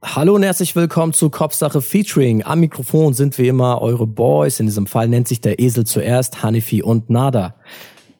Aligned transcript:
Hallo 0.00 0.36
und 0.36 0.44
herzlich 0.44 0.76
willkommen 0.76 1.12
zu 1.12 1.28
Kopfsache 1.28 1.82
Featuring. 1.82 2.44
Am 2.44 2.60
Mikrofon 2.60 3.14
sind 3.14 3.36
wie 3.36 3.48
immer 3.48 3.82
eure 3.82 4.06
Boys. 4.06 4.60
In 4.60 4.66
diesem 4.66 4.86
Fall 4.86 5.08
nennt 5.08 5.26
sich 5.26 5.40
der 5.40 5.58
Esel 5.58 5.86
zuerst, 5.86 6.40
Hanifi 6.40 6.82
und 6.82 7.10
Nada. 7.10 7.56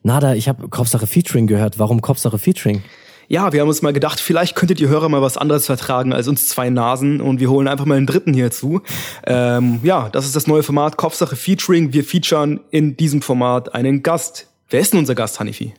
Nada, 0.03 0.33
ich 0.33 0.49
habe 0.49 0.67
Kopfsache 0.67 1.07
Featuring 1.07 1.47
gehört. 1.47 1.79
Warum 1.79 2.01
Kopfsache 2.01 2.37
Featuring? 2.37 2.83
Ja, 3.29 3.53
wir 3.53 3.61
haben 3.61 3.69
uns 3.69 3.81
mal 3.81 3.93
gedacht, 3.93 4.19
vielleicht 4.19 4.57
könntet 4.57 4.81
ihr 4.81 4.89
Hörer 4.89 5.07
mal 5.07 5.21
was 5.21 5.37
anderes 5.37 5.67
vertragen 5.67 6.11
als 6.11 6.27
uns 6.27 6.49
zwei 6.49 6.69
Nasen 6.69 7.21
und 7.21 7.39
wir 7.39 7.49
holen 7.49 7.69
einfach 7.69 7.85
mal 7.85 7.95
einen 7.95 8.07
dritten 8.07 8.33
hierzu. 8.33 8.81
Ähm, 9.25 9.79
ja, 9.81 10.09
das 10.09 10.25
ist 10.25 10.35
das 10.35 10.47
neue 10.47 10.63
Format 10.63 10.97
Kopfsache 10.97 11.37
Featuring. 11.37 11.93
Wir 11.93 12.03
featuren 12.03 12.59
in 12.71 12.97
diesem 12.97 13.21
Format 13.21 13.73
einen 13.73 14.03
Gast. 14.03 14.47
Wer 14.69 14.81
ist 14.81 14.91
denn 14.91 14.99
unser 14.99 15.15
Gast, 15.15 15.39
Hanifi? 15.39 15.73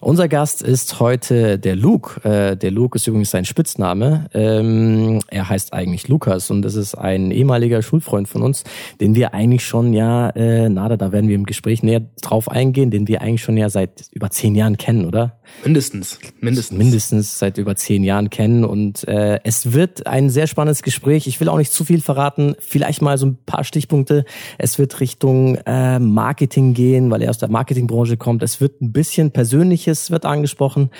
Unser 0.00 0.28
Gast 0.28 0.62
ist 0.62 0.98
heute 0.98 1.58
der 1.58 1.76
Luke. 1.76 2.20
Äh, 2.28 2.56
der 2.56 2.70
Luke 2.70 2.96
ist 2.96 3.06
übrigens 3.06 3.30
sein 3.30 3.44
Spitzname. 3.44 4.26
Ähm, 4.34 5.20
er 5.28 5.48
heißt 5.48 5.72
eigentlich 5.72 6.08
Lukas 6.08 6.50
und 6.50 6.62
das 6.62 6.74
ist 6.74 6.94
ein 6.94 7.30
ehemaliger 7.30 7.82
Schulfreund 7.82 8.28
von 8.28 8.42
uns, 8.42 8.64
den 9.00 9.14
wir 9.14 9.32
eigentlich 9.34 9.64
schon 9.64 9.92
ja, 9.92 10.30
äh, 10.30 10.68
nada, 10.68 10.96
da 10.96 11.12
werden 11.12 11.28
wir 11.28 11.36
im 11.36 11.46
Gespräch 11.46 11.82
näher 11.82 12.02
drauf 12.20 12.50
eingehen, 12.50 12.90
den 12.90 13.06
wir 13.08 13.22
eigentlich 13.22 13.42
schon 13.42 13.56
ja 13.56 13.68
seit 13.68 14.06
über 14.12 14.30
zehn 14.30 14.54
Jahren 14.54 14.76
kennen, 14.76 15.04
oder? 15.04 15.40
Mindestens, 15.64 16.18
mindestens. 16.40 16.78
Mindestens 16.78 17.38
seit 17.38 17.58
über 17.58 17.76
zehn 17.76 18.02
Jahren 18.02 18.30
kennen 18.30 18.64
und 18.64 19.06
äh, 19.06 19.40
es 19.44 19.72
wird 19.72 20.06
ein 20.06 20.30
sehr 20.30 20.46
spannendes 20.46 20.82
Gespräch. 20.82 21.26
Ich 21.26 21.40
will 21.40 21.48
auch 21.48 21.58
nicht 21.58 21.72
zu 21.72 21.84
viel 21.84 22.00
verraten, 22.00 22.54
vielleicht 22.60 23.02
mal 23.02 23.18
so 23.18 23.26
ein 23.26 23.38
paar 23.44 23.64
Stichpunkte. 23.64 24.24
Es 24.58 24.78
wird 24.78 25.00
Richtung 25.00 25.56
äh, 25.66 25.98
Marketing 25.98 26.74
gehen, 26.74 27.10
weil 27.10 27.22
er 27.22 27.30
aus 27.30 27.38
der 27.38 27.50
Marketingbranche 27.50 28.16
kommt. 28.16 28.42
Es 28.42 28.60
wird 28.60 28.80
ein 28.80 28.92
bisschen 28.92 29.32
Persönliches 29.60 30.10
wird 30.10 30.24
angesprochen 30.24 30.90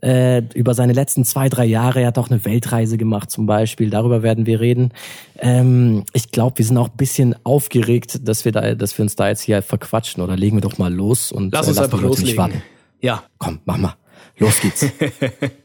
äh, 0.00 0.42
über 0.54 0.74
seine 0.74 0.92
letzten 0.92 1.24
zwei, 1.24 1.48
drei 1.48 1.64
Jahre. 1.64 2.00
Er 2.00 2.08
hat 2.08 2.18
auch 2.18 2.30
eine 2.30 2.44
Weltreise 2.44 2.96
gemacht 2.96 3.28
zum 3.28 3.46
Beispiel. 3.46 3.90
Darüber 3.90 4.22
werden 4.22 4.46
wir 4.46 4.60
reden. 4.60 4.92
Ähm, 5.38 6.04
ich 6.12 6.30
glaube, 6.30 6.58
wir 6.58 6.64
sind 6.64 6.78
auch 6.78 6.90
ein 6.90 6.96
bisschen 6.96 7.34
aufgeregt, 7.42 8.20
dass 8.28 8.44
wir 8.44 8.52
da, 8.52 8.76
dass 8.76 8.96
wir 8.96 9.02
uns 9.02 9.16
da 9.16 9.28
jetzt 9.28 9.40
hier 9.40 9.62
verquatschen. 9.62 10.22
Oder 10.22 10.36
legen 10.36 10.56
wir 10.56 10.60
doch 10.60 10.78
mal 10.78 10.94
los 10.94 11.32
und 11.32 11.52
Lass 11.52 11.66
uns 11.66 11.78
äh, 11.78 11.82
einfach 11.82 12.00
loslegen. 12.00 12.62
Ja. 13.00 13.24
Komm, 13.38 13.58
mach 13.64 13.78
mal. 13.78 13.96
Los 14.38 14.60
geht's. 14.60 14.86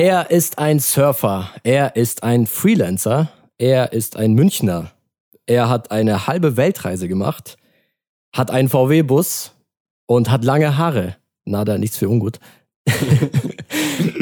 Er 0.00 0.30
ist 0.30 0.60
ein 0.60 0.78
Surfer, 0.78 1.50
er 1.64 1.96
ist 1.96 2.22
ein 2.22 2.46
Freelancer, 2.46 3.32
er 3.58 3.92
ist 3.92 4.16
ein 4.16 4.34
Münchner. 4.34 4.92
Er 5.44 5.68
hat 5.68 5.90
eine 5.90 6.28
halbe 6.28 6.56
Weltreise 6.56 7.08
gemacht, 7.08 7.56
hat 8.32 8.52
einen 8.52 8.68
VW-Bus 8.68 9.56
und 10.06 10.30
hat 10.30 10.44
lange 10.44 10.78
Haare. 10.78 11.16
Nada, 11.46 11.78
nichts 11.78 11.96
für 11.96 12.08
ungut. 12.08 12.38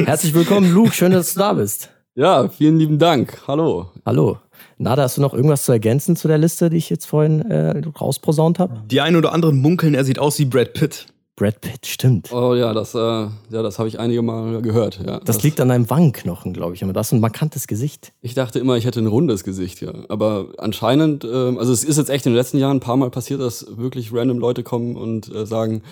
Herzlich 0.07 0.33
willkommen, 0.33 0.73
Luke. 0.73 0.95
Schön, 0.95 1.13
dass 1.13 1.35
du 1.35 1.41
da 1.41 1.53
bist. 1.53 1.91
Ja, 2.15 2.49
vielen 2.49 2.79
lieben 2.79 2.99
Dank. 2.99 3.43
Hallo. 3.47 3.91
Hallo. 4.07 4.39
Nada, 4.79 5.03
hast 5.03 5.19
du 5.19 5.21
noch 5.21 5.35
irgendwas 5.35 5.67
zu 5.67 5.73
ergänzen 5.73 6.17
zu 6.17 6.27
der 6.27 6.39
Liste, 6.39 6.71
die 6.71 6.79
ich 6.79 6.89
jetzt 6.89 7.05
vorhin 7.05 7.51
äh, 7.51 7.83
rausposaunt 8.01 8.59
habe? 8.59 8.83
Die 8.87 9.03
einen 9.03 9.17
oder 9.17 9.35
anderen 9.35 9.61
munkeln, 9.61 9.93
er 9.93 10.05
sieht 10.05 10.19
aus 10.19 10.39
wie 10.39 10.47
Brad 10.47 10.73
Pitt. 10.73 11.07
Brad 11.37 11.61
Pitt, 11.61 11.87
stimmt. 11.87 12.33
Oh 12.33 12.55
ja, 12.55 12.73
das, 12.73 12.95
äh, 12.95 12.99
ja, 12.99 13.31
das 13.51 13.79
habe 13.79 13.89
ich 13.89 14.01
einige 14.01 14.23
Mal 14.23 14.63
gehört. 14.63 14.99
Ja, 15.05 15.19
das, 15.19 15.37
das 15.37 15.43
liegt 15.43 15.61
an 15.61 15.69
deinem 15.69 15.89
Wangenknochen, 15.91 16.55
glaube 16.55 16.75
ich. 16.75 16.83
Aber 16.83 16.95
das 16.95 17.09
ist 17.09 17.13
ein 17.13 17.21
markantes 17.21 17.67
Gesicht. 17.67 18.15
Ich 18.23 18.33
dachte 18.33 18.59
immer, 18.59 18.79
ich 18.79 18.87
hätte 18.87 19.01
ein 19.01 19.07
rundes 19.07 19.45
Gesicht, 19.45 19.83
ja. 19.83 19.93
Aber 20.09 20.49
anscheinend, 20.57 21.25
äh, 21.25 21.29
also 21.29 21.75
es 21.75 21.85
ist 21.85 21.99
jetzt 21.99 22.09
echt 22.09 22.25
in 22.25 22.33
den 22.33 22.39
letzten 22.39 22.57
Jahren 22.57 22.79
ein 22.79 22.81
paar 22.81 22.97
Mal 22.97 23.11
passiert, 23.11 23.43
dass 23.43 23.67
wirklich 23.77 24.15
random 24.15 24.39
Leute 24.39 24.63
kommen 24.63 24.97
und 24.97 25.33
äh, 25.35 25.45
sagen, 25.45 25.83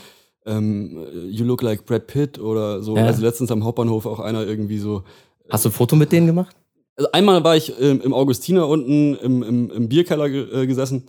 ähm, 0.46 1.06
you 1.28 1.44
look 1.44 1.60
like 1.60 1.84
Brad 1.84 2.06
Pitt 2.06 2.38
oder 2.38 2.82
so. 2.82 2.96
Ja. 2.96 3.04
Also 3.04 3.20
letztens 3.20 3.50
am 3.50 3.64
Hauptbahnhof 3.64 4.06
auch 4.06 4.20
einer 4.20 4.46
irgendwie 4.46 4.78
so. 4.78 5.04
Hast 5.50 5.66
du 5.66 5.69
ein 5.69 5.72
Foto 5.72 5.94
mit 5.94 6.10
denen 6.10 6.26
gemacht? 6.26 6.56
Also 6.96 7.12
einmal 7.12 7.44
war 7.44 7.54
ich 7.54 7.78
ähm, 7.78 8.00
im 8.02 8.14
Augustiner 8.14 8.66
unten 8.66 9.14
im, 9.16 9.42
im, 9.42 9.70
im 9.70 9.88
Bierkeller 9.90 10.26
äh, 10.26 10.66
gesessen 10.66 11.04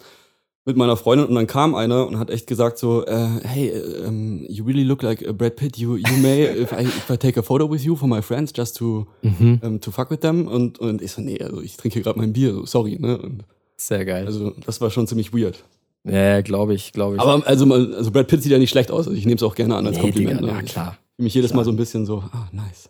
mit 0.65 0.77
meiner 0.77 0.97
Freundin 0.97 1.27
und 1.27 1.35
dann 1.35 1.45
kam 1.45 1.75
einer 1.75 2.07
und 2.07 2.17
hat 2.17 2.31
echt 2.31 2.47
gesagt 2.47 2.79
so, 2.79 3.05
äh, 3.05 3.27
hey, 3.43 3.71
um, 4.05 4.43
you 4.49 4.65
really 4.65 4.83
look 4.83 5.03
like 5.03 5.25
Brad 5.37 5.55
Pitt. 5.55 5.77
You, 5.77 5.95
you 5.95 6.17
may, 6.21 6.45
if 6.63 6.71
I, 6.71 6.81
if 6.81 7.09
I 7.09 7.17
take 7.17 7.39
a 7.39 7.43
photo 7.43 7.69
with 7.69 7.83
you 7.83 7.95
for 7.95 8.09
my 8.09 8.21
friends, 8.21 8.51
just 8.55 8.75
to, 8.77 9.05
mhm. 9.21 9.59
um, 9.61 9.79
to 9.79 9.91
fuck 9.91 10.09
with 10.09 10.21
them. 10.21 10.47
Und, 10.47 10.79
und 10.79 11.03
ich 11.03 11.11
so, 11.11 11.21
nee, 11.21 11.39
also 11.39 11.61
ich 11.61 11.77
trinke 11.77 11.93
hier 11.93 12.03
gerade 12.03 12.17
mein 12.17 12.33
Bier, 12.33 12.53
so, 12.53 12.65
sorry. 12.65 12.97
Ne? 12.99 13.17
Und 13.17 13.43
Sehr 13.77 14.05
geil. 14.05 14.25
Also 14.25 14.53
das 14.65 14.81
war 14.81 14.89
schon 14.89 15.05
ziemlich 15.07 15.33
weird. 15.33 15.63
Ja, 16.03 16.41
glaube 16.41 16.73
ich, 16.73 16.93
glaube 16.93 17.15
ich. 17.15 17.21
Aber 17.21 17.45
also, 17.47 17.71
also 17.71 18.11
Brad 18.11 18.27
Pitt 18.27 18.41
sieht 18.43 18.51
ja 18.51 18.57
nicht 18.57 18.69
schlecht 18.69 18.91
aus. 18.91 19.07
Also 19.07 19.17
ich 19.17 19.25
nehme 19.25 19.37
es 19.37 19.43
auch 19.43 19.55
gerne 19.55 19.75
an 19.75 19.85
als 19.85 19.97
nee, 19.97 20.01
Kompliment. 20.03 20.41
Digga, 20.41 20.51
ne? 20.53 20.59
Ja, 20.59 20.63
klar. 20.63 20.97
Ich 20.97 21.15
fühle 21.15 21.23
mich 21.23 21.33
jedes 21.33 21.51
klar. 21.51 21.57
Mal 21.57 21.65
so 21.65 21.71
ein 21.71 21.77
bisschen 21.77 22.05
so, 22.05 22.23
ah, 22.31 22.47
nice. 22.51 22.89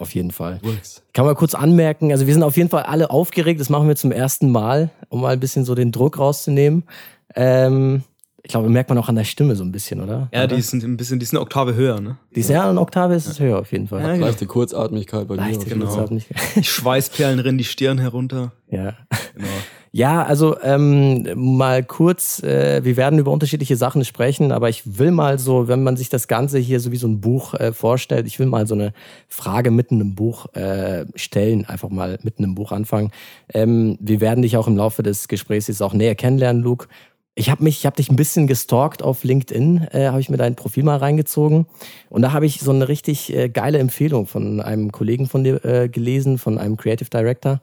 Auf 0.00 0.14
jeden 0.14 0.30
Fall. 0.30 0.60
Works. 0.62 1.02
Kann 1.12 1.26
man 1.26 1.34
kurz 1.34 1.54
anmerken, 1.54 2.10
also 2.10 2.26
wir 2.26 2.32
sind 2.32 2.42
auf 2.42 2.56
jeden 2.56 2.70
Fall 2.70 2.84
alle 2.84 3.10
aufgeregt, 3.10 3.60
das 3.60 3.68
machen 3.68 3.86
wir 3.86 3.96
zum 3.96 4.12
ersten 4.12 4.50
Mal, 4.50 4.90
um 5.10 5.20
mal 5.20 5.34
ein 5.34 5.40
bisschen 5.40 5.66
so 5.66 5.74
den 5.74 5.92
Druck 5.92 6.18
rauszunehmen. 6.18 6.84
Ähm, 7.34 8.02
ich 8.42 8.50
glaube, 8.50 8.70
merkt 8.70 8.88
man 8.88 8.96
auch 8.96 9.10
an 9.10 9.16
der 9.16 9.24
Stimme 9.24 9.56
so 9.56 9.62
ein 9.62 9.72
bisschen, 9.72 10.00
oder? 10.00 10.30
Ja, 10.32 10.44
oder? 10.44 10.56
die 10.56 10.62
sind 10.62 10.82
ein 10.84 10.96
bisschen, 10.96 11.18
die 11.18 11.26
sind 11.26 11.36
eine 11.36 11.42
Oktave 11.42 11.74
höher, 11.74 12.00
ne? 12.00 12.16
Die 12.34 12.40
ist 12.40 12.48
ja 12.48 12.70
eine 12.70 12.80
Oktave 12.80 13.14
ist 13.14 13.26
es 13.26 13.40
höher 13.40 13.58
auf 13.58 13.70
jeden 13.72 13.88
Fall. 13.88 14.00
Ja, 14.00 14.14
genau. 14.14 14.24
Leichte 14.26 14.46
Kurzatmigkeit 14.46 15.28
bei 15.28 15.34
Leichte 15.34 15.66
dir. 15.66 15.74
Genau. 15.74 15.84
Kurzatmigkeit. 15.84 16.64
Schweißperlen 16.64 17.38
rennen 17.38 17.58
die 17.58 17.64
Stirn 17.64 17.98
herunter. 17.98 18.52
Ja. 18.70 18.94
Genau. 19.34 19.48
Ja, 19.92 20.22
also 20.22 20.56
ähm, 20.62 21.26
mal 21.34 21.82
kurz, 21.82 22.40
äh, 22.44 22.84
wir 22.84 22.96
werden 22.96 23.18
über 23.18 23.32
unterschiedliche 23.32 23.74
Sachen 23.74 24.04
sprechen, 24.04 24.52
aber 24.52 24.68
ich 24.68 24.98
will 24.98 25.10
mal 25.10 25.40
so, 25.40 25.66
wenn 25.66 25.82
man 25.82 25.96
sich 25.96 26.08
das 26.08 26.28
Ganze 26.28 26.58
hier 26.58 26.78
so 26.78 26.92
wie 26.92 26.96
so 26.96 27.08
ein 27.08 27.20
Buch 27.20 27.54
äh, 27.54 27.72
vorstellt, 27.72 28.28
ich 28.28 28.38
will 28.38 28.46
mal 28.46 28.68
so 28.68 28.76
eine 28.76 28.92
Frage 29.26 29.72
mitten 29.72 30.00
im 30.00 30.14
Buch 30.14 30.46
äh, 30.54 31.06
stellen, 31.16 31.64
einfach 31.64 31.88
mal 31.88 32.20
mitten 32.22 32.44
im 32.44 32.54
Buch 32.54 32.70
anfangen. 32.70 33.10
Ähm, 33.52 33.98
wir 34.00 34.20
werden 34.20 34.42
dich 34.42 34.56
auch 34.56 34.68
im 34.68 34.76
Laufe 34.76 35.02
des 35.02 35.26
Gesprächs 35.26 35.66
jetzt 35.66 35.82
auch 35.82 35.92
näher 35.92 36.14
kennenlernen, 36.14 36.62
Luke. 36.62 36.86
Ich 37.34 37.50
habe 37.50 37.64
mich, 37.64 37.78
ich 37.78 37.86
habe 37.86 37.96
dich 37.96 38.10
ein 38.10 38.16
bisschen 38.16 38.46
gestalkt 38.46 39.02
auf 39.02 39.24
LinkedIn, 39.24 39.88
äh, 39.90 40.06
habe 40.06 40.20
ich 40.20 40.28
mir 40.30 40.36
dein 40.36 40.54
Profil 40.54 40.84
mal 40.84 40.98
reingezogen 40.98 41.66
und 42.10 42.22
da 42.22 42.32
habe 42.32 42.46
ich 42.46 42.60
so 42.60 42.70
eine 42.70 42.86
richtig 42.86 43.34
äh, 43.34 43.48
geile 43.48 43.78
Empfehlung 43.78 44.28
von 44.28 44.60
einem 44.60 44.92
Kollegen 44.92 45.26
von 45.26 45.42
dir 45.42 45.64
äh, 45.64 45.88
gelesen, 45.88 46.38
von 46.38 46.58
einem 46.58 46.76
Creative 46.76 47.10
Director, 47.10 47.60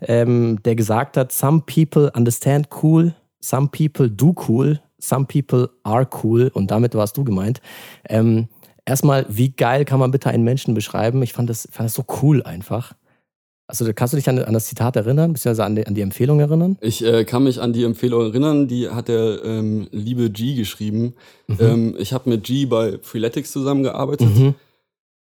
ähm, 0.00 0.60
der 0.64 0.76
gesagt 0.76 1.16
hat: 1.16 1.32
Some 1.32 1.62
people 1.66 2.10
understand 2.14 2.68
cool, 2.82 3.14
some 3.40 3.68
people 3.68 4.08
do 4.08 4.34
cool, 4.48 4.80
some 4.98 5.26
people 5.26 5.70
are 5.82 6.06
cool 6.22 6.50
und 6.54 6.70
damit 6.70 6.94
warst 6.94 7.16
du 7.16 7.24
gemeint. 7.24 7.60
Ähm, 8.08 8.48
erstmal, 8.84 9.26
wie 9.28 9.50
geil 9.50 9.84
kann 9.84 10.00
man 10.00 10.10
bitte 10.10 10.30
einen 10.30 10.44
Menschen 10.44 10.74
beschreiben? 10.74 11.22
Ich 11.22 11.32
fand 11.32 11.50
das, 11.50 11.68
fand 11.70 11.86
das 11.86 11.94
so 11.94 12.04
cool 12.22 12.42
einfach. 12.42 12.94
Also 13.70 13.84
kannst 13.94 14.14
du 14.14 14.16
dich 14.16 14.28
an, 14.30 14.38
an 14.38 14.54
das 14.54 14.64
Zitat 14.64 14.96
erinnern, 14.96 15.34
beziehungsweise 15.34 15.64
an 15.66 15.76
die, 15.76 15.86
an 15.86 15.94
die 15.94 16.00
Empfehlung 16.00 16.40
erinnern? 16.40 16.78
Ich 16.80 17.04
äh, 17.04 17.24
kann 17.26 17.44
mich 17.44 17.60
an 17.60 17.74
die 17.74 17.84
Empfehlung 17.84 18.22
erinnern, 18.22 18.66
die 18.66 18.88
hat 18.88 19.08
der 19.08 19.44
ähm, 19.44 19.88
liebe 19.90 20.30
G 20.30 20.54
geschrieben. 20.54 21.12
Mhm. 21.48 21.56
Ähm, 21.60 21.96
ich 21.98 22.14
habe 22.14 22.30
mit 22.30 22.44
G 22.44 22.64
bei 22.64 22.98
Freeletics 23.02 23.52
zusammengearbeitet, 23.52 24.34
mhm. 24.34 24.54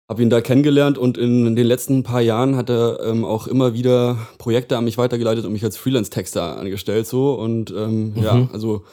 Habe 0.08 0.22
ihn 0.22 0.30
da 0.30 0.40
kennengelernt 0.40 0.98
und 0.98 1.16
in 1.16 1.56
den 1.56 1.66
letzten 1.66 2.02
paar 2.02 2.20
Jahren 2.20 2.56
hat 2.56 2.68
er 2.68 3.00
ähm, 3.04 3.24
auch 3.24 3.46
immer 3.46 3.72
wieder 3.72 4.18
Projekte 4.38 4.76
an 4.76 4.84
mich 4.84 4.98
weitergeleitet 4.98 5.44
und 5.44 5.52
mich 5.52 5.64
als 5.64 5.76
Freelance-Texter 5.76 6.58
angestellt 6.58 7.06
so 7.06 7.34
und 7.34 7.70
ähm, 7.70 8.14
mhm. 8.14 8.22
ja, 8.22 8.48
also 8.52 8.84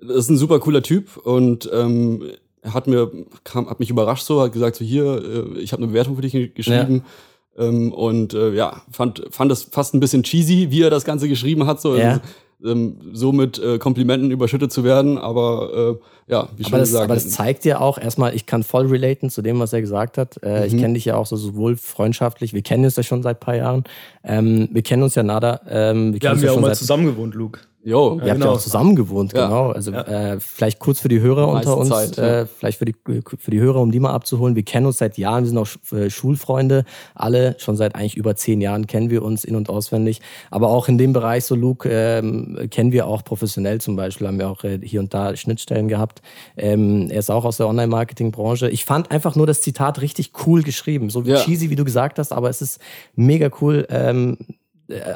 das 0.00 0.16
ist 0.16 0.30
ein 0.30 0.38
super 0.38 0.60
cooler 0.60 0.82
Typ 0.82 1.16
und 1.16 1.68
ähm, 1.72 2.24
er 2.62 2.74
hat 2.74 2.86
mir 2.86 3.10
kam, 3.42 3.68
hat 3.68 3.80
mich 3.80 3.90
überrascht 3.90 4.24
so, 4.24 4.40
hat 4.40 4.52
gesagt 4.52 4.76
so 4.76 4.84
hier, 4.84 5.54
äh, 5.54 5.58
ich 5.58 5.72
habe 5.72 5.82
eine 5.82 5.88
Bewertung 5.92 6.16
für 6.16 6.22
dich 6.22 6.54
geschrieben. 6.54 6.96
Ja 6.96 7.10
ähm, 7.58 7.92
und 7.92 8.32
äh, 8.34 8.52
ja, 8.52 8.82
fand, 8.90 9.24
fand 9.30 9.50
das 9.50 9.64
fast 9.64 9.94
ein 9.94 10.00
bisschen 10.00 10.22
cheesy, 10.22 10.70
wie 10.70 10.82
er 10.82 10.90
das 10.90 11.04
Ganze 11.04 11.28
geschrieben 11.28 11.66
hat, 11.66 11.80
so, 11.80 11.96
ja. 11.96 12.20
Ähm, 12.64 12.96
so 13.12 13.32
mit 13.32 13.58
äh, 13.58 13.78
Komplimenten 13.78 14.30
überschüttet 14.30 14.72
zu 14.72 14.84
werden. 14.84 15.18
Aber 15.18 15.98
äh, 16.28 16.32
ja, 16.32 16.48
wie 16.56 16.64
schon 16.64 16.74
aber 16.74 16.80
das, 16.80 16.88
gesagt. 16.90 17.04
Aber 17.04 17.14
das 17.14 17.30
zeigt 17.30 17.64
ja 17.64 17.80
auch 17.80 17.98
erstmal, 17.98 18.34
ich 18.34 18.46
kann 18.46 18.62
voll 18.62 18.86
relaten 18.86 19.30
zu 19.30 19.42
dem, 19.42 19.58
was 19.58 19.72
er 19.72 19.80
gesagt 19.80 20.18
hat. 20.18 20.40
Äh, 20.42 20.60
mhm. 20.60 20.66
Ich 20.66 20.76
kenne 20.76 20.94
dich 20.94 21.04
ja 21.04 21.16
auch 21.16 21.26
so 21.26 21.36
sowohl 21.36 21.76
freundschaftlich, 21.76 22.52
wir 22.54 22.62
kennen 22.62 22.84
uns 22.84 22.96
ja 22.96 23.02
schon 23.02 23.22
seit 23.22 23.38
ein 23.38 23.40
paar 23.40 23.56
Jahren. 23.56 23.84
Ähm, 24.22 24.68
wir 24.72 24.82
kennen 24.82 25.02
uns 25.02 25.14
ja 25.14 25.22
nada. 25.22 25.60
Ähm, 25.68 26.14
wir, 26.14 26.22
wir 26.22 26.30
haben 26.30 26.42
ja 26.42 26.52
auch 26.52 26.60
mal 26.60 26.74
zusammen 26.74 27.06
gewohnt, 27.06 27.34
Luke. 27.34 27.60
Jo, 27.82 28.10
Ihr 28.10 28.16
ja, 28.16 28.20
habt 28.20 28.26
ja 28.26 28.34
genau. 28.34 28.50
auch 28.52 28.60
zusammen 28.60 28.94
gewohnt, 28.94 29.32
ja. 29.32 29.46
genau. 29.46 29.70
Also 29.70 29.90
ja. 29.90 30.02
äh, 30.02 30.40
vielleicht 30.40 30.78
kurz 30.80 31.00
für 31.00 31.08
die 31.08 31.20
Hörer 31.20 31.48
unter 31.48 31.78
uns, 31.78 31.88
Zeit, 31.88 32.18
äh, 32.18 32.44
vielleicht 32.44 32.78
für 32.78 32.84
die, 32.84 32.94
für 32.94 33.50
die 33.50 33.58
Hörer, 33.60 33.80
um 33.80 33.90
die 33.90 34.00
mal 34.00 34.12
abzuholen. 34.12 34.54
Wir 34.54 34.64
kennen 34.64 34.84
uns 34.84 34.98
seit 34.98 35.16
Jahren, 35.16 35.44
wir 35.44 35.48
sind 35.48 35.58
auch 35.58 35.96
äh, 35.96 36.10
Schulfreunde, 36.10 36.84
alle 37.14 37.56
schon 37.58 37.76
seit 37.76 37.94
eigentlich 37.94 38.18
über 38.18 38.36
zehn 38.36 38.60
Jahren 38.60 38.86
kennen 38.86 39.08
wir 39.08 39.22
uns 39.22 39.44
in- 39.44 39.56
und 39.56 39.70
auswendig. 39.70 40.20
Aber 40.50 40.68
auch 40.68 40.88
in 40.88 40.98
dem 40.98 41.14
Bereich, 41.14 41.46
so 41.46 41.54
Luke, 41.54 41.88
ähm, 41.90 42.68
kennen 42.70 42.92
wir 42.92 43.06
auch 43.06 43.24
professionell 43.24 43.80
zum 43.80 43.96
Beispiel, 43.96 44.26
haben 44.26 44.38
wir 44.38 44.50
auch 44.50 44.62
äh, 44.62 44.78
hier 44.82 45.00
und 45.00 45.14
da 45.14 45.34
Schnittstellen 45.34 45.88
gehabt. 45.88 46.20
Ähm, 46.58 47.08
er 47.10 47.20
ist 47.20 47.30
auch 47.30 47.46
aus 47.46 47.56
der 47.56 47.68
Online-Marketing-Branche. 47.68 48.68
Ich 48.68 48.84
fand 48.84 49.10
einfach 49.10 49.36
nur 49.36 49.46
das 49.46 49.62
Zitat 49.62 50.02
richtig 50.02 50.32
cool 50.46 50.62
geschrieben, 50.62 51.08
so 51.08 51.24
wie 51.24 51.32
cheesy, 51.34 51.70
wie 51.70 51.76
du 51.76 51.84
gesagt 51.84 52.18
hast, 52.18 52.32
aber 52.32 52.50
es 52.50 52.60
ist 52.60 52.78
mega 53.14 53.48
cool. 53.62 53.86
Ähm, 53.88 54.36
äh, 54.40 54.59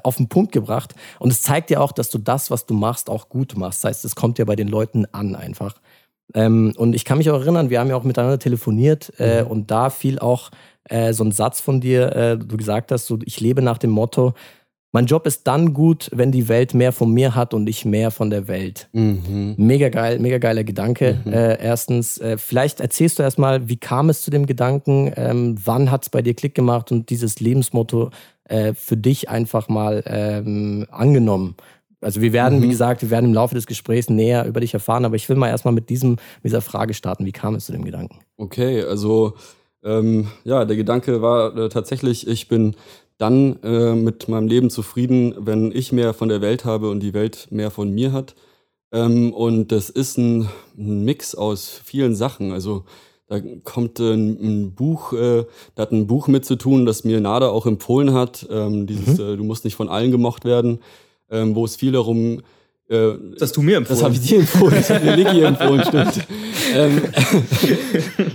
auf 0.03 0.17
den 0.17 0.29
Punkt 0.29 0.53
gebracht. 0.53 0.94
Und 1.19 1.31
es 1.31 1.43
zeigt 1.43 1.71
ja 1.71 1.81
auch, 1.81 1.93
dass 1.93 2.11
du 2.11 2.19
das, 2.19 2.50
was 2.50 2.67
du 2.67 2.75
machst, 2.75 3.11
auch 3.11 3.29
gut 3.29 3.56
machst. 3.56 3.85
Das 3.85 3.91
heißt, 3.91 4.05
es 4.05 4.17
kommt 4.17 4.38
ja 4.38 4.44
bei 4.44 4.56
den 4.56 4.69
Leuten 4.69 5.06
an 5.12 5.35
einfach. 5.35 5.76
Ähm, 6.32 6.73
und 6.76 6.94
ich 6.94 7.05
kann 7.05 7.19
mich 7.19 7.31
auch 7.31 7.41
erinnern, 7.41 7.71
wir 7.71 7.81
haben 7.81 7.88
ja 7.88 7.97
auch 7.97 8.05
miteinander 8.05 8.38
telefoniert 8.38 9.12
äh, 9.19 9.43
mhm. 9.43 9.50
und 9.50 9.71
da 9.71 9.91
fiel 9.91 10.19
auch 10.19 10.50
äh, 10.85 11.12
so 11.12 11.25
ein 11.25 11.32
Satz 11.32 11.61
von 11.61 11.81
dir, 11.81 12.15
äh, 12.17 12.38
du 12.38 12.56
gesagt 12.56 12.93
hast, 12.93 13.06
so, 13.06 13.19
ich 13.25 13.41
lebe 13.41 13.61
nach 13.62 13.79
dem 13.79 13.91
Motto, 13.91 14.35
mein 14.94 15.06
Job 15.06 15.26
ist 15.26 15.49
dann 15.49 15.75
gut, 15.75 16.09
wenn 16.15 16.31
die 16.31 16.49
Welt 16.49 16.73
mehr 16.73 16.93
von 16.93 17.12
mir 17.12 17.35
hat 17.35 17.53
und 17.53 17.69
ich 17.69 17.85
mehr 17.85 18.12
von 18.12 18.31
der 18.31 18.47
Welt. 18.47 18.88
Mhm. 18.93 19.55
Mega 19.56 19.88
geil, 19.88 20.21
mega 20.21 20.38
geiler 20.38 20.62
Gedanke. 20.62 21.21
Mhm. 21.25 21.32
Äh, 21.32 21.61
erstens, 21.61 22.19
äh, 22.19 22.38
vielleicht 22.38 22.79
erzählst 22.79 23.19
du 23.19 23.25
erstmal, 23.25 23.69
wie 23.69 23.76
kam 23.76 24.09
es 24.09 24.23
zu 24.23 24.31
dem 24.31 24.47
Gedanken? 24.47 25.12
Ähm, 25.17 25.56
wann 25.65 25.91
hat 25.91 26.05
es 26.05 26.11
bei 26.11 26.23
dir 26.23 26.35
Klick 26.35 26.55
gemacht 26.55 26.93
und 26.93 27.11
dieses 27.11 27.41
Lebensmotto 27.41 28.11
äh, 28.44 28.75
für 28.75 28.96
dich 28.96 29.29
einfach 29.29 29.69
mal 29.69 30.02
ähm, 30.06 30.87
angenommen? 30.91 31.56
Also 32.00 32.20
wir 32.20 32.32
werden, 32.32 32.58
mhm. 32.58 32.62
wie 32.64 32.69
gesagt, 32.69 33.02
wir 33.02 33.11
werden 33.11 33.26
im 33.26 33.35
Laufe 33.35 33.55
des 33.55 33.67
Gesprächs 33.67 34.11
näher 34.11 34.46
über 34.46 34.61
dich 34.61 34.75
erfahren, 34.75 35.05
aber 35.05 35.17
ich 35.17 35.29
will 35.29 35.37
mal 35.37 35.49
erstmal 35.49 35.75
mit 35.75 35.88
diesem, 35.88 36.12
mit 36.12 36.44
dieser 36.44 36.61
Frage 36.61 36.94
starten. 36.94 37.25
Wie 37.25 37.32
kam 37.32 37.55
es 37.55 37.67
zu 37.67 37.73
dem 37.73 37.85
Gedanken? 37.85 38.19
Okay, 38.37 38.82
also 38.82 39.35
ähm, 39.82 40.29
ja, 40.44 40.64
der 40.64 40.76
Gedanke 40.76 41.23
war 41.23 41.56
äh, 41.56 41.69
tatsächlich, 41.69 42.26
ich 42.26 42.49
bin 42.49 42.75
dann 43.19 43.62
äh, 43.62 43.94
mit 43.94 44.29
meinem 44.29 44.49
Leben 44.49 44.70
zufrieden, 44.70 45.35
wenn 45.38 45.73
ich 45.73 45.93
mehr 45.93 46.14
von 46.14 46.29
der 46.29 46.40
Welt 46.40 46.64
habe 46.64 46.90
und 46.90 47.00
die 47.00 47.14
Welt 47.14 47.49
mehr 47.50 47.70
von 47.70 47.90
mir 47.90 48.12
hat. 48.12 48.35
Ähm, 48.93 49.32
und 49.32 49.73
das 49.73 49.90
ist 49.90 50.19
ein, 50.19 50.49
ein, 50.76 51.05
Mix 51.05 51.35
aus 51.35 51.81
vielen 51.85 52.14
Sachen. 52.14 52.52
Also 52.52 52.85
da 53.26 53.41
kommt 53.62 54.00
äh, 54.00 54.12
ein, 54.12 54.75
Buch, 54.75 55.12
äh, 55.12 55.44
da 55.75 55.82
hat 55.82 55.93
ein 55.93 56.06
Buch 56.06 56.29
mit 56.29 56.44
zu 56.44 56.56
tun, 56.56 56.87
das 56.87 57.05
mir 57.05 57.21
Nada 57.21 57.49
auch 57.49 57.67
empfohlen 57.67 58.12
hat. 58.12 58.47
Ähm, 58.50 58.87
dieses 58.87 59.19
mhm. 59.19 59.25
äh, 59.25 59.37
Du 59.37 59.44
musst 59.44 59.65
nicht 59.65 59.76
von 59.76 59.88
allen 59.88 60.11
gemocht 60.11 60.44
werden, 60.44 60.81
ähm, 61.31 61.55
wo 61.55 61.65
es 61.65 61.76
viel 61.76 61.93
darum 61.93 62.43
äh, 62.88 63.15
das 63.32 63.49
hast 63.49 63.56
du 63.56 63.62
mir 63.62 63.79
empfohlen. 63.79 63.99
Das 63.99 64.05
habe 64.05 64.15
ich 64.15 64.21
dir 64.21 64.41
empfohlen, 64.41 64.75
das 64.75 64.91
hat 64.91 65.05
mir 65.05 65.17
Niki 65.17 65.41
empfohlen, 65.43 65.82
stimmt. 65.87 66.26
ähm, 66.75 67.03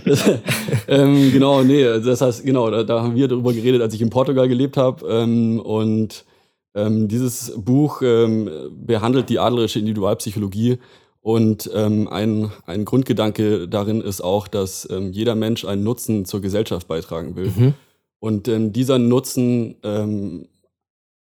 das, 0.05 0.23
ähm, 0.87 1.31
genau, 1.31 1.61
nee, 1.61 1.83
das 1.83 2.21
heißt, 2.21 2.43
genau, 2.43 2.69
da, 2.71 2.83
da, 2.83 3.03
haben 3.03 3.15
wir 3.15 3.27
darüber 3.27 3.53
geredet, 3.53 3.81
als 3.81 3.93
ich 3.93 4.01
in 4.01 4.09
Portugal 4.09 4.47
gelebt 4.47 4.75
habe. 4.75 5.05
Ähm, 5.07 5.59
und 5.59 6.25
ähm, 6.73 7.07
dieses 7.07 7.53
Buch 7.57 8.01
ähm, 8.01 8.49
behandelt 8.71 9.29
die 9.29 9.37
adlerische 9.37 9.79
Individualpsychologie 9.79 10.79
und 11.21 11.69
ähm, 11.73 12.07
ein, 12.07 12.51
ein 12.65 12.85
Grundgedanke 12.85 13.67
darin 13.67 14.01
ist 14.01 14.21
auch, 14.21 14.47
dass 14.47 14.89
ähm, 14.89 15.11
jeder 15.11 15.35
Mensch 15.35 15.65
einen 15.65 15.83
Nutzen 15.83 16.25
zur 16.25 16.41
Gesellschaft 16.41 16.87
beitragen 16.87 17.35
will. 17.35 17.51
Mhm. 17.55 17.73
Und 18.19 18.47
ähm, 18.47 18.71
dieser 18.71 18.99
Nutzen 18.99 19.75
ähm, 19.83 20.47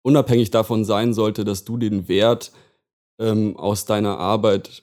unabhängig 0.03 0.51
davon 0.51 0.85
sein 0.85 1.15
sollte, 1.15 1.45
dass 1.45 1.65
du 1.65 1.77
den 1.77 2.09
Wert 2.09 2.53
ähm, 3.19 3.57
aus 3.57 3.85
deiner 3.85 4.19
Arbeit 4.19 4.83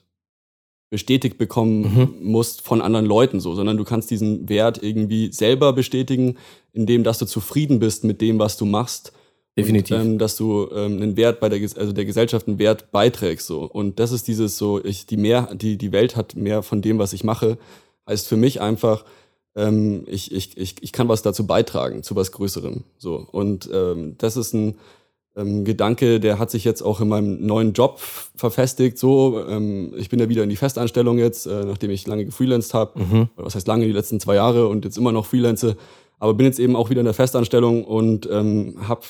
bestätigt 0.90 1.38
bekommen 1.38 1.80
mhm. 1.80 2.30
musst 2.30 2.60
von 2.62 2.82
anderen 2.82 3.06
Leuten 3.06 3.40
so, 3.40 3.54
sondern 3.54 3.78
du 3.78 3.84
kannst 3.84 4.10
diesen 4.10 4.48
Wert 4.50 4.82
irgendwie 4.82 5.32
selber 5.32 5.72
bestätigen, 5.72 6.36
indem 6.72 7.02
dass 7.02 7.18
du 7.18 7.24
zufrieden 7.24 7.78
bist 7.78 8.04
mit 8.04 8.20
dem, 8.20 8.38
was 8.38 8.58
du 8.58 8.66
machst 8.66 9.12
Definitiv. 9.56 9.96
Ähm, 9.96 10.18
dass 10.18 10.36
du 10.36 10.68
ähm, 10.72 11.02
einen 11.02 11.16
Wert 11.16 11.40
bei 11.40 11.48
der, 11.48 11.60
also 11.60 11.92
der 11.92 12.04
Gesellschaft 12.04 12.48
einen 12.48 12.58
Wert 12.58 12.90
beiträgst. 12.90 13.46
So. 13.46 13.64
Und 13.64 14.00
das 14.00 14.12
ist 14.12 14.26
dieses 14.28 14.56
so, 14.56 14.82
ich, 14.82 15.06
die 15.06 15.18
mehr, 15.18 15.54
die, 15.54 15.76
die 15.76 15.92
Welt 15.92 16.16
hat 16.16 16.36
mehr 16.36 16.62
von 16.62 16.80
dem, 16.80 16.98
was 16.98 17.12
ich 17.12 17.22
mache, 17.22 17.58
heißt 18.08 18.26
für 18.26 18.36
mich 18.36 18.60
einfach, 18.60 19.04
ähm, 19.54 20.04
ich, 20.06 20.32
ich, 20.32 20.56
ich, 20.56 20.76
ich 20.82 20.92
kann 20.92 21.08
was 21.08 21.22
dazu 21.22 21.46
beitragen, 21.46 22.02
zu 22.02 22.16
was 22.16 22.32
Größerem. 22.32 22.84
So. 22.96 23.26
Und 23.30 23.68
ähm, 23.72 24.14
das 24.16 24.38
ist 24.38 24.54
ein 24.54 24.76
ähm, 25.36 25.64
Gedanke, 25.64 26.20
der 26.20 26.38
hat 26.38 26.50
sich 26.50 26.64
jetzt 26.64 26.82
auch 26.82 27.00
in 27.00 27.08
meinem 27.08 27.44
neuen 27.44 27.74
Job 27.74 28.00
verfestigt. 28.00 28.96
So, 28.98 29.44
ähm, 29.46 29.92
ich 29.96 30.08
bin 30.08 30.18
ja 30.18 30.30
wieder 30.30 30.42
in 30.42 30.48
die 30.48 30.56
Festanstellung 30.56 31.18
jetzt, 31.18 31.46
äh, 31.46 31.64
nachdem 31.64 31.90
ich 31.90 32.06
lange 32.06 32.24
gefreelanced 32.24 32.72
habe. 32.72 33.00
Mhm. 33.00 33.28
Was 33.36 33.54
heißt 33.54 33.66
lange, 33.66 33.86
die 33.86 33.92
letzten 33.92 34.18
zwei 34.18 34.36
Jahre 34.36 34.68
und 34.68 34.86
jetzt 34.86 34.96
immer 34.96 35.12
noch 35.12 35.26
freelance. 35.26 35.76
Aber 36.18 36.34
bin 36.34 36.46
jetzt 36.46 36.60
eben 36.60 36.76
auch 36.76 36.88
wieder 36.88 37.00
in 37.00 37.06
der 37.06 37.14
Festanstellung 37.14 37.84
und 37.84 38.28
ähm, 38.30 38.76
habe 38.86 39.02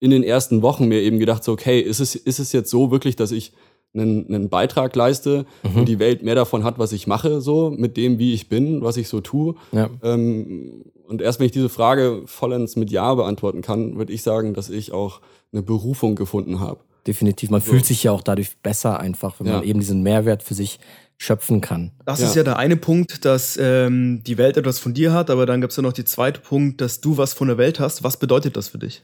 in 0.00 0.10
den 0.10 0.22
ersten 0.22 0.62
Wochen 0.62 0.86
mir 0.86 1.00
eben 1.00 1.18
gedacht, 1.18 1.44
so, 1.44 1.52
okay, 1.52 1.80
ist 1.80 2.00
es, 2.00 2.14
ist 2.14 2.38
es 2.38 2.52
jetzt 2.52 2.70
so 2.70 2.90
wirklich, 2.90 3.16
dass 3.16 3.32
ich 3.32 3.52
einen, 3.94 4.26
einen 4.26 4.48
Beitrag 4.48 4.94
leiste 4.94 5.46
mhm. 5.62 5.80
und 5.80 5.88
die 5.88 5.98
Welt 5.98 6.22
mehr 6.22 6.34
davon 6.34 6.64
hat, 6.64 6.78
was 6.78 6.92
ich 6.92 7.06
mache, 7.06 7.40
so, 7.40 7.70
mit 7.70 7.96
dem, 7.96 8.18
wie 8.18 8.34
ich 8.34 8.48
bin, 8.48 8.82
was 8.82 8.96
ich 8.96 9.08
so 9.08 9.20
tue. 9.20 9.54
Ja. 9.72 9.90
Ähm, 10.02 10.84
und 11.06 11.22
erst 11.22 11.40
wenn 11.40 11.46
ich 11.46 11.52
diese 11.52 11.70
Frage 11.70 12.22
vollends 12.26 12.76
mit 12.76 12.90
Ja 12.90 13.14
beantworten 13.14 13.62
kann, 13.62 13.96
würde 13.96 14.12
ich 14.12 14.22
sagen, 14.22 14.54
dass 14.54 14.68
ich 14.68 14.92
auch 14.92 15.20
eine 15.52 15.62
Berufung 15.62 16.16
gefunden 16.16 16.60
habe. 16.60 16.80
Definitiv. 17.06 17.48
Man 17.48 17.62
so. 17.62 17.70
fühlt 17.70 17.86
sich 17.86 18.02
ja 18.02 18.12
auch 18.12 18.22
dadurch 18.22 18.58
besser 18.58 19.00
einfach, 19.00 19.40
wenn 19.40 19.46
ja. 19.46 19.54
man 19.54 19.64
eben 19.64 19.80
diesen 19.80 20.02
Mehrwert 20.02 20.42
für 20.42 20.52
sich 20.52 20.78
schöpfen 21.16 21.60
kann. 21.62 21.92
Das 22.04 22.20
ja. 22.20 22.26
ist 22.26 22.36
ja 22.36 22.44
der 22.44 22.58
eine 22.58 22.76
Punkt, 22.76 23.24
dass 23.24 23.58
ähm, 23.60 24.22
die 24.24 24.36
Welt 24.36 24.56
etwas 24.56 24.78
von 24.78 24.94
dir 24.94 25.12
hat, 25.12 25.30
aber 25.30 25.46
dann 25.46 25.60
gibt 25.60 25.72
es 25.72 25.76
ja 25.76 25.82
noch 25.82 25.94
die 25.94 26.04
zweite 26.04 26.40
Punkt, 26.40 26.80
dass 26.80 27.00
du 27.00 27.16
was 27.16 27.32
von 27.32 27.48
der 27.48 27.58
Welt 27.58 27.80
hast. 27.80 28.04
Was 28.04 28.18
bedeutet 28.18 28.56
das 28.56 28.68
für 28.68 28.78
dich? 28.78 29.02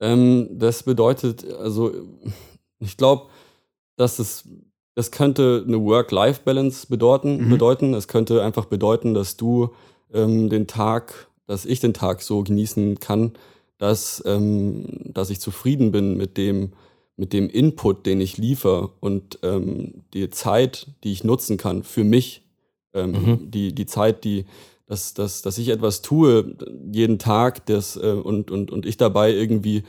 Ähm, 0.00 0.48
das 0.58 0.82
bedeutet, 0.82 1.44
also 1.52 1.92
ich 2.78 2.96
glaube, 2.96 3.26
dass 3.96 4.18
es, 4.18 4.48
das 4.94 5.10
könnte 5.10 5.64
eine 5.66 5.82
Work-Life-Balance 5.82 6.86
bedeuten, 6.88 7.44
mhm. 7.44 7.50
bedeuten. 7.50 7.94
Es 7.94 8.08
könnte 8.08 8.42
einfach 8.42 8.64
bedeuten, 8.64 9.14
dass 9.14 9.36
du 9.36 9.70
ähm, 10.12 10.48
den 10.48 10.66
Tag, 10.66 11.28
dass 11.46 11.66
ich 11.66 11.80
den 11.80 11.94
Tag 11.94 12.22
so 12.22 12.42
genießen 12.42 12.98
kann, 12.98 13.32
dass, 13.78 14.22
ähm, 14.26 14.86
dass 15.04 15.30
ich 15.30 15.40
zufrieden 15.40 15.92
bin 15.92 16.16
mit 16.16 16.36
dem, 16.36 16.72
mit 17.16 17.32
dem 17.32 17.50
Input, 17.50 18.06
den 18.06 18.20
ich 18.20 18.38
liefere 18.38 18.90
und 19.00 19.38
ähm, 19.42 20.04
die 20.14 20.30
Zeit, 20.30 20.88
die 21.04 21.12
ich 21.12 21.24
nutzen 21.24 21.56
kann 21.56 21.82
für 21.82 22.04
mich, 22.04 22.42
ähm, 22.94 23.12
mhm. 23.12 23.50
die, 23.50 23.74
die 23.74 23.86
Zeit, 23.86 24.24
die, 24.24 24.46
dass, 24.90 25.14
dass, 25.14 25.40
dass 25.40 25.56
ich 25.56 25.68
etwas 25.68 26.02
tue 26.02 26.56
jeden 26.90 27.20
Tag 27.20 27.64
das, 27.66 27.96
äh, 27.96 28.10
und, 28.10 28.50
und, 28.50 28.72
und 28.72 28.86
ich 28.86 28.96
dabei 28.96 29.32
irgendwie 29.32 29.84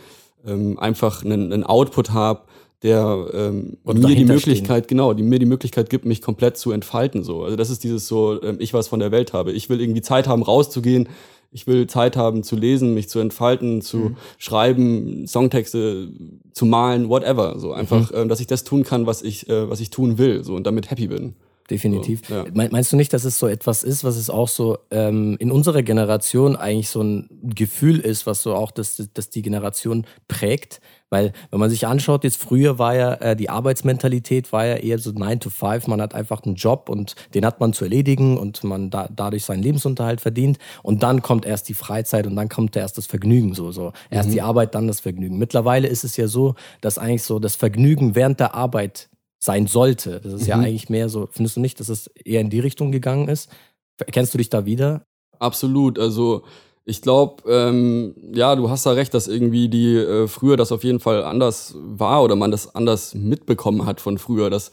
ähm, 0.46 0.78
einfach 0.78 1.26
einen, 1.26 1.52
einen 1.52 1.64
Output 1.64 2.12
habe, 2.12 2.44
der 2.84 3.28
ähm, 3.34 3.78
mir 3.84 4.16
die 4.16 4.26
Möglichkeit, 4.26 4.86
stehen. 4.86 4.90
genau, 4.90 5.14
die 5.14 5.24
mir 5.24 5.40
die 5.40 5.48
Möglichkeit 5.48 5.90
gibt, 5.90 6.06
mich 6.06 6.22
komplett 6.22 6.58
zu 6.58 6.72
entfalten. 6.72 7.24
So. 7.24 7.44
Also 7.44 7.56
das 7.56 7.72
ist 7.72 7.84
dieses 7.84 8.08
so, 8.08 8.42
ähm, 8.44 8.58
ich 8.60 8.76
was 8.76 8.90
von 8.90 9.00
der 9.00 9.12
Welt 9.12 9.34
habe. 9.34 9.52
Ich 9.54 9.70
will 9.70 9.82
irgendwie 9.82 10.04
Zeit 10.04 10.28
haben, 10.28 10.44
rauszugehen. 10.44 11.10
Ich 11.52 11.66
will 11.66 11.88
Zeit 11.88 12.16
haben 12.16 12.44
zu 12.44 12.56
lesen, 12.56 12.94
mich 12.94 13.10
zu 13.10 13.18
entfalten, 13.20 13.82
zu 13.82 13.98
mhm. 13.98 14.18
schreiben, 14.38 15.26
Songtexte 15.28 16.10
zu 16.54 16.66
malen, 16.68 17.10
whatever. 17.10 17.58
So 17.58 17.74
einfach, 17.74 18.12
mhm. 18.12 18.18
äh, 18.18 18.28
dass 18.28 18.40
ich 18.40 18.48
das 18.48 18.64
tun 18.64 18.84
kann, 18.84 19.08
was 19.08 19.24
ich, 19.24 19.50
äh, 19.50 19.68
was 19.68 19.80
ich 19.80 19.90
tun 19.90 20.20
will, 20.20 20.44
so 20.44 20.54
und 20.54 20.68
damit 20.68 20.92
happy 20.92 21.08
bin 21.08 21.34
definitiv. 21.72 22.22
So, 22.28 22.36
ja. 22.36 22.46
Meinst 22.54 22.92
du 22.92 22.98
nicht, 22.98 23.14
dass 23.14 23.24
es 23.24 23.40
so 23.40 23.48
etwas 23.48 23.84
ist, 23.84 24.04
was 24.04 24.18
es 24.18 24.30
auch 24.30 24.48
so 24.48 24.78
ähm, 24.92 25.38
in 25.40 25.52
unserer 25.52 25.82
Generation 25.82 26.56
eigentlich 26.56 26.90
so 26.90 27.02
ein 27.02 27.30
Gefühl 27.44 28.00
ist, 28.00 28.28
was 28.28 28.44
so 28.44 28.54
auch 28.54 28.72
das, 28.72 29.02
das 29.14 29.30
die 29.30 29.42
Generation 29.42 30.06
prägt? 30.28 30.82
Weil 31.10 31.34
wenn 31.50 31.60
man 31.60 31.70
sich 31.70 31.88
anschaut, 31.88 32.24
jetzt 32.24 32.42
früher 32.42 32.80
war 32.80 32.96
ja 32.96 33.14
äh, 33.16 33.36
die 33.36 33.50
Arbeitsmentalität 33.50 34.54
war 34.54 34.66
ja 34.66 34.76
eher 34.76 34.98
so 34.98 35.12
9 35.12 35.42
to 35.42 35.50
5, 35.50 35.88
man 35.88 36.02
hat 36.02 36.16
einfach 36.16 36.44
einen 36.44 36.56
Job 36.56 36.88
und 36.88 37.16
den 37.34 37.46
hat 37.46 37.60
man 37.60 37.74
zu 37.74 37.84
erledigen 37.84 38.38
und 38.38 38.64
man 38.64 38.90
da, 38.90 39.10
dadurch 39.14 39.44
seinen 39.44 39.62
Lebensunterhalt 39.62 40.22
verdient 40.22 40.58
und 40.84 41.04
dann 41.04 41.22
kommt 41.22 41.46
erst 41.46 41.68
die 41.68 41.74
Freizeit 41.74 42.28
und 42.28 42.38
dann 42.38 42.48
kommt 42.48 42.78
erst 42.78 42.98
das 42.98 43.08
Vergnügen 43.08 43.54
so 43.54 43.72
so. 43.72 43.92
Erst 44.10 44.30
mhm. 44.30 44.34
die 44.34 44.42
Arbeit, 44.42 44.74
dann 44.74 44.88
das 44.88 45.02
Vergnügen. 45.02 45.38
Mittlerweile 45.38 45.88
ist 45.88 46.06
es 46.06 46.16
ja 46.16 46.28
so, 46.28 46.56
dass 46.80 46.98
eigentlich 46.98 47.24
so 47.24 47.40
das 47.40 47.56
Vergnügen 47.56 48.16
während 48.16 48.40
der 48.40 48.56
Arbeit 48.56 49.10
sein 49.42 49.68
sollte. 49.68 50.22
Das 50.22 50.34
ist 50.34 50.44
mhm. 50.44 50.48
ja 50.48 50.56
eigentlich 50.58 50.90
mehr 50.90 51.10
so, 51.10 51.28
findest 51.32 51.58
du 51.58 51.62
nicht, 51.62 51.80
dass 51.80 51.90
es 51.90 52.08
eher 52.08 52.42
in 52.42 52.50
die 52.50 52.60
Richtung 52.60 52.92
gegangen 52.92 53.28
ist? 53.28 53.50
Erkennst 53.98 54.34
du 54.34 54.38
dich 54.38 54.50
da 54.50 54.66
wieder? 54.66 55.06
Absolut. 55.40 55.98
Also 55.98 56.44
ich 56.86 57.02
glaube, 57.02 57.44
ähm, 57.52 58.16
ja, 58.34 58.56
du 58.56 58.70
hast 58.70 58.86
da 58.86 58.92
recht, 58.92 59.14
dass 59.14 59.28
irgendwie 59.28 59.68
die 59.68 59.96
äh, 59.96 60.28
früher 60.28 60.58
das 60.58 60.72
auf 60.72 60.84
jeden 60.84 61.00
Fall 61.00 61.24
anders 61.24 61.76
war 61.76 62.24
oder 62.24 62.36
man 62.36 62.52
das 62.52 62.76
anders 62.76 63.16
mitbekommen 63.16 63.86
hat 63.86 64.00
von 64.00 64.20
früher. 64.20 64.50
Dass 64.52 64.72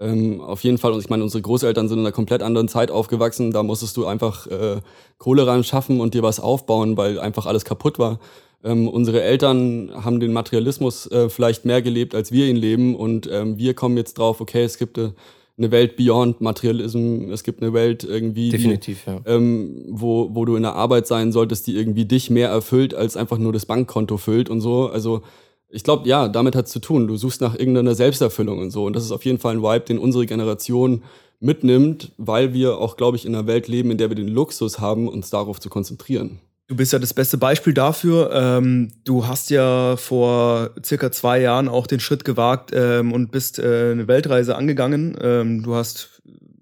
ähm, 0.00 0.40
auf 0.40 0.64
jeden 0.64 0.78
Fall, 0.78 0.92
und 0.92 1.00
ich 1.00 1.10
meine, 1.10 1.22
unsere 1.22 1.42
Großeltern 1.42 1.88
sind 1.88 1.98
in 1.98 2.04
einer 2.04 2.12
komplett 2.12 2.42
anderen 2.42 2.68
Zeit 2.68 2.90
aufgewachsen. 2.90 3.52
Da 3.52 3.62
musstest 3.62 3.96
du 3.96 4.06
einfach 4.06 4.46
äh, 4.48 4.80
Kohle 5.18 5.46
ran 5.46 5.62
schaffen 5.62 6.00
und 6.00 6.14
dir 6.14 6.22
was 6.22 6.40
aufbauen, 6.40 6.96
weil 6.96 7.20
einfach 7.20 7.46
alles 7.46 7.64
kaputt 7.64 7.98
war. 7.98 8.18
Ähm, 8.64 8.88
unsere 8.88 9.22
Eltern 9.22 9.90
haben 9.94 10.20
den 10.20 10.32
Materialismus 10.32 11.06
äh, 11.10 11.28
vielleicht 11.28 11.64
mehr 11.64 11.82
gelebt, 11.82 12.14
als 12.14 12.32
wir 12.32 12.46
ihn 12.46 12.56
leben 12.56 12.96
und 12.96 13.28
ähm, 13.30 13.56
wir 13.56 13.74
kommen 13.74 13.96
jetzt 13.96 14.18
drauf, 14.18 14.40
okay, 14.40 14.64
es 14.64 14.78
gibt 14.78 14.98
eine, 14.98 15.14
eine 15.56 15.70
Welt 15.70 15.96
beyond 15.96 16.40
Materialism, 16.40 17.30
es 17.30 17.44
gibt 17.44 17.62
eine 17.62 17.72
Welt 17.72 18.02
irgendwie, 18.02 18.50
Definitiv, 18.50 19.04
die, 19.04 19.10
ja. 19.10 19.20
ähm, 19.26 19.84
wo, 19.88 20.34
wo 20.34 20.44
du 20.44 20.56
in 20.56 20.62
der 20.62 20.74
Arbeit 20.74 21.06
sein 21.06 21.30
solltest, 21.30 21.66
die 21.66 21.76
irgendwie 21.76 22.04
dich 22.04 22.30
mehr 22.30 22.48
erfüllt, 22.48 22.94
als 22.94 23.16
einfach 23.16 23.38
nur 23.38 23.52
das 23.52 23.66
Bankkonto 23.66 24.16
füllt 24.16 24.50
und 24.50 24.60
so. 24.60 24.88
Also 24.88 25.22
ich 25.68 25.84
glaube, 25.84 26.08
ja, 26.08 26.28
damit 26.28 26.56
hat 26.56 26.66
es 26.66 26.72
zu 26.72 26.80
tun. 26.80 27.06
Du 27.06 27.16
suchst 27.16 27.40
nach 27.40 27.56
irgendeiner 27.56 27.94
Selbsterfüllung 27.94 28.58
und 28.58 28.70
so. 28.70 28.86
Und 28.86 28.96
das 28.96 29.04
ist 29.04 29.12
auf 29.12 29.24
jeden 29.24 29.38
Fall 29.38 29.56
ein 29.56 29.62
Vibe, 29.62 29.84
den 29.84 29.98
unsere 29.98 30.24
Generation 30.24 31.02
mitnimmt, 31.40 32.12
weil 32.16 32.54
wir 32.54 32.78
auch, 32.78 32.96
glaube 32.96 33.16
ich, 33.16 33.26
in 33.26 33.34
einer 33.34 33.46
Welt 33.46 33.68
leben, 33.68 33.90
in 33.90 33.98
der 33.98 34.10
wir 34.10 34.16
den 34.16 34.28
Luxus 34.28 34.80
haben, 34.80 35.08
uns 35.08 35.30
darauf 35.30 35.60
zu 35.60 35.68
konzentrieren. 35.68 36.40
Du 36.68 36.76
bist 36.76 36.92
ja 36.92 36.98
das 36.98 37.14
beste 37.14 37.38
Beispiel 37.38 37.72
dafür. 37.72 38.30
Ähm, 38.32 38.90
du 39.04 39.26
hast 39.26 39.48
ja 39.48 39.96
vor 39.96 40.70
circa 40.84 41.10
zwei 41.10 41.40
Jahren 41.40 41.66
auch 41.66 41.86
den 41.86 41.98
Schritt 41.98 42.26
gewagt 42.26 42.72
ähm, 42.74 43.12
und 43.12 43.30
bist 43.30 43.58
äh, 43.58 43.92
eine 43.92 44.06
Weltreise 44.06 44.54
angegangen. 44.54 45.16
Ähm, 45.20 45.62
du 45.62 45.74
hast 45.74 46.20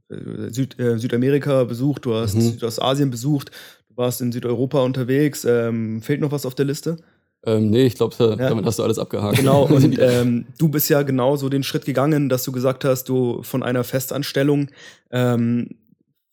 äh, 0.08 0.48
Süd, 0.52 0.78
äh, 0.78 0.96
Südamerika 0.98 1.64
besucht, 1.64 2.04
du 2.04 2.14
hast 2.14 2.36
Mhm. 2.36 2.40
Südostasien 2.42 3.10
besucht, 3.10 3.50
du 3.88 3.96
warst 3.96 4.20
in 4.20 4.30
Südeuropa 4.30 4.80
unterwegs. 4.82 5.44
Ähm, 5.44 6.00
fehlt 6.02 6.20
noch 6.20 6.30
was 6.30 6.46
auf 6.46 6.54
der 6.54 6.66
Liste? 6.66 6.98
Ähm, 7.44 7.70
nee, 7.70 7.86
ich 7.86 7.96
glaube, 7.96 8.14
Ja. 8.20 8.36
damit 8.48 8.64
hast 8.64 8.78
du 8.78 8.84
alles 8.84 9.00
abgehakt. 9.00 9.36
Genau, 9.38 9.64
und 9.68 9.98
ähm, 9.98 10.46
du 10.58 10.68
bist 10.68 10.88
ja 10.88 11.02
genau 11.02 11.34
so 11.34 11.48
den 11.48 11.64
Schritt 11.64 11.84
gegangen, 11.84 12.28
dass 12.28 12.44
du 12.44 12.52
gesagt 12.52 12.84
hast, 12.84 13.08
du 13.08 13.42
von 13.42 13.64
einer 13.64 13.82
Festanstellung, 13.82 14.68
ähm, 15.10 15.70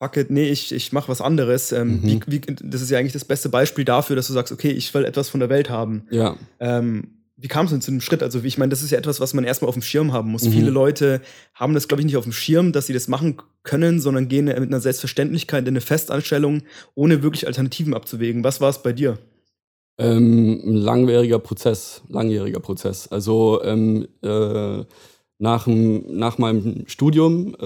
fuck 0.03 0.17
it, 0.17 0.29
nee, 0.31 0.49
ich, 0.49 0.71
ich 0.73 0.91
mach 0.91 1.07
was 1.07 1.21
anderes. 1.21 1.71
Ähm, 1.71 2.01
Mhm. 2.01 2.03
wie, 2.03 2.21
wie, 2.27 2.41
das 2.61 2.81
ist 2.81 2.89
ja 2.89 2.99
eigentlich 2.99 3.13
das 3.13 3.25
beste 3.25 3.47
Beispiel 3.49 3.85
dafür, 3.85 4.15
dass 4.17 4.27
du 4.27 4.33
sagst, 4.33 4.51
okay, 4.51 4.71
ich 4.71 4.93
will 4.93 5.05
etwas 5.05 5.29
von 5.29 5.39
der 5.39 5.49
Welt 5.49 5.69
haben. 5.69 6.03
ja. 6.11 6.35
Ähm, 6.59 7.07
wie 7.35 7.47
kam 7.49 7.65
es 7.65 7.71
denn 7.71 7.81
zu 7.81 7.91
dem 7.91 7.99
Schritt? 7.99 8.21
Also, 8.23 8.43
wie- 8.43 8.47
ich 8.47 8.57
meine, 8.57 8.69
das 8.69 8.83
ist 8.83 8.91
ja 8.91 8.97
etwas, 8.97 9.19
was 9.19 9.33
man 9.33 9.43
erstmal 9.43 9.67
auf 9.67 9.75
dem 9.75 9.81
Schirm 9.81 10.13
haben 10.13 10.29
muss. 10.31 10.43
Mhm. 10.43 10.51
Viele 10.51 10.69
Leute 10.69 11.19
haben 11.55 11.73
das, 11.73 11.87
glaube 11.89 11.99
ich, 12.01 12.05
nicht 12.05 12.15
auf 12.15 12.23
dem 12.23 12.31
Schirm, 12.31 12.71
dass 12.71 12.87
sie 12.87 12.93
das 12.93 13.07
machen 13.09 13.37
können, 13.63 13.99
sondern 13.99 14.27
gehen 14.29 14.45
mit 14.45 14.55
einer 14.57 14.79
Selbstverständlichkeit 14.79 15.63
in 15.63 15.69
eine 15.69 15.81
Festanstellung, 15.81 16.61
ohne 16.95 17.21
wirklich 17.23 17.47
Alternativen 17.47 17.95
abzuwägen. 17.95 18.43
Was 18.45 18.61
war 18.61 18.69
es 18.69 18.81
bei 18.83 18.93
dir? 18.93 19.17
Ähm, 19.97 20.61
ein 20.65 20.75
langwieriger 20.75 21.39
Prozess, 21.39 22.01
langjähriger 22.09 22.59
Prozess. 22.59 23.07
Also 23.09 23.61
ähm, 23.63 24.07
äh, 24.21 24.83
nach, 25.43 25.65
dem- 25.65 26.03
nach 26.17 26.37
meinem 26.37 26.85
Studium, 26.87 27.53
äh, 27.59 27.65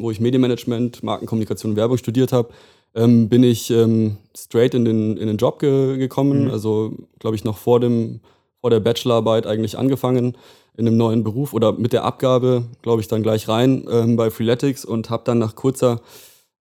wo 0.00 0.10
ich 0.10 0.20
Medienmanagement, 0.20 1.02
Markenkommunikation 1.02 1.72
und 1.72 1.76
Werbung 1.76 1.98
studiert 1.98 2.32
habe, 2.32 2.48
ähm, 2.94 3.28
bin 3.28 3.42
ich 3.42 3.70
ähm, 3.70 4.16
straight 4.34 4.72
in 4.74 4.84
den, 4.86 5.16
in 5.18 5.26
den 5.26 5.36
Job 5.36 5.58
ge 5.58 5.98
gekommen. 5.98 6.44
Mhm. 6.44 6.50
Also, 6.50 6.92
glaube 7.18 7.36
ich, 7.36 7.44
noch 7.44 7.58
vor, 7.58 7.78
dem, 7.78 8.20
vor 8.60 8.70
der 8.70 8.80
Bachelorarbeit 8.80 9.46
eigentlich 9.46 9.76
angefangen 9.76 10.34
in 10.78 10.86
einem 10.88 10.96
neuen 10.96 11.22
Beruf 11.24 11.52
oder 11.52 11.72
mit 11.72 11.92
der 11.92 12.04
Abgabe, 12.04 12.64
glaube 12.80 13.02
ich, 13.02 13.08
dann 13.08 13.22
gleich 13.22 13.48
rein 13.48 13.84
ähm, 13.90 14.16
bei 14.16 14.30
Freeletics 14.30 14.84
und 14.86 15.10
habe 15.10 15.24
dann 15.26 15.38
nach 15.38 15.54
kurzer 15.54 16.00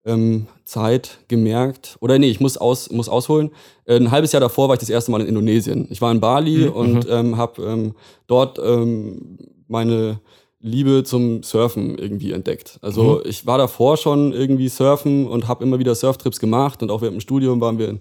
ähm, 0.05 0.47
Zeit 0.65 1.19
gemerkt, 1.27 1.97
oder 2.01 2.19
nee, 2.19 2.29
ich 2.29 2.39
muss, 2.39 2.57
aus, 2.57 2.89
muss 2.91 3.07
ausholen. 3.09 3.51
Äh, 3.85 3.95
Ein 3.95 4.11
halbes 4.11 4.31
Jahr 4.31 4.41
davor 4.41 4.67
war 4.67 4.75
ich 4.75 4.79
das 4.79 4.89
erste 4.89 5.11
Mal 5.11 5.21
in 5.21 5.27
Indonesien. 5.27 5.87
Ich 5.89 6.01
war 6.01 6.11
in 6.11 6.19
Bali 6.19 6.65
Mhm, 6.65 6.71
und 6.73 7.07
ähm, 7.09 7.37
habe 7.37 7.63
ähm, 7.63 7.93
dort 8.27 8.59
ähm, 8.59 9.37
meine 9.67 10.19
Liebe 10.59 11.03
zum 11.03 11.43
Surfen 11.43 11.97
irgendwie 11.97 12.31
entdeckt. 12.31 12.79
Also 12.81 13.23
ich 13.25 13.45
war 13.45 13.57
davor 13.57 13.97
schon 13.97 14.31
irgendwie 14.31 14.69
surfen 14.69 15.27
und 15.27 15.47
habe 15.47 15.63
immer 15.63 15.77
wieder 15.79 15.93
Surftrips 15.93 16.39
gemacht. 16.39 16.81
Und 16.81 16.89
auch 16.89 17.01
während 17.01 17.17
dem 17.17 17.21
Studium 17.21 17.59
waren 17.59 17.77
wir 17.79 17.89
in 17.89 17.99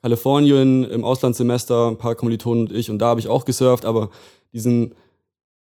Kalifornien 0.00 0.84
im 0.84 1.02
Auslandssemester, 1.04 1.88
ein 1.88 1.98
paar 1.98 2.14
Kommilitonen 2.14 2.68
und 2.68 2.72
ich. 2.72 2.90
Und 2.90 2.98
da 3.00 3.06
habe 3.06 3.20
ich 3.20 3.26
auch 3.26 3.44
gesurft, 3.44 3.84
aber 3.84 4.10
diesen 4.52 4.94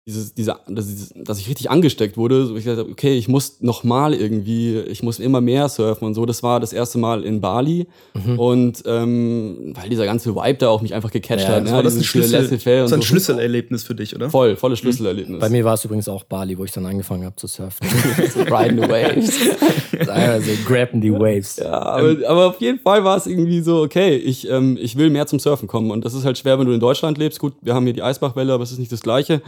dieses, 0.09 0.33
dieser, 0.33 0.59
das, 0.67 0.87
dieses, 0.87 1.13
dass 1.15 1.39
ich 1.39 1.47
richtig 1.47 1.69
angesteckt 1.69 2.17
wurde, 2.17 2.45
so 2.45 2.55
ich 2.55 2.63
gesagt 2.63 2.79
habe, 2.79 2.91
okay, 2.91 3.15
ich 3.15 3.27
muss 3.27 3.61
noch 3.61 3.83
mal 3.83 4.13
irgendwie, 4.13 4.79
ich 4.79 5.03
muss 5.03 5.19
immer 5.19 5.39
mehr 5.39 5.69
surfen 5.69 6.07
und 6.07 6.15
so. 6.15 6.25
Das 6.25 6.41
war 6.41 6.59
das 6.59 6.73
erste 6.73 6.97
Mal 6.97 7.23
in 7.23 7.41
Bali 7.41 7.87
und 8.37 8.83
ähm, 8.85 9.73
weil 9.75 9.89
dieser 9.89 10.05
ganze 10.05 10.35
Vibe 10.35 10.57
da 10.57 10.69
auch 10.69 10.81
mich 10.81 10.95
einfach 10.95 11.11
gecatcht 11.11 11.43
Ja, 11.43 11.55
hat. 11.55 11.63
Das 11.63 11.69
ne? 11.69 11.75
war 11.75 11.83
das 11.83 11.95
ein, 11.95 12.03
Schlüssel, 12.03 12.47
das 12.49 12.65
war 12.65 12.73
ein 12.73 12.87
so. 12.87 13.01
Schlüsselerlebnis 13.01 13.83
für 13.83 13.93
dich, 13.93 14.15
oder? 14.15 14.29
Voll, 14.29 14.55
volles 14.55 14.79
Schlüsselerlebnis. 14.79 15.39
Bei 15.39 15.49
mir 15.49 15.63
war 15.63 15.75
es 15.75 15.85
übrigens 15.85 16.07
auch 16.07 16.23
Bali, 16.23 16.57
wo 16.57 16.65
ich 16.65 16.71
dann 16.71 16.87
angefangen 16.87 17.25
habe 17.25 17.35
zu 17.35 17.45
surfen. 17.45 17.87
so 18.33 18.41
riding 18.41 18.81
the 18.81 18.89
waves. 18.89 19.39
Also 20.07 20.51
grabbing 20.65 21.01
the 21.01 21.11
waves. 21.11 21.57
Ja, 21.57 21.71
aber, 21.71 22.15
aber 22.27 22.47
auf 22.47 22.59
jeden 22.61 22.79
Fall 22.79 23.03
war 23.03 23.17
es 23.17 23.27
irgendwie 23.27 23.61
so, 23.61 23.81
okay, 23.81 24.15
ich, 24.15 24.49
ähm, 24.49 24.77
ich 24.81 24.97
will 24.97 25.09
mehr 25.09 25.27
zum 25.27 25.39
Surfen 25.39 25.67
kommen. 25.67 25.91
Und 25.91 26.05
das 26.05 26.13
ist 26.13 26.25
halt 26.25 26.37
schwer, 26.37 26.57
wenn 26.57 26.65
du 26.65 26.73
in 26.73 26.79
Deutschland 26.79 27.17
lebst. 27.17 27.39
Gut, 27.39 27.53
wir 27.61 27.73
haben 27.73 27.83
hier 27.83 27.93
die 27.93 28.03
Eisbachwelle, 28.03 28.53
aber 28.53 28.63
es 28.63 28.71
ist 28.71 28.79
nicht 28.79 28.91
das 28.91 29.01
Gleiche. 29.01 29.41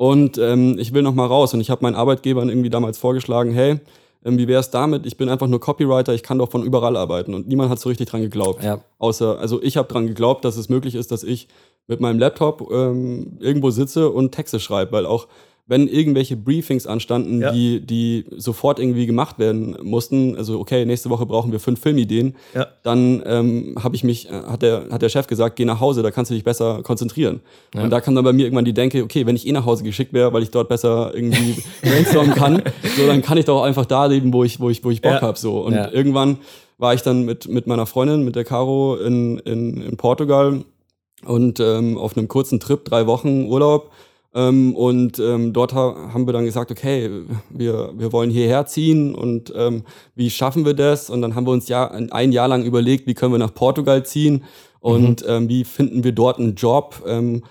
Und 0.00 0.38
ähm, 0.38 0.78
ich 0.78 0.94
will 0.94 1.02
noch 1.02 1.12
mal 1.12 1.26
raus. 1.26 1.52
Und 1.52 1.60
ich 1.60 1.68
habe 1.68 1.82
meinen 1.82 1.94
Arbeitgebern 1.94 2.48
irgendwie 2.48 2.70
damals 2.70 2.96
vorgeschlagen, 2.96 3.52
hey, 3.52 3.80
ähm, 4.24 4.38
wie 4.38 4.48
wäre 4.48 4.60
es 4.60 4.70
damit? 4.70 5.04
Ich 5.04 5.18
bin 5.18 5.28
einfach 5.28 5.46
nur 5.46 5.60
Copywriter, 5.60 6.14
ich 6.14 6.22
kann 6.22 6.38
doch 6.38 6.50
von 6.50 6.62
überall 6.62 6.96
arbeiten. 6.96 7.34
Und 7.34 7.48
niemand 7.48 7.68
hat 7.68 7.80
so 7.80 7.90
richtig 7.90 8.08
dran 8.08 8.22
geglaubt. 8.22 8.64
Ja. 8.64 8.80
Außer, 8.98 9.38
also 9.38 9.62
ich 9.62 9.76
habe 9.76 9.92
dran 9.92 10.06
geglaubt, 10.06 10.46
dass 10.46 10.56
es 10.56 10.70
möglich 10.70 10.94
ist, 10.94 11.12
dass 11.12 11.22
ich 11.22 11.48
mit 11.86 12.00
meinem 12.00 12.18
Laptop 12.18 12.66
ähm, 12.72 13.36
irgendwo 13.40 13.68
sitze 13.68 14.08
und 14.08 14.32
Texte 14.32 14.58
schreibe, 14.58 14.92
weil 14.92 15.04
auch 15.04 15.28
wenn 15.70 15.86
irgendwelche 15.88 16.36
Briefings 16.36 16.86
anstanden, 16.86 17.40
Ja. 17.40 17.52
die, 17.52 17.80
die 17.80 18.24
sofort 18.36 18.78
irgendwie 18.80 19.06
gemacht 19.06 19.38
werden 19.38 19.76
mussten, 19.82 20.36
also 20.36 20.58
okay, 20.58 20.84
nächste 20.84 21.08
Woche 21.10 21.24
brauchen 21.26 21.52
wir 21.52 21.60
fünf 21.60 21.80
Filmideen, 21.80 22.34
Ja. 22.54 22.66
dann 22.82 23.22
ähm, 23.24 23.76
habe 23.82 23.94
ich 23.94 24.02
mich, 24.02 24.28
äh, 24.28 24.32
hat 24.32 24.62
der, 24.62 24.88
hat 24.90 25.00
der 25.00 25.08
Chef 25.08 25.28
gesagt, 25.28 25.54
geh 25.56 25.64
nach 25.64 25.78
Hause, 25.80 26.02
da 26.02 26.10
kannst 26.10 26.30
du 26.30 26.34
dich 26.34 26.42
besser 26.44 26.82
konzentrieren. 26.82 27.40
Und 27.74 27.90
da 27.90 28.00
kam 28.00 28.14
dann 28.16 28.24
bei 28.24 28.32
mir 28.32 28.44
irgendwann 28.46 28.64
die 28.64 28.74
Denke, 28.74 29.04
okay, 29.04 29.24
wenn 29.26 29.36
ich 29.36 29.46
eh 29.46 29.52
nach 29.52 29.64
Hause 29.64 29.84
geschickt 29.84 30.12
wäre, 30.12 30.32
weil 30.32 30.42
ich 30.42 30.50
dort 30.50 30.68
besser 30.68 31.12
irgendwie 31.14 31.54
brainstormen 31.82 32.34
kann, 32.34 32.62
so 32.96 33.06
dann 33.06 33.22
kann 33.22 33.38
ich 33.38 33.44
doch 33.44 33.62
einfach 33.62 33.86
da 33.86 34.06
leben, 34.06 34.32
wo 34.32 34.42
ich, 34.44 34.58
wo 34.60 34.68
ich, 34.70 34.82
wo 34.84 34.90
ich 34.90 35.00
Bock 35.00 35.12
Ja. 35.12 35.20
hab 35.22 35.38
So. 35.38 35.60
Und 35.64 35.74
Ja. 35.74 35.90
irgendwann 35.92 36.38
war 36.78 36.94
ich 36.94 37.02
dann 37.02 37.24
mit, 37.24 37.46
mit 37.48 37.66
meiner 37.68 37.86
Freundin, 37.86 38.24
mit 38.24 38.34
der 38.34 38.44
Caro 38.44 38.96
in, 38.96 39.38
in, 39.38 39.80
in 39.82 39.96
Portugal 39.96 40.64
und 41.24 41.60
ähm, 41.60 41.96
auf 41.96 42.16
einem 42.16 42.26
kurzen 42.26 42.58
Trip, 42.58 42.84
drei 42.84 43.06
Wochen 43.06 43.44
Urlaub. 43.46 43.90
Ähm, 44.32 44.76
und 44.76 45.18
ähm, 45.18 45.52
dort 45.52 45.74
ha 45.74 46.12
haben 46.12 46.26
wir 46.26 46.32
dann 46.32 46.44
gesagt, 46.44 46.70
okay, 46.70 47.10
wir, 47.50 47.92
wir 47.96 48.12
wollen 48.12 48.30
hierher 48.30 48.66
ziehen 48.66 49.14
und 49.14 49.52
ähm, 49.56 49.82
wie 50.14 50.30
schaffen 50.30 50.64
wir 50.64 50.74
das? 50.74 51.10
Und 51.10 51.20
dann 51.20 51.34
haben 51.34 51.46
wir 51.46 51.52
uns 51.52 51.68
ja 51.68 51.90
ein, 51.90 52.32
Jahr 52.32 52.46
lang 52.46 52.64
überlegt, 52.64 53.06
wie 53.06 53.14
können 53.14 53.32
wir 53.32 53.38
nach 53.38 53.54
Portugal 53.54 54.04
ziehen 54.04 54.44
und 54.78 55.24
ähm, 55.26 55.48
wie 55.48 55.64
finden 55.64 56.04
wir 56.04 56.12
dort 56.12 56.38
einen 56.38 56.54
Job, 56.54 57.02
ähm, 57.06 57.42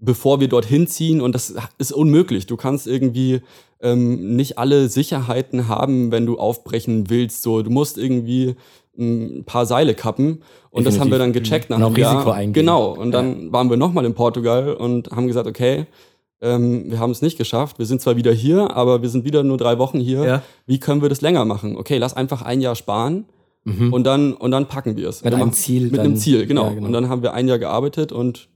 bevor 0.00 0.38
wir 0.38 0.48
dorthin 0.48 0.86
ziehen. 0.86 1.20
Und 1.20 1.34
das 1.34 1.54
ist 1.78 1.92
unmöglich. 1.92 2.46
Du 2.46 2.56
kannst 2.56 2.86
irgendwie 2.86 3.40
ähm, 3.80 4.36
nicht 4.36 4.58
alle 4.58 4.88
Sicherheiten 4.88 5.66
haben, 5.66 6.12
wenn 6.12 6.24
du 6.24 6.38
aufbrechen 6.38 7.10
willst. 7.10 7.42
So, 7.42 7.62
du 7.62 7.70
musst 7.70 7.98
irgendwie 7.98 8.54
ein 8.96 9.44
paar 9.44 9.66
Seile 9.66 9.94
kappen. 9.94 10.42
Und 10.70 10.86
das 10.86 11.00
haben 11.00 11.10
wir 11.10 11.18
dann 11.18 11.32
gecheckt 11.32 11.70
nach 11.70 11.78
einem 11.78 11.96
Jahr. 11.96 12.12
Risiko 12.12 12.30
eingehen. 12.30 12.52
Genau. 12.52 12.92
Und 12.92 13.10
dann 13.10 13.52
waren 13.52 13.70
wir 13.70 13.76
nochmal 13.76 14.04
in 14.04 14.14
Portugal 14.14 14.74
und 14.74 15.10
haben 15.10 15.26
gesagt, 15.26 15.46
okay, 15.46 15.86
ähm, 16.40 16.90
wir 16.90 16.98
haben 16.98 17.10
es 17.10 17.22
nicht 17.22 17.36
geschafft. 17.38 17.78
Wir 17.78 17.86
sind 17.86 18.00
zwar 18.00 18.16
wieder 18.16 18.32
hier, 18.32 18.76
aber 18.76 19.02
wir 19.02 19.08
sind 19.08 19.24
wieder 19.24 19.42
nur 19.42 19.56
drei 19.58 19.78
Wochen 19.78 19.98
hier. 20.00 20.24
Ja. 20.24 20.42
Wie 20.66 20.78
können 20.78 21.02
wir 21.02 21.08
das 21.08 21.20
länger 21.20 21.44
machen? 21.44 21.76
Okay, 21.76 21.98
lass 21.98 22.14
einfach 22.14 22.42
ein 22.42 22.60
Jahr 22.60 22.74
sparen 22.76 23.24
und 23.90 24.04
dann 24.04 24.32
und 24.32 24.50
dann 24.50 24.66
packen 24.66 24.96
wir 24.96 25.08
es. 25.10 25.22
Mit 25.22 25.32
Wir 25.32 25.36
einem 25.36 25.48
machen- 25.48 25.52
Ziel 25.56 25.82
Mit 25.84 25.96
dann- 25.98 26.06
einem 26.06 26.16
Ziel, 26.16 26.46
genau. 26.46 26.68
Ja, 26.68 26.72
genau. 26.74 26.86
Und 26.86 26.92
dann 26.94 27.08
haben 27.10 27.22
wir 27.22 27.34
ein 27.34 27.48
Jahr 27.48 27.58
gearbeitet 27.58 28.12
und 28.12 28.48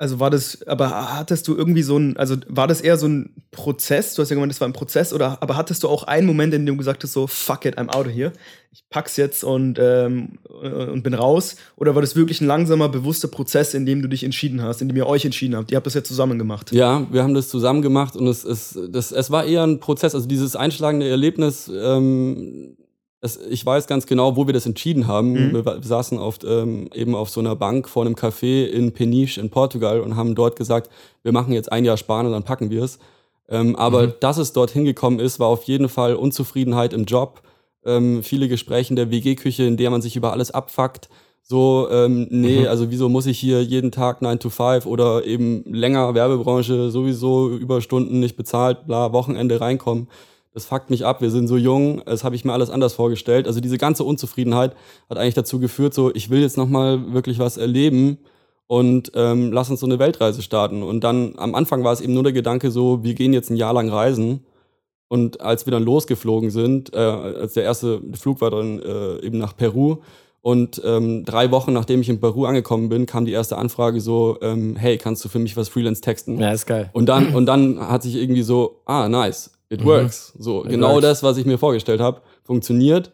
Also 0.00 0.18
war 0.18 0.30
das, 0.30 0.66
aber 0.66 1.18
hattest 1.18 1.46
du 1.46 1.54
irgendwie 1.54 1.82
so 1.82 1.98
ein, 1.98 2.16
also 2.16 2.34
war 2.48 2.66
das 2.66 2.80
eher 2.80 2.96
so 2.96 3.06
ein 3.06 3.34
Prozess? 3.50 4.14
Du 4.14 4.22
hast 4.22 4.30
ja 4.30 4.34
gemeint, 4.34 4.50
das 4.50 4.58
war 4.58 4.66
ein 4.66 4.72
Prozess, 4.72 5.12
oder 5.12 5.42
aber 5.42 5.58
hattest 5.58 5.82
du 5.82 5.88
auch 5.88 6.04
einen 6.04 6.26
Moment, 6.26 6.54
in 6.54 6.64
dem 6.64 6.76
du 6.76 6.78
gesagt 6.78 7.04
hast, 7.04 7.12
so, 7.12 7.26
fuck 7.26 7.66
it, 7.66 7.76
I'm 7.76 7.90
out 7.90 8.06
of 8.06 8.12
here. 8.14 8.32
Ich 8.72 8.82
pack's 8.88 9.18
jetzt 9.18 9.44
und, 9.44 9.78
ähm, 9.78 10.38
und 10.48 11.02
bin 11.02 11.12
raus? 11.12 11.56
Oder 11.76 11.94
war 11.94 12.00
das 12.00 12.16
wirklich 12.16 12.40
ein 12.40 12.46
langsamer, 12.46 12.88
bewusster 12.88 13.28
Prozess, 13.28 13.74
in 13.74 13.84
dem 13.84 14.00
du 14.00 14.08
dich 14.08 14.24
entschieden 14.24 14.62
hast, 14.62 14.80
in 14.80 14.88
dem 14.88 14.96
ihr 14.96 15.06
euch 15.06 15.26
entschieden 15.26 15.54
habt? 15.54 15.70
Ihr 15.70 15.76
habt 15.76 15.86
das 15.86 15.92
ja 15.92 16.02
zusammen 16.02 16.38
gemacht. 16.38 16.72
Ja, 16.72 17.06
wir 17.12 17.22
haben 17.22 17.34
das 17.34 17.50
zusammen 17.50 17.82
gemacht 17.82 18.16
und 18.16 18.26
es, 18.26 18.42
es, 18.42 18.78
das, 18.90 19.12
es 19.12 19.30
war 19.30 19.44
eher 19.44 19.64
ein 19.64 19.80
Prozess. 19.80 20.14
Also 20.14 20.26
dieses 20.26 20.56
einschlagende 20.56 21.10
Erlebnis, 21.10 21.70
ähm, 21.70 22.74
es, 23.20 23.38
ich 23.48 23.64
weiß 23.66 23.86
ganz 23.86 24.06
genau, 24.06 24.36
wo 24.36 24.46
wir 24.46 24.54
das 24.54 24.66
entschieden 24.66 25.06
haben. 25.06 25.32
Mhm. 25.48 25.52
Wir, 25.54 25.64
wa- 25.66 25.78
saßen 25.82 26.18
auf, 26.18 26.38
ähm, 26.46 26.88
eben 26.94 27.14
auf 27.14 27.28
so 27.30 27.40
einer 27.40 27.54
Bank 27.56 27.88
vor 27.88 28.04
einem 28.04 28.14
Café 28.14 28.64
in 28.66 28.92
Peniche 28.92 29.40
in 29.40 29.50
Portugal 29.50 30.00
und 30.00 30.16
haben 30.16 30.34
dort 30.34 30.56
gesagt, 30.56 30.90
wir 31.22 31.32
machen 31.32 31.52
jetzt 31.52 31.70
ein 31.70 31.84
Jahr 31.84 31.96
Sparen 31.96 32.26
und 32.26 32.32
dann 32.32 32.44
packen 32.44 32.70
wir 32.70 32.82
es. 32.82 32.98
Ähm, 33.48 33.76
aber 33.76 34.06
Mhm. 34.06 34.12
dass 34.20 34.38
es 34.38 34.52
dorthin 34.52 34.84
gekommen 34.84 35.18
ist, 35.20 35.38
war 35.40 35.48
auf 35.48 35.64
jeden 35.64 35.88
Fall 35.88 36.14
Unzufriedenheit 36.14 36.92
im 36.92 37.04
Job, 37.04 37.42
ähm, 37.84 38.22
viele 38.22 38.48
Gespräche 38.48 38.90
in 38.90 38.96
der 38.96 39.10
WG-Küche, 39.10 39.64
in 39.64 39.76
der 39.76 39.90
man 39.90 40.02
sich 40.02 40.16
über 40.16 40.32
alles 40.32 40.50
abfuckt. 40.50 41.08
So, 41.42 41.88
ähm, 41.90 42.26
nee, 42.30 42.60
Mhm. 42.60 42.66
also 42.68 42.90
wieso 42.90 43.08
muss 43.08 43.26
ich 43.26 43.38
hier 43.38 43.62
jeden 43.62 43.90
Tag 43.90 44.22
9 44.22 44.38
to 44.38 44.50
5 44.50 44.86
oder 44.86 45.24
eben 45.24 45.64
länger 45.66 46.14
Werbebranche, 46.14 46.90
sowieso 46.90 47.48
Überstunden 47.50 48.20
nicht 48.20 48.36
bezahlt, 48.36 48.86
bla, 48.86 49.12
Wochenende 49.12 49.60
reinkommen. 49.60 50.08
Das 50.52 50.64
fuckt 50.64 50.90
mich 50.90 51.04
ab, 51.04 51.20
wir 51.20 51.30
sind 51.30 51.46
so 51.46 51.56
jung, 51.56 52.02
das 52.04 52.24
habe 52.24 52.34
ich 52.34 52.44
mir 52.44 52.52
alles 52.52 52.70
anders 52.70 52.94
vorgestellt. 52.94 53.46
Also 53.46 53.60
diese 53.60 53.78
ganze 53.78 54.02
Unzufriedenheit 54.02 54.74
hat 55.08 55.18
eigentlich 55.18 55.34
dazu 55.34 55.60
geführt, 55.60 55.94
so, 55.94 56.12
ich 56.12 56.28
will 56.28 56.40
jetzt 56.40 56.56
nochmal 56.56 57.12
wirklich 57.12 57.38
was 57.38 57.56
erleben 57.56 58.18
und 58.66 59.12
ähm, 59.14 59.52
lass 59.52 59.70
uns 59.70 59.80
so 59.80 59.86
eine 59.86 59.98
Weltreise 59.98 60.42
starten. 60.42 60.82
Und 60.82 61.04
dann 61.04 61.34
am 61.36 61.54
Anfang 61.54 61.84
war 61.84 61.92
es 61.92 62.00
eben 62.00 62.14
nur 62.14 62.24
der 62.24 62.32
Gedanke 62.32 62.70
so, 62.70 63.04
wir 63.04 63.14
gehen 63.14 63.32
jetzt 63.32 63.50
ein 63.50 63.56
Jahr 63.56 63.72
lang 63.72 63.88
reisen. 63.88 64.44
Und 65.08 65.40
als 65.40 65.66
wir 65.66 65.72
dann 65.72 65.82
losgeflogen 65.82 66.50
sind, 66.50 66.94
äh, 66.94 66.98
als 66.98 67.54
der 67.54 67.64
erste 67.64 68.00
Flug 68.14 68.40
war 68.40 68.50
dann 68.50 68.80
äh, 68.80 69.26
eben 69.26 69.38
nach 69.38 69.56
Peru. 69.56 69.98
Und 70.40 70.80
ähm, 70.84 71.24
drei 71.24 71.50
Wochen 71.50 71.72
nachdem 71.72 72.00
ich 72.00 72.08
in 72.08 72.20
Peru 72.20 72.44
angekommen 72.44 72.88
bin, 72.88 73.06
kam 73.06 73.24
die 73.24 73.32
erste 73.32 73.58
Anfrage 73.58 74.00
so, 74.00 74.38
ähm, 74.40 74.76
hey, 74.76 74.98
kannst 74.98 75.24
du 75.24 75.28
für 75.28 75.38
mich 75.38 75.56
was 75.56 75.68
Freelance 75.68 76.00
texten? 76.00 76.38
Ja, 76.38 76.52
ist 76.52 76.66
geil. 76.66 76.90
Und 76.92 77.06
dann, 77.06 77.34
und 77.34 77.46
dann 77.46 77.80
hat 77.80 78.04
sich 78.04 78.14
irgendwie 78.14 78.42
so, 78.42 78.82
ah, 78.86 79.08
nice, 79.08 79.50
it 79.70 79.84
works. 79.84 80.32
So, 80.38 80.64
It 80.64 80.70
genau 80.70 80.94
works. 80.94 81.02
das, 81.02 81.22
was 81.22 81.36
ich 81.36 81.46
mir 81.46 81.58
vorgestellt 81.58 82.00
habe, 82.00 82.20
funktioniert. 82.44 83.12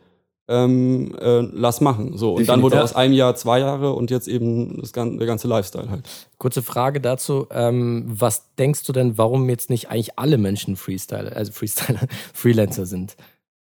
Ähm, 0.49 1.17
äh, 1.21 1.41
lass 1.41 1.81
machen. 1.81 2.17
So. 2.17 2.35
Und 2.35 2.49
dann 2.49 2.63
wurde 2.63 2.81
aus 2.81 2.95
einem 2.95 3.13
Jahr 3.15 3.35
zwei 3.35 3.59
Jahre 3.59 3.95
und 3.95 4.13
jetzt 4.13 4.29
eben 4.29 4.81
das 4.81 4.93
ganze, 4.93 5.19
der 5.19 5.27
ganze 5.27 5.49
Lifestyle 5.49 5.91
halt. 5.91 6.05
Kurze 6.39 6.63
Frage 6.63 7.01
dazu. 7.01 7.49
Ähm, 7.51 8.05
was 8.07 8.55
denkst 8.55 8.85
du 8.85 8.93
denn, 8.93 9.19
warum 9.19 9.49
jetzt 9.49 9.71
nicht 9.71 9.91
eigentlich 9.91 10.21
alle 10.21 10.39
Menschen 10.39 10.77
Freestyler, 10.77 11.35
also 11.35 11.51
Freestyler, 11.51 12.07
Freelancer 12.33 12.87
sind? 12.87 13.17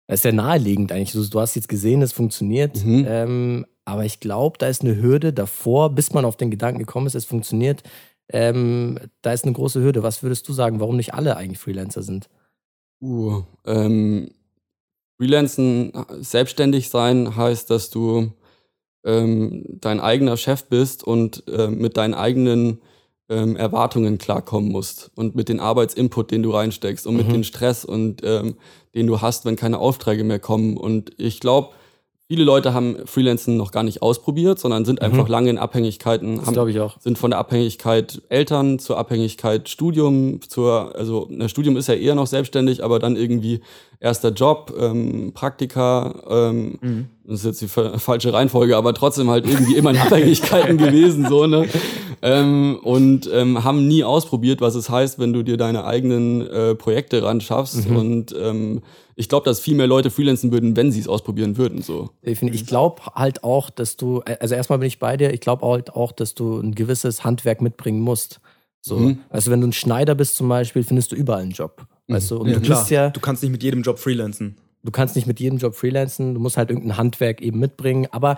Das 0.08 0.20
ist 0.20 0.24
ja 0.24 0.32
naheliegend 0.32 0.90
eigentlich. 0.90 1.12
Du, 1.12 1.24
du 1.24 1.40
hast 1.40 1.54
jetzt 1.54 1.68
gesehen, 1.68 2.02
es 2.02 2.12
funktioniert. 2.12 2.84
Mhm. 2.84 3.06
Ähm, 3.08 3.66
aber 3.84 4.04
ich 4.04 4.18
glaube, 4.18 4.58
da 4.58 4.66
ist 4.66 4.82
eine 4.82 5.00
Hürde 5.00 5.32
davor, 5.32 5.90
bis 5.90 6.12
man 6.12 6.24
auf 6.24 6.36
den 6.36 6.50
Gedanken 6.50 6.80
gekommen 6.80 7.06
ist, 7.06 7.14
es 7.14 7.24
funktioniert. 7.24 7.84
Ähm, 8.28 8.98
da 9.22 9.32
ist 9.32 9.44
eine 9.44 9.52
große 9.52 9.80
Hürde. 9.80 10.02
Was 10.02 10.24
würdest 10.24 10.48
du 10.48 10.52
sagen, 10.52 10.80
warum 10.80 10.96
nicht 10.96 11.14
alle 11.14 11.36
eigentlich 11.36 11.60
Freelancer 11.60 12.02
sind? 12.02 12.28
Uh, 13.02 13.42
ähm, 13.66 14.30
Freelancen, 15.18 15.92
selbstständig 16.20 16.88
sein 16.88 17.36
heißt, 17.36 17.68
dass 17.68 17.90
du 17.90 18.32
ähm, 19.04 19.64
dein 19.80 20.00
eigener 20.00 20.36
Chef 20.36 20.64
bist 20.64 21.04
und 21.04 21.42
ähm, 21.48 21.78
mit 21.78 21.96
deinen 21.96 22.14
eigenen 22.14 22.80
ähm, 23.28 23.56
Erwartungen 23.56 24.18
klarkommen 24.18 24.70
musst 24.70 25.10
und 25.16 25.34
mit 25.34 25.48
dem 25.48 25.58
Arbeitsinput, 25.60 26.30
den 26.30 26.42
du 26.42 26.50
reinsteckst 26.52 27.06
und 27.06 27.16
mit 27.16 27.28
Mhm. 27.28 27.32
dem 27.32 27.44
Stress 27.44 27.84
und 27.84 28.22
ähm, 28.24 28.56
den 28.94 29.06
du 29.06 29.20
hast, 29.20 29.44
wenn 29.44 29.56
keine 29.56 29.78
Aufträge 29.78 30.22
mehr 30.22 30.38
kommen. 30.38 30.76
Und 30.76 31.12
ich 31.18 31.40
glaube, 31.40 31.70
viele 32.28 32.44
Leute 32.44 32.72
haben 32.72 32.96
Freelancen 33.06 33.56
noch 33.56 33.72
gar 33.72 33.82
nicht 33.82 34.02
ausprobiert, 34.02 34.58
sondern 34.58 34.84
sind 34.84 35.02
einfach 35.02 35.28
lange 35.28 35.50
in 35.50 35.58
Abhängigkeiten, 35.58 36.36
Das 36.38 36.52
glaube 36.52 36.70
ich 36.70 36.80
auch. 36.80 36.98
sind 37.00 37.18
von 37.18 37.30
der 37.30 37.38
Abhängigkeit 37.38 38.22
Eltern 38.28 38.78
zur 38.78 38.98
Abhängigkeit 38.98 39.68
Studium, 39.68 40.40
zur, 40.42 40.94
also 40.96 41.28
ein 41.30 41.48
Studium 41.48 41.76
ist 41.76 41.88
ja 41.88 41.94
eher 41.94 42.14
noch 42.14 42.26
selbstständig, 42.26 42.82
aber 42.82 42.98
dann 42.98 43.16
irgendwie 43.16 43.60
erster 44.02 44.30
Job, 44.30 44.74
ähm, 44.78 45.32
Praktika, 45.32 46.14
ähm, 46.28 47.06
das 47.24 47.40
ist 47.40 47.44
jetzt 47.46 47.60
die 47.62 47.68
fa- 47.68 47.98
falsche 47.98 48.32
Reihenfolge, 48.32 48.76
aber 48.76 48.92
trotzdem 48.94 49.30
halt 49.30 49.46
irgendwie 49.46 49.76
immer 49.76 49.90
in 49.90 49.96
Abhängigkeiten 49.98 50.76
gewesen, 50.84 51.26
so, 51.28 51.46
ne? 51.46 51.68
Ähm, 52.20 52.78
und 52.82 53.28
ähm, 53.32 53.64
haben 53.64 53.86
nie 53.88 54.04
ausprobiert, 54.04 54.60
was 54.60 54.74
es 54.74 54.88
heißt, 54.90 55.18
wenn 55.18 55.32
du 55.32 55.42
dir 55.42 55.56
deine 55.56 55.84
eigenen 55.84 56.46
äh, 56.48 56.74
Projekte 56.74 57.22
ran 57.22 57.40
schaffst. 57.40 57.86
Und 57.88 58.34
ähm, 58.40 58.82
ich 59.16 59.28
glaube, 59.28 59.44
dass 59.44 59.58
viel 59.60 59.74
mehr 59.74 59.86
Leute 59.88 60.10
freelancen 60.10 60.52
würden, 60.52 60.76
wenn 60.76 60.92
sie 60.92 61.00
es 61.00 61.08
ausprobieren 61.08 61.56
würden. 61.56 61.82
So. 61.82 62.10
Ich 62.22 62.66
glaube 62.66 63.02
halt 63.14 63.42
auch, 63.44 63.70
dass 63.70 63.96
du, 63.96 64.20
also 64.40 64.54
erstmal 64.54 64.78
bin 64.78 64.86
ich 64.88 64.98
bei 65.00 65.16
dir, 65.16 65.32
ich 65.34 65.40
glaube 65.40 65.66
halt 65.66 65.94
auch, 65.94 66.12
dass 66.12 66.34
du 66.34 66.60
ein 66.60 66.74
gewisses 66.76 67.24
Handwerk 67.24 67.60
mitbringen 67.60 68.00
musst. 68.00 68.40
So, 68.80 68.96
Mhm. 68.96 69.18
also 69.28 69.50
wenn 69.50 69.60
du 69.60 69.66
ein 69.68 69.72
Schneider 69.72 70.14
bist 70.16 70.36
zum 70.36 70.48
Beispiel, 70.48 70.82
findest 70.84 71.12
du 71.12 71.16
überall 71.16 71.42
einen 71.42 71.50
Job. 71.52 71.86
Weißt 72.14 72.30
du, 72.30 72.38
und 72.38 72.48
Ja, 72.48 72.58
du 72.58 72.68
bist 72.68 72.90
ja, 72.90 73.10
Du 73.10 73.20
kannst 73.20 73.42
nicht 73.42 73.52
mit 73.52 73.62
jedem 73.62 73.82
Job 73.82 73.98
freelancen. 73.98 74.56
du 74.84 74.90
kannst 74.90 75.14
nicht 75.16 75.26
mit 75.26 75.38
jedem 75.40 75.58
Job 75.58 75.74
freelancen, 75.74 76.34
du 76.34 76.40
musst 76.40 76.56
halt 76.56 76.70
irgendein 76.70 76.96
Handwerk 76.96 77.40
eben 77.40 77.58
mitbringen, 77.60 78.06
aber 78.10 78.36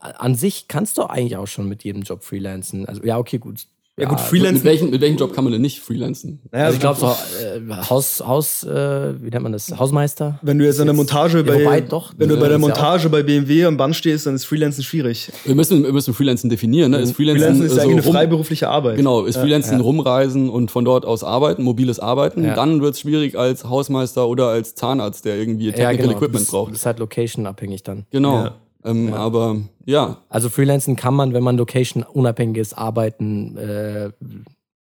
an 0.00 0.34
sich 0.34 0.68
kannst 0.68 0.98
du 0.98 1.04
eigentlich 1.04 1.36
auch 1.36 1.46
schon 1.46 1.68
mit 1.68 1.84
jedem 1.84 2.02
Job 2.02 2.22
freelancen. 2.22 2.86
Also 2.86 3.02
ja, 3.02 3.18
okay, 3.18 3.38
gut. 3.38 3.66
Ja, 3.98 4.06
gut, 4.08 4.18
Mit 4.18 4.26
freelancen. 4.26 4.64
welchem, 4.64 4.90
mit 4.90 5.00
welchem 5.00 5.16
Job 5.16 5.32
kann 5.32 5.42
man 5.42 5.54
denn 5.54 5.62
nicht 5.62 5.80
freelancen? 5.80 6.42
Naja, 6.52 6.66
Also 6.66 6.74
ich 6.74 6.80
glaube 6.80 7.00
so 7.00 7.06
äh, 7.06 7.60
Haus, 7.88 8.22
Haus, 8.26 8.62
äh, 8.62 9.14
wie 9.22 9.30
nennt 9.30 9.42
man 9.42 9.52
das? 9.52 9.72
Hausmeister? 9.78 10.38
Wenn 10.42 10.58
du 10.58 10.66
jetzt 10.66 10.78
an 10.80 10.86
der 10.86 10.94
Montage 10.94 11.38
Ja, 11.38 11.42
bei, 11.44 11.64
wobei 11.64 11.80
doch, 11.80 12.12
wenn 12.18 12.28
du 12.28 12.34
ne, 12.34 12.40
bei 12.42 12.48
der 12.48 12.56
ja 12.56 12.60
Montage 12.60 13.08
bei 13.08 13.22
BMW 13.22 13.64
am 13.64 13.78
Band 13.78 13.96
stehst, 13.96 14.26
dann 14.26 14.34
ist 14.34 14.44
Freelancen 14.44 14.84
schwierig. 14.84 15.32
Wir 15.46 15.54
müssen, 15.54 15.82
wir 15.82 15.94
müssen 15.94 16.12
Freelancen 16.12 16.50
definieren. 16.50 16.90
Ne? 16.90 16.98
Ist 16.98 17.12
Freelancen, 17.16 17.40
Freelancen 17.40 17.64
ist 17.64 17.76
ja 17.76 17.84
so 17.84 17.88
eigentlich 17.88 18.04
eine 18.04 18.12
freiberufliche 18.12 18.68
Arbeit. 18.68 18.96
Genau, 18.96 19.24
ist 19.24 19.38
Freelancen 19.38 19.80
rumreisen 19.80 20.50
und 20.50 20.70
von 20.70 20.84
dort 20.84 21.06
aus 21.06 21.24
arbeiten, 21.24 21.62
mobiles 21.62 21.98
Arbeiten. 21.98 22.44
Ja. 22.44 22.54
Dann 22.54 22.82
wird 22.82 22.96
es 22.96 23.00
schwierig 23.00 23.38
als 23.38 23.64
Hausmeister 23.64 24.28
oder 24.28 24.48
als 24.48 24.74
Zahnarzt, 24.74 25.24
der 25.24 25.38
irgendwie 25.38 25.72
Technical 25.72 25.96
genau. 25.96 26.12
Equipment 26.18 26.46
braucht. 26.48 26.72
Das 26.72 26.80
ist 26.80 26.86
halt 26.86 26.98
location-abhängig 26.98 27.82
dann. 27.82 28.04
Genau. 28.10 28.50
Ja. 28.86 28.90
Ähm, 28.92 29.12
Aber 29.14 29.56
ja, 29.84 30.18
Also 30.28 30.48
Freelancen 30.48 30.96
kann 30.96 31.14
man, 31.14 31.32
wenn 31.34 31.42
man 31.42 31.56
location-unabhängiges 31.58 32.72
Arbeiten 32.74 33.56
äh, 33.56 34.10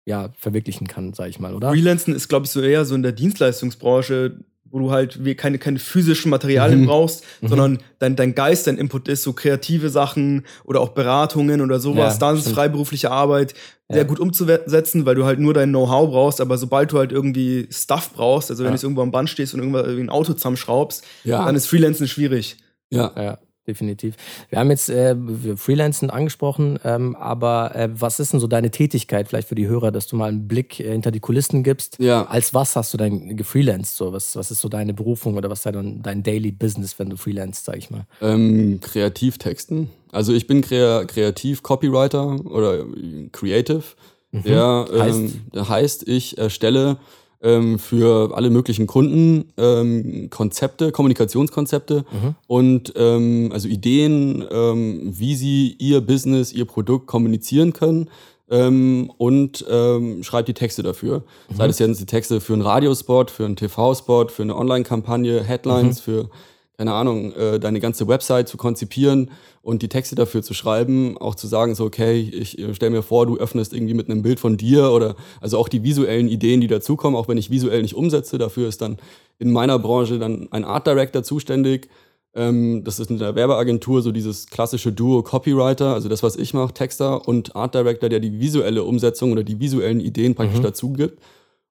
ja, 0.05 0.29
verwirklichen 0.37 0.87
kann, 0.87 1.13
sag 1.13 1.29
ich 1.29 1.39
mal, 1.39 1.53
oder? 1.53 1.71
Freelancen 1.71 2.15
ist, 2.15 2.29
glaube 2.29 2.45
ich, 2.45 2.51
so 2.51 2.61
eher 2.61 2.85
so 2.85 2.95
in 2.95 3.03
der 3.03 3.11
Dienstleistungsbranche, 3.11 4.39
wo 4.71 4.79
du 4.79 4.91
halt 4.91 5.19
keine, 5.37 5.57
keine 5.57 5.79
physischen 5.79 6.29
Materialien 6.29 6.81
Mhm. 6.81 6.85
brauchst, 6.85 7.23
sondern 7.41 7.79
dein, 7.97 8.15
dein 8.15 8.35
Geist, 8.35 8.67
dein 8.67 8.77
Input 8.77 9.07
ist, 9.07 9.23
so 9.23 9.33
kreative 9.33 9.89
Sachen 9.89 10.45
oder 10.63 10.79
auch 10.81 10.89
Beratungen 10.89 11.61
oder 11.61 11.79
sowas. 11.79 12.15
Ja, 12.15 12.19
da 12.19 12.33
ist 12.33 12.49
freiberufliche 12.49 13.09
Arbeit 13.11 13.55
sehr 13.89 14.01
Ja. 14.01 14.07
gut 14.07 14.19
umzusetzen, 14.19 15.07
weil 15.07 15.15
du 15.15 15.25
halt 15.25 15.39
nur 15.39 15.55
dein 15.55 15.69
Know-how 15.69 16.09
brauchst, 16.11 16.39
aber 16.41 16.57
sobald 16.59 16.91
du 16.91 16.99
halt 16.99 17.11
irgendwie 17.11 17.67
Stuff 17.71 18.11
brauchst, 18.13 18.51
also 18.51 18.63
wenn 18.63 18.71
Ja. 18.71 18.77
du 18.77 18.85
irgendwo 18.85 19.01
am 19.01 19.09
Band 19.11 19.29
stehst 19.31 19.55
und 19.55 19.59
irgendwie 19.61 20.01
ein 20.01 20.09
Auto 20.09 20.33
zusammenschraubst, 20.33 21.03
Ja. 21.23 21.45
dann 21.45 21.55
ist 21.55 21.65
Freelancen 21.67 22.07
schwierig. 22.07 22.57
ja. 22.91 23.11
Ja, 23.15 23.37
definitiv. 23.69 24.15
Wir 24.49 24.59
haben 24.59 24.69
jetzt 24.69 24.89
äh, 24.89 25.15
Freelancen 25.55 26.09
angesprochen, 26.09 26.79
ähm, 26.83 27.15
aber 27.15 27.75
äh, 27.75 27.89
was 27.93 28.19
ist 28.19 28.33
denn 28.33 28.39
so 28.39 28.47
deine 28.47 28.71
Tätigkeit 28.71 29.27
vielleicht 29.27 29.47
für 29.47 29.55
die 29.55 29.67
Hörer, 29.67 29.91
dass 29.91 30.07
du 30.07 30.15
mal 30.15 30.29
einen 30.29 30.47
Blick 30.47 30.79
äh, 30.79 30.91
hinter 30.91 31.11
die 31.11 31.19
Kulissen 31.19 31.63
gibst? 31.63 31.97
Ja. 31.99 32.25
Als 32.25 32.53
was 32.53 32.75
hast 32.75 32.93
du 32.93 32.97
denn 32.97 33.37
gefreelanced? 33.37 33.95
So? 33.95 34.11
Was, 34.11 34.35
was 34.35 34.51
ist 34.51 34.59
so 34.59 34.67
deine 34.67 34.93
Berufung 34.93 35.37
oder 35.37 35.49
was 35.49 35.59
ist 35.59 35.65
dein, 35.67 36.01
dein 36.01 36.23
Daily 36.23 36.51
Business, 36.51 36.97
wenn 36.99 37.09
du 37.09 37.15
freelanced, 37.15 37.63
sag 37.63 37.77
ich 37.77 37.89
mal? 37.89 38.05
Ähm, 38.21 38.79
Kreativtexten. 38.81 39.89
Also 40.11 40.33
ich 40.33 40.47
bin 40.47 40.61
krea 40.61 41.05
kreativ 41.05 41.61
Copywriter 41.61 42.43
oder 42.45 42.83
Creative. 43.31 43.83
Der, 44.31 44.87
Heißt? 44.91 45.19
ähm, 45.19 45.41
der 45.53 45.69
heißt, 45.69 46.07
ich 46.07 46.37
erstelle 46.37 46.97
ähm, 47.41 47.79
für 47.79 48.35
alle 48.35 48.49
möglichen 48.49 48.87
Kunden 48.87 49.53
ähm, 49.57 50.29
Konzepte, 50.29 50.91
Kommunikationskonzepte 50.91 52.05
und 52.47 52.93
ähm, 52.95 53.51
also 53.53 53.67
Ideen, 53.67 54.45
ähm, 54.51 55.01
wie 55.17 55.35
sie 55.35 55.75
ihr 55.79 56.01
Business, 56.01 56.51
ihr 56.51 56.65
Produkt 56.65 57.07
kommunizieren 57.07 57.73
können. 57.73 58.09
Ähm, 58.51 59.11
und 59.19 59.63
ähm, 59.69 60.23
schreibe 60.23 60.45
die 60.45 60.55
Texte 60.55 60.81
dafür. 60.81 61.21
Sei 61.55 61.67
das 61.67 61.77
jetzt 61.77 62.01
die 62.01 62.07
Texte 62.07 62.41
für 62.41 62.53
einen 62.53 62.63
Radiospot, 62.63 63.29
für 63.29 63.45
einen 63.45 63.55
TV-Spot, 63.55 64.29
für 64.29 64.41
eine 64.41 64.55
Online-Kampagne, 64.55 65.43
Headlines, 65.43 65.99
für 65.99 66.31
keine 66.79 66.93
Ahnung, 66.93 67.33
äh, 67.33 67.59
deine 67.59 67.81
ganze 67.81 68.07
Website 68.07 68.47
zu 68.47 68.55
konzipieren 68.55 69.31
und 69.61 69.81
die 69.81 69.89
Texte 69.89 70.15
dafür 70.15 70.41
zu 70.43 70.53
schreiben, 70.53 71.17
auch 71.17 71.35
zu 71.35 71.45
sagen, 71.45 71.75
so, 71.75 71.83
okay, 71.83 72.21
ich 72.21 72.57
äh, 72.57 72.73
stell 72.73 72.89
mir 72.89 73.01
vor, 73.01 73.25
du 73.25 73.35
öffnest 73.35 73.73
irgendwie 73.73 73.93
mit 73.93 74.09
einem 74.09 74.21
Bild 74.21 74.39
von 74.39 74.55
dir 74.55 74.91
oder 74.91 75.17
also 75.41 75.57
auch 75.57 75.67
die 75.67 75.83
visuellen 75.83 76.29
Ideen, 76.29 76.61
die 76.61 76.67
dazukommen, 76.67 77.19
auch 77.19 77.27
wenn 77.27 77.37
ich 77.37 77.51
visuell 77.51 77.81
nicht 77.81 77.95
umsetze, 77.95 78.37
dafür 78.37 78.69
ist 78.69 78.81
dann 78.81 78.95
in 79.39 79.51
meiner 79.51 79.77
Branche 79.77 80.19
dann 80.19 80.47
ein 80.51 80.63
Art 80.63 80.87
Director 80.87 81.21
zuständig. 81.21 81.89
Ähm, 82.33 82.85
das 82.85 83.01
ist 83.01 83.11
in 83.11 83.17
der 83.17 83.35
Werbeagentur 83.35 84.01
so 84.01 84.13
dieses 84.13 84.47
klassische 84.47 84.93
Duo 84.93 85.21
Copywriter, 85.21 85.93
also 85.93 86.07
das, 86.07 86.23
was 86.23 86.37
ich 86.37 86.53
mache, 86.53 86.73
Texter 86.73 87.27
und 87.27 87.57
Art 87.57 87.75
Director, 87.75 88.07
der 88.07 88.21
die 88.21 88.39
visuelle 88.39 88.85
Umsetzung 88.85 89.33
oder 89.33 89.43
die 89.43 89.59
visuellen 89.59 89.99
Ideen 89.99 90.33
praktisch 90.33 90.61
dazu 90.61 90.93
gibt. 90.93 91.19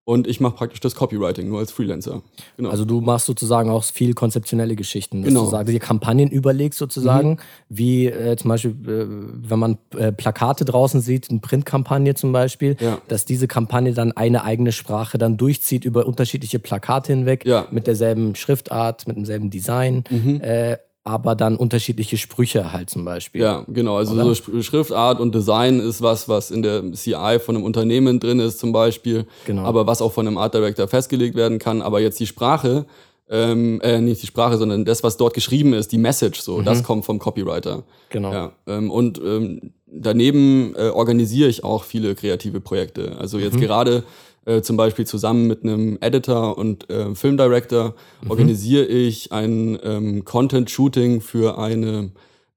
Und 0.08 0.26
ich 0.26 0.40
mache 0.40 0.56
praktisch 0.56 0.80
das 0.80 0.94
Copywriting 0.94 1.50
nur 1.50 1.58
als 1.58 1.70
Freelancer. 1.70 2.22
Genau. 2.56 2.70
Also 2.70 2.86
du 2.86 3.02
machst 3.02 3.26
sozusagen 3.26 3.68
auch 3.68 3.84
viel 3.84 4.14
konzeptionelle 4.14 4.74
Geschichten, 4.74 5.20
dass 5.20 5.28
Genau. 5.28 5.44
du 5.44 5.50
sagst, 5.50 5.70
die 5.70 5.78
Kampagnen 5.78 6.30
überlegst 6.30 6.78
sozusagen, 6.78 7.36
wie 7.68 8.06
äh, 8.06 8.34
zum 8.38 8.48
Beispiel, 8.48 8.70
äh, 8.70 9.06
wenn 9.50 9.58
man 9.58 9.76
äh, 9.98 10.10
Plakate 10.10 10.64
draußen 10.64 11.02
sieht, 11.02 11.28
eine 11.28 11.40
Printkampagne 11.40 12.14
zum 12.14 12.32
Beispiel, 12.32 12.78
Ja. 12.80 13.02
dass 13.08 13.26
diese 13.26 13.48
Kampagne 13.48 13.92
dann 13.92 14.12
eine 14.12 14.44
eigene 14.44 14.72
Sprache 14.72 15.18
dann 15.18 15.36
durchzieht 15.36 15.84
über 15.84 16.06
unterschiedliche 16.06 16.58
Plakate 16.58 17.12
hinweg, 17.12 17.44
Ja. 17.44 17.66
Mhm. 17.68 17.74
mit 17.74 17.86
derselben 17.86 18.34
Schriftart, 18.34 19.06
mit 19.08 19.18
demselben 19.18 19.50
Design, 19.50 20.04
äh, 20.40 20.78
aber 21.08 21.34
dann 21.34 21.56
unterschiedliche 21.56 22.18
Sprüche 22.18 22.72
halt 22.72 22.90
zum 22.90 23.04
Beispiel. 23.04 23.40
Ja, 23.40 23.64
genau. 23.66 23.96
Also 23.96 24.12
Oder? 24.14 24.24
so 24.24 24.30
Sch- 24.32 24.62
Schriftart 24.62 25.20
und 25.20 25.34
Design 25.34 25.80
ist 25.80 26.02
was, 26.02 26.28
was 26.28 26.50
in 26.50 26.62
der 26.62 26.92
CI 26.92 27.38
von 27.40 27.56
einem 27.56 27.64
Unternehmen 27.64 28.20
drin 28.20 28.40
ist 28.40 28.58
zum 28.58 28.72
Beispiel. 28.72 29.26
Genau. 29.46 29.62
Aber 29.64 29.86
was 29.86 30.02
auch 30.02 30.12
von 30.12 30.26
einem 30.26 30.36
Art 30.36 30.52
Director 30.54 30.86
festgelegt 30.86 31.34
werden 31.34 31.58
kann. 31.58 31.80
Aber 31.80 32.00
jetzt 32.00 32.20
die 32.20 32.26
Sprache, 32.26 32.84
ähm, 33.30 33.80
äh, 33.82 34.00
nicht 34.00 34.22
die 34.22 34.26
Sprache, 34.26 34.58
sondern 34.58 34.84
das, 34.84 35.02
was 35.02 35.16
dort 35.16 35.32
geschrieben 35.34 35.72
ist, 35.72 35.92
die 35.92 35.98
Message, 35.98 36.40
so, 36.40 36.60
das 36.62 36.82
kommt 36.82 37.04
vom 37.06 37.18
Copywriter. 37.18 37.84
Genau. 38.10 38.32
Ja, 38.32 38.52
ähm, 38.66 38.90
und 38.90 39.18
ähm, 39.24 39.72
daneben 40.00 40.74
äh, 40.76 40.88
organisiere 40.88 41.48
ich 41.48 41.64
auch 41.64 41.84
viele 41.84 42.14
kreative 42.14 42.60
Projekte. 42.60 43.16
Also 43.18 43.38
jetzt 43.38 43.58
gerade 43.60 44.04
äh, 44.44 44.62
zum 44.62 44.76
Beispiel 44.76 45.06
zusammen 45.06 45.46
mit 45.46 45.62
einem 45.62 45.98
Editor 46.00 46.56
und 46.56 46.88
äh, 46.88 47.14
Filmdirector 47.14 47.94
organisiere 48.28 48.86
ich 48.86 49.30
ein 49.30 49.78
ähm, 49.82 50.24
Content-Shooting 50.24 51.20
für 51.20 51.58
eine 51.58 52.10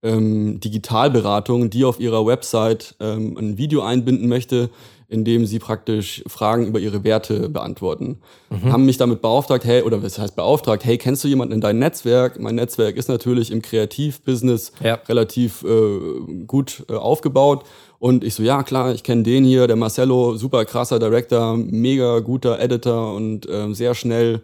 ähm, 0.04 0.60
Digitalberatung, 0.60 1.70
die 1.70 1.84
auf 1.84 2.00
ihrer 2.00 2.26
Website 2.26 2.96
ähm, 3.00 3.38
ein 3.38 3.58
Video 3.58 3.82
einbinden 3.82 4.28
möchte, 4.28 4.70
in 5.12 5.26
dem 5.26 5.46
sie 5.46 5.60
praktisch 5.60 6.24
Fragen 6.26 6.66
über 6.66 6.80
ihre 6.80 7.04
Werte 7.04 7.50
beantworten. 7.50 8.20
Mhm. 8.50 8.72
Haben 8.72 8.86
mich 8.86 8.96
damit 8.96 9.22
beauftragt, 9.22 9.66
hey, 9.66 9.82
oder 9.82 10.02
was 10.02 10.18
heißt 10.18 10.38
beauftragt, 10.38 10.86
hey, 10.86 10.98
kennst 10.98 11.26
du 11.26 11.28
jemanden 11.28 11.54
in 11.54 11.60
deinem 11.60 11.80
Netzwerk? 11.80 12.40
Mein 12.40 12.56
Netzwerk 12.56 12.96
ist 12.96 13.10
natürlich 13.10 13.52
im 13.52 13.62
Kreativbusiness 13.62 14.72
ja. 14.82 14.94
relativ 15.10 15.64
äh, 15.64 16.46
gut 16.48 16.86
äh, 16.90 16.94
aufgebaut. 16.94 17.66
Und 18.00 18.24
ich 18.24 18.36
so, 18.36 18.44
ja 18.44 18.64
klar, 18.64 18.94
ich 18.94 19.04
kenne 19.04 19.24
den 19.24 19.44
hier, 19.44 19.68
der 19.68 19.76
Marcello, 19.76 20.38
super 20.38 20.64
krasser 20.64 20.98
Director, 20.98 21.58
mega 21.58 22.20
guter 22.20 22.62
Editor 22.62 23.14
und 23.14 23.50
äh, 23.50 23.74
sehr 23.74 23.94
schnell 23.96 24.42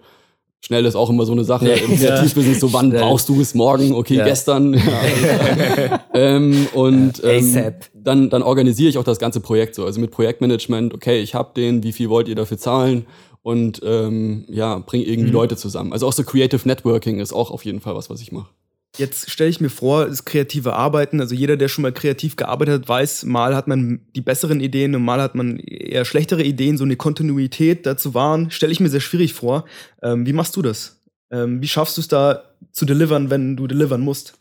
Schnell 0.60 0.86
ist 0.86 0.96
auch 0.96 1.10
immer 1.10 1.26
so 1.26 1.32
eine 1.32 1.44
Sache 1.44 1.70
im 1.70 1.98
Kreativbusiness, 1.98 2.60
so 2.60 2.74
wann 2.74 2.92
brauchst 2.92 3.30
du 3.30 3.40
es 3.40 3.54
morgen? 3.54 3.94
Okay, 3.94 4.16
ja. 4.16 4.26
gestern. 4.26 4.74
Ja, 4.74 6.00
ähm, 6.14 6.68
und 6.74 7.22
ähm, 7.24 7.74
dann, 7.94 8.30
dann 8.30 8.42
organisiere 8.42 8.90
ich 8.90 8.98
auch 8.98 9.04
das 9.04 9.20
ganze 9.20 9.40
Projekt 9.40 9.76
so. 9.76 9.86
Also 9.86 10.02
mit 10.02 10.12
Projektmanagement, 10.12 10.94
okay, 10.94 11.22
ich 11.22 11.36
habe 11.36 11.52
den, 11.56 11.84
wie 11.84 11.92
viel 11.92 12.10
wollt 12.10 12.28
ihr 12.28 12.36
dafür 12.36 12.58
zahlen? 12.58 13.06
Und 13.44 13.82
ähm, 13.86 14.46
ja, 14.50 14.80
bring 14.80 15.02
irgendwie 15.02 15.30
mhm. 15.30 15.36
Leute 15.36 15.56
zusammen. 15.56 15.94
Also 15.94 16.08
auch 16.08 16.14
so 16.14 16.24
Creative 16.24 16.68
Networking 16.68 17.20
ist 17.20 17.32
auch 17.32 17.52
auf 17.52 17.64
jeden 17.64 17.80
Fall 17.80 17.96
was, 17.96 18.10
was 18.10 18.20
ich 18.20 18.32
mache. 18.34 18.50
Jetzt 18.98 19.30
stelle 19.30 19.50
ich 19.50 19.62
mir 19.62 19.70
vor, 19.70 20.06
das 20.08 20.26
kreative 20.26 20.74
Arbeiten, 20.74 21.22
also 21.22 21.36
jeder, 21.36 21.58
der 21.58 21.68
schon 21.68 21.84
mal 21.84 21.92
kreativ 21.92 22.36
gearbeitet 22.36 22.82
hat, 22.82 22.90
weiß, 22.90 23.26
mal 23.26 23.56
hat 23.56 23.68
man 23.68 24.02
die 24.16 24.22
besseren 24.22 24.60
Ideen 24.60 24.96
und 24.96 25.04
mal 25.04 25.22
hat 25.22 25.36
man 25.36 25.58
eher 25.60 26.06
schlechtere 26.06 26.44
Ideen, 26.44 26.78
so 26.78 26.84
eine 26.84 26.96
Kontinuität 26.96 27.86
dazu 27.86 28.14
wahren, 28.14 28.52
stelle 28.52 28.72
ich 28.72 28.80
mir 28.80 28.90
sehr 28.90 29.00
schwierig 29.00 29.34
vor. 29.34 29.66
Ähm, 30.02 30.26
wie 30.26 30.34
machst 30.34 30.56
du 30.56 30.62
das? 30.62 31.02
Ähm, 31.32 31.62
wie 31.62 31.68
schaffst 31.68 31.98
du 31.98 32.02
es 32.02 32.08
da 32.08 32.44
zu 32.72 32.86
delivern, 32.86 33.30
wenn 33.30 33.56
du 33.56 33.68
delivern 33.68 34.02
musst? 34.02 34.34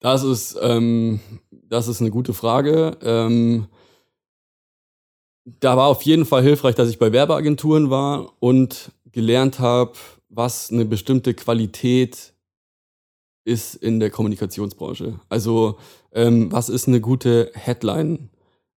Das 0.00 0.22
ist, 0.22 0.56
ähm, 0.62 1.20
das 1.50 1.88
ist 1.88 2.00
eine 2.00 2.10
gute 2.10 2.32
Frage. 2.32 2.96
Ähm, 3.02 3.66
da 5.60 5.76
war 5.76 5.86
auf 5.86 6.02
jeden 6.02 6.24
Fall 6.24 6.42
hilfreich, 6.42 6.74
dass 6.74 6.90
ich 6.90 6.98
bei 6.98 7.12
Werbeagenturen 7.12 7.90
war 7.90 8.32
und 8.40 8.92
gelernt 9.10 9.58
habe, 9.58 9.92
was 10.28 10.70
eine 10.70 10.84
bestimmte 10.84 11.34
Qualität 11.34 12.34
ist 13.48 13.74
in 13.74 13.98
der 13.98 14.10
Kommunikationsbranche. 14.10 15.18
Also 15.28 15.78
ähm, 16.12 16.52
was 16.52 16.68
ist 16.68 16.86
eine 16.86 17.00
gute 17.00 17.50
Headline? 17.54 18.28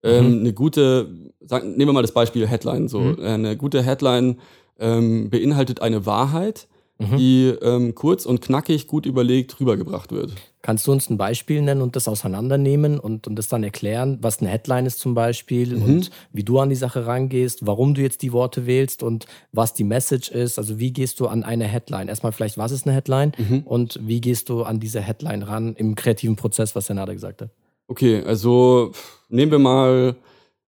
Ähm, 0.02 0.35
mhm. 0.35 0.40
Eine 0.40 0.52
gute, 0.52 1.09
sagen, 1.40 1.70
nehmen 1.72 1.88
wir 1.88 1.94
mal 1.94 2.02
das 2.02 2.12
Beispiel 2.12 2.46
Headline. 2.46 2.88
So 2.88 3.00
mhm. 3.00 3.20
eine 3.20 3.57
gute 3.57 3.83
Headline 3.83 4.37
ähm, 4.78 5.31
beinhaltet 5.31 5.83
eine 5.83 6.07
Wahrheit, 6.07 6.68
mhm. 6.98 7.16
die 7.16 7.46
ähm, 7.62 7.94
kurz 7.94 8.26
und 8.26 8.40
knackig 8.40 8.87
gut 8.87 9.07
überlegt 9.07 9.59
rübergebracht 9.59 10.12
wird. 10.12 10.33
Kannst 10.68 10.87
du 10.87 10.92
uns 10.92 11.09
ein 11.09 11.16
Beispiel 11.16 11.62
nennen 11.62 11.81
und 11.81 11.96
das 11.96 12.09
auseinandernehmen 12.09 13.00
und, 13.00 13.26
und 13.26 13.37
das 13.37 13.48
dann 13.48 13.64
erklären, 13.64 14.18
was 14.20 14.40
eine 14.40 14.50
Headline 14.50 14.85
ist 14.85 15.00
zum 15.00 15.14
Beispiel 15.14 15.74
mhm. 15.74 15.83
und 15.83 16.11
wie 16.35 16.44
du 16.44 16.59
an 16.59 16.68
die 16.68 16.76
Sache 16.76 17.07
rangehst, 17.07 17.66
warum 17.66 17.94
du 17.94 18.02
jetzt 18.02 18.20
die 18.20 18.35
Worte 18.35 18.66
wählst 18.66 19.02
und 19.02 19.24
was 19.50 19.72
die 19.72 19.85
Message 19.85 20.31
ist? 20.31 20.59
Also 20.59 20.78
wie 20.78 20.92
gehst 20.92 21.20
du 21.20 21.26
an 21.26 21.42
eine 21.42 21.64
Headline? 21.64 22.09
Erstmal 22.09 22.33
vielleicht, 22.33 22.59
was 22.59 22.70
ist 22.70 22.87
eine 22.87 22.94
Headline 22.94 23.33
mhm. 23.38 23.61
und 23.61 23.98
wie 24.02 24.20
gehst 24.20 24.50
du 24.50 24.62
an 24.62 24.78
diese 24.78 25.00
Headline 25.00 25.42
ran 25.42 25.74
im 25.74 25.94
kreativen 25.94 26.37
Prozess, 26.37 26.76
was 26.76 26.85
Senada 26.85 27.14
gesagt 27.14 27.40
hat? 27.40 27.48
Okay, 27.87 28.22
also 28.22 28.92
nehmen 29.31 29.50
wir 29.50 29.59
mal 29.59 30.16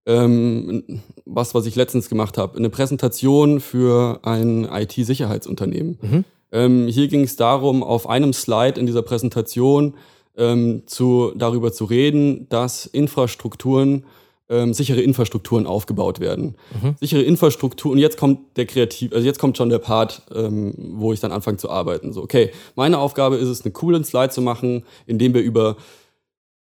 ähm, 0.06 1.02
was, 1.26 1.54
was 1.54 1.66
ich 1.66 1.76
letztens 1.76 2.08
gemacht 2.08 2.38
habe. 2.38 2.56
Eine 2.56 2.70
Präsentation 2.70 3.60
für 3.60 4.20
ein 4.22 4.64
IT-Sicherheitsunternehmen. 4.64 5.98
Mhm. 6.00 6.24
Ähm, 6.52 6.88
hier 6.88 7.08
ging 7.08 7.22
es 7.22 7.36
darum, 7.36 7.82
auf 7.82 8.08
einem 8.08 8.32
Slide 8.32 8.78
in 8.78 8.86
dieser 8.86 9.02
Präsentation 9.02 9.94
ähm, 10.36 10.82
zu, 10.86 11.32
darüber 11.36 11.72
zu 11.72 11.84
reden, 11.84 12.48
dass 12.48 12.86
Infrastrukturen, 12.86 14.04
ähm, 14.48 14.74
sichere 14.74 15.00
Infrastrukturen 15.00 15.66
aufgebaut 15.66 16.18
werden. 16.18 16.56
Mhm. 16.82 16.96
Sichere 17.00 17.22
Infrastrukturen, 17.22 17.94
und 17.94 17.98
jetzt 17.98 18.18
kommt 18.18 18.56
der 18.56 18.66
Kreativ, 18.66 19.12
also 19.12 19.24
jetzt 19.24 19.38
kommt 19.38 19.56
schon 19.56 19.68
der 19.68 19.78
Part, 19.78 20.22
ähm, 20.34 20.74
wo 20.76 21.12
ich 21.12 21.20
dann 21.20 21.30
anfange 21.30 21.58
zu 21.58 21.70
arbeiten. 21.70 22.12
So, 22.12 22.22
okay, 22.22 22.50
meine 22.74 22.98
Aufgabe 22.98 23.36
ist 23.36 23.48
es, 23.48 23.62
eine 23.62 23.72
coolen 23.72 24.04
Slide 24.04 24.30
zu 24.30 24.42
machen, 24.42 24.84
in 25.06 25.18
dem 25.18 25.34
wir 25.34 25.42
über 25.42 25.76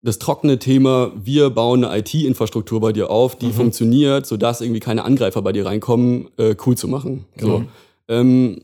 das 0.02 0.18
trockene 0.18 0.58
Thema, 0.58 1.12
wir 1.16 1.48
bauen 1.48 1.82
eine 1.82 1.98
IT-Infrastruktur 1.98 2.78
bei 2.78 2.92
dir 2.92 3.10
auf, 3.10 3.36
die 3.36 3.46
mhm. 3.46 3.52
funktioniert, 3.52 4.26
sodass 4.26 4.60
irgendwie 4.60 4.80
keine 4.80 5.02
Angreifer 5.04 5.40
bei 5.40 5.52
dir 5.52 5.64
reinkommen, 5.64 6.28
äh, 6.36 6.54
cool 6.66 6.76
zu 6.76 6.88
machen. 6.88 7.24
Genau. 7.36 7.58
So. 7.58 7.64
Ähm, 8.08 8.62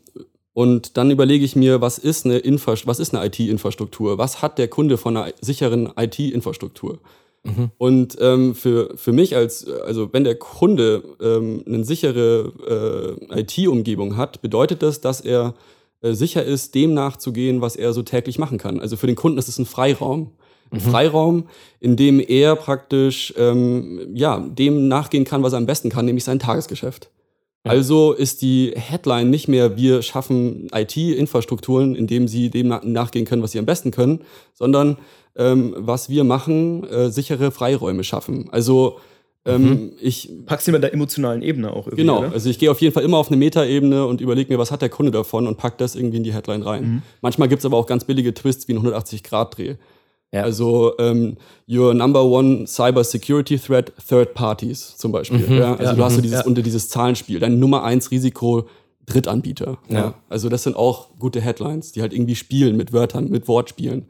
und 0.60 0.98
dann 0.98 1.10
überlege 1.10 1.42
ich 1.42 1.56
mir, 1.56 1.80
was 1.80 1.96
ist 1.96 2.26
eine, 2.26 2.36
Infra 2.36 2.74
was 2.84 3.00
ist 3.00 3.14
eine 3.14 3.24
IT-Infrastruktur? 3.24 4.18
Was 4.18 4.42
hat 4.42 4.58
der 4.58 4.68
Kunde 4.68 4.98
von 4.98 5.16
einer 5.16 5.32
sicheren 5.40 5.90
IT-Infrastruktur? 5.96 6.98
Mhm. 7.44 7.70
Und 7.78 8.18
ähm, 8.20 8.54
für, 8.54 8.94
für 8.94 9.12
mich 9.12 9.34
als, 9.34 9.66
also 9.66 10.12
wenn 10.12 10.24
der 10.24 10.34
Kunde 10.34 11.02
ähm, 11.18 11.64
eine 11.66 11.82
sichere 11.86 13.16
äh, 13.32 13.40
IT-Umgebung 13.40 14.18
hat, 14.18 14.42
bedeutet 14.42 14.82
das, 14.82 15.00
dass 15.00 15.22
er 15.22 15.54
äh, 16.02 16.12
sicher 16.12 16.44
ist, 16.44 16.74
dem 16.74 16.92
nachzugehen, 16.92 17.62
was 17.62 17.74
er 17.74 17.94
so 17.94 18.02
täglich 18.02 18.38
machen 18.38 18.58
kann. 18.58 18.80
Also 18.80 18.98
für 18.98 19.06
den 19.06 19.16
Kunden 19.16 19.38
ist 19.38 19.48
es 19.48 19.58
ein 19.58 19.64
Freiraum 19.64 20.32
mhm. 20.70 20.80
Freiraum, 20.80 21.48
in 21.80 21.96
dem 21.96 22.20
er 22.20 22.54
praktisch 22.54 23.32
ähm, 23.38 24.10
ja, 24.12 24.38
dem 24.38 24.88
nachgehen 24.88 25.24
kann, 25.24 25.42
was 25.42 25.54
er 25.54 25.58
am 25.58 25.64
besten 25.64 25.88
kann, 25.88 26.04
nämlich 26.04 26.24
sein 26.24 26.38
Tagesgeschäft. 26.38 27.08
Ja. 27.64 27.72
Also 27.72 28.12
ist 28.12 28.40
die 28.40 28.72
Headline 28.74 29.28
nicht 29.28 29.46
mehr, 29.46 29.76
wir 29.76 30.00
schaffen 30.00 30.68
IT-Infrastrukturen, 30.74 31.94
indem 31.94 32.26
sie 32.26 32.48
dem 32.48 32.68
nachgehen 32.68 33.26
können, 33.26 33.42
was 33.42 33.52
sie 33.52 33.58
am 33.58 33.66
besten 33.66 33.90
können, 33.90 34.20
sondern 34.54 34.96
ähm, 35.36 35.74
was 35.76 36.08
wir 36.08 36.24
machen, 36.24 36.84
äh, 36.84 37.10
sichere 37.10 37.50
Freiräume 37.50 38.02
schaffen. 38.02 38.48
Also 38.50 38.98
ähm, 39.44 39.62
mhm. 39.62 39.92
ich 40.00 40.30
packst 40.46 40.68
du 40.68 40.72
mit 40.72 40.82
der 40.82 40.92
emotionalen 40.92 41.42
Ebene 41.42 41.70
auch 41.72 41.86
irgendwie. 41.86 42.02
Genau, 42.02 42.20
oder? 42.20 42.32
also 42.32 42.50
ich 42.50 42.58
gehe 42.58 42.70
auf 42.70 42.80
jeden 42.80 42.92
Fall 42.92 43.04
immer 43.04 43.16
auf 43.16 43.28
eine 43.28 43.36
Metaebene 43.36 44.06
und 44.06 44.20
überlege 44.20 44.52
mir, 44.52 44.58
was 44.58 44.70
hat 44.70 44.82
der 44.82 44.90
Kunde 44.90 45.12
davon 45.12 45.46
und 45.46 45.56
pack 45.56 45.78
das 45.78 45.96
irgendwie 45.96 46.18
in 46.18 46.24
die 46.24 46.34
Headline 46.34 46.62
rein. 46.62 46.82
Mhm. 46.82 47.02
Manchmal 47.22 47.48
gibt's 47.48 47.64
aber 47.64 47.76
auch 47.76 47.86
ganz 47.86 48.04
billige 48.04 48.34
Twists 48.34 48.68
wie 48.68 48.74
ein 48.74 48.80
180-Grad-Dreh. 48.80 49.76
Ja. 50.32 50.42
Also 50.42 50.92
ähm, 50.98 51.36
your 51.68 51.92
number 51.92 52.24
one 52.24 52.66
cyber 52.66 53.02
security 53.02 53.58
threat, 53.58 53.92
third 54.08 54.34
parties 54.34 54.96
zum 54.96 55.10
Beispiel. 55.10 55.40
Mhm, 55.40 55.58
ja? 55.58 55.72
Also 55.72 55.84
ja, 55.84 55.92
du 55.94 56.04
hast 56.04 56.14
so 56.14 56.20
dieses, 56.20 56.42
unter 56.42 56.62
dieses 56.62 56.88
Zahlenspiel. 56.88 57.40
Dein 57.40 57.58
Nummer 57.58 57.82
eins 57.82 58.10
Risiko 58.10 58.68
Drittanbieter. 59.06 59.78
Ja. 59.88 60.14
Also 60.28 60.48
das 60.48 60.62
sind 60.62 60.76
auch 60.76 61.08
gute 61.18 61.40
Headlines, 61.40 61.92
die 61.92 62.00
halt 62.00 62.12
irgendwie 62.12 62.36
spielen 62.36 62.76
mit 62.76 62.92
Wörtern, 62.92 63.28
mit 63.28 63.48
Wortspielen. 63.48 64.06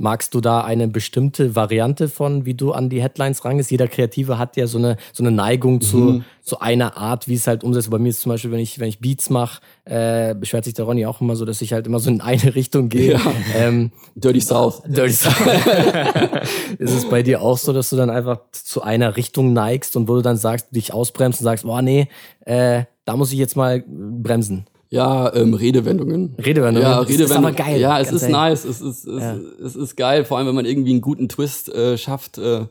Magst 0.00 0.32
du 0.32 0.40
da 0.40 0.62
eine 0.62 0.88
bestimmte 0.88 1.54
Variante 1.54 2.08
von, 2.08 2.46
wie 2.46 2.54
du 2.54 2.72
an 2.72 2.88
die 2.88 3.02
Headlines 3.02 3.44
rangehst? 3.44 3.70
Jeder 3.70 3.86
Kreative 3.86 4.38
hat 4.38 4.56
ja 4.56 4.66
so 4.66 4.78
eine, 4.78 4.96
so 5.12 5.22
eine 5.22 5.30
Neigung 5.30 5.74
mhm. 5.74 5.80
zu, 5.82 6.24
zu 6.40 6.58
einer 6.58 6.96
Art, 6.96 7.28
wie 7.28 7.34
es 7.34 7.46
halt 7.46 7.62
umsetzt. 7.62 7.90
Bei 7.90 7.98
mir 7.98 8.08
ist 8.08 8.22
zum 8.22 8.30
Beispiel, 8.30 8.50
wenn 8.50 8.60
ich, 8.60 8.78
wenn 8.78 8.88
ich 8.88 9.00
Beats 9.00 9.28
mache, 9.28 9.60
äh, 9.84 10.34
beschwert 10.34 10.64
sich 10.64 10.72
der 10.72 10.86
Ronny 10.86 11.04
auch 11.04 11.20
immer 11.20 11.36
so, 11.36 11.44
dass 11.44 11.60
ich 11.60 11.74
halt 11.74 11.86
immer 11.86 11.98
so 11.98 12.08
in 12.08 12.22
eine 12.22 12.54
Richtung 12.54 12.88
gehe. 12.88 13.12
Ja. 13.12 13.20
Ähm, 13.54 13.92
Dirty 14.14 14.40
South. 14.40 14.80
Dirty 14.86 15.12
South. 15.12 15.36
ist 16.78 16.94
es 16.94 17.06
bei 17.10 17.22
dir 17.22 17.42
auch 17.42 17.58
so, 17.58 17.74
dass 17.74 17.90
du 17.90 17.96
dann 17.96 18.08
einfach 18.08 18.38
zu 18.52 18.80
einer 18.80 19.18
Richtung 19.18 19.52
neigst 19.52 19.96
und 19.96 20.08
wo 20.08 20.14
du 20.14 20.22
dann 20.22 20.38
sagst, 20.38 20.74
dich 20.74 20.94
ausbremst 20.94 21.40
und 21.40 21.44
sagst, 21.44 21.64
boah, 21.64 21.82
nee, 21.82 22.08
äh, 22.46 22.84
da 23.04 23.18
muss 23.18 23.32
ich 23.32 23.38
jetzt 23.38 23.54
mal 23.54 23.84
bremsen? 23.86 24.64
Ja, 24.90 25.32
ähm, 25.34 25.54
Redewendungen. 25.54 26.34
Redewendungen. 26.36 26.82
Ja, 26.82 26.98
Redewendungen. 26.98 27.18
Das 27.18 27.30
ist 27.30 27.36
aber 27.36 27.52
geil. 27.52 27.80
Ja, 27.80 28.00
es 28.00 28.10
ist 28.10 28.22
ehrlich. 28.22 28.36
nice. 28.36 28.64
Es 28.64 28.80
ist, 28.80 29.06
es, 29.06 29.22
ja. 29.22 29.36
es 29.64 29.76
ist 29.76 29.96
geil, 29.96 30.24
vor 30.24 30.38
allem 30.38 30.48
wenn 30.48 30.54
man 30.56 30.64
irgendwie 30.64 30.90
einen 30.90 31.00
guten 31.00 31.28
Twist 31.28 31.72
äh, 31.72 31.96
schafft. 31.96 32.38
Äh, 32.38 32.62
äh 32.62 32.66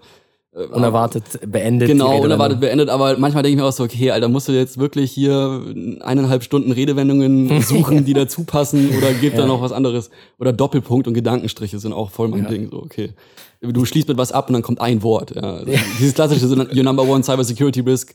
unerwartet 0.73 1.23
beendet. 1.49 1.88
Genau, 1.88 2.19
unerwartet 2.19 2.60
beendet, 2.60 2.89
aber 2.89 3.17
manchmal 3.17 3.43
denke 3.43 3.55
ich 3.55 3.62
mir 3.62 3.65
auch 3.65 3.71
so, 3.71 3.86
okay, 3.86 4.12
Alter, 4.12 4.27
musst 4.27 4.49
du 4.49 4.51
jetzt 4.51 4.77
wirklich 4.77 5.12
hier 5.12 5.63
eineinhalb 6.01 6.43
Stunden 6.43 6.73
Redewendungen 6.73 7.62
suchen, 7.62 8.03
die 8.03 8.13
dazu 8.13 8.43
passen 8.43 8.89
oder 8.97 9.13
gibt 9.13 9.36
ja. 9.38 9.41
da 9.41 9.47
noch 9.47 9.62
was 9.62 9.71
anderes? 9.71 10.10
Oder 10.39 10.51
Doppelpunkt 10.51 11.08
und 11.08 11.13
Gedankenstriche 11.13 11.79
sind 11.79 11.93
auch 11.93 12.12
voll 12.12 12.27
mein 12.27 12.43
ja. 12.43 12.49
Ding, 12.49 12.69
so, 12.69 12.84
okay. 12.84 13.12
Du 13.62 13.86
schließt 13.86 14.08
mit 14.10 14.17
was 14.17 14.34
ab 14.34 14.47
und 14.47 14.53
dann 14.53 14.62
kommt 14.62 14.82
ein 14.82 15.03
Wort, 15.03 15.36
ja. 15.36 15.55
Also 15.55 15.71
dieses 15.99 16.13
klassische, 16.13 16.47
so, 16.47 16.55
your 16.58 16.84
number 16.84 17.03
one 17.03 17.23
cyber 17.23 17.45
security 17.45 17.79
risk, 17.79 18.13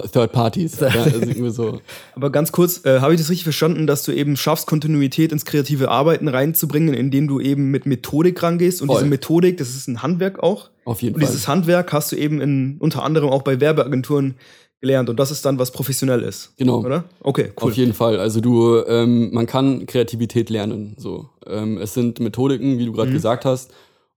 Third 0.00 0.32
Parties. 0.32 0.80
ja, 0.80 0.88
also 0.88 1.50
so. 1.50 1.80
Aber 2.14 2.30
ganz 2.30 2.50
kurz, 2.50 2.84
äh, 2.86 3.00
habe 3.00 3.14
ich 3.14 3.20
das 3.20 3.28
richtig 3.28 3.44
verstanden, 3.44 3.86
dass 3.86 4.04
du 4.04 4.12
eben 4.12 4.36
schaffst, 4.36 4.66
Kontinuität 4.66 5.32
ins 5.32 5.44
kreative 5.44 5.90
Arbeiten 5.90 6.28
reinzubringen, 6.28 6.94
indem 6.94 7.28
du 7.28 7.40
eben 7.40 7.70
mit 7.70 7.84
Methodik 7.84 8.42
rangehst? 8.42 8.80
Und 8.80 8.88
Voll. 8.88 8.98
diese 8.98 9.10
Methodik, 9.10 9.58
das 9.58 9.70
ist 9.70 9.88
ein 9.88 10.02
Handwerk 10.02 10.42
auch. 10.42 10.70
Auf 10.84 11.02
jeden 11.02 11.14
und 11.14 11.20
Fall. 11.20 11.28
Und 11.28 11.32
dieses 11.32 11.48
Handwerk 11.48 11.92
hast 11.92 12.10
du 12.12 12.16
eben 12.16 12.40
in, 12.40 12.76
unter 12.78 13.02
anderem 13.02 13.28
auch 13.28 13.42
bei 13.42 13.60
Werbeagenturen 13.60 14.36
gelernt 14.80 15.08
und 15.08 15.18
das 15.20 15.30
ist 15.30 15.44
dann 15.44 15.58
was 15.58 15.70
professionell 15.70 16.22
ist. 16.22 16.54
Genau. 16.56 16.80
Oder? 16.80 17.04
Okay, 17.20 17.52
cool. 17.60 17.70
Auf 17.70 17.76
jeden 17.76 17.94
Fall. 17.94 18.18
Also 18.18 18.40
du, 18.40 18.82
ähm, 18.86 19.32
man 19.32 19.46
kann 19.46 19.86
Kreativität 19.86 20.50
lernen. 20.50 20.94
So, 20.98 21.28
ähm, 21.46 21.78
es 21.78 21.94
sind 21.94 22.18
Methodiken, 22.18 22.78
wie 22.78 22.86
du 22.86 22.92
gerade 22.92 23.10
mhm. 23.10 23.14
gesagt 23.14 23.44
hast. 23.44 23.72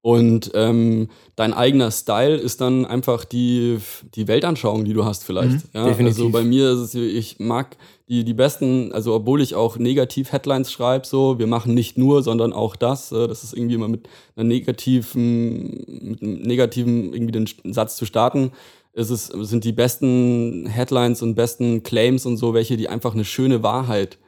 Und 0.05 0.51
ähm, 0.53 1.09
dein 1.35 1.51
eigener 1.51 1.89
Style 1.89 2.35
ist 2.35 2.61
dann 2.61 2.85
einfach 2.85 3.25
die, 3.25 3.79
die 4.13 4.27
Weltanschauung, 4.27 4.85
die 4.85 4.93
du 4.93 5.03
hast 5.03 5.23
vielleicht. 5.23 5.49
Mhm, 5.49 5.61
ja, 5.73 5.85
definitiv. 5.87 6.19
Also 6.19 6.29
bei 6.29 6.43
mir 6.43 6.69
ist 6.69 6.77
es, 6.77 6.93
ich 6.93 7.39
mag 7.39 7.75
die, 8.07 8.23
die 8.23 8.35
besten, 8.35 8.91
also 8.91 9.15
obwohl 9.15 9.41
ich 9.41 9.55
auch 9.55 9.79
negativ 9.79 10.31
Headlines 10.31 10.71
schreibe, 10.71 11.07
so, 11.07 11.39
wir 11.39 11.47
machen 11.47 11.73
nicht 11.73 11.97
nur, 11.97 12.21
sondern 12.21 12.53
auch 12.53 12.75
das, 12.75 13.11
äh, 13.11 13.27
das 13.27 13.43
ist 13.43 13.53
irgendwie 13.57 13.73
immer 13.73 13.87
mit 13.87 14.07
einer 14.35 14.43
negativen, 14.43 15.83
mit 16.03 16.21
einem 16.21 16.41
negativen 16.43 17.11
irgendwie 17.11 17.31
den 17.31 17.73
Satz 17.73 17.95
zu 17.95 18.05
starten, 18.05 18.51
ist 18.93 19.09
es, 19.09 19.25
sind 19.25 19.63
die 19.63 19.73
besten 19.73 20.67
Headlines 20.67 21.23
und 21.23 21.33
besten 21.33 21.81
Claims 21.81 22.27
und 22.27 22.37
so, 22.37 22.53
welche, 22.53 22.77
die 22.77 22.89
einfach 22.89 23.15
eine 23.15 23.25
schöne 23.25 23.63
Wahrheit 23.63 24.19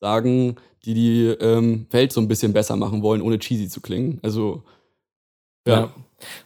sagen, 0.00 0.56
die 0.86 0.94
die 0.94 1.26
ähm, 1.40 1.88
Welt 1.90 2.10
so 2.10 2.22
ein 2.22 2.28
bisschen 2.28 2.54
besser 2.54 2.76
machen 2.76 3.02
wollen, 3.02 3.20
ohne 3.20 3.38
cheesy 3.38 3.68
zu 3.68 3.82
klingen. 3.82 4.18
Also, 4.22 4.62
ja. 5.66 5.80
ja. 5.80 5.90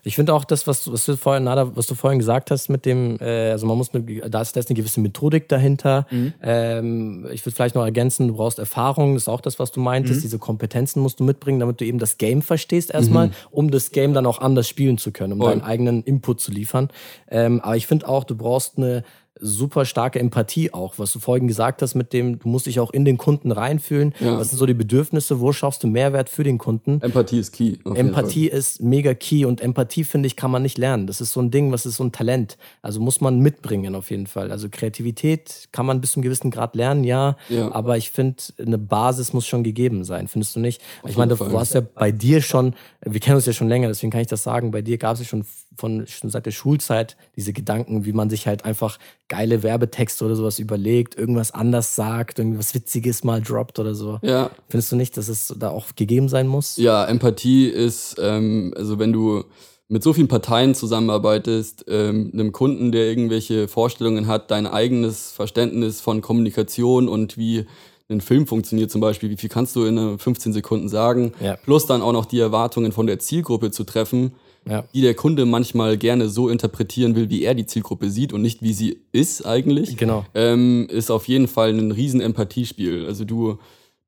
Ich 0.02 0.16
finde 0.16 0.34
auch 0.34 0.44
das, 0.44 0.66
was 0.66 0.82
du, 0.82 0.92
was 0.92 1.04
du 1.04 1.16
vorhin, 1.16 1.44
Nada, 1.44 1.76
was 1.76 1.86
du 1.86 1.94
vorhin 1.94 2.18
gesagt 2.18 2.50
hast, 2.50 2.68
mit 2.68 2.84
dem, 2.84 3.18
äh, 3.20 3.50
also 3.50 3.66
man 3.66 3.78
muss, 3.78 3.94
eine, 3.94 4.02
da 4.28 4.40
ist, 4.42 4.56
da 4.56 4.60
ist 4.60 4.68
eine 4.68 4.76
gewisse 4.76 5.00
Methodik 5.00 5.48
dahinter. 5.48 6.06
Mhm. 6.10 6.32
Ähm, 6.42 7.26
ich 7.32 7.44
würde 7.46 7.54
vielleicht 7.54 7.76
noch 7.76 7.84
ergänzen, 7.84 8.28
du 8.28 8.34
brauchst 8.34 8.58
Erfahrung, 8.58 9.14
das 9.14 9.24
ist 9.24 9.28
auch 9.28 9.40
das, 9.40 9.58
was 9.58 9.70
du 9.70 9.80
meintest. 9.80 10.20
Mhm. 10.20 10.22
Diese 10.22 10.38
Kompetenzen 10.38 11.00
musst 11.00 11.20
du 11.20 11.24
mitbringen, 11.24 11.60
damit 11.60 11.80
du 11.80 11.84
eben 11.84 11.98
das 11.98 12.18
Game 12.18 12.42
verstehst 12.42 12.90
erstmal, 12.92 13.28
mhm. 13.28 13.32
um 13.50 13.70
das 13.70 13.92
Game 13.92 14.12
dann 14.12 14.26
auch 14.26 14.40
anders 14.40 14.68
spielen 14.68 14.98
zu 14.98 15.12
können, 15.12 15.34
um 15.34 15.40
oh. 15.40 15.44
deinen 15.44 15.62
eigenen 15.62 16.02
Input 16.02 16.40
zu 16.40 16.50
liefern. 16.50 16.88
Ähm, 17.28 17.60
aber 17.60 17.76
ich 17.76 17.86
finde 17.86 18.08
auch, 18.08 18.24
du 18.24 18.36
brauchst 18.36 18.76
eine 18.76 19.04
super 19.38 19.84
starke 19.84 20.18
Empathie 20.18 20.72
auch, 20.72 20.98
was 20.98 21.12
du 21.12 21.18
vorhin 21.18 21.48
gesagt 21.48 21.82
hast 21.82 21.94
mit 21.94 22.12
dem, 22.12 22.38
du 22.38 22.48
musst 22.48 22.66
dich 22.66 22.80
auch 22.80 22.90
in 22.90 23.04
den 23.04 23.16
Kunden 23.16 23.52
reinfühlen. 23.52 24.14
Ja. 24.20 24.38
Was 24.38 24.50
sind 24.50 24.58
so 24.58 24.66
die 24.66 24.74
Bedürfnisse? 24.74 25.40
Wo 25.40 25.52
schaffst 25.52 25.82
du 25.82 25.86
Mehrwert 25.86 26.28
für 26.28 26.44
den 26.44 26.58
Kunden? 26.58 27.00
Empathie 27.00 27.38
ist 27.38 27.52
key. 27.52 27.76
Empathie 27.84 28.48
ist 28.48 28.82
mega 28.82 29.14
key 29.14 29.44
und 29.44 29.60
Empathie, 29.60 30.04
finde 30.04 30.26
ich, 30.26 30.36
kann 30.36 30.50
man 30.50 30.62
nicht 30.62 30.78
lernen. 30.78 31.06
Das 31.06 31.20
ist 31.20 31.32
so 31.32 31.40
ein 31.40 31.50
Ding, 31.50 31.72
was 31.72 31.86
ist 31.86 31.96
so 31.96 32.04
ein 32.04 32.12
Talent. 32.12 32.58
Also 32.82 33.00
muss 33.00 33.20
man 33.20 33.40
mitbringen 33.40 33.94
auf 33.94 34.10
jeden 34.10 34.26
Fall. 34.26 34.50
Also 34.50 34.68
Kreativität 34.70 35.68
kann 35.72 35.86
man 35.86 36.00
bis 36.00 36.12
zu 36.12 36.18
einem 36.18 36.24
gewissen 36.24 36.50
Grad 36.50 36.74
lernen, 36.74 37.04
ja. 37.04 37.36
ja. 37.48 37.72
Aber 37.72 37.96
ich 37.96 38.10
finde, 38.10 38.42
eine 38.58 38.78
Basis 38.78 39.32
muss 39.32 39.46
schon 39.46 39.62
gegeben 39.62 40.04
sein, 40.04 40.28
findest 40.28 40.56
du 40.56 40.60
nicht? 40.60 40.82
Auf 41.02 41.10
ich 41.10 41.16
meine, 41.16 41.34
du 41.34 41.58
hast 41.58 41.74
ja 41.74 41.80
bei 41.80 42.12
dir 42.12 42.42
schon, 42.42 42.74
wir 43.04 43.20
kennen 43.20 43.36
uns 43.36 43.46
ja 43.46 43.52
schon 43.52 43.68
länger, 43.68 43.88
deswegen 43.88 44.10
kann 44.10 44.20
ich 44.20 44.26
das 44.26 44.42
sagen, 44.42 44.70
bei 44.70 44.82
dir 44.82 44.98
gab 44.98 45.14
es 45.14 45.20
ja 45.20 45.26
schon 45.26 45.44
von 45.80 46.06
schon 46.06 46.30
seit 46.30 46.46
der 46.46 46.52
Schulzeit 46.52 47.16
diese 47.36 47.52
Gedanken, 47.52 48.04
wie 48.04 48.12
man 48.12 48.30
sich 48.30 48.46
halt 48.46 48.64
einfach 48.64 48.98
geile 49.28 49.62
Werbetexte 49.62 50.24
oder 50.24 50.36
sowas 50.36 50.58
überlegt, 50.58 51.16
irgendwas 51.16 51.52
anders 51.52 51.96
sagt, 51.96 52.38
irgendwas 52.38 52.74
Witziges 52.74 53.24
mal 53.24 53.40
droppt 53.40 53.78
oder 53.78 53.94
so. 53.94 54.18
Ja. 54.22 54.50
Findest 54.68 54.92
du 54.92 54.96
nicht, 54.96 55.16
dass 55.16 55.28
es 55.28 55.54
da 55.58 55.70
auch 55.70 55.96
gegeben 55.96 56.28
sein 56.28 56.46
muss? 56.46 56.76
Ja, 56.76 57.04
Empathie 57.06 57.66
ist, 57.66 58.16
ähm, 58.20 58.72
also 58.76 58.98
wenn 58.98 59.12
du 59.12 59.44
mit 59.88 60.04
so 60.04 60.12
vielen 60.12 60.28
Parteien 60.28 60.74
zusammenarbeitest, 60.76 61.86
ähm, 61.88 62.30
einem 62.32 62.52
Kunden, 62.52 62.92
der 62.92 63.06
irgendwelche 63.06 63.66
Vorstellungen 63.66 64.28
hat, 64.28 64.50
dein 64.52 64.68
eigenes 64.68 65.32
Verständnis 65.32 66.00
von 66.00 66.20
Kommunikation 66.20 67.08
und 67.08 67.36
wie 67.36 67.66
ein 68.08 68.20
Film 68.20 68.46
funktioniert 68.46 68.90
zum 68.90 69.00
Beispiel, 69.00 69.30
wie 69.30 69.36
viel 69.36 69.48
kannst 69.48 69.74
du 69.76 69.84
in 69.84 70.18
15 70.18 70.52
Sekunden 70.52 70.88
sagen, 70.88 71.32
ja. 71.40 71.56
plus 71.56 71.86
dann 71.86 72.02
auch 72.02 72.12
noch 72.12 72.26
die 72.26 72.40
Erwartungen 72.40 72.92
von 72.92 73.06
der 73.06 73.18
Zielgruppe 73.18 73.70
zu 73.70 73.84
treffen, 73.84 74.32
ja. 74.68 74.84
die 74.94 75.00
der 75.00 75.14
Kunde 75.14 75.46
manchmal 75.46 75.96
gerne 75.96 76.28
so 76.28 76.48
interpretieren 76.48 77.16
will, 77.16 77.30
wie 77.30 77.42
er 77.42 77.54
die 77.54 77.66
Zielgruppe 77.66 78.10
sieht 78.10 78.32
und 78.32 78.42
nicht 78.42 78.62
wie 78.62 78.72
sie 78.72 79.00
ist 79.12 79.46
eigentlich, 79.46 79.96
genau. 79.96 80.24
ähm, 80.34 80.86
ist 80.90 81.10
auf 81.10 81.28
jeden 81.28 81.48
Fall 81.48 81.70
ein 81.70 81.92
riesen 81.92 82.20
Empathiespiel. 82.20 83.06
Also 83.06 83.24
du, 83.24 83.58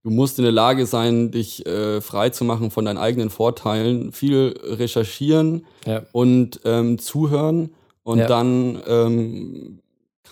du 0.02 0.10
musst 0.10 0.38
in 0.38 0.44
der 0.44 0.52
Lage 0.52 0.86
sein, 0.86 1.30
dich 1.30 1.66
äh, 1.66 2.00
frei 2.00 2.30
zu 2.30 2.44
machen 2.44 2.70
von 2.70 2.84
deinen 2.84 2.98
eigenen 2.98 3.30
Vorteilen, 3.30 4.12
viel 4.12 4.54
recherchieren 4.62 5.64
ja. 5.86 6.02
und 6.12 6.60
ähm, 6.64 6.98
zuhören 6.98 7.70
und 8.02 8.18
ja. 8.18 8.26
dann 8.26 8.82
ähm, 8.86 9.78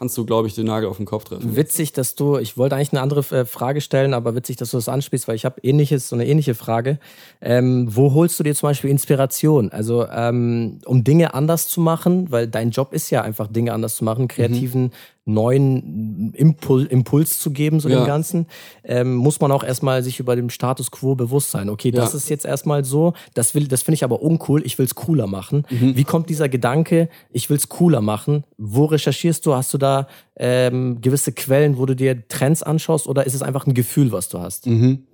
kannst 0.01 0.17
du, 0.17 0.25
glaube 0.25 0.49
ich, 0.49 0.55
den 0.55 0.65
Nagel 0.65 0.89
auf 0.89 0.97
den 0.97 1.05
Kopf 1.05 1.25
treffen. 1.25 1.57
Witzig, 1.57 1.93
dass 1.93 2.15
du, 2.15 2.39
ich 2.39 2.57
wollte 2.57 2.75
eigentlich 2.75 2.93
eine 2.93 3.03
andere 3.03 3.21
äh, 3.37 3.45
Frage 3.45 3.83
stellen, 3.83 4.15
aber 4.15 4.35
witzig, 4.35 4.57
dass 4.57 4.71
du 4.71 4.79
das 4.79 4.89
anspielst, 4.89 5.29
weil 5.29 5.37
ich 5.37 5.45
habe 5.45 5.61
ähnliches, 5.63 6.09
so 6.09 6.17
eine 6.17 6.27
ähnliche 6.27 6.55
Frage. 6.55 6.99
Ähm, 7.43 7.87
wo 7.95 8.15
holst 8.15 8.41
du 8.41 8.43
dir 8.43 8.55
zum 8.55 8.71
Beispiel 8.71 8.89
Inspiration? 8.89 9.71
Also 9.71 10.07
ähm, 10.09 10.79
um 10.87 11.05
Dinge 11.05 11.35
anders 11.35 11.69
zu 11.69 11.83
machen, 11.83 12.33
weil 12.33 12.49
dein 12.49 12.71
Job 12.71 12.95
ist 12.95 13.11
ja 13.11 13.21
einfach 13.21 13.47
Dinge 13.49 13.75
anders 13.75 13.97
zu 13.97 14.05
machen, 14.05 14.27
kreativen 14.27 14.85
mhm 14.85 14.93
neuen 15.25 16.33
Impul 16.35 16.87
Impuls 16.87 17.39
zu 17.39 17.51
geben, 17.51 17.81
so 17.81 17.89
ja. 17.89 18.01
dem 18.01 18.07
Ganzen, 18.07 18.47
ähm, 18.85 19.15
muss 19.15 19.41
man 19.41 19.53
auch 19.53 19.63
erstmal 19.63 20.03
sich 20.03 20.19
über 20.19 20.35
den 20.37 20.51
Status 20.51 20.91
quo 20.91 21.15
bewusst 21.15 21.51
sein. 21.51 21.69
Okay, 21.69 21.91
das 21.91 22.13
ja. 22.13 22.19
ist 22.19 22.31
jetzt 22.31 22.45
erstmal 22.45 22.85
so, 22.85 23.13
das 23.35 23.55
will, 23.55 23.69
das 23.69 23.83
finde 23.83 23.97
ich 23.97 24.05
aber 24.05 24.23
uncool, 24.23 24.65
ich 24.65 24.79
will 24.79 24.87
es 24.87 24.95
cooler 24.95 25.27
machen. 25.27 25.67
Mhm. 25.71 25.97
Wie 25.97 26.05
kommt 26.05 26.31
dieser 26.31 26.49
Gedanke, 26.49 27.09
ich 27.31 27.51
will 27.51 27.57
es 27.57 27.69
cooler 27.69 28.01
machen? 28.01 28.45
Wo 28.59 28.87
recherchierst 28.87 29.45
du? 29.47 29.55
Hast 29.55 29.73
du 29.75 29.79
da 29.79 30.09
ähm, 30.37 31.01
gewisse 31.01 31.33
Quellen, 31.33 31.79
wo 31.79 31.87
du 31.87 31.95
dir 31.95 32.27
Trends 32.29 32.63
anschaust 32.63 33.07
oder 33.07 33.27
ist 33.27 33.35
es 33.35 33.43
einfach 33.43 33.67
ein 33.67 33.75
Gefühl, 33.75 34.13
was 34.13 34.29
du 34.29 34.39
hast? 34.39 34.67
Mhm. 34.67 35.05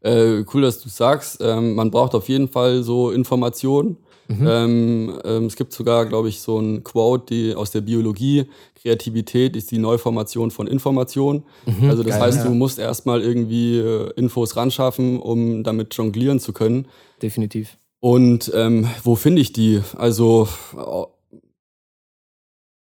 Äh, 0.00 0.44
cool, 0.54 0.62
dass 0.62 0.80
du 0.80 0.88
sagst. 0.88 1.38
Ähm, 1.40 1.74
man 1.74 1.90
braucht 1.90 2.14
auf 2.14 2.28
jeden 2.28 2.48
Fall 2.48 2.82
so 2.82 3.10
Informationen. 3.10 3.96
Mhm. 4.28 4.46
Ähm, 4.46 5.20
ähm, 5.24 5.44
es 5.46 5.56
gibt 5.56 5.72
sogar, 5.72 6.06
glaube 6.06 6.28
ich, 6.28 6.40
so 6.40 6.58
ein 6.58 6.82
Quote 6.82 7.34
die, 7.34 7.54
aus 7.54 7.70
der 7.70 7.80
Biologie. 7.80 8.46
Kreativität 8.86 9.56
ist 9.56 9.72
die 9.72 9.78
Neuformation 9.78 10.52
von 10.52 10.68
Information. 10.68 11.42
Mhm, 11.66 11.90
also 11.90 12.04
das 12.04 12.12
geil, 12.12 12.22
heißt, 12.22 12.38
ja. 12.38 12.44
du 12.44 12.54
musst 12.54 12.78
erstmal 12.78 13.20
irgendwie 13.20 13.78
äh, 13.78 14.12
Infos 14.16 14.56
ranschaffen, 14.56 15.18
um 15.18 15.64
damit 15.64 15.92
jonglieren 15.94 16.38
zu 16.38 16.52
können. 16.52 16.86
Definitiv. 17.20 17.78
Und 17.98 18.52
ähm, 18.54 18.86
wo 19.02 19.16
finde 19.16 19.42
ich 19.42 19.52
die? 19.52 19.80
Also 19.96 20.46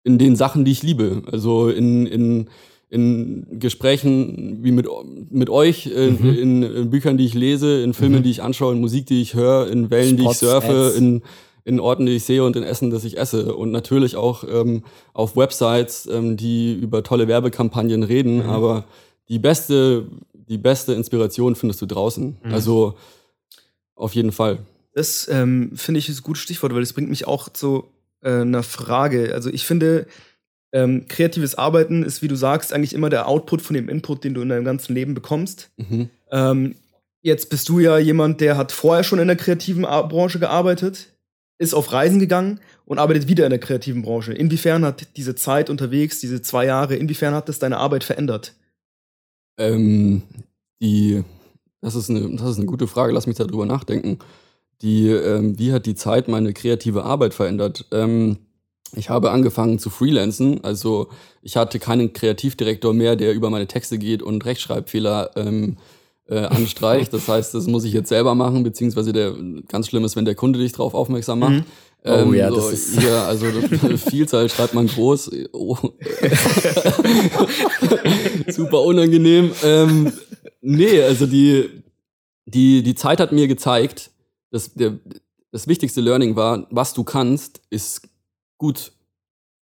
in 0.04 0.18
den 0.18 0.36
Sachen, 0.36 0.66
die 0.66 0.72
ich 0.72 0.82
liebe. 0.82 1.22
Also 1.32 1.70
in, 1.70 2.06
in 2.06 2.50
in 2.88 3.58
Gesprächen 3.58 4.62
wie 4.62 4.70
mit, 4.70 4.86
mit 5.30 5.50
euch, 5.50 5.86
in, 5.86 6.20
mhm. 6.20 6.38
in, 6.38 6.62
in 6.62 6.90
Büchern, 6.90 7.16
die 7.16 7.24
ich 7.24 7.34
lese, 7.34 7.82
in 7.82 7.94
Filmen, 7.94 8.20
mhm. 8.20 8.22
die 8.22 8.30
ich 8.30 8.42
anschaue, 8.42 8.74
in 8.74 8.80
Musik, 8.80 9.06
die 9.06 9.20
ich 9.20 9.34
höre, 9.34 9.68
in 9.68 9.90
Wellen, 9.90 10.16
Spots, 10.16 10.38
die 10.38 10.46
ich 10.46 10.50
surfe, 10.50 10.94
in, 10.96 11.22
in 11.66 11.80
Orten, 11.80 12.06
die 12.06 12.12
ich 12.12 12.24
sehe 12.24 12.44
und 12.44 12.54
in 12.54 12.62
Essen, 12.62 12.90
das 12.90 13.04
ich 13.04 13.18
esse. 13.18 13.56
Und 13.56 13.72
natürlich 13.72 14.14
auch 14.14 14.44
ähm, 14.48 14.84
auf 15.12 15.36
Websites, 15.36 16.06
ähm, 16.06 16.36
die 16.36 16.74
über 16.74 17.02
tolle 17.02 17.26
Werbekampagnen 17.26 18.04
reden. 18.04 18.44
Mhm. 18.44 18.50
Aber 18.50 18.84
die 19.28 19.40
beste, 19.40 20.06
die 20.32 20.58
beste 20.58 20.94
Inspiration 20.94 21.56
findest 21.56 21.82
du 21.82 21.86
draußen. 21.86 22.36
Mhm. 22.40 22.54
Also 22.54 22.94
auf 23.96 24.14
jeden 24.14 24.30
Fall. 24.30 24.60
Das 24.92 25.28
ähm, 25.28 25.72
finde 25.74 25.98
ich 25.98 26.08
ist 26.08 26.20
ein 26.20 26.22
gutes 26.22 26.44
Stichwort, 26.44 26.72
weil 26.72 26.82
das 26.82 26.92
bringt 26.92 27.10
mich 27.10 27.26
auch 27.26 27.48
zu 27.48 27.88
äh, 28.22 28.42
einer 28.42 28.62
Frage. 28.62 29.34
Also 29.34 29.50
ich 29.50 29.66
finde, 29.66 30.06
ähm, 30.70 31.06
kreatives 31.08 31.56
Arbeiten 31.56 32.04
ist, 32.04 32.22
wie 32.22 32.28
du 32.28 32.36
sagst, 32.36 32.72
eigentlich 32.72 32.94
immer 32.94 33.10
der 33.10 33.26
Output 33.26 33.60
von 33.60 33.74
dem 33.74 33.88
Input, 33.88 34.22
den 34.22 34.34
du 34.34 34.42
in 34.42 34.50
deinem 34.50 34.64
ganzen 34.64 34.94
Leben 34.94 35.14
bekommst. 35.14 35.70
Mhm. 35.78 36.10
Ähm, 36.30 36.76
jetzt 37.22 37.50
bist 37.50 37.68
du 37.68 37.80
ja 37.80 37.98
jemand, 37.98 38.40
der 38.40 38.56
hat 38.56 38.70
vorher 38.70 39.02
schon 39.02 39.18
in 39.18 39.26
der 39.26 39.36
kreativen 39.36 39.82
Branche 39.82 40.38
gearbeitet, 40.38 41.08
ist 41.58 41.74
auf 41.74 41.92
Reisen 41.92 42.18
gegangen 42.18 42.60
und 42.84 42.98
arbeitet 42.98 43.28
wieder 43.28 43.44
in 43.44 43.50
der 43.50 43.58
kreativen 43.58 44.02
Branche. 44.02 44.32
Inwiefern 44.32 44.84
hat 44.84 45.16
diese 45.16 45.34
Zeit 45.34 45.70
unterwegs, 45.70 46.20
diese 46.20 46.42
zwei 46.42 46.66
Jahre, 46.66 46.96
inwiefern 46.96 47.34
hat 47.34 47.48
das 47.48 47.58
deine 47.58 47.78
Arbeit 47.78 48.04
verändert? 48.04 48.54
Ähm, 49.58 50.22
die, 50.82 51.24
das 51.80 51.94
ist, 51.94 52.10
eine, 52.10 52.36
das 52.36 52.50
ist 52.50 52.56
eine 52.58 52.66
gute 52.66 52.86
Frage, 52.86 53.12
lass 53.12 53.26
mich 53.26 53.36
darüber 53.36 53.66
nachdenken. 53.66 54.18
Die, 54.82 55.08
ähm, 55.08 55.58
wie 55.58 55.72
hat 55.72 55.86
die 55.86 55.94
Zeit 55.94 56.28
meine 56.28 56.52
kreative 56.52 57.04
Arbeit 57.04 57.32
verändert? 57.32 57.86
Ähm, 57.92 58.38
ich 58.94 59.08
habe 59.08 59.30
angefangen 59.30 59.78
zu 59.78 59.90
freelancen. 59.90 60.62
Also 60.62 61.08
ich 61.42 61.56
hatte 61.56 61.78
keinen 61.78 62.12
Kreativdirektor 62.12 62.92
mehr, 62.92 63.16
der 63.16 63.34
über 63.34 63.50
meine 63.50 63.66
Texte 63.66 63.98
geht 63.98 64.22
und 64.22 64.44
Rechtschreibfehler 64.44 65.30
ähm, 65.36 65.78
äh, 66.28 66.38
anstreicht. 66.38 67.12
Das 67.12 67.28
heißt, 67.28 67.54
das 67.54 67.66
muss 67.66 67.84
ich 67.84 67.92
jetzt 67.92 68.08
selber 68.08 68.34
machen, 68.34 68.62
beziehungsweise 68.62 69.12
der 69.12 69.34
ganz 69.68 69.88
schlimm 69.88 70.04
ist, 70.04 70.16
wenn 70.16 70.24
der 70.24 70.34
Kunde 70.34 70.58
dich 70.58 70.72
darauf 70.72 70.94
aufmerksam 70.94 71.38
macht. 71.38 71.52
Mhm. 71.52 71.64
Ähm, 72.04 72.28
oh 72.28 72.32
ja, 72.34 72.50
so, 72.50 72.56
das 72.56 72.72
ist 72.72 73.02
ja, 73.02 73.26
also 73.26 73.46
Vielzahl 74.08 74.48
schreibt 74.48 74.74
man 74.74 74.86
groß. 74.86 75.30
Oh. 75.52 75.76
Super 78.48 78.82
unangenehm. 78.82 79.50
Ähm, 79.64 80.12
nee, 80.60 81.02
also 81.02 81.26
die, 81.26 81.82
die, 82.44 82.82
die 82.82 82.94
Zeit 82.94 83.18
hat 83.18 83.32
mir 83.32 83.48
gezeigt, 83.48 84.10
dass 84.50 84.72
der, 84.74 84.98
das 85.50 85.66
wichtigste 85.66 86.00
Learning 86.00 86.36
war, 86.36 86.66
was 86.70 86.94
du 86.94 87.02
kannst, 87.02 87.60
ist 87.70 88.08
gut 88.56 88.92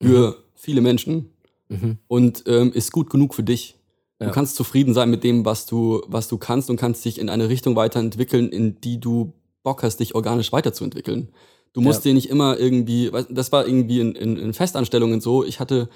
für 0.03 0.31
mhm. 0.31 0.35
viele 0.55 0.81
Menschen 0.81 1.31
mhm. 1.69 1.99
und 2.09 2.43
ähm, 2.47 2.73
ist 2.73 2.91
gut 2.91 3.09
genug 3.09 3.35
für 3.35 3.45
dich. 3.45 3.77
Ja. 4.23 4.29
Du 4.29 4.35
kannst 4.35 4.57
zufrieden 4.57 4.95
sein 4.95 5.11
mit 5.11 5.25
dem, 5.25 5.45
was 5.45 5.67
du, 5.67 6.03
was 6.07 6.29
du 6.29 6.39
kannst 6.39 6.71
und 6.71 6.77
kannst 6.77 7.05
dich 7.05 7.19
in 7.19 7.29
eine 7.29 7.49
Richtung 7.49 7.77
weiterentwickeln, 7.77 8.49
in 8.49 8.81
die 8.81 9.01
du 9.01 9.35
Bock 9.63 9.83
hast, 9.83 9.99
dich 9.99 10.15
organisch 10.15 10.53
weiterzuentwickeln. 10.53 11.29
Du 11.73 11.81
musst 11.81 12.05
ja. 12.05 12.11
dir 12.11 12.15
nicht 12.15 12.29
immer 12.29 12.59
irgendwie, 12.59 13.11
das 13.31 13.53
war 13.53 13.67
irgendwie 13.67 14.01
in, 14.01 14.15
in, 14.15 14.37
in 14.37 14.53
Festanstellungen 14.53 15.21
so, 15.21 15.45
ich 15.45 15.61
hatte 15.61 15.89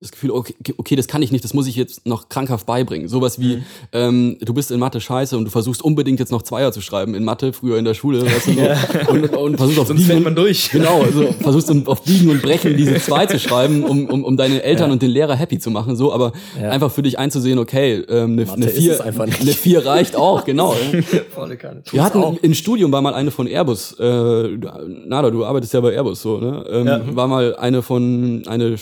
das 0.00 0.12
Gefühl, 0.12 0.30
okay, 0.30 0.54
okay, 0.78 0.96
das 0.96 1.08
kann 1.08 1.20
ich 1.20 1.30
nicht, 1.30 1.44
das 1.44 1.52
muss 1.52 1.66
ich 1.66 1.76
jetzt 1.76 2.06
noch 2.06 2.30
krankhaft 2.30 2.64
beibringen. 2.64 3.06
Sowas 3.06 3.38
wie, 3.38 3.56
mhm. 3.56 3.64
ähm, 3.92 4.36
du 4.40 4.54
bist 4.54 4.70
in 4.70 4.80
Mathe 4.80 4.98
scheiße 4.98 5.36
und 5.36 5.44
du 5.44 5.50
versuchst 5.50 5.82
unbedingt 5.82 6.18
jetzt 6.18 6.32
noch 6.32 6.40
Zweier 6.40 6.72
zu 6.72 6.80
schreiben 6.80 7.14
in 7.14 7.22
Mathe, 7.22 7.52
früher 7.52 7.76
in 7.76 7.84
der 7.84 7.92
Schule, 7.92 8.24
weißt 8.24 8.46
du, 8.46 8.52
so, 8.54 8.60
ja. 8.60 8.78
und, 9.08 9.28
und 9.36 9.56
versuchst 9.58 9.78
auf 9.78 9.88
Sonst 9.88 10.06
fällt 10.06 10.24
man 10.24 10.34
durch. 10.34 10.70
Genau, 10.70 11.02
also 11.02 11.30
versuchst 11.40 11.70
auf 11.86 12.02
Biegen 12.02 12.30
und 12.30 12.40
Brechen 12.40 12.78
diese 12.78 12.94
Zwei 12.94 13.26
zu 13.26 13.38
schreiben, 13.38 13.84
um, 13.84 14.06
um, 14.06 14.24
um 14.24 14.38
deine 14.38 14.62
Eltern 14.62 14.88
ja. 14.88 14.92
und 14.94 15.02
den 15.02 15.10
Lehrer 15.10 15.36
happy 15.36 15.58
zu 15.58 15.70
machen, 15.70 15.96
so, 15.96 16.14
aber 16.14 16.32
ja. 16.58 16.70
einfach 16.70 16.90
für 16.90 17.02
dich 17.02 17.18
einzusehen, 17.18 17.58
okay, 17.58 18.02
ähm, 18.08 18.38
eine, 18.38 18.50
eine, 18.50 18.68
vier, 18.68 19.04
eine 19.04 19.52
vier 19.52 19.84
reicht 19.84 20.16
auch, 20.16 20.46
genau. 20.46 20.74
Volle 21.34 21.58
Kanne. 21.58 21.82
Wir 21.90 22.02
hatten 22.02 22.22
auch. 22.22 22.38
im 22.40 22.54
Studium 22.54 22.90
war 22.90 23.02
mal 23.02 23.12
eine 23.12 23.30
von 23.30 23.46
Airbus, 23.46 23.98
äh, 24.00 24.48
Nada, 25.04 25.30
du 25.30 25.44
arbeitest 25.44 25.74
ja 25.74 25.80
bei 25.82 25.92
Airbus, 25.92 26.22
so, 26.22 26.38
ne? 26.38 26.64
Ähm, 26.70 27.14
war 27.16 27.28
mal 27.28 27.54
eine 27.56 27.82
von, 27.82 28.44
eine 28.46 28.78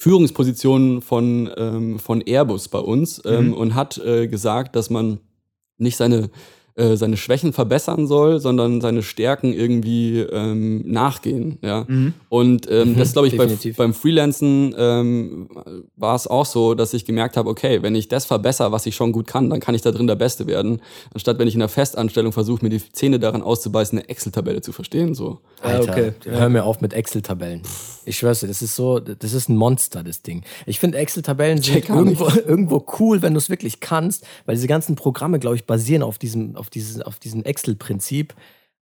Führungsposition 0.00 1.02
von, 1.02 1.50
ähm, 1.58 1.98
von 1.98 2.22
Airbus 2.22 2.68
bei 2.68 2.78
uns 2.78 3.20
ähm, 3.26 3.48
mhm. 3.48 3.52
und 3.52 3.74
hat 3.74 3.98
äh, 3.98 4.28
gesagt, 4.28 4.74
dass 4.74 4.88
man 4.88 5.20
nicht 5.76 5.98
seine 5.98 6.30
äh, 6.76 6.96
seine 6.96 7.18
Schwächen 7.18 7.52
verbessern 7.52 8.06
soll, 8.06 8.40
sondern 8.40 8.80
seine 8.80 9.02
Stärken 9.02 9.52
irgendwie 9.52 10.20
ähm, 10.20 10.82
nachgehen. 10.90 11.58
Ja? 11.60 11.84
Mhm. 11.86 12.14
Und 12.30 12.70
ähm, 12.70 12.92
mhm, 12.92 12.96
das 12.96 13.12
glaube 13.12 13.28
ich 13.28 13.36
bei, 13.36 13.46
beim 13.76 13.92
Freelancen 13.92 14.74
ähm, 14.78 15.50
war 15.96 16.14
es 16.14 16.26
auch 16.26 16.46
so, 16.46 16.74
dass 16.74 16.94
ich 16.94 17.04
gemerkt 17.04 17.36
habe, 17.36 17.50
okay, 17.50 17.82
wenn 17.82 17.94
ich 17.94 18.08
das 18.08 18.24
verbessere, 18.24 18.72
was 18.72 18.86
ich 18.86 18.94
schon 18.94 19.12
gut 19.12 19.26
kann, 19.26 19.50
dann 19.50 19.60
kann 19.60 19.74
ich 19.74 19.82
da 19.82 19.90
drin 19.90 20.06
der 20.06 20.14
Beste 20.14 20.46
werden, 20.46 20.80
anstatt 21.12 21.38
wenn 21.38 21.48
ich 21.48 21.54
in 21.54 21.60
der 21.60 21.68
Festanstellung 21.68 22.32
versuche, 22.32 22.64
mir 22.64 22.70
die 22.70 22.80
Zähne 22.92 23.18
daran 23.18 23.42
auszubeißen, 23.42 23.98
eine 23.98 24.08
Excel-Tabelle 24.08 24.62
zu 24.62 24.72
verstehen. 24.72 25.14
So. 25.14 25.40
Alter, 25.60 25.92
okay. 25.92 26.12
hör 26.24 26.48
mir 26.48 26.64
auf 26.64 26.80
mit 26.80 26.94
Excel-Tabellen. 26.94 27.62
Ich 28.04 28.18
schwör's 28.18 28.40
dir, 28.40 28.46
das 28.46 28.62
ist 28.62 28.76
so, 28.76 28.98
das 28.98 29.32
ist 29.32 29.48
ein 29.48 29.56
Monster, 29.56 30.02
das 30.02 30.22
Ding. 30.22 30.44
Ich 30.66 30.80
finde 30.80 30.98
Excel-Tabellen 30.98 31.60
sind 31.62 31.88
irgendwo, 31.88 32.28
irgendwo 32.46 32.84
cool, 32.98 33.22
wenn 33.22 33.34
du 33.34 33.38
es 33.38 33.50
wirklich 33.50 33.80
kannst, 33.80 34.26
weil 34.46 34.54
diese 34.54 34.68
ganzen 34.68 34.96
Programme, 34.96 35.38
glaube 35.38 35.56
ich, 35.56 35.66
basieren 35.66 36.02
auf 36.02 36.18
diesem, 36.18 36.56
auf 36.56 36.70
dieses, 36.70 37.00
auf 37.00 37.18
diesem 37.18 37.44
Excel-Prinzip. 37.44 38.34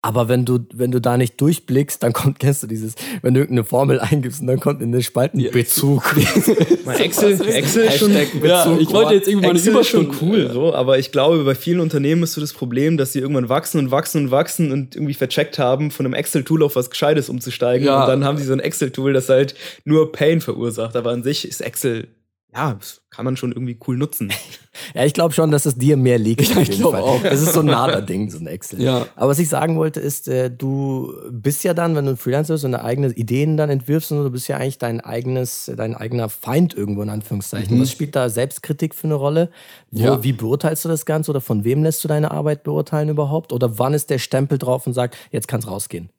Aber 0.04 0.28
wenn 0.28 0.44
du, 0.44 0.58
wenn 0.74 0.90
du 0.90 1.00
da 1.00 1.16
nicht 1.16 1.40
durchblickst, 1.40 2.02
dann 2.02 2.12
kommt, 2.12 2.38
kennst 2.38 2.62
du 2.62 2.66
dieses, 2.66 2.94
wenn 3.22 3.32
du 3.32 3.40
irgendeine 3.40 3.64
Formel 3.64 4.00
eingibst 4.00 4.42
und 4.42 4.48
dann 4.48 4.60
kommt 4.60 4.82
in 4.82 4.92
den 4.92 5.02
Spalten 5.02 5.42
Bezug. 5.50 6.14
Excel, 6.98 7.40
Excel 7.40 7.84
ist 7.86 7.98
schon, 8.00 8.12
ja, 8.12 8.76
ich 8.78 8.92
wollte 8.92 9.14
jetzt 9.14 9.28
irgendwann 9.28 9.56
Excel 9.56 9.74
ist 9.78 9.88
schon 9.88 10.14
cool, 10.20 10.50
so, 10.52 10.74
aber 10.74 10.98
ich 10.98 11.10
glaube, 11.10 11.42
bei 11.44 11.54
vielen 11.54 11.80
Unternehmen 11.80 12.22
ist 12.22 12.34
so 12.34 12.42
das 12.42 12.52
Problem, 12.52 12.98
dass 12.98 13.14
sie 13.14 13.20
irgendwann 13.20 13.48
wachsen 13.48 13.78
und 13.78 13.90
wachsen 13.90 14.26
und 14.26 14.30
wachsen 14.30 14.72
und 14.72 14.94
irgendwie 14.94 15.14
vercheckt 15.14 15.58
haben, 15.58 15.90
von 15.90 16.04
einem 16.04 16.14
Excel-Tool 16.14 16.62
auf 16.64 16.76
was 16.76 16.90
Gescheites 16.90 17.30
umzusteigen. 17.30 17.86
Ja. 17.86 18.02
Und 18.02 18.08
dann 18.08 18.24
haben 18.26 18.36
sie 18.36 18.44
so 18.44 18.52
ein 18.52 18.60
Excel-Tool, 18.60 19.14
das 19.14 19.30
halt 19.30 19.54
nur 19.86 20.12
Pain 20.12 20.42
verursacht. 20.42 20.96
Aber 20.96 21.12
an 21.12 21.22
sich 21.22 21.48
ist 21.48 21.62
Excel 21.62 22.08
ja, 22.54 22.74
das 22.74 23.02
kann 23.10 23.24
man 23.24 23.36
schon 23.36 23.52
irgendwie 23.52 23.78
cool 23.86 23.96
nutzen. 23.96 24.32
ja, 24.94 25.04
ich 25.04 25.12
glaube 25.12 25.34
schon, 25.34 25.50
dass 25.50 25.66
es 25.66 25.76
dir 25.76 25.96
mehr 25.96 26.18
liegt. 26.18 26.54
Ja, 26.54 26.60
ich 26.60 26.70
glaube 26.70 26.98
auch. 26.98 27.22
Das 27.22 27.42
ist 27.42 27.52
so 27.52 27.60
ein 27.60 27.66
Nader-Ding, 27.66 28.30
so 28.30 28.38
ein 28.38 28.46
Excel. 28.46 28.80
Ja. 28.80 29.06
Aber 29.16 29.30
was 29.30 29.38
ich 29.38 29.48
sagen 29.48 29.76
wollte, 29.76 29.98
ist, 29.98 30.28
äh, 30.28 30.50
du 30.50 31.12
bist 31.30 31.64
ja 31.64 31.74
dann, 31.74 31.96
wenn 31.96 32.04
du 32.04 32.12
ein 32.12 32.16
Freelancer 32.16 32.54
bist 32.54 32.64
und 32.64 32.72
deine 32.72 32.84
eigenen 32.84 33.12
Ideen 33.12 33.56
dann 33.56 33.70
entwirfst, 33.70 34.12
und 34.12 34.22
du 34.22 34.30
bist 34.30 34.46
ja 34.48 34.56
eigentlich 34.56 34.78
dein 34.78 35.00
eigenes, 35.00 35.70
dein 35.76 35.96
eigener 35.96 36.28
Feind 36.28 36.74
irgendwo 36.74 37.02
in 37.02 37.10
Anführungszeichen. 37.10 37.76
Mhm. 37.76 37.82
Was 37.82 37.90
spielt 37.90 38.14
da 38.14 38.28
Selbstkritik 38.28 38.94
für 38.94 39.08
eine 39.08 39.14
Rolle? 39.14 39.50
Wo, 39.90 40.04
ja. 40.04 40.22
Wie 40.22 40.32
beurteilst 40.32 40.84
du 40.84 40.88
das 40.88 41.06
Ganze 41.06 41.32
oder 41.32 41.40
von 41.40 41.64
wem 41.64 41.82
lässt 41.82 42.04
du 42.04 42.08
deine 42.08 42.30
Arbeit 42.30 42.62
beurteilen 42.62 43.08
überhaupt? 43.08 43.52
Oder 43.52 43.78
wann 43.78 43.94
ist 43.94 44.10
der 44.10 44.18
Stempel 44.18 44.58
drauf 44.58 44.86
und 44.86 44.92
sagt, 44.92 45.16
jetzt 45.32 45.48
kann's 45.48 45.66
rausgehen? 45.66 46.10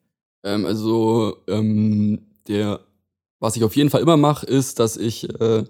Ähm, 0.44 0.66
also, 0.66 1.38
ähm, 1.48 2.20
der, 2.48 2.82
was 3.40 3.56
ich 3.56 3.64
auf 3.64 3.76
jeden 3.76 3.90
Fall 3.90 4.02
immer 4.02 4.18
mache, 4.18 4.46
ist, 4.46 4.80
dass 4.80 4.98
ich 4.98 5.30
äh, 5.42 5.64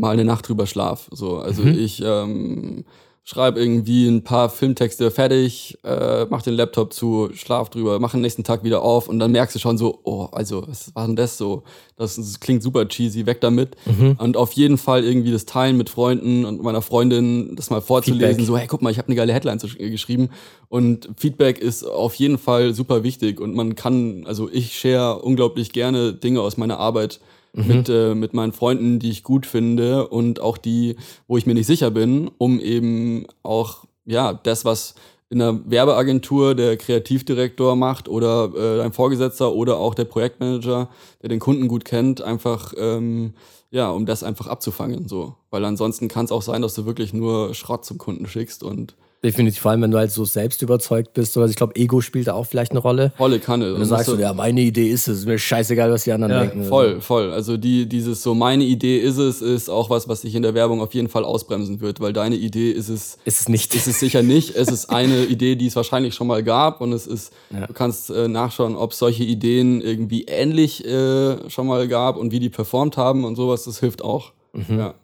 mal 0.00 0.10
eine 0.10 0.24
Nacht 0.24 0.48
drüber 0.48 0.66
schlaf. 0.66 1.08
So, 1.12 1.38
also 1.38 1.62
mhm. 1.62 1.78
ich 1.78 2.02
ähm, 2.04 2.84
schreibe 3.22 3.60
irgendwie 3.60 4.08
ein 4.08 4.24
paar 4.24 4.48
Filmtexte 4.48 5.10
fertig, 5.10 5.78
äh, 5.84 6.24
mach 6.30 6.42
den 6.42 6.54
Laptop 6.54 6.92
zu, 6.92 7.28
schlaf 7.34 7.68
drüber, 7.68 8.00
mach 8.00 8.12
den 8.12 8.22
nächsten 8.22 8.44
Tag 8.44 8.64
wieder 8.64 8.82
auf 8.82 9.08
und 9.08 9.18
dann 9.18 9.30
merkst 9.30 9.54
du 9.54 9.60
schon 9.60 9.76
so, 9.76 10.00
oh, 10.04 10.28
also 10.32 10.66
was 10.66 10.94
war 10.94 11.06
denn 11.06 11.16
das 11.16 11.36
so? 11.36 11.62
Das, 11.96 12.16
das 12.16 12.40
klingt 12.40 12.62
super 12.62 12.88
cheesy, 12.88 13.26
weg 13.26 13.40
damit. 13.40 13.76
Mhm. 13.84 14.16
Und 14.18 14.36
auf 14.36 14.52
jeden 14.52 14.78
Fall 14.78 15.04
irgendwie 15.04 15.30
das 15.30 15.44
Teilen 15.44 15.76
mit 15.76 15.90
Freunden 15.90 16.46
und 16.46 16.62
meiner 16.62 16.82
Freundin, 16.82 17.54
das 17.56 17.68
mal 17.68 17.82
vorzulesen, 17.82 18.28
Feedback. 18.30 18.46
so, 18.46 18.56
hey, 18.56 18.66
guck 18.66 18.80
mal, 18.80 18.90
ich 18.90 18.98
habe 18.98 19.08
eine 19.08 19.16
geile 19.16 19.34
Headline 19.34 19.58
geschrieben. 19.78 20.30
Und 20.68 21.10
Feedback 21.16 21.58
ist 21.58 21.84
auf 21.84 22.14
jeden 22.14 22.38
Fall 22.38 22.72
super 22.72 23.04
wichtig 23.04 23.40
und 23.40 23.54
man 23.54 23.74
kann, 23.74 24.24
also 24.26 24.48
ich 24.50 24.78
share 24.78 25.20
unglaublich 25.20 25.72
gerne 25.72 26.14
Dinge 26.14 26.40
aus 26.40 26.56
meiner 26.56 26.78
Arbeit 26.78 27.20
mhm. 27.52 27.66
mit, 27.66 27.88
äh, 27.88 28.14
mit 28.14 28.34
meinen 28.34 28.52
Freunden, 28.52 28.98
die 28.98 29.10
ich 29.10 29.22
gut 29.22 29.46
finde 29.46 30.08
und 30.08 30.40
auch 30.40 30.58
die, 30.58 30.96
wo 31.26 31.36
ich 31.36 31.46
mir 31.46 31.54
nicht 31.54 31.66
sicher 31.66 31.90
bin, 31.90 32.30
um 32.38 32.60
eben 32.60 33.26
auch 33.42 33.84
ja 34.04 34.32
das, 34.32 34.64
was 34.64 34.94
in 35.28 35.40
einer 35.40 35.60
Werbeagentur 35.70 36.56
der 36.56 36.76
Kreativdirektor 36.76 37.76
macht 37.76 38.08
oder 38.08 38.50
äh, 38.56 38.82
ein 38.82 38.92
Vorgesetzter 38.92 39.52
oder 39.52 39.78
auch 39.78 39.94
der 39.94 40.04
Projektmanager, 40.04 40.88
der 41.22 41.28
den 41.28 41.38
Kunden 41.38 41.68
gut 41.68 41.84
kennt, 41.84 42.20
einfach 42.20 42.74
ähm, 42.76 43.34
ja, 43.70 43.90
um 43.90 44.04
das 44.04 44.24
einfach 44.24 44.48
abzufangen, 44.48 45.06
so, 45.06 45.36
weil 45.50 45.64
ansonsten 45.64 46.08
kann 46.08 46.24
es 46.24 46.32
auch 46.32 46.42
sein, 46.42 46.62
dass 46.62 46.74
du 46.74 46.86
wirklich 46.86 47.12
nur 47.12 47.54
Schrott 47.54 47.84
zum 47.84 47.98
Kunden 47.98 48.26
schickst 48.26 48.64
und 48.64 48.96
Definitiv, 49.22 49.60
vor 49.60 49.72
allem 49.72 49.82
wenn 49.82 49.90
du 49.90 49.98
halt 49.98 50.10
so 50.10 50.24
selbst 50.24 50.62
überzeugt 50.62 51.12
bist. 51.12 51.36
Also 51.36 51.50
ich 51.50 51.56
glaube, 51.56 51.76
Ego 51.76 52.00
spielt 52.00 52.28
da 52.28 52.32
auch 52.32 52.46
vielleicht 52.46 52.70
eine 52.70 52.80
Rolle. 52.80 53.12
Volle 53.18 53.38
Kanne. 53.38 53.74
Wenn 53.74 53.80
du 53.80 53.84
sagst, 53.84 54.06
so, 54.06 54.16
ja, 54.16 54.32
meine 54.32 54.62
Idee 54.62 54.88
ist 54.88 55.08
es, 55.08 55.18
ist 55.18 55.26
mir 55.26 55.38
scheißegal, 55.38 55.92
was 55.92 56.04
die 56.04 56.12
anderen 56.12 56.32
ja, 56.32 56.40
denken. 56.40 56.64
Voll, 56.64 57.02
voll. 57.02 57.30
Also 57.30 57.58
die, 57.58 57.86
dieses 57.86 58.22
so, 58.22 58.34
meine 58.34 58.64
Idee 58.64 58.98
ist 58.98 59.18
es, 59.18 59.42
ist 59.42 59.68
auch 59.68 59.90
was, 59.90 60.08
was 60.08 60.22
dich 60.22 60.34
in 60.34 60.42
der 60.42 60.54
Werbung 60.54 60.80
auf 60.80 60.94
jeden 60.94 61.08
Fall 61.08 61.24
ausbremsen 61.24 61.82
wird, 61.82 62.00
weil 62.00 62.14
deine 62.14 62.36
Idee 62.36 62.70
ist 62.70 62.88
es. 62.88 63.18
Ist 63.26 63.42
es 63.42 63.48
nicht. 63.50 63.74
Ist 63.74 63.86
es 63.86 64.00
sicher 64.00 64.22
nicht. 64.22 64.56
es 64.56 64.68
ist 64.68 64.88
eine 64.88 65.24
Idee, 65.26 65.54
die 65.54 65.66
es 65.66 65.76
wahrscheinlich 65.76 66.14
schon 66.14 66.26
mal 66.26 66.42
gab 66.42 66.80
und 66.80 66.94
es 66.94 67.06
ist, 67.06 67.30
ja. 67.50 67.66
du 67.66 67.74
kannst 67.74 68.08
äh, 68.08 68.26
nachschauen, 68.26 68.74
ob 68.74 68.92
es 68.92 68.98
solche 68.98 69.24
Ideen 69.24 69.82
irgendwie 69.82 70.24
ähnlich 70.28 70.82
äh, 70.86 71.50
schon 71.50 71.66
mal 71.66 71.86
gab 71.88 72.16
und 72.16 72.32
wie 72.32 72.40
die 72.40 72.48
performt 72.48 72.96
haben 72.96 73.26
und 73.26 73.36
sowas, 73.36 73.64
das 73.64 73.80
hilft 73.80 74.02
auch. 74.02 74.32
Mhm. 74.54 74.78
Ja. 74.78 74.94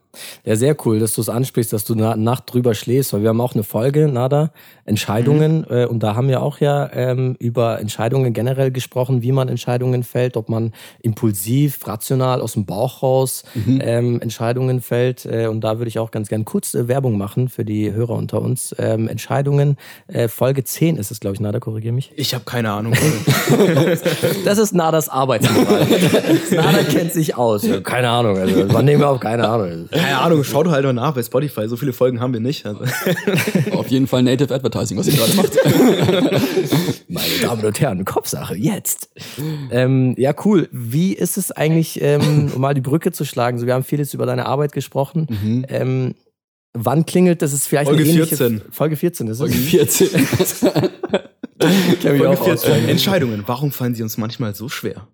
Ja, 0.45 0.57
sehr 0.57 0.77
cool, 0.85 0.99
dass 0.99 1.15
du 1.15 1.21
es 1.21 1.29
ansprichst, 1.29 1.73
dass 1.73 1.85
du 1.85 1.95
eine 1.95 2.17
Nacht 2.17 2.53
drüber 2.53 2.75
schläfst, 2.75 3.13
weil 3.13 3.23
wir 3.23 3.31
haben 3.31 3.41
auch 3.41 3.55
eine 3.55 3.65
Folge, 3.65 4.09
Nada, 4.09 4.51
Entscheidungen. 4.85 5.67
Mhm. 5.69 5.77
Äh, 5.77 5.87
und 5.87 6.03
da 6.03 6.15
haben 6.15 6.29
wir 6.29 6.43
auch 6.43 6.59
ja 6.59 6.91
ähm, 6.93 7.37
über 7.39 7.81
Entscheidungen 7.81 8.33
generell 8.33 8.71
gesprochen, 8.71 9.23
wie 9.23 9.33
man 9.33 9.49
Entscheidungen 9.49 10.03
fällt, 10.03 10.37
ob 10.37 10.49
man 10.49 10.73
impulsiv, 11.03 11.87
rational 11.87 12.41
aus 12.41 12.53
dem 12.53 12.67
Bauch 12.67 13.03
raus 13.03 13.45
mhm. 13.55 13.81
ähm, 13.83 14.21
Entscheidungen 14.21 14.81
fällt. 14.81 15.27
Äh, 15.27 15.47
und 15.49 15.63
da 15.63 15.79
würde 15.79 15.89
ich 15.89 15.99
auch 15.99 16.11
ganz 16.11 16.29
gern 16.29 16.45
kurz 16.45 16.75
äh, 16.75 16.89
Werbung 16.89 17.19
machen 17.19 17.49
für 17.49 17.65
die 17.65 17.93
Hörer 17.93 18.15
unter 18.15 18.41
uns. 18.41 18.75
Ähm, 18.79 19.09
Entscheidungen, 19.09 19.77
äh, 20.09 20.29
Folge 20.29 20.65
10 20.65 20.97
ist 20.97 21.11
es, 21.11 21.21
glaube 21.21 21.35
ich, 21.35 21.41
Nada, 21.41 21.61
korrigiere 21.61 21.95
mich. 21.95 22.13
Ich 22.17 22.35
habe 22.35 22.45
keine 22.45 22.71
Ahnung. 22.71 22.95
das 24.45 24.59
ist 24.59 24.75
Nadas 24.75 25.09
Arbeitsmoral. 25.09 25.87
Nada 26.51 26.83
kennt 26.85 27.13
sich 27.13 27.37
aus. 27.37 27.67
Keine 27.83 28.09
Ahnung. 28.09 28.37
Also, 28.37 28.65
man 28.73 28.85
nehmen 28.85 29.01
wir 29.01 29.09
auch 29.09 29.21
keine 29.21 29.49
Ahnung. 29.49 29.89
Keine 30.07 30.21
Ahnung, 30.21 30.45
schau 30.45 30.63
doch 30.63 30.71
halt 30.71 30.85
mal 30.85 30.93
nach 30.93 31.15
bei 31.15 31.23
Spotify. 31.23 31.69
So 31.69 31.77
viele 31.77 31.93
Folgen 31.93 32.21
haben 32.21 32.33
wir 32.33 32.41
nicht. 32.41 32.65
Also. 32.65 32.85
Auf 33.73 33.89
jeden 33.89 34.07
Fall 34.07 34.23
Native 34.23 34.55
Advertising, 34.55 34.97
was 34.97 35.09
ihr 35.09 35.15
gerade 35.15 35.35
macht. 35.35 35.57
Meine 37.09 37.39
Damen 37.43 37.65
und 37.65 37.81
Herren, 37.81 38.05
Kopfsache, 38.05 38.57
jetzt. 38.57 39.11
Ähm, 39.71 40.15
ja, 40.17 40.33
cool. 40.45 40.69
Wie 40.71 41.13
ist 41.13 41.37
es 41.37 41.51
eigentlich, 41.51 42.01
ähm, 42.01 42.53
um 42.55 42.61
mal 42.61 42.75
die 42.75 42.81
Brücke 42.81 43.11
zu 43.11 43.25
schlagen? 43.25 43.59
So, 43.59 43.67
wir 43.67 43.75
haben 43.75 43.85
vieles 43.85 44.15
über 44.15 44.27
deine 44.27 44.47
Arbeit 44.47 44.73
gesprochen. 44.73 45.27
Mhm. 45.29 45.67
Ähm, 45.69 46.15
wann 46.73 47.05
klingelt 47.05 47.43
das? 47.43 47.53
Ist 47.53 47.67
vielleicht 47.67 47.89
Folge 47.89 48.05
14. 48.05 48.63
Folge 48.71 48.97
14 48.97 49.27
ist 49.27 49.33
es. 49.33 49.39
Folge 49.41 49.55
14. 49.55 50.09
Folge 52.01 52.37
14. 52.37 52.89
Entscheidungen. 52.89 53.43
Warum 53.47 53.73
fallen 53.73 53.97
sie 53.97 54.05
uns 54.05 54.19
manchmal 54.19 54.55
so 54.55 54.69
schwer? 54.69 55.09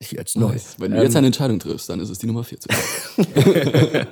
Jetzt 0.00 0.36
neu. 0.36 0.54
Wenn 0.78 0.90
du 0.90 0.98
ähm, 0.98 1.02
jetzt 1.04 1.16
eine 1.16 1.28
Entscheidung 1.28 1.58
triffst, 1.58 1.88
dann 1.88 2.00
ist 2.00 2.10
es 2.10 2.18
die 2.18 2.26
Nummer 2.26 2.44
14. 2.44 2.70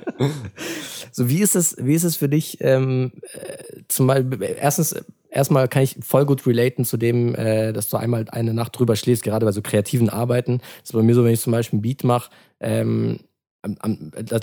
so, 1.11 1.29
wie 1.29 1.41
ist 1.41 1.55
es, 1.55 1.75
wie 1.79 1.93
ist 1.93 2.03
es 2.03 2.15
für 2.15 2.27
dich, 2.27 2.57
ähm, 2.61 3.11
äh, 3.33 3.81
zum 3.87 4.07
Beispiel, 4.07 4.55
erstens, 4.59 4.95
erstmal 5.29 5.67
kann 5.67 5.83
ich 5.83 5.97
voll 6.01 6.25
gut 6.25 6.47
relaten 6.47 6.85
zu 6.85 6.97
dem, 6.97 7.35
äh, 7.35 7.71
dass 7.71 7.89
du 7.89 7.97
einmal 7.97 8.25
eine 8.29 8.55
Nacht 8.55 8.79
drüber 8.79 8.95
schläfst, 8.95 9.23
gerade 9.23 9.45
bei 9.45 9.51
so 9.51 9.61
kreativen 9.61 10.09
Arbeiten. 10.09 10.57
Das 10.57 10.89
ist 10.89 10.93
bei 10.93 11.03
mir 11.03 11.13
so, 11.13 11.23
wenn 11.23 11.33
ich 11.33 11.41
zum 11.41 11.51
Beispiel 11.51 11.77
ein 11.77 11.83
Beat 11.83 12.03
mache, 12.03 12.31
ähm, 12.59 13.19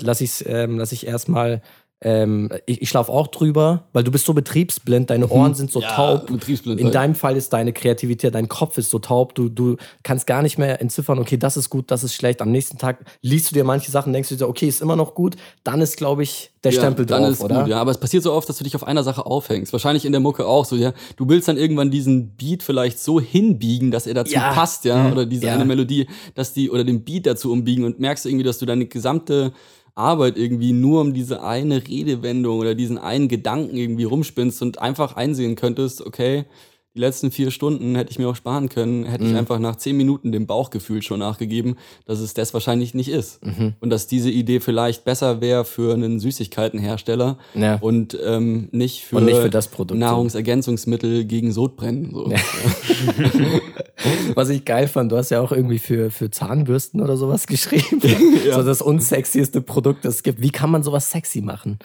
lass 0.01 0.21
ich 0.21 0.45
ähm, 0.47 0.77
lass 0.77 0.91
ich 0.91 1.07
erstmal 1.07 1.61
ähm, 2.03 2.49
ich, 2.65 2.81
ich 2.81 2.89
schlafe 2.89 3.11
auch 3.11 3.27
drüber, 3.27 3.85
weil 3.93 4.03
du 4.03 4.11
bist 4.11 4.25
so 4.25 4.33
betriebsblind, 4.33 5.09
deine 5.09 5.27
Ohren 5.29 5.53
sind 5.53 5.71
so 5.71 5.79
Ja, 5.81 5.87
taub. 5.87 6.29
In 6.65 6.91
deinem 6.91 7.15
Fall 7.15 7.37
ist 7.37 7.53
deine 7.53 7.71
Kreativität, 7.71 8.35
dein 8.35 8.49
Kopf 8.49 8.77
ist 8.77 8.89
so 8.89 8.99
taub, 8.99 9.33
du, 9.35 9.47
du 9.49 9.77
kannst 10.03 10.27
gar 10.27 10.41
nicht 10.41 10.57
mehr 10.57 10.81
entziffern, 10.81 11.17
okay, 11.19 11.37
das 11.37 11.55
ist 11.55 11.69
gut, 11.69 11.89
das 11.91 12.03
ist 12.03 12.13
schlecht. 12.13 12.41
Am 12.41 12.51
nächsten 12.51 12.77
Tag 12.77 13.05
liest 13.21 13.49
du 13.51 13.55
dir 13.55 13.63
manche 13.63 13.89
Sachen, 13.89 14.11
denkst 14.11 14.29
du 14.29 14.35
dir, 14.35 14.47
okay, 14.49 14.67
ist 14.67 14.81
immer 14.81 14.95
noch 14.97 15.15
gut, 15.15 15.35
dann 15.63 15.79
ist, 15.81 15.95
glaube 15.97 16.23
ich, 16.23 16.51
der 16.63 16.71
Stempel 16.71 17.05
dann 17.05 17.23
drauf, 17.23 17.31
ist 17.31 17.41
oder? 17.41 17.59
Gut, 17.61 17.67
ja, 17.69 17.79
aber 17.79 17.91
es 17.91 17.97
passiert 17.97 18.23
so 18.23 18.31
oft, 18.33 18.47
dass 18.47 18.57
du 18.57 18.63
dich 18.63 18.75
auf 18.75 18.85
einer 18.85 19.03
Sache 19.03 19.25
aufhängst. 19.25 19.73
Wahrscheinlich 19.73 20.05
in 20.05 20.11
der 20.11 20.21
Mucke 20.21 20.45
auch 20.45 20.65
so, 20.65 20.75
ja. 20.75 20.93
Du 21.17 21.27
willst 21.27 21.47
dann 21.47 21.57
irgendwann 21.57 21.91
diesen 21.91 22.29
Beat 22.35 22.63
vielleicht 22.63 22.99
so 22.99 23.19
hinbiegen, 23.19 23.91
dass 23.91 24.07
er 24.07 24.13
dazu 24.13 24.33
Ja. 24.33 24.53
passt, 24.53 24.85
ja, 24.85 25.09
oder 25.11 25.25
diese 25.25 25.47
Ja. 25.47 25.53
eine 25.55 25.65
Melodie, 25.65 26.07
dass 26.35 26.53
die 26.53 26.69
oder 26.69 26.83
den 26.83 27.03
Beat 27.03 27.25
dazu 27.25 27.51
umbiegen 27.51 27.83
und 27.85 27.99
merkst 27.99 28.25
irgendwie, 28.25 28.43
dass 28.45 28.59
du 28.59 28.65
deine 28.65 28.85
gesamte 28.85 29.51
Arbeit 29.95 30.37
irgendwie 30.37 30.71
nur 30.73 31.01
um 31.01 31.13
diese 31.13 31.43
eine 31.43 31.87
Redewendung 31.87 32.59
oder 32.59 32.75
diesen 32.75 32.97
einen 32.97 33.27
Gedanken 33.27 33.75
irgendwie 33.77 34.05
rumspinnst 34.05 34.61
und 34.61 34.79
einfach 34.79 35.15
einsehen 35.15 35.55
könntest, 35.55 36.05
okay, 36.05 36.45
die 36.95 36.99
letzten 36.99 37.31
vier 37.31 37.49
Stunden 37.49 37.95
hätte 37.95 38.11
ich 38.11 38.19
mir 38.19 38.29
auch 38.29 38.35
sparen 38.35 38.69
können, 38.69 39.05
hätte 39.05 39.23
Mhm. 39.23 39.31
ich 39.31 39.35
einfach 39.35 39.57
nach 39.57 39.77
zehn 39.77 39.97
Minuten 39.97 40.31
dem 40.31 40.45
Bauchgefühl 40.45 41.01
schon 41.01 41.17
nachgegeben, 41.19 41.75
dass 42.05 42.19
es 42.19 42.35
das 42.35 42.53
wahrscheinlich 42.53 42.93
nicht 42.93 43.09
ist. 43.09 43.43
Mhm. 43.43 43.73
Und 43.79 43.89
dass 43.89 44.05
diese 44.05 44.29
Idee 44.29 44.59
vielleicht 44.59 45.03
besser 45.03 45.41
wäre 45.41 45.65
für 45.65 45.93
einen 45.95 46.19
Süßigkeitenhersteller 46.19 47.39
Ja. 47.55 47.77
und 47.81 48.15
ähm, 48.23 48.69
nicht 48.71 49.05
für, 49.05 49.15
Und 49.15 49.25
nicht 49.25 49.37
für. 49.37 49.95
Nahrungsergänzungsmittel 49.95 51.25
gegen 51.25 51.51
Sodbrennen. 51.51 52.11
So. 52.13 52.31
Was 54.35 54.49
ich 54.49 54.65
geil 54.65 54.87
fand, 54.87 55.11
du 55.11 55.17
hast 55.17 55.29
ja 55.31 55.41
auch 55.41 55.51
irgendwie 55.51 55.79
für, 55.79 56.11
für 56.11 56.29
Zahnbürsten 56.31 57.01
oder 57.01 57.17
sowas 57.17 57.47
geschrieben. 57.47 58.01
Ja. 58.45 58.55
So 58.55 58.63
das 58.63 58.81
unsexieste 58.81 59.61
Produkt, 59.61 60.03
das 60.03 60.15
es 60.15 60.23
gibt. 60.23 60.41
Wie 60.41 60.49
kann 60.49 60.69
man 60.69 60.83
sowas 60.83 61.09
sexy 61.11 61.41
machen? 61.41 61.79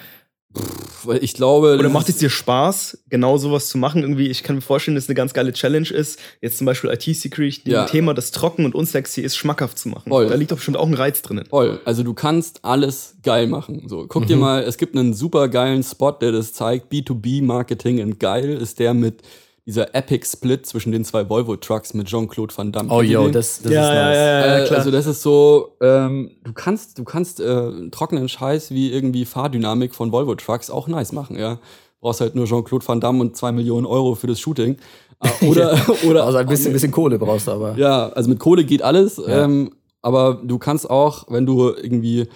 Weil 1.05 1.22
ich 1.22 1.34
glaube, 1.34 1.76
Oder 1.78 1.89
macht 1.91 2.09
es 2.09 2.16
dir 2.16 2.30
Spaß, 2.30 3.05
genau 3.11 3.36
sowas 3.36 3.68
zu 3.68 3.78
machen? 3.78 4.01
Irgendwie, 4.03 4.28
ich 4.28 4.43
kann 4.43 4.57
mir 4.57 4.62
vorstellen, 4.62 4.95
dass 4.95 5.05
es 5.05 5.11
eine 5.11 5.14
ganz 5.14 5.34
geile 5.34 5.53
Challenge 5.53 5.89
ist, 5.89 6.18
jetzt 6.41 6.59
zum 6.59 6.64
Beispiel 6.64 6.91
IT-Security, 6.91 7.70
Ja. 7.70 7.82
ein 7.82 7.89
Thema, 7.89 8.14
das 8.14 8.30
trocken 8.30 8.64
und 8.64 8.74
unsexy 8.74 9.20
ist, 9.20 9.36
schmackhaft 9.36 9.78
zu 9.78 9.89
machen. 9.91 10.09
Voll. 10.09 10.26
Da 10.26 10.34
liegt 10.34 10.51
doch 10.51 10.57
bestimmt 10.57 10.78
auch 10.78 10.86
ein 10.86 10.95
Reiz 10.95 11.22
drin. 11.22 11.45
Voll. 11.49 11.80
Also 11.84 12.03
du 12.03 12.14
kannst 12.14 12.64
alles 12.64 13.16
geil 13.22 13.47
machen. 13.47 13.84
So, 13.89 14.07
guck 14.09 14.26
dir 14.26 14.36
mal, 14.36 14.62
es 14.62 14.78
gibt 14.78 14.97
einen 14.97 15.12
super 15.14 15.49
geilen 15.49 15.82
Spot, 15.82 16.12
der 16.12 16.32
das 16.32 16.53
zeigt. 16.55 16.91
B2B 16.91 17.43
Marketing 17.43 18.01
und 18.03 18.18
geil 18.18 18.49
ist 18.51 18.78
der 18.80 18.95
mit 18.95 19.22
dieser 19.68 19.94
Epic 19.94 20.26
Split 20.26 20.64
zwischen 20.66 20.90
den 20.92 21.04
zwei 21.04 21.28
Volvo 21.28 21.54
Trucks 21.56 21.92
mit 21.94 22.08
Jean-Claude 22.08 22.52
Van 22.56 22.72
Damme. 22.72 22.88
Oh, 22.90 23.02
yo, 23.02 23.28
das, 23.28 23.60
das 23.62 23.70
ja, 23.70 23.82
ist 23.82 23.88
nice. 23.88 23.96
ja, 23.96 24.12
ja, 24.14 24.46
ja, 24.46 24.58
Äh, 24.62 24.66
klar. 24.66 24.78
also 24.78 24.90
das 24.90 25.06
ist 25.06 25.22
so, 25.22 25.76
ähm, 25.82 26.30
du 26.42 26.52
kannst, 26.54 26.98
du 26.98 27.04
kannst 27.04 27.38
äh, 27.40 27.90
trockenen 27.90 28.28
Scheiß 28.30 28.70
wie 28.70 28.90
irgendwie 28.90 29.26
Fahrdynamik 29.26 29.94
von 29.94 30.10
Volvo 30.10 30.34
Trucks 30.36 30.70
auch 30.70 30.88
nice 30.88 31.12
machen, 31.12 31.38
ja. 31.38 31.60
Brauchst 32.00 32.20
halt 32.22 32.34
nur 32.34 32.46
Jean-Claude 32.46 32.86
Van 32.88 33.00
Damme 33.00 33.20
und 33.20 33.36
zwei 33.36 33.52
Millionen 33.52 33.84
Euro 33.84 34.14
für 34.14 34.26
das 34.26 34.40
Shooting. 34.40 34.78
Äh, 35.20 35.44
oder, 35.46 35.78
oder 36.08 36.24
Also 36.24 36.38
ein 36.38 36.46
bisschen, 36.46 36.72
bisschen 36.72 36.90
Kohle 36.92 37.18
brauchst 37.18 37.46
du 37.46 37.50
aber. 37.52 37.76
ja, 37.76 38.08
also 38.08 38.30
mit 38.30 38.38
Kohle 38.38 38.64
geht 38.64 38.80
alles, 38.82 39.18
Ja. 39.18 39.44
ähm, 39.44 39.72
aber 40.00 40.40
du 40.42 40.58
kannst 40.58 40.88
auch, 40.88 41.26
wenn 41.28 41.44
du 41.44 41.68
irgendwie, 41.74 42.26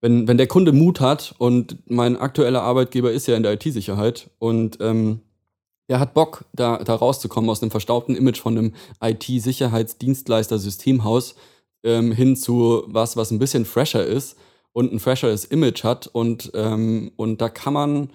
wenn, 0.00 0.28
wenn 0.28 0.36
der 0.36 0.46
Kunde 0.46 0.70
Mut 0.72 1.00
hat 1.00 1.34
und 1.38 1.76
mein 1.86 2.16
aktueller 2.16 2.62
Arbeitgeber 2.62 3.10
ist 3.10 3.26
ja 3.26 3.36
in 3.36 3.42
der 3.42 3.54
IT-Sicherheit 3.54 4.30
und 4.38 4.78
ähm, 4.80 5.20
er 5.92 6.00
hat 6.00 6.14
Bock, 6.14 6.46
da, 6.54 6.78
da 6.78 6.94
rauszukommen 6.94 7.50
aus 7.50 7.60
einem 7.60 7.70
verstaubten 7.70 8.16
Image 8.16 8.40
von 8.40 8.56
einem 8.56 8.72
IT-Sicherheitsdienstleister-Systemhaus 9.02 11.34
ähm, 11.84 12.12
hin 12.12 12.34
zu 12.34 12.84
was, 12.86 13.18
was 13.18 13.30
ein 13.30 13.38
bisschen 13.38 13.66
fresher 13.66 14.06
ist 14.06 14.38
und 14.72 14.90
ein 14.90 15.00
fresheres 15.00 15.44
Image 15.44 15.84
hat. 15.84 16.06
Und, 16.06 16.50
ähm, 16.54 17.12
und 17.16 17.42
da 17.42 17.50
kann 17.50 17.74
man 17.74 18.08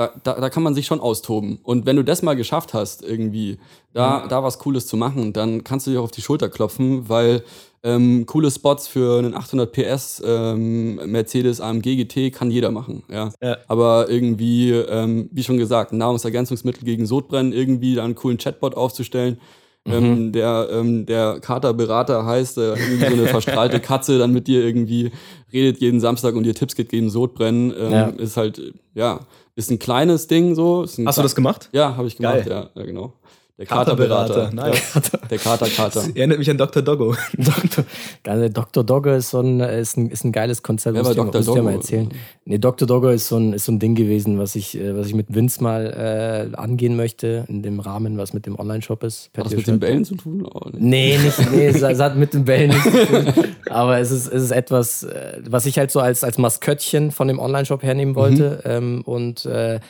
da, 0.00 0.14
da, 0.22 0.40
da 0.40 0.48
kann 0.48 0.62
man 0.62 0.74
sich 0.74 0.86
schon 0.86 0.98
austoben. 0.98 1.58
Und 1.62 1.84
wenn 1.84 1.96
du 1.96 2.02
das 2.02 2.22
mal 2.22 2.34
geschafft 2.34 2.72
hast, 2.72 3.02
irgendwie, 3.02 3.58
da, 3.92 4.26
da 4.28 4.42
was 4.42 4.58
Cooles 4.58 4.86
zu 4.86 4.96
machen, 4.96 5.34
dann 5.34 5.62
kannst 5.62 5.86
du 5.86 5.90
dir 5.90 6.00
auch 6.00 6.04
auf 6.04 6.10
die 6.10 6.22
Schulter 6.22 6.48
klopfen, 6.48 7.10
weil 7.10 7.44
ähm, 7.82 8.24
coole 8.24 8.50
Spots 8.50 8.88
für 8.88 9.18
einen 9.18 9.34
800 9.34 9.72
PS 9.72 10.22
ähm, 10.24 10.96
Mercedes 11.10 11.60
AMG 11.60 11.96
GT 11.96 12.32
kann 12.32 12.50
jeder 12.50 12.70
machen. 12.70 13.02
Ja. 13.10 13.30
Ja. 13.42 13.58
Aber 13.68 14.08
irgendwie, 14.08 14.70
ähm, 14.70 15.28
wie 15.32 15.42
schon 15.42 15.58
gesagt, 15.58 15.92
Nahrungsergänzungsmittel 15.92 16.84
gegen 16.84 17.04
Sodbrennen, 17.04 17.52
irgendwie 17.52 17.94
da 17.94 18.04
einen 18.04 18.14
coolen 18.14 18.38
Chatbot 18.38 18.74
aufzustellen. 18.74 19.38
Ähm, 19.86 20.30
der 20.32 20.68
ähm, 20.70 21.06
der 21.06 21.40
Katerberater 21.40 22.24
heißt, 22.26 22.58
äh, 22.58 22.74
irgendwie 22.74 23.06
so 23.06 23.12
eine 23.14 23.26
verstrahlte 23.26 23.80
Katze 23.80 24.18
dann 24.18 24.32
mit 24.32 24.46
dir 24.46 24.62
irgendwie 24.64 25.10
redet 25.52 25.80
jeden 25.80 26.00
Samstag 26.00 26.34
und 26.34 26.42
dir 26.44 26.54
Tipps 26.54 26.74
gibt 26.76 26.90
gegen 26.90 27.08
Sodbrennen, 27.08 27.72
ähm, 27.78 27.90
Ja. 27.92 28.06
ist 28.08 28.36
halt, 28.36 28.60
ja, 28.94 29.20
ist 29.56 29.70
ein 29.70 29.78
kleines 29.78 30.26
Ding 30.26 30.54
so. 30.54 30.82
Hast 30.82 30.98
du 30.98 31.22
das 31.22 31.34
gemacht? 31.34 31.70
Ja, 31.72 31.96
habe 31.96 32.06
ich 32.08 32.16
gemacht, 32.16 32.46
ja, 32.46 32.68
ja, 32.74 32.84
genau. 32.84 33.14
Der 33.60 33.66
Katerberater. 33.66 34.50
Ja, 34.56 34.72
der 35.30 35.38
Kater-Kater. 35.38 36.04
Erinnert 36.14 36.38
mich 36.38 36.48
an 36.48 36.56
Dr. 36.56 36.80
Doggo. 36.82 37.14
Dr. 37.36 38.48
Dr. 38.48 38.84
Dogge 38.84 39.16
ist 39.16 39.28
so 39.28 39.40
ein, 39.40 39.60
ist 39.60 39.98
ein, 39.98 40.08
ist 40.08 40.24
ein 40.24 40.32
geiles 40.32 40.62
Konzept. 40.62 40.96
Ich 40.96 41.06
dir- 41.06 41.14
Dr. 41.14 41.42
dir 41.56 41.62
mal 41.62 41.74
erzählen. 41.74 42.08
Nee, 42.46 42.56
Dr. 42.56 42.88
Dogge 42.88 43.12
ist 43.12 43.28
so 43.28 43.36
ein, 43.36 43.52
ist 43.52 43.66
so 43.66 43.72
ein 43.72 43.78
Ding 43.78 43.94
gewesen, 43.94 44.38
was 44.38 44.54
ich, 44.54 44.78
äh, 44.78 44.96
was 44.96 45.08
ich 45.08 45.14
mit 45.14 45.34
Vince 45.34 45.62
mal 45.62 46.50
äh, 46.54 46.56
angehen 46.56 46.96
möchte, 46.96 47.44
in 47.48 47.62
dem 47.62 47.80
Rahmen, 47.80 48.16
was 48.16 48.32
mit 48.32 48.46
dem 48.46 48.58
Online-Shop 48.58 49.04
ist. 49.04 49.28
Hat 49.36 49.44
das 49.44 49.54
mit 49.54 49.66
den. 49.66 49.78
Bällen 49.78 50.06
zu 50.06 50.14
tun? 50.14 50.42
Oh, 50.50 50.62
nee. 50.72 51.18
Nee, 51.18 51.18
nicht, 51.18 51.52
nee, 51.52 51.66
es, 51.68 51.82
es 51.82 52.00
hat 52.00 52.16
mit 52.16 52.32
den 52.32 52.46
Bällen 52.46 52.70
nichts 52.70 52.84
zu 52.90 53.06
tun. 53.06 53.26
Aber 53.68 53.98
es 53.98 54.10
ist, 54.10 54.26
es 54.26 54.44
ist 54.44 54.52
etwas, 54.52 55.02
äh, 55.02 55.42
was 55.50 55.66
ich 55.66 55.76
halt 55.78 55.90
so 55.90 56.00
als, 56.00 56.24
als 56.24 56.38
Maskottchen 56.38 57.10
von 57.10 57.28
dem 57.28 57.38
Online-Shop 57.38 57.82
hernehmen 57.82 58.14
wollte. 58.14 58.62
Ähm, 58.64 59.02
und 59.04 59.44
äh, 59.44 59.80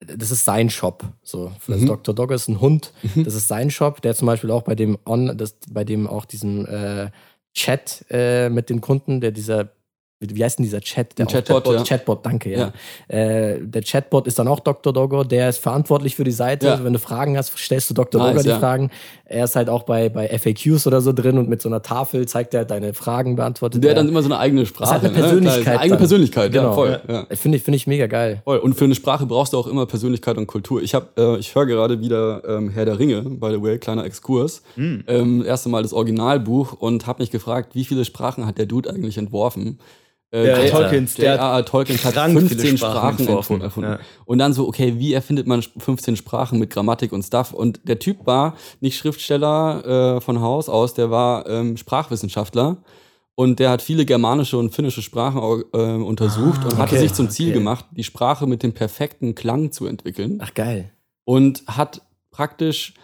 das 0.00 0.30
ist 0.30 0.44
sein 0.44 0.70
Shop. 0.70 1.04
So, 1.22 1.52
also 1.66 1.86
Dr. 1.86 2.14
Dogge 2.14 2.34
ist 2.34 2.48
ein 2.48 2.60
Hund. 2.60 2.92
Das 3.16 3.34
ist 3.34 3.48
sein 3.48 3.70
Shop, 3.70 4.00
der 4.00 4.14
zum 4.14 4.26
Beispiel 4.26 4.50
auch 4.50 4.62
bei 4.62 4.74
dem 4.74 4.98
On, 5.04 5.36
das, 5.36 5.56
bei 5.70 5.84
dem 5.84 6.06
auch 6.06 6.24
diesem 6.24 6.66
äh, 6.66 7.10
Chat 7.54 8.04
äh, 8.10 8.48
mit 8.48 8.70
den 8.70 8.80
Kunden, 8.80 9.20
der 9.20 9.32
dieser 9.32 9.72
wie 10.20 10.42
heißt 10.42 10.58
denn 10.58 10.64
dieser 10.64 10.80
Chat? 10.80 11.16
Der 11.16 11.26
Chatbot, 11.26 11.66
auch, 11.68 11.72
ja. 11.72 11.84
Chatbot, 11.84 12.26
danke, 12.26 12.50
ja. 12.50 12.72
Äh, 13.06 13.60
der 13.60 13.82
Chatbot 13.82 14.26
ist 14.26 14.38
dann 14.38 14.48
auch 14.48 14.58
Dr. 14.58 14.92
Doggo, 14.92 15.22
der 15.22 15.48
ist 15.48 15.58
verantwortlich 15.58 16.16
für 16.16 16.24
die 16.24 16.32
Seite. 16.32 16.66
Ja. 16.66 16.72
Also 16.72 16.84
wenn 16.84 16.92
du 16.92 16.98
Fragen 16.98 17.36
hast, 17.36 17.56
stellst 17.56 17.88
du 17.90 17.94
Dr. 17.94 18.20
Nice, 18.20 18.30
Doggo 18.32 18.42
die 18.42 18.48
ja. 18.48 18.58
Fragen. 18.58 18.90
Er 19.26 19.44
ist 19.44 19.54
halt 19.54 19.68
auch 19.68 19.84
bei, 19.84 20.08
bei 20.08 20.26
FAQs 20.36 20.86
oder 20.88 21.00
so 21.00 21.12
drin 21.12 21.38
und 21.38 21.48
mit 21.48 21.62
so 21.62 21.68
einer 21.68 21.82
Tafel 21.82 22.26
zeigt 22.26 22.52
er 22.54 22.60
halt 22.60 22.70
deine 22.72 22.94
Fragen, 22.94 23.36
beantwortet 23.36 23.84
Der 23.84 23.90
er. 23.90 23.94
hat 23.96 24.00
dann 24.00 24.08
immer 24.08 24.22
so 24.22 24.28
eine 24.28 24.38
eigene 24.38 24.66
Sprache. 24.66 24.94
hat 24.94 25.04
eine 25.04 25.12
ne? 25.12 25.18
Persönlichkeit 25.20 25.66
eine 25.68 25.78
eigene. 25.80 25.98
Persönlichkeit, 25.98 26.54
ja, 26.54 26.62
Genau. 26.62 26.74
voll. 26.74 27.00
Ja. 27.06 27.26
Finde 27.36 27.58
ich, 27.58 27.62
finde 27.62 27.76
ich 27.76 27.86
mega 27.86 28.06
geil. 28.08 28.40
Voll. 28.44 28.58
Und 28.58 28.74
für 28.74 28.86
eine 28.86 28.96
Sprache 28.96 29.24
brauchst 29.26 29.52
du 29.52 29.58
auch 29.58 29.68
immer 29.68 29.86
Persönlichkeit 29.86 30.36
und 30.36 30.48
Kultur. 30.48 30.82
Ich 30.82 30.94
habe, 30.94 31.08
äh, 31.16 31.38
ich 31.38 31.54
höre 31.54 31.66
gerade 31.66 32.00
wieder 32.00 32.42
ähm, 32.48 32.70
Herr 32.70 32.84
der 32.86 32.98
Ringe, 32.98 33.22
by 33.22 33.50
the 33.52 33.62
way, 33.62 33.78
kleiner 33.78 34.04
Exkurs. 34.04 34.62
Ähm, 34.76 35.44
erste 35.46 35.68
Mal 35.68 35.82
das 35.82 35.92
Originalbuch 35.92 36.72
und 36.72 37.06
habe 37.06 37.22
mich 37.22 37.30
gefragt, 37.30 37.74
wie 37.74 37.84
viele 37.84 38.04
Sprachen 38.04 38.46
hat 38.46 38.58
der 38.58 38.66
Dude 38.66 38.90
eigentlich 38.90 39.18
entworfen? 39.18 39.78
Äh, 40.30 40.42
Der 40.44 40.62
J- 40.64 40.70
Tolkiens, 40.70 41.14
der 41.14 41.34
J.R.R. 41.34 41.54
hat 41.54 41.68
Tolkien 41.68 41.98
hat 42.04 42.12
krank 42.12 42.36
viele 42.38 42.48
15 42.48 42.78
Sprachen 42.78 43.24
Sprachen 43.24 43.60
erfunden. 43.62 43.90
Ja. 43.90 43.98
Und 44.26 44.38
dann 44.38 44.52
so, 44.52 44.68
okay, 44.68 44.94
wie 44.98 45.14
erfindet 45.14 45.46
man 45.46 45.62
15 45.62 46.16
Sprachen 46.16 46.58
mit 46.58 46.70
Grammatik 46.70 47.12
und 47.12 47.22
Stuff? 47.22 47.52
Und 47.52 47.80
der 47.88 47.98
Typ 47.98 48.26
war 48.26 48.54
nicht 48.80 48.98
Schriftsteller 48.98 50.16
äh, 50.16 50.20
von 50.20 50.40
Haus 50.40 50.68
aus, 50.68 50.92
der 50.94 51.10
war 51.10 51.46
ähm, 51.48 51.76
Sprachwissenschaftler. 51.76 52.78
Und 53.34 53.60
der 53.60 53.70
hat 53.70 53.82
viele 53.82 54.04
germanische 54.04 54.58
und 54.58 54.74
finnische 54.74 55.00
Sprachen 55.00 55.62
äh, 55.72 55.76
untersucht 55.78 56.64
und 56.64 56.76
hatte 56.76 56.96
okay, 56.96 56.98
sich 57.02 57.14
zum 57.14 57.30
Ziel 57.30 57.50
okay. 57.50 57.58
gemacht, 57.58 57.86
die 57.92 58.02
Sprache 58.02 58.46
mit 58.48 58.64
dem 58.64 58.72
perfekten 58.74 59.34
Klang 59.36 59.70
zu 59.70 59.86
entwickeln. 59.86 60.40
Ach, 60.42 60.52
geil. 60.54 60.90
Und 61.24 61.62
hat 61.68 62.02
praktisch 62.32 62.94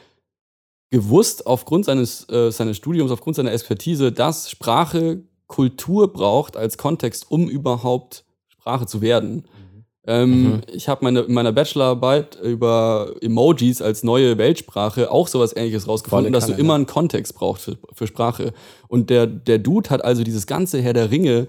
gewusst, 0.91 1.47
aufgrund 1.47 1.85
seines, 1.85 2.29
äh, 2.29 2.51
seines 2.51 2.77
Studiums, 2.77 3.11
aufgrund 3.11 3.37
seiner 3.37 3.53
Expertise, 3.53 4.13
dass 4.13 4.51
Sprache 4.51 5.23
Kultur 5.55 6.13
braucht 6.13 6.57
als 6.57 6.79
Kontext, 6.79 7.31
um 7.31 7.49
überhaupt 7.49 8.25
Sprache 8.49 8.87
zu 8.87 9.01
werden. 9.01 9.45
Ähm, 10.05 10.43
Mhm. 10.43 10.61
Ich 10.73 10.89
habe 10.89 11.05
meine, 11.05 11.21
in 11.21 11.33
meiner 11.33 11.53
Bachelorarbeit 11.53 12.41
über 12.43 13.15
Emojis 13.21 13.81
als 13.81 14.03
neue 14.03 14.37
Weltsprache 14.37 15.13
auch 15.13 15.29
sowas 15.29 15.55
ähnliches 15.55 15.87
rausgefunden, 15.87 16.33
dass 16.33 16.47
du 16.47 16.55
immer 16.55 16.75
einen 16.75 16.87
Kontext 16.87 17.37
brauchst 17.37 17.67
für, 17.67 17.79
für 17.93 18.09
Sprache. 18.09 18.53
Und 18.89 19.11
der, 19.11 19.29
der 19.29 19.61
Dude 19.61 19.91
hat 19.91 20.05
also 20.05 20.25
dieses 20.25 20.49
ganze 20.49 20.83
Herr 20.83 20.93
der 20.93 21.13
Ringe, 21.13 21.47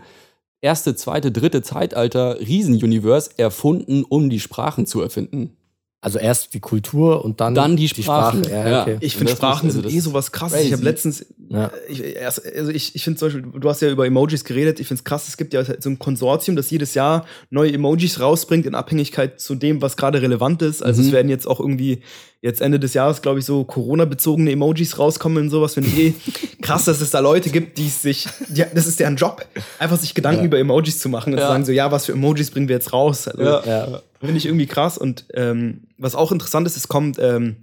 erste, 0.61 0.95
zweite, 0.95 1.31
dritte 1.31 1.63
Zeitalter 1.63 2.39
Riesenuniverse 2.39 3.31
erfunden, 3.37 4.03
um 4.07 4.29
die 4.29 4.39
Sprachen 4.39 4.85
zu 4.85 5.01
erfinden. 5.01 5.57
Also 6.05 6.19
erst 6.19 6.53
die 6.53 6.59
Kultur 6.59 7.25
und 7.25 7.41
dann, 7.41 7.55
Dann 7.55 7.75
die 7.75 7.87
Sprachen. 7.89 8.43
Ja, 8.43 8.69
Ja. 8.69 8.81
okay. 8.83 8.97
Ich 8.99 9.17
finde 9.17 9.31
Sprachen 9.31 9.69
also 9.69 9.81
sind 9.81 9.91
eh 9.91 9.97
ist 9.97 10.03
sowas 10.03 10.31
krasses. 10.31 10.53
crazy. 10.55 10.67
Ich 10.67 10.73
habe 10.73 10.83
letztens 10.83 11.25
Ja. 11.49 11.71
Ich, 11.89 12.03
also 12.21 12.71
ich, 12.71 12.93
ich 12.93 13.03
finde 13.03 13.17
zum 13.17 13.27
Beispiel, 13.29 13.59
du 13.59 13.67
hast 13.67 13.81
ja 13.81 13.89
über 13.89 14.05
Emojis 14.05 14.43
geredet, 14.43 14.79
ich 14.79 14.87
finde 14.87 14.99
es 14.99 15.03
krass, 15.03 15.27
es 15.27 15.35
gibt 15.35 15.55
ja 15.55 15.63
so 15.63 15.89
ein 15.89 15.97
Konsortium, 15.97 16.55
das 16.55 16.69
jedes 16.69 16.93
Jahr 16.93 17.25
neue 17.49 17.73
Emojis 17.73 18.19
rausbringt 18.19 18.67
in 18.67 18.75
Abhängigkeit 18.75 19.39
zu 19.39 19.55
dem, 19.55 19.81
was 19.81 19.97
gerade 19.97 20.21
relevant 20.21 20.61
ist. 20.61 20.83
Also 20.83 21.01
mhm. 21.01 21.07
es 21.07 21.13
werden 21.13 21.29
jetzt 21.29 21.47
auch 21.47 21.59
irgendwie 21.59 22.03
jetzt 22.39 22.61
Ende 22.61 22.79
des 22.79 22.93
Jahres, 22.93 23.23
glaube 23.23 23.39
ich, 23.39 23.45
so 23.45 23.63
Corona-bezogene 23.63 24.51
Emojis 24.51 24.99
rauskommen 24.99 25.45
und 25.45 25.49
sowas. 25.49 25.73
Finde 25.73 25.89
ich 25.89 25.97
eh 25.97 26.13
krass, 26.61 26.85
dass 26.85 27.01
es 27.01 27.09
da 27.09 27.19
Leute 27.19 27.49
gibt, 27.49 27.79
die 27.79 27.89
sich, 27.89 28.27
ja, 28.53 28.67
das 28.75 28.85
ist 28.85 28.99
deren 28.99 29.15
Job, 29.15 29.43
einfach 29.79 29.97
sich 29.97 30.13
Gedanken 30.13 30.41
ja. 30.41 30.45
über 30.45 30.59
Emojis 30.59 30.99
zu 30.99 31.09
machen 31.09 31.33
und 31.33 31.39
ja. 31.39 31.45
zu 31.45 31.51
sagen 31.51 31.65
so, 31.65 31.71
ja, 31.71 31.91
was 31.91 32.05
für 32.05 32.11
Emojis 32.11 32.51
bringen 32.51 32.67
wir 32.67 32.75
jetzt 32.75 32.93
raus? 32.93 33.27
Also, 33.27 33.43
ja. 33.43 34.01
Finde 34.25 34.37
ich 34.37 34.45
irgendwie 34.45 34.67
krass. 34.67 34.97
Und 34.97 35.25
ähm, 35.33 35.87
was 35.97 36.15
auch 36.15 36.31
interessant 36.31 36.67
ist, 36.67 36.77
es 36.77 36.87
kommt 36.87 37.17
ähm, 37.19 37.57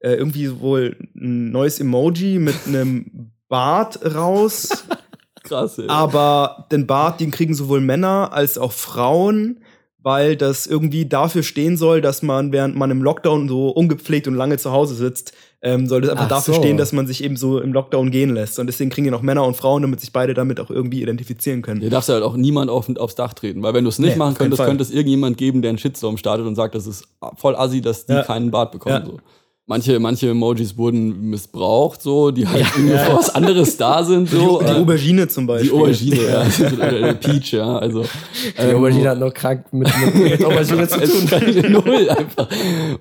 äh, 0.00 0.14
irgendwie 0.14 0.60
wohl 0.60 0.96
ein 1.14 1.50
neues 1.50 1.80
Emoji 1.80 2.38
mit 2.38 2.56
einem 2.66 3.32
Bart 3.48 4.04
raus. 4.14 4.84
Krass, 5.42 5.78
ey. 5.78 5.86
Aber 5.88 6.68
den 6.70 6.86
Bart, 6.86 7.20
den 7.20 7.30
kriegen 7.30 7.54
sowohl 7.54 7.80
Männer 7.80 8.32
als 8.32 8.58
auch 8.58 8.72
Frauen, 8.72 9.60
weil 10.02 10.36
das 10.36 10.66
irgendwie 10.66 11.06
dafür 11.06 11.42
stehen 11.42 11.76
soll, 11.76 12.00
dass 12.00 12.22
man, 12.22 12.52
während 12.52 12.76
man 12.76 12.90
im 12.90 13.02
Lockdown 13.02 13.48
so 13.48 13.68
ungepflegt 13.68 14.26
und 14.26 14.34
lange 14.34 14.58
zu 14.58 14.72
Hause 14.72 14.94
sitzt, 14.94 15.32
ähm, 15.64 15.86
soll 15.86 16.00
das 16.00 16.10
einfach 16.10 16.24
Ach 16.24 16.28
dafür 16.28 16.54
so. 16.54 16.60
stehen, 16.60 16.76
dass 16.76 16.92
man 16.92 17.06
sich 17.06 17.22
eben 17.22 17.36
so 17.36 17.60
im 17.60 17.72
Lockdown 17.72 18.10
gehen 18.10 18.34
lässt. 18.34 18.58
Und 18.58 18.66
deswegen 18.66 18.90
kriegen 18.90 19.04
die 19.04 19.10
noch 19.12 19.22
Männer 19.22 19.46
und 19.46 19.56
Frauen, 19.56 19.82
damit 19.82 20.00
sich 20.00 20.12
beide 20.12 20.34
damit 20.34 20.58
auch 20.58 20.70
irgendwie 20.70 21.02
identifizieren 21.02 21.62
können. 21.62 21.80
Hier 21.80 21.90
darfst 21.90 22.08
du 22.08 22.14
halt 22.14 22.24
auch 22.24 22.36
niemand 22.36 22.68
auf, 22.68 22.88
aufs 22.96 23.14
Dach 23.14 23.32
treten, 23.32 23.62
weil 23.62 23.74
wenn 23.74 23.84
du 23.84 23.90
es 23.90 24.00
nicht 24.00 24.12
nee, 24.12 24.18
machen 24.18 24.34
könntest, 24.34 24.62
könnte 24.62 24.82
es 24.82 24.90
irgendjemand 24.90 25.38
geben, 25.38 25.62
der 25.62 25.68
einen 25.68 25.78
Shitstorm 25.78 26.16
startet 26.16 26.46
und 26.46 26.56
sagt, 26.56 26.74
das 26.74 26.88
ist 26.88 27.06
voll 27.36 27.54
assi, 27.54 27.80
dass 27.80 28.06
die 28.06 28.12
ja. 28.12 28.24
keinen 28.24 28.50
Bart 28.50 28.72
bekommen. 28.72 29.04
Ja. 29.04 29.06
So 29.06 29.20
manche, 29.66 29.98
manche 29.98 30.30
Emojis 30.30 30.76
wurden 30.76 31.30
missbraucht, 31.30 32.02
so, 32.02 32.30
die 32.30 32.46
halt 32.46 32.60
ja, 32.60 32.66
irgendwie 32.74 32.94
ja. 32.94 33.16
was 33.16 33.34
anderes 33.34 33.76
da 33.76 34.04
sind. 34.04 34.28
So. 34.28 34.60
Die, 34.60 34.66
die 34.66 34.70
Aubergine 34.72 35.28
zum 35.28 35.46
Beispiel. 35.46 35.70
Die 35.70 35.76
Aubergine, 35.76 36.22
ja. 36.22 36.44
der 36.90 37.14
Peach, 37.14 37.52
ja. 37.52 37.78
Also, 37.78 38.02
die 38.02 38.62
ähm, 38.62 38.76
Aubergine 38.76 39.10
hat 39.10 39.18
noch 39.18 39.32
krank 39.32 39.72
mit, 39.72 39.88
mit, 40.00 40.14
mit 40.14 40.44
Aubergine 40.44 40.88
zu 40.88 41.00
tun. 41.00 41.72
Null 41.72 42.10
einfach. 42.10 42.48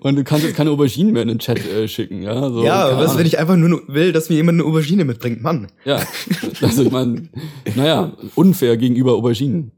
Und 0.02 0.16
du 0.16 0.24
kannst 0.24 0.46
jetzt 0.46 0.56
keine 0.56 0.72
Aubergine 0.72 1.12
mehr 1.12 1.24
in 1.24 1.30
den 1.30 1.40
Chat 1.40 1.60
äh, 1.66 1.88
schicken, 1.88 2.22
ja. 2.22 2.50
So, 2.50 2.64
ja, 2.64 2.98
was, 2.98 3.18
wenn 3.18 3.26
ich 3.26 3.40
einfach 3.40 3.56
nur 3.56 3.82
will, 3.88 4.12
dass 4.12 4.30
mir 4.30 4.36
jemand 4.36 4.60
eine 4.60 4.70
Aubergine 4.70 5.06
mitbringt, 5.06 5.42
Mann. 5.42 5.68
Ja, 5.86 6.00
also 6.62 6.84
ich 6.84 6.92
meine, 6.92 7.30
naja, 7.76 8.14
unfair 8.36 8.78
gegenüber 8.78 9.14
Auberginen. 9.14 9.72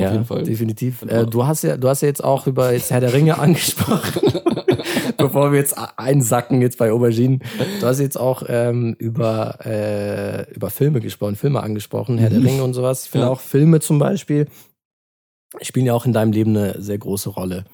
Auf 0.00 0.04
ja, 0.04 0.12
jeden 0.12 0.24
Fall. 0.24 0.42
definitiv. 0.42 1.02
Äh, 1.02 1.26
du 1.26 1.46
hast 1.46 1.62
ja, 1.62 1.76
du 1.76 1.88
hast 1.88 2.02
ja 2.02 2.08
jetzt 2.08 2.24
auch 2.24 2.46
über 2.46 2.72
jetzt 2.72 2.90
Herr 2.90 3.00
der 3.00 3.12
Ringe 3.12 3.38
angesprochen. 3.38 4.40
Bevor 5.16 5.52
wir 5.52 5.58
jetzt 5.58 5.76
einsacken 5.96 6.62
jetzt 6.62 6.78
bei 6.78 6.92
Auberginen. 6.92 7.42
Du 7.80 7.86
hast 7.86 8.00
jetzt 8.00 8.18
auch 8.18 8.42
ähm, 8.48 8.96
über, 8.98 9.58
äh, 9.66 10.50
über 10.54 10.70
Filme 10.70 11.00
gesprochen, 11.00 11.36
Filme 11.36 11.62
angesprochen, 11.62 12.16
Herr 12.16 12.30
der 12.30 12.40
mhm. 12.40 12.46
Ringe 12.46 12.64
und 12.64 12.72
sowas. 12.72 13.04
Ich 13.04 13.10
finde 13.10 13.26
ja. 13.26 13.32
auch 13.32 13.40
Filme 13.40 13.80
zum 13.80 13.98
Beispiel 13.98 14.46
spielen 15.62 15.86
ja 15.86 15.94
auch 15.94 16.06
in 16.06 16.12
deinem 16.12 16.32
Leben 16.32 16.56
eine 16.56 16.80
sehr 16.80 16.98
große 16.98 17.30
Rolle. 17.30 17.64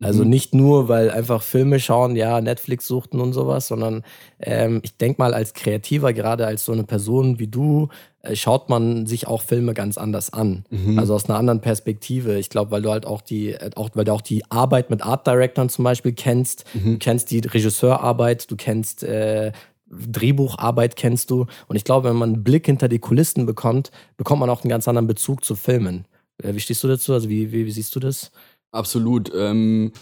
Also 0.00 0.24
mhm. 0.24 0.30
nicht 0.30 0.54
nur, 0.54 0.88
weil 0.88 1.10
einfach 1.10 1.42
Filme 1.42 1.80
schauen, 1.80 2.16
ja, 2.16 2.40
Netflix 2.42 2.86
suchten 2.86 3.18
und 3.18 3.32
sowas, 3.32 3.66
sondern 3.66 4.02
ähm, 4.38 4.80
ich 4.82 4.96
denke 4.98 5.22
mal, 5.22 5.32
als 5.32 5.54
Kreativer, 5.54 6.12
gerade 6.12 6.46
als 6.46 6.66
so 6.66 6.72
eine 6.72 6.84
Person 6.84 7.38
wie 7.38 7.46
du, 7.46 7.88
äh, 8.20 8.36
schaut 8.36 8.68
man 8.68 9.06
sich 9.06 9.26
auch 9.26 9.40
Filme 9.40 9.72
ganz 9.72 9.96
anders 9.96 10.30
an. 10.30 10.66
Mhm. 10.68 10.98
Also 10.98 11.14
aus 11.14 11.30
einer 11.30 11.38
anderen 11.38 11.62
Perspektive. 11.62 12.38
Ich 12.38 12.50
glaube, 12.50 12.72
weil 12.72 12.82
du 12.82 12.90
halt 12.90 13.06
auch 13.06 13.22
die, 13.22 13.52
äh, 13.52 13.70
auch, 13.74 13.88
weil 13.94 14.04
du 14.04 14.12
auch 14.12 14.20
die 14.20 14.44
Arbeit 14.50 14.90
mit 14.90 15.02
Art 15.02 15.26
Directern 15.26 15.70
zum 15.70 15.84
Beispiel 15.84 16.12
kennst, 16.12 16.64
mhm. 16.74 16.92
du 16.92 16.98
kennst 16.98 17.30
die 17.30 17.38
Regisseurarbeit, 17.38 18.50
du 18.50 18.56
kennst 18.56 19.02
äh, 19.02 19.52
Drehbucharbeit 19.88 20.96
kennst 20.96 21.30
du. 21.30 21.46
Und 21.68 21.76
ich 21.76 21.84
glaube, 21.84 22.08
wenn 22.08 22.16
man 22.16 22.34
einen 22.34 22.44
Blick 22.44 22.66
hinter 22.66 22.88
die 22.88 22.98
Kulissen 22.98 23.46
bekommt, 23.46 23.90
bekommt 24.16 24.40
man 24.40 24.50
auch 24.50 24.62
einen 24.62 24.70
ganz 24.70 24.88
anderen 24.88 25.06
Bezug 25.06 25.44
zu 25.44 25.54
Filmen. 25.54 26.06
Äh, 26.42 26.54
wie 26.54 26.60
stehst 26.60 26.82
du 26.84 26.88
dazu? 26.88 27.12
Also 27.12 27.28
wie, 27.28 27.52
wie, 27.52 27.64
wie 27.64 27.70
siehst 27.70 27.94
du 27.94 28.00
das? 28.00 28.30
Absolut. 28.76 29.32
Ähm, 29.34 29.92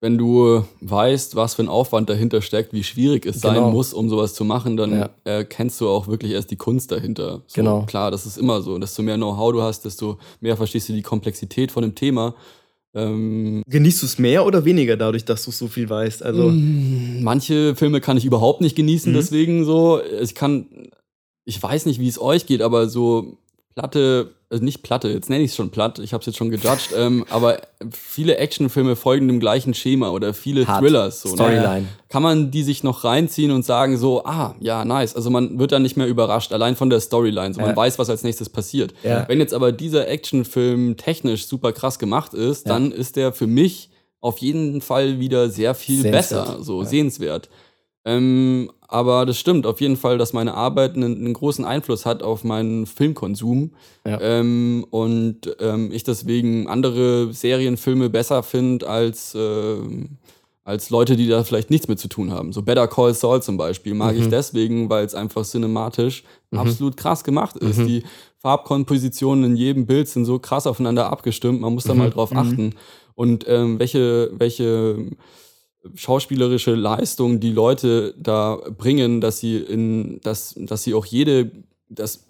wenn 0.00 0.18
du 0.18 0.62
weißt, 0.82 1.36
was 1.36 1.54
für 1.54 1.62
ein 1.62 1.68
Aufwand 1.68 2.10
dahinter 2.10 2.42
steckt, 2.42 2.72
wie 2.72 2.84
schwierig 2.84 3.24
es 3.24 3.40
genau. 3.40 3.54
sein 3.54 3.72
muss, 3.72 3.94
um 3.94 4.10
sowas 4.10 4.34
zu 4.34 4.44
machen, 4.44 4.76
dann 4.76 4.92
ja. 4.92 5.10
erkennst 5.24 5.80
du 5.80 5.88
auch 5.88 6.06
wirklich 6.06 6.32
erst 6.32 6.50
die 6.50 6.56
Kunst 6.56 6.92
dahinter. 6.92 7.42
So, 7.46 7.54
genau. 7.54 7.82
Klar, 7.86 8.10
das 8.10 8.26
ist 8.26 8.36
immer 8.36 8.60
so. 8.60 8.78
Desto 8.78 9.02
mehr 9.02 9.16
Know-how 9.16 9.52
du 9.52 9.62
hast, 9.62 9.84
desto 9.84 10.18
mehr 10.40 10.56
verstehst 10.56 10.88
du 10.88 10.92
die 10.92 11.02
Komplexität 11.02 11.72
von 11.72 11.82
dem 11.82 11.94
Thema. 11.94 12.34
Ähm, 12.94 13.62
Genießt 13.66 14.02
du 14.02 14.06
es 14.06 14.18
mehr 14.18 14.44
oder 14.44 14.64
weniger 14.64 14.96
dadurch, 14.96 15.24
dass 15.24 15.44
du 15.44 15.50
so 15.50 15.66
viel 15.66 15.88
weißt? 15.88 16.22
Also 16.22 16.50
mm, 16.50 17.22
manche 17.22 17.74
Filme 17.74 18.00
kann 18.00 18.16
ich 18.16 18.24
überhaupt 18.24 18.60
nicht 18.60 18.76
genießen, 18.76 19.12
mhm. 19.12 19.16
deswegen 19.16 19.64
so. 19.64 20.00
Ich 20.22 20.34
kann, 20.34 20.90
ich 21.44 21.62
weiß 21.62 21.86
nicht, 21.86 22.00
wie 22.00 22.08
es 22.08 22.20
euch 22.20 22.46
geht, 22.46 22.62
aber 22.62 22.88
so 22.88 23.38
platte 23.76 24.34
also 24.48 24.64
nicht 24.64 24.82
Platte, 24.82 25.08
jetzt 25.08 25.28
nenne 25.28 25.42
ich 25.42 25.50
es 25.50 25.56
schon 25.56 25.70
platt, 25.70 25.98
ich 25.98 26.12
habe 26.12 26.20
es 26.20 26.26
jetzt 26.26 26.36
schon 26.36 26.50
gejudged, 26.50 26.90
ähm, 26.96 27.24
aber 27.30 27.60
viele 27.90 28.36
Actionfilme 28.36 28.94
folgen 28.94 29.26
dem 29.26 29.40
gleichen 29.40 29.74
Schema 29.74 30.10
oder 30.10 30.34
viele 30.34 30.66
Hard. 30.66 30.82
Thrillers. 30.82 31.22
So, 31.22 31.30
ne? 31.30 31.34
Storyline. 31.34 31.80
Ne? 31.80 31.88
Kann 32.08 32.22
man 32.22 32.50
die 32.52 32.62
sich 32.62 32.84
noch 32.84 33.02
reinziehen 33.02 33.50
und 33.50 33.64
sagen 33.64 33.98
so, 33.98 34.24
ah, 34.24 34.54
ja, 34.60 34.84
nice. 34.84 35.16
Also 35.16 35.30
man 35.30 35.58
wird 35.58 35.72
dann 35.72 35.82
nicht 35.82 35.96
mehr 35.96 36.06
überrascht, 36.06 36.52
allein 36.52 36.76
von 36.76 36.90
der 36.90 37.00
Storyline. 37.00 37.54
So, 37.54 37.60
man 37.60 37.70
ja. 37.70 37.76
weiß, 37.76 37.98
was 37.98 38.08
als 38.08 38.22
nächstes 38.22 38.48
passiert. 38.48 38.94
Ja. 39.02 39.28
Wenn 39.28 39.40
jetzt 39.40 39.52
aber 39.52 39.72
dieser 39.72 40.06
Actionfilm 40.06 40.96
technisch 40.96 41.46
super 41.46 41.72
krass 41.72 41.98
gemacht 41.98 42.32
ist, 42.32 42.66
ja. 42.66 42.74
dann 42.74 42.92
ist 42.92 43.16
der 43.16 43.32
für 43.32 43.48
mich 43.48 43.90
auf 44.20 44.38
jeden 44.38 44.80
Fall 44.80 45.18
wieder 45.18 45.50
sehr 45.50 45.74
viel 45.74 46.02
sehenswert. 46.02 46.46
besser, 46.46 46.62
so 46.62 46.84
sehenswert. 46.84 47.48
Ähm, 48.06 48.70
aber 48.86 49.26
das 49.26 49.36
stimmt 49.36 49.66
auf 49.66 49.80
jeden 49.80 49.96
Fall, 49.96 50.16
dass 50.16 50.32
meine 50.32 50.54
Arbeit 50.54 50.94
einen, 50.94 51.16
einen 51.16 51.34
großen 51.34 51.64
Einfluss 51.64 52.06
hat 52.06 52.22
auf 52.22 52.44
meinen 52.44 52.86
Filmkonsum. 52.86 53.72
Ja. 54.06 54.20
Ähm, 54.20 54.86
und 54.90 55.56
ähm, 55.58 55.90
ich 55.92 56.04
deswegen 56.04 56.68
andere 56.68 57.32
Serienfilme 57.32 58.08
besser 58.08 58.44
finde 58.44 58.88
als, 58.88 59.34
äh, 59.34 59.78
als 60.62 60.90
Leute, 60.90 61.16
die 61.16 61.26
da 61.26 61.42
vielleicht 61.42 61.70
nichts 61.70 61.88
mit 61.88 61.98
zu 61.98 62.06
tun 62.06 62.30
haben. 62.30 62.52
So 62.52 62.62
Better 62.62 62.86
Call 62.86 63.12
Saul 63.12 63.42
zum 63.42 63.56
Beispiel 63.56 63.94
mag 63.94 64.14
mhm. 64.14 64.22
ich 64.22 64.28
deswegen, 64.28 64.88
weil 64.88 65.04
es 65.04 65.16
einfach 65.16 65.44
cinematisch 65.44 66.22
mhm. 66.52 66.60
absolut 66.60 66.96
krass 66.96 67.24
gemacht 67.24 67.56
ist. 67.56 67.78
Mhm. 67.78 67.86
Die 67.88 68.02
Farbkompositionen 68.38 69.42
in 69.44 69.56
jedem 69.56 69.86
Bild 69.86 70.08
sind 70.08 70.26
so 70.26 70.38
krass 70.38 70.68
aufeinander 70.68 71.10
abgestimmt, 71.10 71.60
man 71.60 71.74
muss 71.74 71.84
da 71.84 71.94
mal 71.94 72.06
mhm. 72.06 72.12
drauf 72.12 72.30
mhm. 72.30 72.38
achten. 72.38 72.74
Und 73.16 73.48
ähm, 73.48 73.80
welche, 73.80 74.30
welche 74.38 75.10
schauspielerische 75.94 76.74
Leistung 76.74 77.40
die 77.40 77.52
Leute 77.52 78.14
da 78.18 78.60
bringen, 78.76 79.20
dass 79.20 79.38
sie 79.40 79.56
in, 79.56 80.20
dass, 80.22 80.54
dass 80.56 80.82
sie 80.82 80.94
auch 80.94 81.06
jede, 81.06 81.50
das 81.88 82.26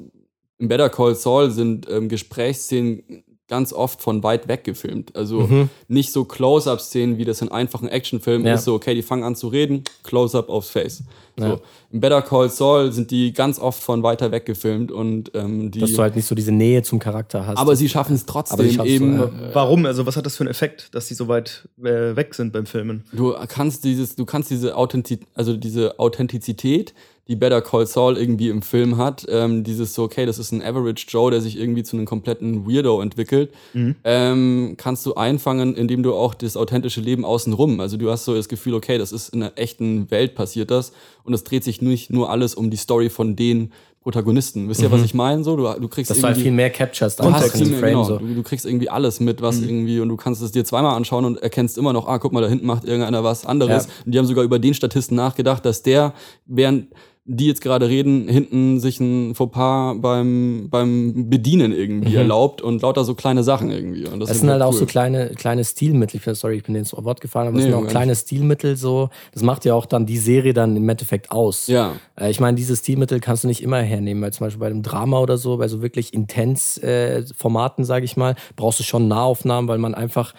im 0.58 0.68
Better 0.68 0.88
Call 0.88 1.14
Saul 1.14 1.50
sind 1.50 1.86
ähm, 1.90 2.08
Gesprächsszenen 2.08 3.24
ganz 3.48 3.72
oft 3.72 4.02
von 4.02 4.22
weit 4.22 4.48
weg 4.48 4.64
gefilmt. 4.64 5.14
Also 5.14 5.40
mhm. 5.40 5.70
nicht 5.88 6.12
so 6.12 6.24
Close-Up-Szenen, 6.24 7.18
wie 7.18 7.24
das 7.24 7.42
in 7.42 7.50
einfachen 7.50 7.88
Actionfilmen 7.88 8.46
ja. 8.46 8.54
ist, 8.54 8.64
so, 8.64 8.74
okay, 8.74 8.94
die 8.94 9.02
fangen 9.02 9.22
an 9.22 9.36
zu 9.36 9.48
reden, 9.48 9.84
Close-Up 10.02 10.48
aufs 10.48 10.70
Face. 10.70 11.04
Ja. 11.38 11.58
Better 12.00 12.22
Call 12.22 12.48
Saul 12.48 12.92
sind 12.92 13.10
die 13.10 13.32
ganz 13.32 13.58
oft 13.58 13.82
von 13.82 14.02
weiter 14.02 14.30
weg 14.30 14.46
gefilmt 14.46 14.90
und 14.90 15.30
ähm, 15.34 15.70
die. 15.70 15.80
Dass 15.80 15.92
du 15.92 16.02
halt 16.02 16.16
nicht 16.16 16.26
so 16.26 16.34
diese 16.34 16.52
Nähe 16.52 16.82
zum 16.82 16.98
Charakter 16.98 17.46
hast. 17.46 17.58
Aber 17.58 17.76
sie 17.76 17.88
schaffen 17.88 18.14
es 18.14 18.26
trotzdem 18.26 18.80
eben. 18.84 19.18
So, 19.18 19.24
ja. 19.24 19.30
Warum? 19.52 19.86
Also 19.86 20.06
was 20.06 20.16
hat 20.16 20.26
das 20.26 20.36
für 20.36 20.42
einen 20.42 20.50
Effekt, 20.50 20.94
dass 20.94 21.08
die 21.08 21.14
so 21.14 21.28
weit 21.28 21.68
äh, 21.78 22.16
weg 22.16 22.34
sind 22.34 22.52
beim 22.52 22.66
Filmen? 22.66 23.04
Du 23.12 23.34
kannst 23.48 23.84
dieses, 23.84 24.16
du 24.16 24.24
kannst 24.24 24.50
diese 24.50 24.76
Authentizität, 24.76 25.28
also 25.34 25.56
diese 25.56 25.98
Authentizität, 25.98 26.94
die 27.28 27.34
Better 27.34 27.60
Call 27.60 27.86
Saul 27.86 28.16
irgendwie 28.16 28.48
im 28.48 28.62
Film 28.62 28.98
hat. 28.98 29.26
Ähm, 29.28 29.64
dieses 29.64 29.94
so, 29.94 30.04
okay, 30.04 30.26
das 30.26 30.38
ist 30.38 30.52
ein 30.52 30.62
Average 30.62 31.06
Joe, 31.08 31.30
der 31.30 31.40
sich 31.40 31.58
irgendwie 31.58 31.82
zu 31.82 31.96
einem 31.96 32.06
kompletten 32.06 32.66
Weirdo 32.66 33.00
entwickelt. 33.00 33.50
Mhm. 33.72 33.96
Ähm, 34.04 34.74
kannst 34.76 35.04
du 35.06 35.14
einfangen, 35.14 35.74
indem 35.74 36.02
du 36.02 36.14
auch 36.14 36.34
das 36.34 36.56
authentische 36.56 37.00
Leben 37.00 37.24
außenrum, 37.24 37.80
also 37.80 37.96
du 37.96 38.10
hast 38.10 38.24
so 38.24 38.34
das 38.34 38.48
Gefühl, 38.48 38.74
okay, 38.74 38.98
das 38.98 39.12
ist 39.12 39.30
in 39.30 39.42
einer 39.42 39.52
echten 39.56 40.10
Welt 40.10 40.34
passiert 40.34 40.70
das 40.70 40.92
und 41.24 41.34
es 41.34 41.42
dreht 41.42 41.64
sich 41.64 41.82
nicht 41.86 42.10
nur 42.10 42.30
alles 42.30 42.54
um 42.54 42.70
die 42.70 42.76
Story 42.76 43.10
von 43.10 43.36
den 43.36 43.72
Protagonisten. 44.06 44.68
Wisst 44.68 44.82
ihr, 44.82 44.88
mhm. 44.88 44.92
was 44.92 45.02
ich 45.02 45.14
meine? 45.14 45.42
So, 45.42 45.56
du, 45.56 45.64
du 45.80 45.88
kriegst 45.88 46.16
du 46.16 46.22
halt 46.22 46.36
viel 46.36 46.52
mehr 46.52 46.70
Captures 46.70 47.16
dann 47.16 47.34
hast 47.34 47.56
viel 47.56 47.66
mehr, 47.66 47.80
Frame, 47.80 47.90
genau, 47.90 48.04
so. 48.04 48.18
du, 48.18 48.34
du, 48.34 48.42
kriegst 48.44 48.64
irgendwie 48.64 48.88
alles 48.88 49.18
mit, 49.18 49.42
was 49.42 49.56
mhm. 49.56 49.68
irgendwie 49.68 49.98
und 49.98 50.08
du 50.08 50.16
kannst 50.16 50.42
es 50.42 50.52
dir 50.52 50.64
zweimal 50.64 50.94
anschauen 50.94 51.24
und 51.24 51.42
erkennst 51.42 51.76
immer 51.76 51.92
noch, 51.92 52.06
ah, 52.06 52.18
guck 52.18 52.32
mal, 52.32 52.40
da 52.40 52.48
hinten 52.48 52.66
macht 52.66 52.84
irgendeiner 52.84 53.24
was 53.24 53.44
anderes. 53.44 53.86
Ja. 53.86 53.92
Und 54.04 54.12
die 54.12 54.18
haben 54.18 54.26
sogar 54.26 54.44
über 54.44 54.60
den 54.60 54.74
Statisten 54.74 55.16
nachgedacht, 55.16 55.64
dass 55.64 55.82
der 55.82 56.14
während 56.46 56.86
die 57.28 57.46
jetzt 57.46 57.60
gerade 57.60 57.88
reden, 57.88 58.28
hinten 58.28 58.78
sich 58.78 59.00
ein 59.00 59.34
Fauxpas 59.34 59.96
beim, 59.98 60.68
beim 60.70 61.28
Bedienen 61.28 61.72
irgendwie 61.72 62.10
mhm. 62.10 62.16
erlaubt 62.18 62.62
und 62.62 62.82
lauter 62.82 63.04
so 63.04 63.14
kleine 63.14 63.42
Sachen 63.42 63.70
irgendwie. 63.70 64.06
Und 64.06 64.20
das, 64.20 64.28
das 64.28 64.40
sind 64.40 64.48
halt 64.48 64.62
cool. 64.62 64.68
auch 64.68 64.72
so 64.72 64.86
kleine, 64.86 65.30
kleine 65.30 65.64
Stilmittel. 65.64 66.20
Sorry, 66.36 66.56
ich 66.56 66.62
bin 66.62 66.76
ins 66.76 66.92
Wort 66.92 67.20
gefallen, 67.20 67.48
aber 67.48 67.56
nee, 67.56 67.64
das 67.64 67.72
sind 67.72 67.84
auch 67.84 67.90
kleine 67.90 68.14
Stilmittel 68.14 68.76
so. 68.76 69.10
Das 69.32 69.42
macht 69.42 69.64
ja 69.64 69.74
auch 69.74 69.86
dann 69.86 70.06
die 70.06 70.18
Serie 70.18 70.54
dann 70.54 70.76
im 70.76 70.88
Endeffekt 70.88 71.32
aus. 71.32 71.66
Ja. 71.66 71.96
Äh, 72.18 72.30
ich 72.30 72.38
meine, 72.38 72.56
diese 72.56 72.76
Stilmittel 72.76 73.18
kannst 73.18 73.42
du 73.42 73.48
nicht 73.48 73.62
immer 73.62 73.80
hernehmen, 73.80 74.22
weil 74.22 74.32
zum 74.32 74.46
Beispiel 74.46 74.60
bei 74.60 74.66
einem 74.66 74.84
Drama 74.84 75.18
oder 75.18 75.36
so, 75.36 75.56
bei 75.56 75.66
so 75.66 75.82
wirklich 75.82 76.14
intens 76.14 76.78
äh, 76.78 77.24
Formaten, 77.36 77.84
sage 77.84 78.04
ich 78.04 78.16
mal, 78.16 78.36
brauchst 78.54 78.78
du 78.78 78.84
schon 78.84 79.08
Nahaufnahmen, 79.08 79.68
weil 79.68 79.78
man 79.78 79.96
einfach 79.96 80.32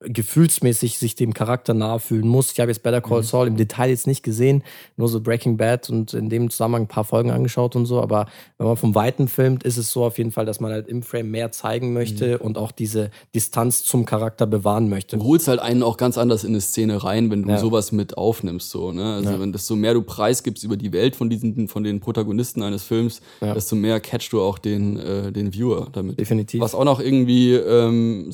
gefühlsmäßig 0.00 0.98
sich 0.98 1.14
dem 1.14 1.32
Charakter 1.32 1.72
nahe 1.72 2.00
fühlen 2.00 2.28
muss. 2.28 2.52
Ich 2.52 2.60
habe 2.60 2.70
jetzt 2.70 2.82
Better 2.82 3.00
Call 3.00 3.20
mhm. 3.20 3.24
Saul 3.24 3.46
im 3.46 3.56
Detail 3.56 3.88
jetzt 3.88 4.06
nicht 4.06 4.22
gesehen, 4.22 4.62
nur 4.96 5.08
so 5.08 5.20
Breaking 5.20 5.56
Bad 5.56 5.88
und 5.88 6.12
in 6.12 6.28
dem 6.28 6.50
Zusammenhang 6.50 6.82
ein 6.82 6.88
paar 6.88 7.04
Folgen 7.04 7.30
angeschaut 7.30 7.76
und 7.76 7.86
so. 7.86 8.02
Aber 8.02 8.26
wenn 8.58 8.66
man 8.66 8.76
vom 8.76 8.94
Weiten 8.94 9.26
filmt, 9.26 9.64
ist 9.64 9.78
es 9.78 9.90
so 9.90 10.04
auf 10.04 10.18
jeden 10.18 10.32
Fall, 10.32 10.44
dass 10.44 10.60
man 10.60 10.70
halt 10.70 10.88
im 10.88 11.02
Frame 11.02 11.30
mehr 11.30 11.50
zeigen 11.50 11.94
möchte 11.94 12.34
mhm. 12.34 12.44
und 12.44 12.58
auch 12.58 12.72
diese 12.72 13.10
Distanz 13.34 13.84
zum 13.84 14.04
Charakter 14.04 14.46
bewahren 14.46 14.90
möchte. 14.90 15.16
Du 15.16 15.24
holst 15.24 15.48
halt 15.48 15.60
einen 15.60 15.82
auch 15.82 15.96
ganz 15.96 16.18
anders 16.18 16.44
in 16.44 16.50
eine 16.50 16.60
Szene 16.60 17.02
rein, 17.02 17.30
wenn 17.30 17.44
du 17.44 17.48
ja. 17.48 17.58
sowas 17.58 17.90
mit 17.90 18.18
aufnimmst. 18.18 18.70
So, 18.70 18.92
ne? 18.92 19.14
Also 19.14 19.30
ja. 19.30 19.40
wenn 19.40 19.52
desto 19.52 19.76
mehr 19.76 19.94
du 19.94 20.02
preisgibst 20.02 20.62
über 20.62 20.76
die 20.76 20.92
Welt 20.92 21.16
von 21.16 21.30
diesen, 21.30 21.68
von 21.68 21.84
den 21.84 22.00
Protagonisten 22.00 22.62
eines 22.62 22.82
Films, 22.82 23.22
ja. 23.40 23.54
desto 23.54 23.76
mehr 23.76 23.98
catchst 24.00 24.30
du 24.34 24.42
auch 24.42 24.58
den, 24.58 24.98
äh, 24.98 25.32
den 25.32 25.54
Viewer 25.54 25.88
damit. 25.92 26.20
Definitiv. 26.20 26.60
Was 26.60 26.74
auch 26.74 26.84
noch 26.84 27.00
irgendwie 27.00 27.54
ähm, 27.54 28.30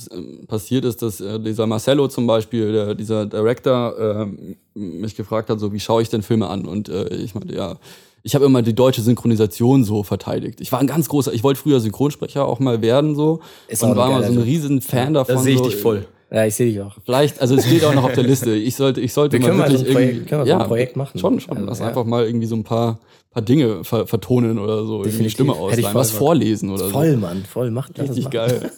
passiert 0.49 0.85
ist, 0.85 1.03
dass 1.03 1.21
äh, 1.21 1.53
dieser 1.63 1.69
Marcello 1.69 2.09
zum 2.09 2.27
Beispiel, 2.27 2.73
der, 2.73 2.95
dieser 2.95 3.27
Director, 3.27 3.97
äh, 3.99 4.79
mich 4.79 5.15
gefragt 5.15 5.49
hat, 5.49 5.61
so 5.61 5.73
wie 5.73 5.79
schaue 5.79 6.03
ich 6.03 6.09
denn 6.09 6.23
Filme 6.23 6.49
an? 6.49 6.67
Und 6.67 6.89
äh, 6.89 7.09
ich 7.15 7.35
meinte, 7.35 7.55
ja, 7.55 7.77
ich 8.25 8.35
habe 8.35 8.45
immer 8.45 8.63
die 8.63 8.75
deutsche 8.75 9.01
Synchronisation 9.01 9.85
so 9.85 10.03
verteidigt. 10.03 10.61
Ich 10.61 10.73
war 10.73 10.81
ein 10.81 10.87
ganz 10.89 11.09
großer, 11.09 11.33
ich 11.33 11.45
wollte 11.45 11.61
früher 11.61 11.79
Synchronsprecher 11.81 12.45
auch 12.45 12.59
mal 12.59 12.83
werden 12.83 13.15
so 13.15 13.41
Ist 13.69 13.83
und 13.83 13.97
war 13.97 14.11
mal 14.11 14.25
so 14.25 14.33
ein 14.33 14.39
riesen 14.39 14.81
Fan 14.81 15.15
davon. 15.15 15.37
Da 15.37 15.41
sehe 15.41 15.53
ich 15.55 15.59
so, 15.59 15.65
dich 15.67 15.77
voll. 15.77 16.07
Ja, 16.33 16.47
ich 16.47 16.55
sehe 16.55 16.67
dich 16.67 16.81
auch. 16.81 16.97
Vielleicht, 17.05 17.41
also 17.41 17.55
es 17.55 17.65
steht 17.67 17.85
auch 17.85 17.95
noch 17.95 18.05
auf 18.05 18.15
der 18.15 18.25
Liste. 18.25 18.55
Ich 18.55 18.75
sollte, 18.75 19.01
ich 19.01 19.13
sollte 19.13 19.39
wir 19.39 19.41
mal 19.41 19.49
können 19.49 19.59
wirklich 19.59 19.79
mal 19.79 19.79
so 19.79 19.87
ein 19.87 19.93
Projekt, 19.93 20.13
irgendwie, 20.13 20.29
können 20.29 20.45
wir 20.45 20.49
ja, 20.49 20.57
so 20.57 20.63
ein 20.63 20.69
Projekt 20.69 20.97
machen. 20.97 21.19
Schon, 21.19 21.41
schon. 21.41 21.57
Also, 21.57 21.69
Lass 21.69 21.79
ja. 21.81 21.87
einfach 21.89 22.05
mal 22.05 22.25
irgendwie 22.25 22.47
so 22.47 22.57
ein 22.57 22.65
paar, 22.65 22.99
paar 23.33 23.43
Dinge 23.43 23.83
ver 23.85 24.07
vertonen 24.07 24.59
oder 24.59 24.85
so, 24.85 25.03
irgendwie 25.05 25.05
die 25.05 25.11
Definitiv. 25.25 25.33
Stimme 25.33 25.53
Hätte 25.55 25.63
ich 25.63 25.87
ausleihen, 25.87 25.93
voll 25.93 26.01
was 26.01 26.11
vorlesen 26.11 26.71
oder 26.71 26.85
so. 26.85 26.91
Voll, 26.91 27.17
Mann, 27.17 27.45
voll. 27.45 27.71
Macht 27.71 27.99
es 27.99 28.11
Richtig 28.11 28.31
geil. 28.31 28.71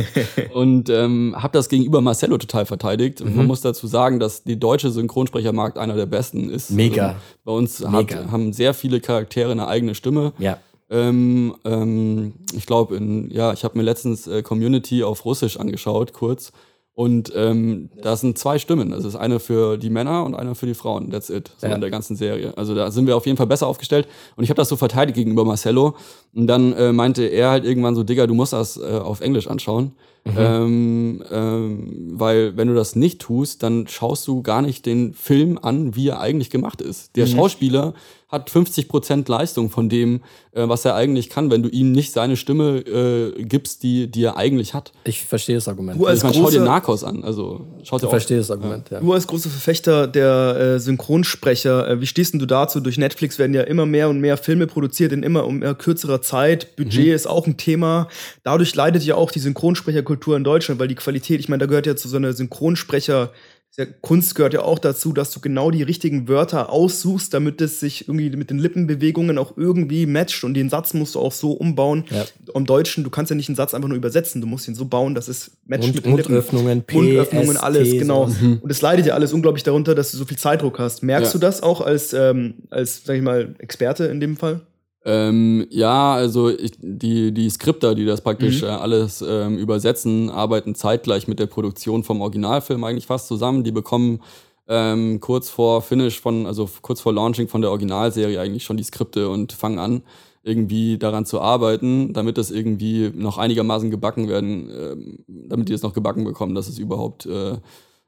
und 0.54 0.88
ähm, 0.90 1.34
habe 1.36 1.52
das 1.56 1.68
gegenüber 1.68 2.00
Marcello 2.00 2.38
total 2.38 2.66
verteidigt. 2.66 3.20
Und 3.20 3.30
Mhm. 3.30 3.36
man 3.36 3.46
muss 3.46 3.60
dazu 3.60 3.86
sagen, 3.86 4.20
dass 4.20 4.44
die 4.44 4.58
deutsche 4.58 4.90
Synchronsprechermarkt 4.90 5.78
einer 5.78 5.94
der 5.96 6.06
besten 6.06 6.50
ist. 6.50 6.70
Mega. 6.70 7.10
Ähm, 7.12 7.16
bei 7.44 7.52
uns 7.52 7.80
Mega. 7.80 8.16
hat, 8.16 8.30
haben 8.30 8.52
sehr 8.52 8.74
viele 8.74 9.00
Charaktere 9.00 9.50
eine 9.52 9.66
eigene 9.68 9.94
Stimme. 9.94 10.32
Ja. 10.38 10.58
Ähm, 10.90 11.54
ähm, 11.64 12.34
ich 12.54 12.66
glaube, 12.66 13.00
ja, 13.30 13.52
ich 13.54 13.64
habe 13.64 13.78
mir 13.78 13.84
letztens 13.84 14.26
äh, 14.26 14.42
Community 14.42 15.02
auf 15.02 15.24
Russisch 15.24 15.56
angeschaut, 15.56 16.12
kurz. 16.12 16.52
Und 16.94 17.32
ähm, 17.34 17.88
da 18.02 18.16
sind 18.16 18.36
zwei 18.36 18.58
Stimmen. 18.58 18.90
Das 18.90 19.04
ist 19.06 19.16
eine 19.16 19.40
für 19.40 19.78
die 19.78 19.88
Männer 19.88 20.24
und 20.26 20.34
eine 20.34 20.54
für 20.54 20.66
die 20.66 20.74
Frauen. 20.74 21.10
That's 21.10 21.30
it. 21.30 21.50
So 21.56 21.66
Ja. 21.66 21.74
in 21.74 21.80
der 21.80 21.88
ganzen 21.90 22.16
Serie. 22.16 22.52
Also 22.58 22.74
da 22.74 22.90
sind 22.90 23.06
wir 23.06 23.16
auf 23.16 23.24
jeden 23.24 23.38
Fall 23.38 23.46
besser 23.46 23.66
aufgestellt. 23.66 24.06
Und 24.36 24.44
ich 24.44 24.50
habe 24.50 24.58
das 24.58 24.68
so 24.68 24.76
verteidigt 24.76 25.16
gegenüber 25.16 25.44
Marcello. 25.46 25.96
Und 26.34 26.46
dann 26.48 26.74
äh, 26.74 26.92
meinte 26.92 27.24
er 27.24 27.50
halt 27.50 27.64
irgendwann 27.64 27.94
so, 27.94 28.02
Digga, 28.02 28.26
du 28.26 28.34
musst 28.34 28.52
das 28.52 28.76
äh, 28.76 28.98
auf 29.02 29.22
Englisch 29.22 29.48
anschauen. 29.48 29.92
Ähm, 30.36 31.24
ähm, 31.32 32.10
weil 32.12 32.56
wenn 32.56 32.68
du 32.68 32.74
das 32.74 32.94
nicht 32.94 33.20
tust, 33.20 33.62
dann 33.62 33.88
schaust 33.88 34.28
du 34.28 34.42
gar 34.42 34.62
nicht 34.62 34.86
den 34.86 35.14
Film 35.14 35.58
an, 35.60 35.96
wie 35.96 36.08
er 36.08 36.20
eigentlich 36.20 36.50
gemacht 36.50 36.80
ist. 36.80 37.16
Der 37.16 37.26
Schauspieler 37.26 37.94
hat 38.32 38.50
50% 38.50 39.30
Leistung 39.30 39.68
von 39.70 39.88
dem, 39.90 40.22
äh, 40.52 40.66
was 40.68 40.84
er 40.86 40.94
eigentlich 40.94 41.28
kann, 41.28 41.50
wenn 41.50 41.62
du 41.62 41.68
ihm 41.68 41.92
nicht 41.92 42.12
seine 42.12 42.36
Stimme 42.36 42.78
äh, 42.78 43.42
gibst, 43.44 43.82
die, 43.82 44.10
die 44.10 44.24
er 44.24 44.36
eigentlich 44.38 44.72
hat. 44.74 44.92
Ich 45.04 45.22
verstehe 45.24 45.54
das 45.54 45.68
Argument. 45.68 46.00
Du 46.00 46.06
als 46.06 46.18
Ich 46.20 46.24
meine, 46.24 46.34
schau 46.36 46.50
dir 46.50 46.60
großer- 46.60 46.64
Narcos 46.64 47.04
an. 47.04 47.22
Also 47.22 47.66
schau 47.82 47.98
dir 47.98 48.04
Ich 48.06 48.10
verstehe 48.10 48.38
das 48.38 48.50
Argument, 48.50 48.88
ja. 48.90 49.00
Du 49.00 49.12
als 49.12 49.26
großer 49.26 49.50
Verfechter 49.50 50.06
der 50.06 50.56
äh, 50.76 50.80
Synchronsprecher, 50.80 51.88
äh, 51.88 52.00
wie 52.00 52.06
stehst 52.06 52.32
denn 52.32 52.40
du 52.40 52.46
dazu? 52.46 52.80
Durch 52.80 52.96
Netflix 52.98 53.38
werden 53.38 53.52
ja 53.54 53.62
immer 53.62 53.84
mehr 53.86 54.08
und 54.08 54.20
mehr 54.20 54.36
Filme 54.38 54.66
produziert 54.66 55.12
in 55.12 55.22
immer 55.22 55.44
um 55.46 55.58
mehr 55.58 55.74
kürzerer 55.74 56.22
Zeit. 56.22 56.74
Budget 56.76 57.06
Mhm. 57.08 57.12
ist 57.12 57.26
auch 57.26 57.46
ein 57.46 57.58
Thema. 57.58 58.08
Dadurch 58.44 58.74
leidet 58.74 59.02
ja 59.04 59.14
auch 59.16 59.30
die 59.30 59.40
Synchronsprecherkultur 59.40 60.36
in 60.36 60.44
Deutschland, 60.44 60.80
weil 60.80 60.88
die 60.88 60.94
Qualität, 60.94 61.38
ich 61.40 61.48
meine, 61.50 61.60
da 61.60 61.66
gehört 61.66 61.86
ja 61.86 61.96
zu 61.96 62.08
so 62.08 62.16
einer 62.16 62.32
Synchronsprecher 62.32 63.30
der 63.78 63.86
Kunst 63.86 64.34
gehört 64.34 64.52
ja 64.52 64.62
auch 64.62 64.78
dazu, 64.78 65.14
dass 65.14 65.30
du 65.30 65.40
genau 65.40 65.70
die 65.70 65.82
richtigen 65.82 66.28
Wörter 66.28 66.68
aussuchst, 66.70 67.32
damit 67.32 67.60
es 67.62 67.80
sich 67.80 68.06
irgendwie 68.06 68.28
mit 68.36 68.50
den 68.50 68.58
Lippenbewegungen 68.58 69.38
auch 69.38 69.56
irgendwie 69.56 70.04
matcht 70.04 70.44
und 70.44 70.52
den 70.52 70.68
Satz 70.68 70.92
musst 70.92 71.14
du 71.14 71.20
auch 71.20 71.32
so 71.32 71.52
umbauen. 71.52 72.04
Ja. 72.10 72.24
Im 72.54 72.66
Deutschen, 72.66 73.02
du 73.02 73.08
kannst 73.08 73.30
ja 73.30 73.36
nicht 73.36 73.48
einen 73.48 73.56
Satz 73.56 73.72
einfach 73.72 73.88
nur 73.88 73.96
übersetzen, 73.96 74.42
du 74.42 74.46
musst 74.46 74.68
ihn 74.68 74.74
so 74.74 74.84
bauen, 74.84 75.14
dass 75.14 75.28
es 75.28 75.52
matcht 75.64 75.84
Mund- 75.84 75.94
mit 75.94 76.04
den 76.04 76.16
Lippen. 76.16 76.32
Mundöffnungen, 76.32 76.82
P, 76.82 76.96
Mundöffnungen, 76.96 77.56
S, 77.56 77.62
alles, 77.62 77.88
T, 77.90 77.98
genau. 77.98 78.26
sowas. 78.28 78.58
Und 78.60 78.70
es 78.70 78.82
leidet 78.82 79.06
ja 79.06 79.14
alles 79.14 79.32
unglaublich 79.32 79.62
darunter, 79.62 79.94
dass 79.94 80.10
du 80.12 80.18
so 80.18 80.26
viel 80.26 80.36
Zeitdruck 80.38 80.78
hast. 80.78 81.02
Merkst 81.02 81.32
Ja. 81.32 81.38
du 81.38 81.46
das 81.46 81.62
auch 81.62 81.80
als, 81.80 82.12
ähm, 82.12 82.54
als, 82.68 83.02
sag 83.04 83.16
ich 83.16 83.22
mal, 83.22 83.54
Experte 83.58 84.04
in 84.04 84.20
dem 84.20 84.36
Fall? 84.36 84.60
Ähm, 85.04 85.66
ja, 85.70 86.14
also 86.14 86.48
ich, 86.48 86.72
die, 86.78 87.32
die 87.32 87.50
Skripter, 87.50 87.94
die 87.94 88.04
das 88.04 88.20
praktisch 88.20 88.62
Mhm. 88.62 88.68
äh, 88.68 88.70
alles 88.70 89.24
ähm, 89.26 89.58
übersetzen, 89.58 90.30
arbeiten 90.30 90.74
zeitgleich 90.74 91.26
mit 91.26 91.40
der 91.40 91.46
Produktion 91.46 92.04
vom 92.04 92.20
Originalfilm 92.20 92.84
eigentlich 92.84 93.06
fast 93.06 93.26
zusammen. 93.26 93.64
Die 93.64 93.72
bekommen 93.72 94.20
ähm, 94.68 95.18
kurz 95.20 95.50
vor 95.50 95.82
Finish 95.82 96.20
von, 96.20 96.46
also 96.46 96.68
kurz 96.82 97.00
vor 97.00 97.12
Launching 97.12 97.48
von 97.48 97.60
der 97.62 97.70
Originalserie 97.70 98.40
eigentlich 98.40 98.64
schon 98.64 98.76
die 98.76 98.84
Skripte 98.84 99.28
und 99.28 99.52
fangen 99.52 99.80
an, 99.80 100.02
irgendwie 100.44 100.98
daran 100.98 101.26
zu 101.26 101.40
arbeiten, 101.40 102.12
damit 102.12 102.38
das 102.38 102.50
irgendwie 102.52 103.10
noch 103.12 103.38
einigermaßen 103.38 103.90
gebacken 103.90 104.28
werden, 104.28 104.70
ähm, 104.70 105.18
damit 105.48 105.68
die 105.68 105.72
es 105.72 105.82
noch 105.82 105.94
gebacken 105.94 106.24
bekommen, 106.24 106.54
dass 106.54 106.68
es 106.68 106.78
überhaupt 106.78 107.26
äh, 107.26 107.54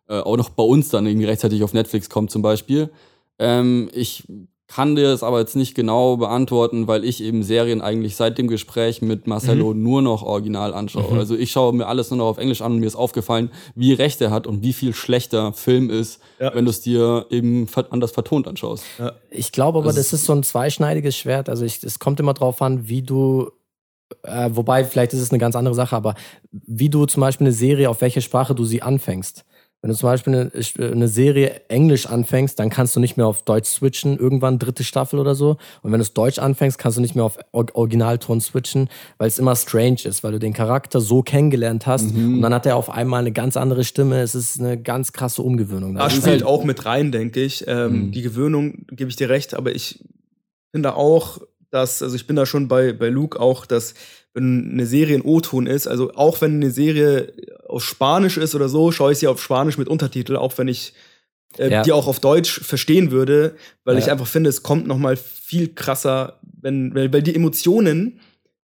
äh, 0.09 0.20
auch 0.20 0.36
noch 0.36 0.51
bei 0.51 0.62
uns 0.62 0.90
dann 0.90 1.07
irgendwie 1.07 1.26
rechtzeitig 1.26 1.64
auf 1.64 1.74
Netflix 1.74 2.09
kommt 2.09 2.30
zum 2.30 2.42
Beispiel. 2.42 2.90
Ähm, 3.38 3.88
ich 3.92 4.24
kann 4.74 4.96
dir 4.96 5.04
das 5.04 5.22
aber 5.22 5.38
jetzt 5.38 5.54
nicht 5.54 5.74
genau 5.74 6.16
beantworten, 6.16 6.88
weil 6.88 7.04
ich 7.04 7.22
eben 7.22 7.44
Serien 7.44 7.80
eigentlich 7.80 8.16
seit 8.16 8.38
dem 8.38 8.48
Gespräch 8.48 9.02
mit 9.02 9.26
Marcello 9.28 9.72
nur 9.72 10.02
noch 10.02 10.22
original 10.22 10.74
anschaue. 10.74 11.16
Also 11.16 11.36
ich 11.36 11.52
schaue 11.52 11.72
mir 11.72 11.86
alles 11.86 12.10
nur 12.10 12.18
noch 12.18 12.26
auf 12.26 12.38
Englisch 12.38 12.60
an 12.60 12.72
und 12.72 12.78
mir 12.80 12.86
ist 12.86 12.96
aufgefallen, 12.96 13.50
wie 13.76 13.92
recht 13.92 14.20
er 14.20 14.32
hat 14.32 14.48
und 14.48 14.62
wie 14.62 14.72
viel 14.72 14.92
schlechter 14.92 15.52
Film 15.52 15.90
ist, 15.90 16.20
Ja. 16.40 16.52
wenn 16.54 16.64
du 16.64 16.70
es 16.70 16.80
dir 16.80 17.26
eben 17.30 17.68
anders 17.90 18.10
vertont 18.10 18.48
anschaust. 18.48 18.84
Ich 19.30 19.52
glaube 19.52 19.78
aber, 19.78 19.86
Das 19.88 19.96
das 19.96 20.12
ist 20.12 20.24
so 20.24 20.32
ein 20.32 20.42
zweischneidiges 20.42 21.16
Schwert. 21.16 21.48
Also 21.48 21.64
ich, 21.64 21.82
es 21.84 22.00
kommt 22.00 22.18
immer 22.18 22.34
drauf 22.34 22.60
an, 22.60 22.88
wie 22.88 23.02
du, 23.02 23.50
äh, 24.24 24.50
wobei 24.52 24.84
vielleicht 24.84 25.12
ist 25.12 25.20
es 25.20 25.30
eine 25.30 25.38
ganz 25.38 25.54
andere 25.54 25.74
Sache, 25.76 25.94
aber 25.94 26.14
wie 26.50 26.88
du 26.88 27.06
zum 27.06 27.20
Beispiel 27.20 27.46
eine 27.46 27.54
Serie, 27.54 27.88
auf 27.90 28.00
welche 28.00 28.20
Sprache 28.22 28.54
du 28.56 28.64
sie 28.64 28.82
anfängst. 28.82 29.44
Wenn 29.85 29.91
du 29.91 29.97
zum 29.99 30.07
Beispiel 30.09 30.32
eine, 30.35 30.93
eine 30.93 31.09
Serie 31.09 31.61
Englisch 31.68 32.07
anfängst, 32.07 32.59
dann 32.59 32.70
kannst 32.70 32.97
du 32.97 33.01
nicht 33.01 33.18
mehr 33.18 33.26
auf 33.26 33.43
Deutsch 33.43 33.68
switchen, 33.68 34.18
irgendwann 34.18 34.59
dritte 34.59 34.82
Staffel 34.82 35.18
oder 35.18 35.35
so. 35.35 35.59
Und 35.82 35.93
wenn 35.93 35.99
du 35.99 36.03
es 36.03 36.14
Deutsch 36.14 36.39
anfängst, 36.39 36.78
kannst 36.78 36.97
du 36.97 37.03
nicht 37.03 37.14
mehr 37.14 37.24
auf 37.24 37.37
Or- 37.53 37.66
Originalton 37.74 38.41
switchen, 38.41 38.89
weil 39.18 39.28
es 39.28 39.39
immer 39.39 39.55
strange 39.55 39.99
ist, 40.05 40.24
weil 40.24 40.32
du 40.32 40.39
den 40.39 40.55
Charakter 40.55 41.03
so 41.03 41.20
kennengelernt 41.20 41.87
hast 41.87 42.14
und 42.14 42.41
dann 42.41 42.55
hat 42.55 42.64
er 42.64 42.76
auf 42.76 42.89
einmal 42.89 43.20
eine 43.20 43.32
ganz 43.32 43.59
andere 43.59 43.85
Stimme. 43.85 44.22
Es 44.22 44.35
ist 44.35 44.59
eine 44.59 44.80
ganz 44.80 45.12
krasse 45.12 45.43
Umgewöhnung. 45.43 45.97
Da 45.97 46.05
Da. 46.05 46.11
spielt 46.11 46.45
auch 46.45 46.64
mit 46.64 46.87
rein, 46.87 47.12
denke 47.12 47.43
ich. 47.43 47.64
Ähm, 47.68 48.11
Die 48.11 48.22
Gewöhnung, 48.22 48.87
gebe 48.91 49.11
ich 49.11 49.16
dir 49.16 49.28
recht, 49.28 49.53
aber 49.53 49.74
ich 49.74 50.03
finde 50.72 50.97
auch, 50.97 51.41
dass, 51.70 52.03
also 52.03 52.16
ich 52.16 52.26
bin 52.26 52.37
da 52.37 52.47
schon 52.47 52.68
bei, 52.68 52.95
bei 52.95 53.11
Luke 53.11 53.39
auch, 53.39 53.66
dass 53.66 53.93
wenn 54.35 54.72
eine 54.72 54.87
Serie 54.87 55.14
in 55.16 55.22
O-Ton 55.22 55.66
ist, 55.66 55.87
also 55.87 56.12
auch 56.14 56.41
wenn 56.41 56.57
eine 56.57 56.70
Serie 56.70 57.32
auf 57.68 57.85
Spanisch 57.85 58.37
ist 58.37 58.55
oder 58.55 58.68
so, 58.68 58.91
schaue 58.93 59.12
ich 59.12 59.18
sie 59.18 59.28
auf 59.28 59.41
Spanisch 59.43 59.78
mit 59.78 59.89
Untertitel, 59.89 60.37
auch 60.37 60.59
wenn 60.59 60.68
ich 60.68 60.93
äh, 61.57 61.70
Ja. 61.70 61.82
die 61.82 61.93
auch 61.93 62.09
auf 62.09 62.18
Deutsch 62.18 62.61
verstehen 62.61 63.12
würde, 63.12 63.55
weil 63.85 63.95
Ja. 63.95 64.01
ich 64.01 64.11
einfach 64.11 64.26
finde, 64.26 64.51
es 64.51 64.64
kommt 64.64 64.89
noch 64.89 64.99
mal 64.99 65.16
viel 65.16 65.68
krasser, 65.72 66.41
wenn, 66.61 66.93
weil, 66.97 67.12
weil 67.12 67.22
die 67.22 67.35
Emotionen, 67.35 68.18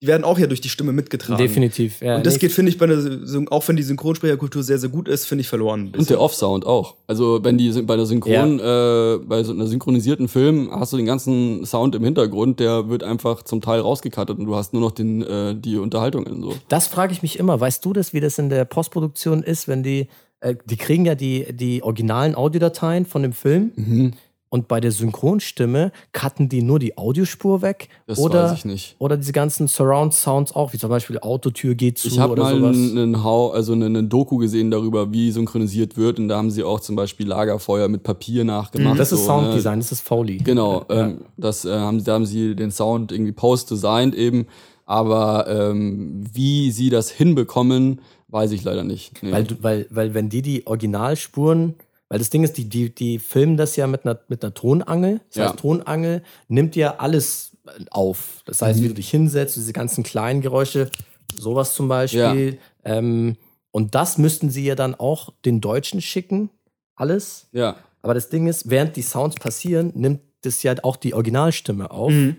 die 0.02 0.08
werden 0.08 0.24
auch 0.26 0.38
ja 0.38 0.46
durch 0.48 0.60
die 0.62 0.68
Stimme 0.70 0.92
mitgetragen. 0.92 1.42
Definitiv. 1.42 2.02
Ja, 2.02 2.18
Und 2.18 2.26
das 2.26 2.38
geht, 2.38 2.52
finde 2.52 2.70
ich, 2.70 2.78
bei 2.78 2.86
der, 2.86 3.00
Syn- 3.00 3.48
auch 3.48 3.66
wenn 3.68 3.78
die 3.78 3.82
Synchronsprecherkultur 3.84 4.62
sehr, 4.62 4.78
sehr 4.78 4.90
gut 4.90 5.08
ist, 5.08 5.26
finde 5.26 5.42
ich 5.42 5.48
verloren. 5.48 5.92
ein 5.94 6.00
Und 6.00 6.10
der 6.10 6.20
Off-Sound 6.20 6.66
auch. 6.66 6.96
Also 7.08 7.40
wenn 7.44 7.58
die 7.58 7.72
bei 7.84 7.96
der 7.96 8.06
Synchron, 8.06 8.60
äh, 8.60 9.18
bei 9.26 9.44
so 9.44 9.54
einer 9.54 9.68
synchronisierten 9.68 10.28
Film 10.28 10.70
hast 10.72 10.92
du 10.94 10.98
den 10.98 11.06
ganzen 11.06 11.66
Sound 11.66 11.96
im 11.96 12.04
Hintergrund, 12.04 12.60
der 12.60 12.90
wird 12.90 13.04
einfach 13.04 13.44
zum 13.44 13.62
Teil 13.62 13.80
rausgekattet 13.80 14.38
und 14.38 14.46
du 14.46 14.56
hast 14.56 14.74
nur 14.74 14.82
noch 14.82 14.92
den, 14.92 15.22
äh, 15.22 15.56
die 15.56 15.78
Unterhaltungen 15.78 16.42
so. 16.42 16.54
Das 16.68 16.88
frage 16.88 17.14
ich 17.14 17.22
mich 17.22 17.40
immer. 17.40 17.60
Weißt 17.60 17.84
du 17.86 17.94
das, 17.94 18.14
wie 18.14 18.20
das 18.20 18.38
in 18.38 18.50
der 18.50 18.66
Postproduktion 18.66 19.44
ist, 19.44 19.68
wenn 19.70 19.82
die, 19.82 20.08
äh, 20.42 20.56
die 20.66 20.76
kriegen 20.78 21.06
ja 21.06 21.16
die, 21.16 21.48
die 21.54 21.82
originalen 21.84 22.36
Audiodateien 22.36 23.06
von 23.06 23.24
dem 23.24 23.32
Film 23.34 23.72
Mhm. 23.76 24.12
Und 24.56 24.70
bei 24.70 24.80
der 24.80 24.92
Synchronstimme 24.94 25.92
cutten 26.14 26.48
die 26.48 26.62
nur 26.64 26.80
die 26.80 26.98
Audiospur 26.98 27.62
weg 27.62 27.90
Das 28.08 28.18
oder, 28.20 28.46
weiß 28.46 28.54
ich 28.54 28.64
nicht. 28.66 28.96
oder 29.00 29.18
diese 29.18 29.34
ganzen 29.34 29.68
Surround-Sounds 29.68 30.56
auch, 30.56 30.72
wie 30.72 30.78
zum 30.78 30.90
Beispiel 30.90 31.20
Autotür 31.20 31.76
geht 31.76 31.98
zu 31.98 32.08
Ich 32.08 32.20
habe 32.20 32.32
oder 32.34 32.44
mal 32.44 32.56
sowas. 32.58 32.78
einen, 32.78 32.98
einen 32.98 33.24
Hau, 33.26 33.52
also 33.52 33.74
eine, 33.74 33.88
eine 33.88 34.04
Doku 34.06 34.38
gesehen 34.38 34.72
darüber, 34.72 35.12
wie 35.12 35.30
synchronisiert 35.32 35.98
wird 35.98 36.20
und 36.20 36.30
da 36.30 36.38
haben 36.38 36.52
sie 36.52 36.64
auch 36.64 36.80
zum 36.80 36.96
Beispiel 36.96 37.28
Lagerfeuer 37.28 37.90
mit 37.90 38.04
Papier 38.04 38.46
nachgemacht. 38.46 38.98
das 38.98 39.12
ist 39.12 39.26
so, 39.26 39.36
ne? 39.36 39.44
Sounddesign, 39.44 39.80
das 39.80 39.92
ist 39.92 40.02
Foley. 40.02 40.38
Genau, 40.38 40.86
ähm, 40.90 41.22
das 41.36 41.66
äh, 41.66 41.78
haben, 41.78 42.02
da 42.02 42.14
haben 42.14 42.26
sie 42.26 42.56
den 42.56 42.72
Sound 42.72 43.12
irgendwie 43.12 43.34
post-designed 43.34 44.16
eben, 44.16 44.48
aber 44.86 45.48
ähm, 45.50 46.24
wie 46.32 46.72
sie 46.72 46.90
das 46.90 47.10
hinbekommen, 47.10 48.00
weiß 48.30 48.52
ich 48.54 48.64
leider 48.64 48.84
nicht. 48.86 49.22
Nee. 49.22 49.32
Weil, 49.34 49.48
weil, 49.62 49.88
weil 49.90 50.14
wenn 50.14 50.30
die 50.30 50.42
die 50.42 50.66
Originalspuren, 50.66 51.76
weil 52.10 52.20
das 52.20 52.30
Ding 52.30 52.44
ist, 52.44 52.58
die, 52.58 52.70
die, 52.70 52.94
die 52.94 53.20
filmen 53.20 53.58
das 53.58 53.76
ja 53.76 53.88
mit 53.88 54.06
einer, 54.06 54.20
mit 54.28 54.44
einer 54.44 54.54
Tonangel. 54.54 55.22
Das 55.30 55.36
Ja. 55.38 55.46
heißt, 55.50 55.60
Tonangel 55.60 56.24
nimmt 56.48 56.76
ja 56.76 56.98
alles 56.98 57.52
auf. 57.92 58.42
Das 58.46 58.62
heißt, 58.62 58.80
Mhm. 58.80 58.84
wie 58.84 58.88
du 58.90 58.94
dich 58.96 59.10
hinsetzt, 59.10 59.56
diese 59.56 59.74
ganzen 59.74 60.04
kleinen 60.04 60.42
Geräusche, 60.42 60.90
sowas 61.36 61.74
zum 61.74 61.88
Beispiel. 61.88 62.60
Ähm, 62.84 63.38
Und 63.72 63.94
das 63.94 64.18
müssten 64.18 64.50
sie 64.50 64.64
ja 64.66 64.76
dann 64.76 64.96
auch 64.96 65.34
den 65.44 65.60
Deutschen 65.60 66.00
schicken, 66.00 66.50
alles. 66.96 67.48
Ja. 67.52 67.76
Aber 68.02 68.14
das 68.14 68.30
Ding 68.30 68.48
ist, 68.48 68.70
während 68.70 68.96
die 68.96 69.02
Sounds 69.02 69.36
passieren, 69.36 69.92
nimmt 69.96 70.22
das 70.44 70.64
ja 70.64 70.76
auch 70.84 70.96
die 70.96 71.14
Originalstimme 71.14 71.92
auf. 71.92 72.12
Mhm. 72.12 72.38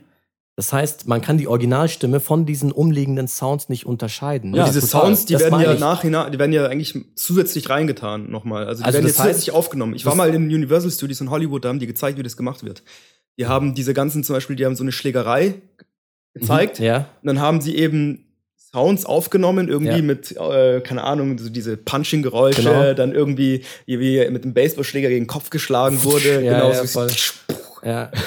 Das 0.59 0.73
heißt, 0.73 1.07
man 1.07 1.21
kann 1.21 1.37
die 1.37 1.49
Originalstimme 1.49 2.19
von 2.19 2.47
diesen 2.47 2.73
umliegenden 2.73 3.29
Sounds 3.29 3.69
nicht 3.69 3.85
unterscheiden. 3.85 4.55
Ja, 4.55 4.65
diese 4.65 4.81
total. 4.81 5.03
Sounds, 5.09 5.27
die 5.27 5.35
Das 5.35 5.43
werden 5.43 5.61
ja 5.61 5.75
nachhinein, 5.75 6.33
die 6.33 6.39
werden 6.39 6.53
ja 6.55 6.67
eigentlich 6.67 6.99
zusätzlich 7.15 7.69
reingetan 7.69 8.31
nochmal. 8.31 8.67
Also 8.67 8.81
die 8.81 8.87
Also 8.87 8.97
werden 8.97 9.07
jetzt 9.07 9.19
zusätzlich 9.19 9.51
aufgenommen. 9.51 9.95
Ich 9.95 10.07
war 10.07 10.15
mal 10.15 10.35
in 10.35 10.45
Universal 10.47 10.91
Studios 10.91 11.21
in 11.21 11.29
Hollywood, 11.31 11.65
da 11.65 11.69
haben 11.69 11.79
die 11.79 11.87
gezeigt, 11.87 12.19
wie 12.19 12.23
das 12.23 12.39
gemacht 12.39 12.65
wird. 12.65 12.83
Die 13.39 13.45
haben 13.47 13.75
diese 13.75 13.93
ganzen, 13.93 14.25
zum 14.25 14.35
Beispiel, 14.35 14.57
die 14.57 14.65
haben 14.65 14.77
so 14.77 14.83
eine 14.83 14.93
Schlägerei 14.93 15.57
gezeigt. 16.33 16.79
Ja, 16.79 17.07
Und 17.21 17.27
dann 17.27 17.41
haben 17.41 17.61
sie 17.61 17.77
eben 17.77 18.23
Sounds 18.57 19.05
aufgenommen, 19.05 19.69
irgendwie 19.69 19.97
Ja. 19.97 20.03
mit, 20.03 20.35
äh, 20.39 20.81
keine 20.81 21.05
Ahnung, 21.05 21.37
so 21.39 21.51
diese 21.51 21.77
Punching-Geräusche, 21.77 22.63
Genau. 22.63 22.95
dann 22.95 23.13
irgendwie, 23.13 23.63
wie 23.85 24.27
mit 24.31 24.45
dem 24.45 24.55
Baseballschläger 24.55 25.11
gegen 25.11 25.25
den 25.25 25.29
Kopf 25.29 25.51
geschlagen 25.51 26.03
wurde. 26.03 26.43
Ja, 26.43 26.55
genau 26.55 26.71
ja, 26.73 26.85
so. 26.87 26.87
voll. 26.87 27.11
ja. 27.85 28.11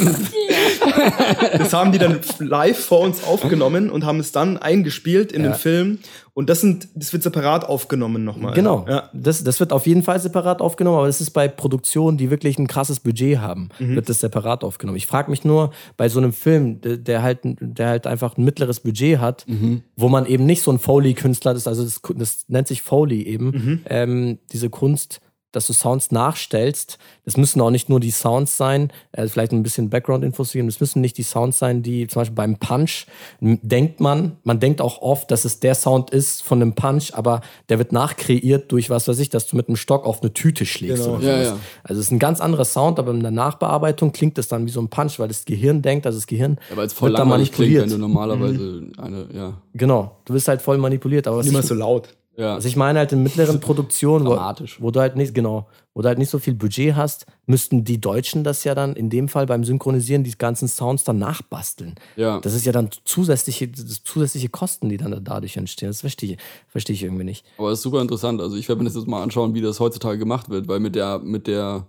Das 1.58 1.72
haben 1.72 1.92
die 1.92 1.98
dann 1.98 2.20
live 2.38 2.78
vor 2.78 3.00
uns 3.00 3.24
aufgenommen 3.24 3.90
und 3.90 4.04
haben 4.04 4.20
es 4.20 4.32
dann 4.32 4.56
eingespielt 4.58 5.32
in 5.32 5.42
Ja. 5.44 5.50
den 5.50 5.54
Film. 5.58 5.98
Und 6.34 6.48
das 6.48 6.60
sind, 6.60 6.88
das 6.94 7.12
wird 7.12 7.22
separat 7.22 7.64
aufgenommen 7.68 8.24
nochmal. 8.24 8.54
Genau. 8.54 8.86
Ja. 8.88 9.10
Das, 9.12 9.42
das 9.44 9.60
wird 9.60 9.72
auf 9.72 9.86
jeden 9.86 10.02
Fall 10.02 10.20
separat 10.20 10.60
aufgenommen, 10.60 10.96
aber 10.98 11.06
das 11.06 11.20
ist 11.20 11.30
bei 11.30 11.48
Produktionen, 11.48 12.16
die 12.18 12.30
wirklich 12.30 12.58
ein 12.58 12.66
krasses 12.66 13.00
Budget 13.00 13.38
haben, 13.38 13.68
Mhm. 13.78 13.96
wird 13.96 14.08
das 14.08 14.20
separat 14.20 14.64
aufgenommen. 14.64 14.96
Ich 14.96 15.06
frage 15.06 15.30
mich 15.30 15.44
nur, 15.44 15.70
bei 15.96 16.08
so 16.08 16.18
einem 16.18 16.32
Film, 16.32 16.80
der, 16.82 17.22
halt, 17.22 17.40
der 17.44 17.88
halt 17.88 18.06
einfach 18.06 18.36
ein 18.38 18.44
mittleres 18.44 18.80
Budget 18.80 19.18
hat, 19.18 19.44
Mhm. 19.48 19.82
wo 19.96 20.08
man 20.08 20.24
eben 20.26 20.46
nicht 20.46 20.62
so 20.62 20.70
ein 20.70 20.78
Foley-Künstler 20.78 21.52
ist, 21.52 21.66
also 21.68 21.82
das, 21.84 22.00
das 22.16 22.44
nennt 22.48 22.68
sich 22.68 22.82
Foley 22.82 23.22
eben, 23.22 23.46
Mhm. 23.50 23.80
ähm, 23.86 24.38
diese 24.52 24.70
Kunst, 24.70 25.20
dass 25.52 25.66
du 25.66 25.72
Sounds 25.72 26.10
nachstellst. 26.10 26.98
Das 27.24 27.36
müssen 27.36 27.60
auch 27.60 27.70
nicht 27.70 27.88
nur 27.88 28.00
die 28.00 28.10
Sounds 28.10 28.56
sein, 28.56 28.92
äh, 29.12 29.26
vielleicht 29.26 29.52
ein 29.52 29.62
bisschen 29.62 29.90
Background-Infos 29.90 30.52
geben. 30.52 30.68
Das 30.68 30.80
müssen 30.80 31.00
nicht 31.00 31.18
die 31.18 31.22
Sounds 31.22 31.58
sein, 31.58 31.82
die 31.82 32.06
zum 32.06 32.20
Beispiel 32.20 32.34
beim 32.36 32.56
Punch 32.56 33.06
denkt 33.40 34.00
man, 34.00 34.36
man 34.44 34.60
denkt 34.60 34.80
auch 34.80 35.02
oft, 35.02 35.30
dass 35.30 35.44
es 35.44 35.60
der 35.60 35.74
Sound 35.74 36.10
ist 36.10 36.42
von 36.42 36.60
einem 36.60 36.74
Punch, 36.74 37.12
aber 37.14 37.40
der 37.68 37.78
wird 37.78 37.92
nachkreiert 37.92 38.70
durch 38.72 38.90
was 38.90 39.08
weiß 39.08 39.18
ich, 39.18 39.28
dass 39.28 39.46
du 39.46 39.56
mit 39.56 39.68
einem 39.68 39.76
Stock 39.76 40.04
auf 40.04 40.20
eine 40.22 40.32
Tüte 40.32 40.66
schlägst. 40.66 41.04
Genau. 41.04 41.16
Oder 41.16 41.38
Ja, 41.38 41.42
ja. 41.42 41.58
Also 41.82 42.00
es 42.00 42.06
ist 42.06 42.12
ein 42.12 42.18
ganz 42.18 42.40
anderer 42.40 42.64
Sound, 42.64 42.98
aber 42.98 43.12
in 43.12 43.20
der 43.20 43.30
Nachbearbeitung 43.30 44.12
klingt 44.12 44.38
es 44.38 44.48
dann 44.48 44.66
wie 44.66 44.70
so 44.70 44.80
ein 44.80 44.88
Punch, 44.88 45.18
weil 45.18 45.28
das 45.28 45.44
Gehirn 45.44 45.82
denkt, 45.82 46.06
also 46.06 46.18
das 46.18 46.26
Gehirn 46.26 46.58
Ja, 46.70 46.76
weil 46.76 46.86
es 46.86 46.92
voll 46.92 47.10
wird 47.10 47.18
da 47.18 47.22
langweilig 47.22 47.52
klingt, 47.52 47.72
manipuliert. 47.74 47.82
wenn 47.84 47.90
du 47.90 47.98
normalerweise 47.98 48.82
eine, 48.98 49.26
ja. 49.34 49.54
Genau, 49.74 50.16
du 50.24 50.32
bist 50.32 50.48
halt 50.48 50.62
voll 50.62 50.78
manipuliert. 50.78 51.26
Aber 51.26 51.40
ich, 51.40 51.50
so 51.50 51.74
laut. 51.74 52.08
Ja. 52.40 52.54
also 52.54 52.66
ich 52.66 52.76
meine 52.76 52.98
halt 52.98 53.12
in 53.12 53.22
mittleren 53.22 53.60
Produktionen, 53.60 54.26
wo, 54.26 54.30
wo 54.78 54.90
du 54.90 55.00
halt 55.00 55.14
nicht, 55.16 55.34
genau, 55.34 55.68
wo 55.92 56.02
du 56.02 56.08
halt 56.08 56.18
nicht 56.18 56.30
so 56.30 56.38
viel 56.38 56.54
Budget 56.54 56.96
hast, 56.96 57.26
müssten 57.46 57.84
die 57.84 58.00
Deutschen 58.00 58.44
das 58.44 58.64
ja 58.64 58.74
dann 58.74 58.94
in 58.94 59.10
dem 59.10 59.28
Fall 59.28 59.46
beim 59.46 59.62
Synchronisieren 59.62 60.24
die 60.24 60.30
ganzen 60.36 60.66
Sounds 60.66 61.04
dann 61.04 61.18
nachbasteln. 61.18 61.96
ja. 62.16 62.40
Das 62.40 62.54
ist 62.54 62.64
ja 62.64 62.72
dann 62.72 62.88
zusätzliche, 63.04 63.68
das 63.68 64.02
zusätzliche 64.02 64.48
Kosten, 64.48 64.88
die 64.88 64.96
dann 64.96 65.22
dadurch 65.22 65.56
entstehen. 65.56 65.88
Das 65.88 66.00
verstehe 66.00 66.32
ich, 66.32 66.38
verstehe 66.68 66.94
ich 66.94 67.02
irgendwie 67.02 67.24
nicht. 67.24 67.44
Aber 67.58 67.70
es 67.70 67.80
ist 67.80 67.82
super 67.82 68.00
interessant. 68.00 68.40
Also 68.40 68.56
ich 68.56 68.68
werde 68.68 68.82
mir 68.82 68.88
das 68.88 68.96
jetzt 68.96 69.06
mal 69.06 69.22
anschauen, 69.22 69.54
wie 69.54 69.60
das 69.60 69.78
heutzutage 69.78 70.18
gemacht 70.18 70.48
wird, 70.48 70.66
weil 70.68 70.80
mit 70.80 70.94
der, 70.94 71.18
mit 71.18 71.46
der 71.46 71.84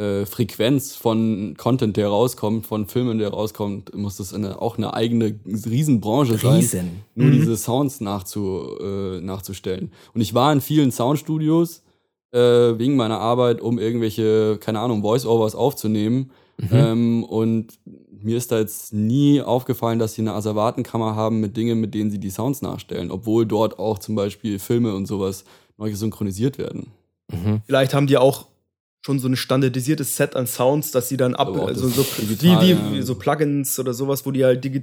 äh, 0.00 0.24
Frequenz 0.24 0.96
von 0.96 1.54
Content, 1.58 1.96
der 1.96 2.08
rauskommt, 2.08 2.66
von 2.66 2.86
Filmen, 2.86 3.18
der 3.18 3.28
rauskommt, 3.28 3.94
muss 3.94 4.16
das 4.16 4.32
eine, 4.32 4.60
auch 4.60 4.78
eine 4.78 4.94
eigene 4.94 5.38
Riesenbranche 5.44 6.38
sein. 6.38 6.56
Riesen. 6.56 6.90
Nur 7.14 7.30
diese 7.30 7.56
Sounds 7.56 8.00
nachzu, 8.00 8.78
äh, 8.80 9.20
nachzustellen. 9.20 9.92
Und 10.14 10.22
ich 10.22 10.32
war 10.32 10.52
in 10.52 10.62
vielen 10.62 10.90
Soundstudios 10.90 11.82
äh, 12.32 12.38
wegen 12.38 12.96
meiner 12.96 13.20
Arbeit, 13.20 13.60
um 13.60 13.78
irgendwelche, 13.78 14.58
keine 14.58 14.80
Ahnung, 14.80 15.02
Voice-Overs 15.02 15.54
aufzunehmen. 15.54 16.30
Ähm, 16.72 17.24
und 17.24 17.78
mir 18.10 18.36
ist 18.36 18.52
da 18.52 18.58
jetzt 18.58 18.92
nie 18.92 19.40
aufgefallen, 19.40 19.98
dass 19.98 20.14
sie 20.14 20.20
eine 20.22 20.34
Asservatenkammer 20.34 21.16
haben 21.16 21.40
mit 21.40 21.56
Dingen, 21.56 21.80
mit 21.80 21.94
denen 21.94 22.10
sie 22.10 22.18
die 22.18 22.28
Sounds 22.28 22.60
nachstellen, 22.60 23.10
obwohl 23.10 23.46
dort 23.46 23.78
auch 23.78 23.98
zum 23.98 24.14
Beispiel 24.14 24.58
Filme 24.58 24.94
und 24.94 25.06
sowas 25.06 25.44
neu 25.78 25.94
synchronisiert 25.94 26.58
werden. 26.58 26.88
Vielleicht 27.64 27.94
haben 27.94 28.06
die 28.06 28.18
auch 28.18 28.49
schon 29.02 29.18
so 29.18 29.28
ein 29.28 29.36
standardisiertes 29.36 30.16
Set 30.16 30.36
an 30.36 30.46
Sounds, 30.46 30.90
dass 30.92 31.08
sie 31.08 31.16
dann 31.16 31.34
ab, 31.34 31.56
also 31.56 31.88
so, 31.88 32.04
digital, 32.20 32.62
wie, 32.62 32.70
ja. 32.72 32.92
wie 32.92 33.02
so 33.02 33.14
Plugins 33.14 33.78
oder 33.78 33.94
sowas, 33.94 34.26
wo 34.26 34.30
die 34.30 34.44
halt 34.44 34.62
digi 34.64 34.80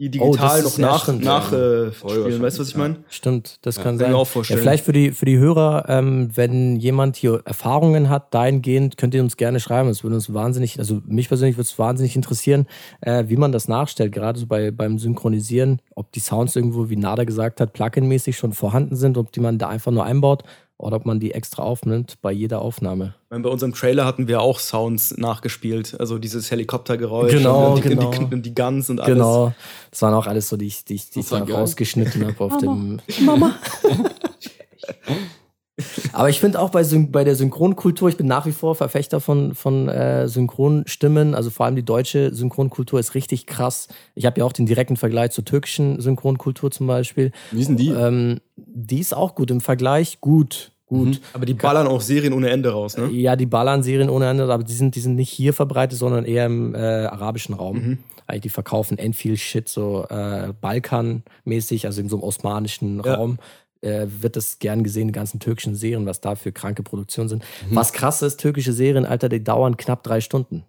die 0.00 0.20
Oh, 0.20 0.26
digital 0.30 0.60
ist- 0.60 0.64
noch 0.64 0.78
ja, 0.78 0.86
nach, 0.92 1.02
stimmt, 1.02 1.24
nach 1.24 1.50
ja. 1.52 1.58
äh, 1.86 1.90
Voll 1.90 2.10
spielen. 2.20 2.40
Weißt 2.40 2.56
du, 2.56 2.60
was 2.60 2.68
ich 2.68 2.74
ja. 2.74 2.78
meine? 2.80 2.96
Stimmt, 3.08 3.58
das 3.62 3.74
kann 3.74 3.84
kann 3.84 3.94
ich 3.96 4.00
sein. 4.02 4.10
mir 4.12 4.16
auch 4.16 4.20
Ja, 4.20 4.24
vorstellen. 4.26 4.60
vielleicht 4.60 4.84
für 4.84 4.92
die, 4.92 5.10
für 5.10 5.24
die 5.24 5.38
Hörer, 5.38 5.86
ähm, 5.88 6.30
wenn 6.36 6.76
jemand 6.76 7.16
hier 7.16 7.42
Erfahrungen 7.44 8.08
hat, 8.08 8.32
dahingehend, 8.32 8.96
könnt 8.96 9.12
ihr 9.14 9.22
uns 9.22 9.36
gerne 9.36 9.58
schreiben. 9.58 9.88
Es 9.88 10.04
würde 10.04 10.14
uns 10.14 10.32
wahnsinnig, 10.32 10.78
also 10.78 11.02
mich 11.04 11.26
persönlich 11.26 11.56
würde 11.56 11.66
es 11.66 11.76
wahnsinnig 11.80 12.14
interessieren, 12.14 12.68
äh, 13.00 13.24
wie 13.26 13.36
man 13.36 13.50
das 13.50 13.66
nachstellt, 13.66 14.12
gerade 14.12 14.38
so 14.38 14.46
bei, 14.46 14.70
beim 14.70 15.00
Synchronisieren, 15.00 15.82
ob 15.96 16.12
die 16.12 16.20
Sounds 16.20 16.54
irgendwo, 16.54 16.88
wie 16.90 16.96
Nada 16.96 17.24
gesagt 17.24 17.60
hat, 17.60 17.74
Plugin-mäßig 17.76 18.36
schon 18.36 18.52
vorhanden 18.52 18.94
sind, 18.94 19.18
ob 19.18 19.32
die 19.32 19.40
man 19.40 19.58
da 19.58 19.68
einfach 19.68 19.90
nur 19.90 20.04
einbaut 20.04 20.44
oder 20.78 20.96
ob 20.96 21.06
man 21.06 21.18
die 21.20 21.32
extra 21.32 21.62
aufnimmt 21.62 22.18
bei 22.22 22.32
jeder 22.32 22.62
Aufnahme. 22.62 23.14
Bei 23.30 23.48
unserem 23.48 23.74
Trailer 23.74 24.04
hatten 24.06 24.28
wir 24.28 24.40
auch 24.40 24.60
Sounds 24.60 25.16
nachgespielt. 25.18 25.98
Also 26.00 26.18
dieses 26.18 26.50
Helikoptergeräusch 26.50 27.32
Genau, 27.32 27.74
und, 27.74 27.84
die, 27.84 27.88
genau. 27.88 28.06
Und, 28.06 28.18
die, 28.18 28.34
und 28.34 28.46
die 28.46 28.54
Guns 28.54 28.88
und 28.88 29.00
alles. 29.00 29.14
Genau. 29.14 29.52
Das 29.90 30.00
waren 30.02 30.14
auch 30.14 30.26
alles 30.26 30.48
so, 30.48 30.56
die 30.56 30.66
ich, 30.66 30.84
die 30.84 30.94
ich, 30.94 31.10
die 31.10 31.20
ich 31.20 31.32
rausgeschnitten 31.32 32.26
habe 32.26 32.42
auf 32.42 32.56
dem. 32.58 33.00
Mama. 33.20 33.56
Aber 36.12 36.28
ich 36.28 36.40
finde 36.40 36.60
auch 36.60 36.70
bei, 36.70 36.82
bei 37.10 37.24
der 37.24 37.36
Synchronkultur, 37.36 38.08
ich 38.08 38.16
bin 38.16 38.26
nach 38.26 38.46
wie 38.46 38.52
vor 38.52 38.74
Verfechter 38.74 39.20
von, 39.20 39.54
von 39.54 39.88
äh, 39.88 40.28
Synchronstimmen. 40.28 41.34
Also 41.34 41.50
vor 41.50 41.66
allem 41.66 41.76
die 41.76 41.84
deutsche 41.84 42.34
Synchronkultur 42.34 42.98
ist 42.98 43.14
richtig 43.14 43.46
krass. 43.46 43.88
Ich 44.14 44.26
habe 44.26 44.40
ja 44.40 44.44
auch 44.44 44.52
den 44.52 44.66
direkten 44.66 44.96
Vergleich 44.96 45.30
zur 45.30 45.44
türkischen 45.44 46.00
Synchronkultur 46.00 46.70
zum 46.70 46.86
Beispiel. 46.86 47.32
Wie 47.50 47.62
sind 47.62 47.78
die? 47.78 47.90
Ähm, 47.90 48.40
die 48.56 48.98
ist 49.00 49.14
auch 49.14 49.34
gut 49.34 49.50
im 49.50 49.60
Vergleich. 49.60 50.20
Gut, 50.20 50.72
gut. 50.86 51.20
Aber 51.32 51.46
die 51.46 51.54
ballern 51.54 51.86
auch 51.86 52.00
Serien 52.00 52.32
ohne 52.32 52.50
Ende 52.50 52.70
raus, 52.70 52.96
ne? 52.96 53.08
Ja, 53.10 53.36
die 53.36 53.46
Ballern-Serien 53.46 54.10
ohne 54.10 54.28
Ende, 54.28 54.52
aber 54.52 54.64
die 54.64 54.72
sind, 54.72 54.96
die 54.96 55.00
sind 55.00 55.14
nicht 55.14 55.30
hier 55.30 55.52
verbreitet, 55.52 55.98
sondern 55.98 56.24
eher 56.24 56.46
im 56.46 56.74
äh, 56.74 56.78
arabischen 56.78 57.54
Raum. 57.54 57.98
Eigentlich 58.26 58.42
die 58.42 58.48
verkaufen 58.50 58.98
end 58.98 59.16
viel 59.16 59.36
Shit, 59.36 59.68
so 59.68 60.04
äh, 60.10 60.52
Balkan-mäßig, 60.60 61.86
also 61.86 62.00
in 62.00 62.08
so 62.08 62.16
einem 62.16 62.24
osmanischen 62.24 63.02
Ja. 63.04 63.14
Raum. 63.14 63.38
Äh, 63.80 64.06
wird 64.08 64.34
das 64.34 64.58
gern 64.58 64.82
gesehen, 64.82 65.08
die 65.08 65.12
ganzen 65.12 65.38
türkischen 65.38 65.76
Serien, 65.76 66.04
was 66.04 66.20
da 66.20 66.34
für 66.34 66.50
kranke 66.50 66.82
Produktionen 66.82 67.28
sind. 67.28 67.44
Was 67.70 67.92
krass 67.92 68.22
ist, 68.22 68.40
türkische 68.40 68.72
Serien, 68.72 69.06
Alter, 69.06 69.28
die 69.28 69.44
dauern 69.44 69.76
knapp 69.76 70.02
drei 70.02 70.20
Stunden. 70.20 70.64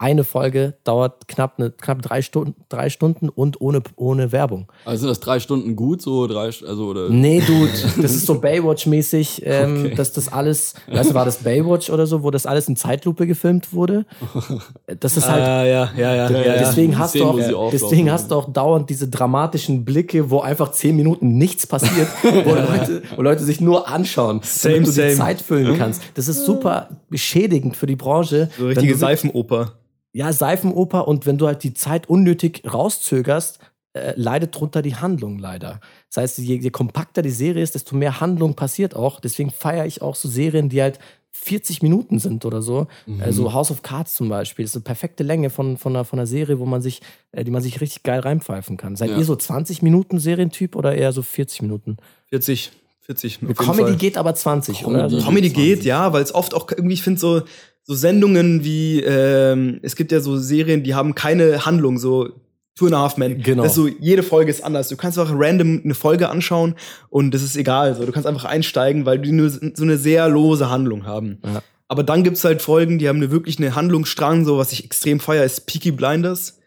Eine 0.00 0.22
Folge 0.22 0.74
dauert 0.84 1.26
knapp, 1.26 1.58
ne, 1.58 1.72
knapp 1.72 2.02
drei, 2.02 2.22
Stunden, 2.22 2.54
drei 2.68 2.88
Stunden 2.88 3.28
und 3.28 3.60
ohne, 3.60 3.82
ohne 3.96 4.30
Werbung. 4.30 4.70
Also 4.84 5.00
sind 5.00 5.08
das 5.08 5.18
drei 5.18 5.40
Stunden 5.40 5.74
gut, 5.74 6.00
so 6.02 6.28
drei, 6.28 6.44
also 6.46 6.86
oder? 6.86 7.08
Nee, 7.08 7.40
Dude, 7.44 7.72
das 8.00 8.12
ist 8.14 8.26
so 8.26 8.34
Baywatch-mäßig, 8.40 9.42
ähm, 9.44 9.86
Okay. 9.86 9.94
dass 9.96 10.12
das 10.12 10.32
alles, 10.32 10.74
weißt 10.86 11.10
du, 11.10 11.14
war 11.14 11.24
das 11.24 11.38
Baywatch 11.38 11.90
oder 11.90 12.06
so, 12.06 12.22
wo 12.22 12.30
das 12.30 12.46
alles 12.46 12.68
in 12.68 12.76
Zeitlupe 12.76 13.26
gefilmt 13.26 13.72
wurde? 13.72 14.04
Das 15.00 15.16
ist 15.16 15.28
halt, 15.28 15.42
Ah, 15.42 15.64
ja, 15.64 15.90
ja, 15.96 16.14
ja. 16.14 16.30
ja, 16.30 16.40
ja. 16.42 16.58
deswegen 16.58 16.92
Die 16.92 16.96
hast 16.98 17.10
Szenen, 17.10 17.36
du 17.50 17.56
auch, 17.58 17.70
deswegen 17.70 18.10
hast 18.10 18.30
du 18.30 18.36
auch 18.36 18.52
dauernd 18.52 18.88
diese 18.90 19.08
dramatischen 19.08 19.84
Blicke, 19.84 20.30
wo 20.30 20.40
einfach 20.40 20.70
zehn 20.72 20.94
Minuten 20.96 21.36
nichts 21.38 21.66
passiert, 21.66 22.08
wo 22.22 22.54
Leute, 22.54 23.02
wo 23.16 23.22
Leute 23.22 23.42
sich 23.44 23.60
nur 23.60 23.88
anschauen, 23.88 24.40
Same, 24.44 24.74
damit 24.76 24.88
du 24.88 24.92
same. 24.92 25.08
die 25.10 25.14
Zeit 25.16 25.40
füllen 25.42 25.76
kannst. 25.76 26.02
Das 26.14 26.28
ist 26.28 26.44
super 26.46 26.88
beschädigend 27.10 27.76
für 27.76 27.86
die 27.86 27.96
Branche. 27.96 28.48
So 28.56 28.66
richtige 28.66 28.92
du- 28.92 28.98
Seifenoper. 28.98 29.72
Ja, 30.18 30.32
Seifenoper 30.32 31.06
und 31.06 31.26
wenn 31.26 31.38
du 31.38 31.46
halt 31.46 31.62
die 31.62 31.74
Zeit 31.74 32.08
unnötig 32.08 32.62
rauszögerst, 32.72 33.60
äh, 33.92 34.14
leidet 34.16 34.54
drunter 34.58 34.82
die 34.82 34.96
Handlung 34.96 35.38
leider. 35.38 35.80
Das 36.08 36.16
heißt, 36.22 36.38
je, 36.38 36.56
je 36.56 36.70
kompakter 36.70 37.22
die 37.22 37.30
Serie 37.30 37.62
ist, 37.62 37.74
desto 37.74 37.94
mehr 37.96 38.20
Handlung 38.20 38.54
passiert 38.54 38.96
auch. 38.96 39.20
Deswegen 39.20 39.50
feiere 39.50 39.86
ich 39.86 40.02
auch 40.02 40.14
so 40.16 40.28
Serien, 40.28 40.68
die 40.68 40.82
halt 40.82 40.98
40 41.30 41.82
Minuten 41.82 42.18
sind 42.18 42.44
oder 42.44 42.62
so. 42.62 42.88
Also 43.20 43.52
House 43.52 43.70
of 43.70 43.82
Cards 43.82 44.14
zum 44.16 44.28
Beispiel. 44.28 44.64
Das 44.64 44.72
ist 44.72 44.76
eine 44.76 44.82
perfekte 44.82 45.22
Länge 45.22 45.50
von, 45.50 45.76
von, 45.76 45.94
einer, 45.94 46.04
von 46.04 46.18
einer 46.18 46.26
Serie, 46.26 46.58
wo 46.58 46.66
man 46.66 46.82
sich, 46.82 47.00
äh, 47.32 47.44
die 47.44 47.52
man 47.52 47.62
sich 47.62 47.80
richtig 47.80 48.02
geil 48.02 48.18
reinpfeifen 48.20 48.76
kann. 48.76 48.96
Seid 48.96 49.10
Ja. 49.10 49.18
ihr 49.18 49.24
so 49.24 49.36
20 49.36 49.82
Minuten 49.82 50.18
Serientyp 50.18 50.74
oder 50.74 50.94
eher 50.96 51.12
so 51.12 51.22
40 51.22 51.62
Minuten? 51.62 51.96
40, 52.30 52.72
40. 53.02 53.36
auf 53.36 53.40
jeden 53.42 53.54
Comedy 53.54 53.82
Fall. 53.90 53.96
geht 53.96 54.16
aber 54.18 54.34
20, 54.34 54.80
Comedy. 54.80 54.94
oder? 54.94 55.02
Also, 55.04 55.20
Comedy 55.22 55.50
geht, 55.50 55.84
ja, 55.84 56.12
weil 56.12 56.22
es 56.22 56.34
oft 56.34 56.54
auch 56.54 56.68
irgendwie, 56.70 56.94
ich 56.94 57.02
finde 57.02 57.20
so, 57.20 57.42
so 57.88 57.94
Sendungen 57.94 58.64
wie, 58.64 59.00
ähm, 59.00 59.80
es 59.82 59.96
gibt 59.96 60.12
ja 60.12 60.20
so 60.20 60.36
Serien, 60.36 60.82
die 60.82 60.94
haben 60.94 61.14
keine 61.14 61.64
Handlung, 61.64 61.98
so 61.98 62.28
Two 62.76 62.84
and 62.84 62.94
a 62.94 63.00
Half 63.00 63.16
Men. 63.16 63.42
Genau. 63.42 63.62
Das 63.62 63.72
ist 63.72 63.76
so, 63.76 63.88
jede 63.88 64.22
Folge 64.22 64.50
ist 64.50 64.62
anders. 64.62 64.88
Du 64.88 64.96
kannst 64.96 65.18
einfach 65.18 65.34
random 65.34 65.80
eine 65.82 65.94
Folge 65.94 66.28
anschauen 66.28 66.74
und 67.08 67.32
das 67.32 67.42
ist 67.42 67.56
egal. 67.56 67.96
So. 67.96 68.04
Du 68.04 68.12
kannst 68.12 68.26
einfach 68.26 68.44
einsteigen, 68.44 69.06
weil 69.06 69.18
die 69.18 69.32
nur 69.32 69.48
so 69.48 69.82
eine 69.82 69.96
sehr 69.96 70.28
lose 70.28 70.68
Handlung 70.68 71.06
haben. 71.06 71.38
Ja. 71.44 71.62
Aber 71.88 72.02
dann 72.02 72.22
gibt's 72.22 72.44
halt 72.44 72.60
Folgen, 72.60 72.98
die 72.98 73.08
haben 73.08 73.16
eine 73.16 73.30
wirklich 73.30 73.58
eine 73.58 73.74
Handlungsstrang, 73.74 74.44
so 74.44 74.58
was 74.58 74.70
ich 74.72 74.84
extrem 74.84 75.18
feier, 75.18 75.44
ist 75.44 75.66
Peaky 75.66 75.90
Blinders. 75.90 76.58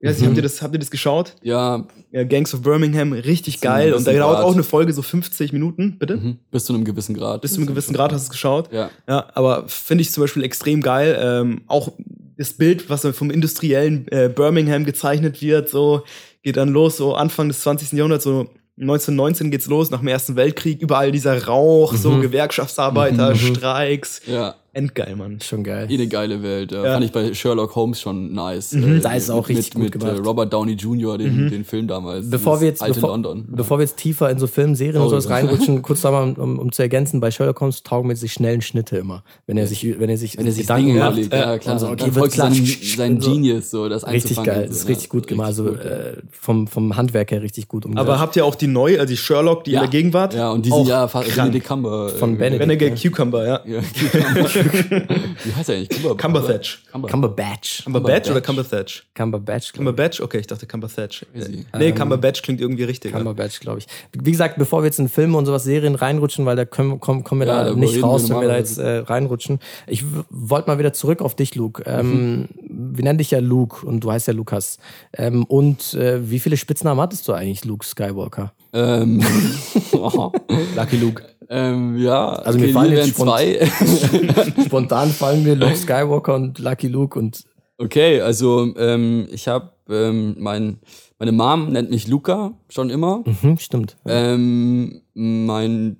Ja, 0.00 0.12
mhm. 0.12 0.26
habt, 0.26 0.36
ihr 0.36 0.42
das, 0.42 0.62
habt 0.62 0.74
ihr 0.74 0.78
das 0.78 0.92
geschaut? 0.92 1.34
Ja. 1.42 1.88
Ja 2.10 2.24
Gangs 2.24 2.54
of 2.54 2.62
Birmingham, 2.62 3.12
richtig 3.12 3.60
geil. 3.60 3.92
Und 3.92 4.06
da 4.06 4.12
dauert 4.12 4.36
Grad. 4.36 4.44
auch 4.44 4.54
eine 4.54 4.62
Folge 4.62 4.92
so 4.92 5.02
50 5.02 5.52
Minuten, 5.52 5.98
bitte? 5.98 6.16
Mhm. 6.16 6.38
Bis 6.50 6.64
zu 6.64 6.74
einem 6.74 6.84
gewissen 6.84 7.14
Grad. 7.14 7.42
Bis 7.42 7.52
zu 7.52 7.58
einem 7.58 7.66
gewissen 7.66 7.94
Grad 7.94 8.12
hast 8.12 8.22
du 8.22 8.26
es 8.26 8.30
geschaut? 8.30 8.72
Ja. 8.72 8.90
Ja, 9.08 9.26
aber 9.34 9.64
finde 9.68 10.02
ich 10.02 10.10
zum 10.10 10.22
Beispiel 10.22 10.44
extrem 10.44 10.80
geil. 10.80 11.18
Ähm, 11.20 11.62
auch 11.66 11.92
das 12.36 12.52
Bild, 12.52 12.88
was 12.88 13.06
vom 13.06 13.30
industriellen 13.30 14.06
äh, 14.08 14.28
Birmingham 14.28 14.84
gezeichnet 14.84 15.42
wird, 15.42 15.68
so 15.68 16.04
geht 16.42 16.56
dann 16.56 16.68
los, 16.68 16.96
so 16.96 17.14
Anfang 17.14 17.48
des 17.48 17.60
20. 17.60 17.92
Jahrhunderts, 17.92 18.24
so 18.24 18.48
1919 18.80 19.50
geht's 19.50 19.66
los, 19.66 19.90
nach 19.90 19.98
dem 19.98 20.08
Ersten 20.08 20.36
Weltkrieg, 20.36 20.80
überall 20.80 21.10
dieser 21.10 21.46
Rauch, 21.46 21.92
mhm. 21.92 21.96
so 21.96 22.18
Gewerkschaftsarbeiter, 22.20 23.30
mhm. 23.30 23.36
Streiks. 23.36 24.22
Ja. 24.26 24.54
Endgeil, 24.78 25.16
Mann. 25.16 25.40
Schon 25.40 25.64
geil. 25.64 25.90
Eh 25.90 25.94
eine 25.94 26.06
geile 26.06 26.42
Welt. 26.42 26.70
Ja. 26.70 26.84
ja. 26.84 26.92
Fand 26.92 27.04
ich 27.04 27.10
bei 27.10 27.34
Sherlock 27.34 27.74
Holmes 27.74 28.00
schon 28.00 28.32
nice. 28.32 28.72
Mhm, 28.72 28.98
äh, 28.98 29.00
da 29.00 29.12
ist 29.12 29.28
auch 29.28 29.48
richtig 29.48 29.76
mit, 29.76 29.92
gut 29.92 30.04
mit 30.04 30.18
äh, 30.18 30.20
Robert 30.20 30.52
Downey 30.52 30.74
Jr., 30.74 31.18
den, 31.18 31.46
mhm. 31.46 31.50
den 31.50 31.64
Film 31.64 31.88
damals. 31.88 32.30
Bevor 32.30 32.60
wir, 32.60 32.68
jetzt, 32.68 32.86
bevor, 32.86 33.10
London. 33.10 33.44
bevor 33.48 33.78
wir 33.78 33.84
jetzt 33.84 33.96
tiefer 33.96 34.30
in 34.30 34.38
so 34.38 34.46
Filme, 34.46 34.76
Serien 34.76 35.00
oh, 35.00 35.04
und 35.04 35.10
sowas 35.10 35.28
reinrutschen, 35.28 35.82
kurz 35.82 36.04
nochmal, 36.04 36.32
um, 36.34 36.60
um, 36.60 36.70
zu 36.70 36.82
ergänzen, 36.82 37.18
bei 37.18 37.32
Sherlock 37.32 37.60
Holmes 37.60 37.82
taugen 37.82 38.06
mir 38.06 38.14
sich 38.14 38.32
schnellen 38.32 38.62
Schnitte 38.62 38.98
immer. 38.98 39.24
Wenn 39.46 39.56
er 39.56 39.66
sich, 39.66 39.98
wenn 39.98 40.08
er 40.08 40.16
sich, 40.16 40.38
wenn 40.38 40.46
er 40.46 40.52
sich 40.52 40.62
Gedanken 40.62 40.96
macht. 40.96 41.32
Ja, 41.32 41.58
klar. 41.58 41.78
So, 41.80 41.88
okay, 41.88 42.10
dann 42.14 42.30
sein, 42.30 42.54
sein 42.96 43.18
Genius, 43.18 43.70
so, 43.70 43.88
das 43.88 44.06
Richtig 44.06 44.42
geil. 44.42 44.66
Das 44.68 44.76
ist 44.76 44.88
richtig 44.88 45.08
gut 45.08 45.26
gemacht. 45.26 45.48
Also, 45.48 45.70
äh, 45.70 46.18
vom, 46.30 46.68
vom 46.68 46.96
Handwerk 46.96 47.32
her 47.32 47.42
richtig 47.42 47.66
gut 47.66 47.84
umgesetzt. 47.84 48.08
Aber 48.08 48.20
habt 48.20 48.36
ihr 48.36 48.44
auch 48.44 48.54
die 48.54 48.68
neue, 48.68 49.00
also 49.00 49.10
die 49.10 49.16
Sherlock, 49.16 49.64
die 49.64 49.74
in 49.74 49.80
der 49.80 49.88
Gegenwart? 49.88 50.34
Ja, 50.34 50.50
und 50.50 50.64
die 50.64 50.70
sind 50.70 50.86
ja 50.86 51.06
Benedict 51.06 51.66
Cumber. 51.66 52.10
Von 52.10 52.38
Benedict. 52.38 52.60
Benedict 52.60 53.02
Cucumber, 53.02 53.46
ja. 53.46 53.60
Wie 55.44 55.54
heißt 55.54 55.68
er 55.68 55.76
eigentlich? 55.76 56.16
Cumberbatch. 56.16 56.84
Cumberbatch. 56.90 57.84
Cumberbatch 57.84 58.30
oder 58.30 58.40
Cumberbatch? 58.40 59.06
Cumberbatch. 59.14 59.72
Cumberbatch? 59.72 60.20
Okay, 60.20 60.38
ich 60.38 60.46
dachte 60.46 60.66
Cumberbatch. 60.66 61.26
Nee, 61.34 61.64
ähm, 61.72 61.94
Cumberbatch 61.94 62.42
klingt 62.42 62.60
irgendwie 62.60 62.84
richtig. 62.84 63.12
Cumberbatch, 63.12 63.60
glaube 63.60 63.78
ich. 63.78 63.86
Wie 64.12 64.30
gesagt, 64.30 64.58
bevor 64.58 64.82
wir 64.82 64.86
jetzt 64.86 64.98
in 64.98 65.08
Filme 65.08 65.36
und 65.38 65.46
sowas 65.46 65.64
Serien 65.64 65.94
reinrutschen, 65.94 66.46
weil 66.46 66.56
da 66.56 66.64
kommen, 66.64 67.00
kommen, 67.00 67.24
kommen 67.24 67.42
wir 67.42 67.48
ja, 67.48 67.64
da 67.64 67.74
nicht 67.74 68.02
raus, 68.02 68.28
wenn 68.28 68.40
wir 68.40 68.48
da 68.48 68.56
jetzt 68.56 68.78
äh, 68.78 68.98
reinrutschen. 68.98 69.58
Ich 69.86 70.04
wollte 70.30 70.68
mal 70.68 70.78
wieder 70.78 70.92
zurück 70.92 71.22
auf 71.22 71.34
dich, 71.34 71.54
Luke. 71.54 71.82
Ähm, 71.86 72.40
mhm. 72.40 72.48
Wir 72.94 73.04
nennen 73.04 73.18
dich 73.18 73.30
ja 73.30 73.38
Luke 73.38 73.86
und 73.86 74.00
du 74.00 74.12
heißt 74.12 74.26
ja 74.28 74.32
Lukas. 74.32 74.78
Ähm, 75.16 75.44
und 75.44 75.94
äh, 75.94 76.30
wie 76.30 76.38
viele 76.38 76.56
Spitznamen 76.56 77.00
hattest 77.00 77.26
du 77.28 77.32
eigentlich, 77.32 77.64
Luke 77.64 77.84
Skywalker? 77.84 78.52
Ähm, 78.72 79.24
oh. 79.92 80.32
Lucky 80.76 80.96
Luke. 80.96 81.22
Ähm, 81.50 81.96
ja, 81.98 82.30
also 82.30 82.58
mir 82.58 82.72
fallen 82.72 82.92
jetzt 82.92 83.16
zwei. 83.16 83.70
spontan 84.66 85.10
fallen 85.10 85.42
mir 85.42 85.54
Luke 85.54 85.76
Skywalker 85.76 86.34
und 86.34 86.58
Lucky 86.58 86.88
Luke 86.88 87.18
und. 87.18 87.44
Okay, 87.78 88.20
also 88.20 88.74
ähm, 88.76 89.28
ich 89.30 89.48
habe 89.48 89.72
ähm, 89.88 90.34
mein 90.38 90.80
meine 91.18 91.32
Mom 91.32 91.72
nennt 91.72 91.90
mich 91.90 92.06
Luca 92.06 92.52
schon 92.68 92.90
immer. 92.90 93.24
Mhm, 93.24 93.58
stimmt. 93.58 93.96
Ähm, 94.06 95.00
mein 95.14 95.96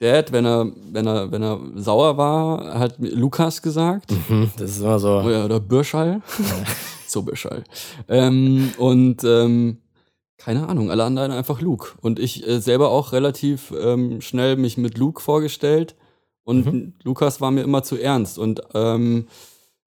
Dad, 0.00 0.32
wenn 0.32 0.44
er, 0.44 0.72
wenn 0.92 1.06
er, 1.06 1.30
wenn 1.30 1.42
er 1.42 1.60
sauer 1.76 2.16
war, 2.16 2.78
hat 2.78 2.96
Lukas 2.98 3.62
gesagt. 3.62 4.12
Mhm, 4.28 4.50
das 4.58 4.72
ist 4.72 4.80
immer 4.80 4.98
so. 4.98 5.22
Oh 5.24 5.30
ja, 5.30 5.44
oder 5.44 5.60
Bürschall. 5.60 6.20
so 7.06 7.22
Bürschall. 7.22 7.62
Ähm, 8.08 8.72
und 8.78 9.22
ähm, 9.24 9.78
keine 10.38 10.68
Ahnung, 10.68 10.90
alle 10.90 11.04
anderen 11.04 11.32
einfach 11.32 11.60
Luke. 11.60 11.92
Und 12.00 12.18
ich 12.18 12.46
äh, 12.46 12.60
selber 12.60 12.90
auch 12.90 13.12
relativ 13.12 13.72
ähm, 13.78 14.20
schnell 14.20 14.56
mich 14.56 14.76
mit 14.76 14.98
Luke 14.98 15.20
vorgestellt. 15.22 15.94
Und 16.44 16.66
mhm. 16.66 16.92
Lukas 17.02 17.40
war 17.40 17.50
mir 17.50 17.62
immer 17.62 17.82
zu 17.82 17.96
ernst. 17.96 18.38
Und 18.38 18.62
ähm, 18.74 19.26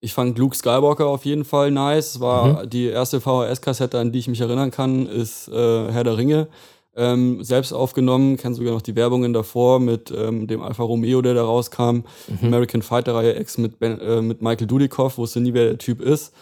ich 0.01 0.15
fand 0.15 0.39
Luke 0.39 0.57
Skywalker 0.57 1.07
auf 1.07 1.25
jeden 1.25 1.45
Fall 1.45 1.71
nice. 1.71 2.15
Es 2.15 2.21
war 2.21 2.65
mhm. 2.65 2.71
die 2.71 2.87
erste 2.87 3.21
VHS-Kassette, 3.21 3.99
an 3.99 4.13
die 4.13 4.21
ich 4.21 4.29
mich 4.29 4.41
erinnern 4.41 4.71
kann, 4.71 5.07
ist 5.07 5.49
äh, 5.49 5.93
Herr 5.93 6.05
der 6.05 6.17
Ringe. 6.17 6.49
Ähm, 6.97 7.45
selbst 7.45 7.73
aufgenommen, 7.73 8.37
kenne 8.37 8.55
sogar 8.55 8.73
noch 8.73 8.83
die 8.83 8.97
Werbungen 8.97 9.33
davor 9.33 9.79
mit 9.79 10.11
ähm, 10.11 10.47
dem 10.49 10.63
Alfa 10.63 10.83
Romeo, 10.83 11.23
der 11.23 11.35
da 11.35 11.45
rauskam, 11.45 12.03
mhm. 12.27 12.39
American 12.43 12.83
Fighter 12.83 13.15
Reihe 13.15 13.39
X 13.39 13.59
mit, 13.59 13.79
ben, 13.79 14.01
äh, 14.01 14.21
mit 14.21 14.43
Michael 14.43 14.67
Dudikoff, 14.67 15.19
wusste 15.19 15.41
nie, 15.41 15.55
wer 15.55 15.67
der 15.67 15.79
Typ 15.79 16.01
ist. 16.01 16.33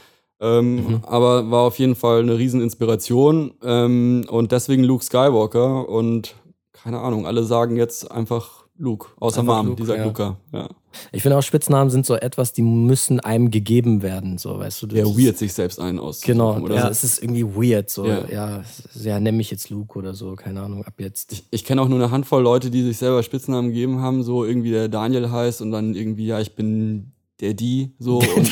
Ähm, 0.40 0.76
mhm. 0.76 1.00
Aber 1.02 1.50
war 1.50 1.62
auf 1.62 1.78
jeden 1.78 1.94
Fall 1.94 2.20
eine 2.20 2.36
Rieseninspiration 2.38 3.54
ähm, 3.62 4.24
und 4.28 4.52
deswegen 4.52 4.84
Luke 4.84 5.04
Skywalker 5.04 5.88
und 5.88 6.34
keine 6.72 7.00
Ahnung, 7.00 7.26
alle 7.26 7.44
sagen 7.44 7.76
jetzt 7.76 8.10
einfach 8.10 8.66
Luke, 8.78 9.08
außer 9.18 9.40
einfach 9.40 9.56
Mom, 9.56 9.66
Luke, 9.68 9.82
dieser 9.82 9.96
ja. 9.96 10.04
Luca. 10.04 10.36
Ja. 10.52 10.68
Ich 11.12 11.22
finde 11.22 11.38
auch 11.38 11.42
Spitznamen 11.42 11.90
sind 11.90 12.04
so 12.06 12.14
etwas, 12.14 12.52
die 12.52 12.62
müssen 12.62 13.20
einem 13.20 13.50
gegeben 13.50 14.02
werden, 14.02 14.38
so 14.38 14.58
weißt 14.58 14.82
du. 14.82 14.86
Der 14.88 15.06
weird 15.06 15.38
sich 15.38 15.52
selbst 15.54 15.80
ein 15.80 15.98
aus. 15.98 16.20
Genau, 16.20 16.58
oder 16.58 16.74
ja, 16.74 16.82
so. 16.82 16.88
es 16.88 17.04
ist 17.04 17.22
irgendwie 17.22 17.44
weird, 17.44 17.90
so 17.90 18.06
ja, 18.06 18.24
ja, 18.30 18.62
ja 18.94 19.20
nenn 19.20 19.36
mich 19.36 19.50
jetzt 19.50 19.70
Luke 19.70 19.98
oder 19.98 20.14
so, 20.14 20.34
keine 20.36 20.60
Ahnung, 20.60 20.84
ab 20.84 20.94
jetzt. 20.98 21.32
Ich, 21.32 21.44
ich 21.50 21.64
kenne 21.64 21.80
auch 21.80 21.88
nur 21.88 21.98
eine 21.98 22.10
Handvoll 22.10 22.42
Leute, 22.42 22.70
die 22.70 22.82
sich 22.82 22.98
selber 22.98 23.22
Spitznamen 23.22 23.68
gegeben 23.70 24.00
haben, 24.00 24.22
so 24.22 24.44
irgendwie 24.44 24.70
der 24.70 24.88
Daniel 24.88 25.30
heißt 25.30 25.62
und 25.62 25.70
dann 25.70 25.94
irgendwie 25.94 26.26
ja, 26.26 26.40
ich 26.40 26.54
bin 26.54 27.12
der 27.40 27.54
die 27.54 27.94
so 27.98 28.18
und 28.18 28.50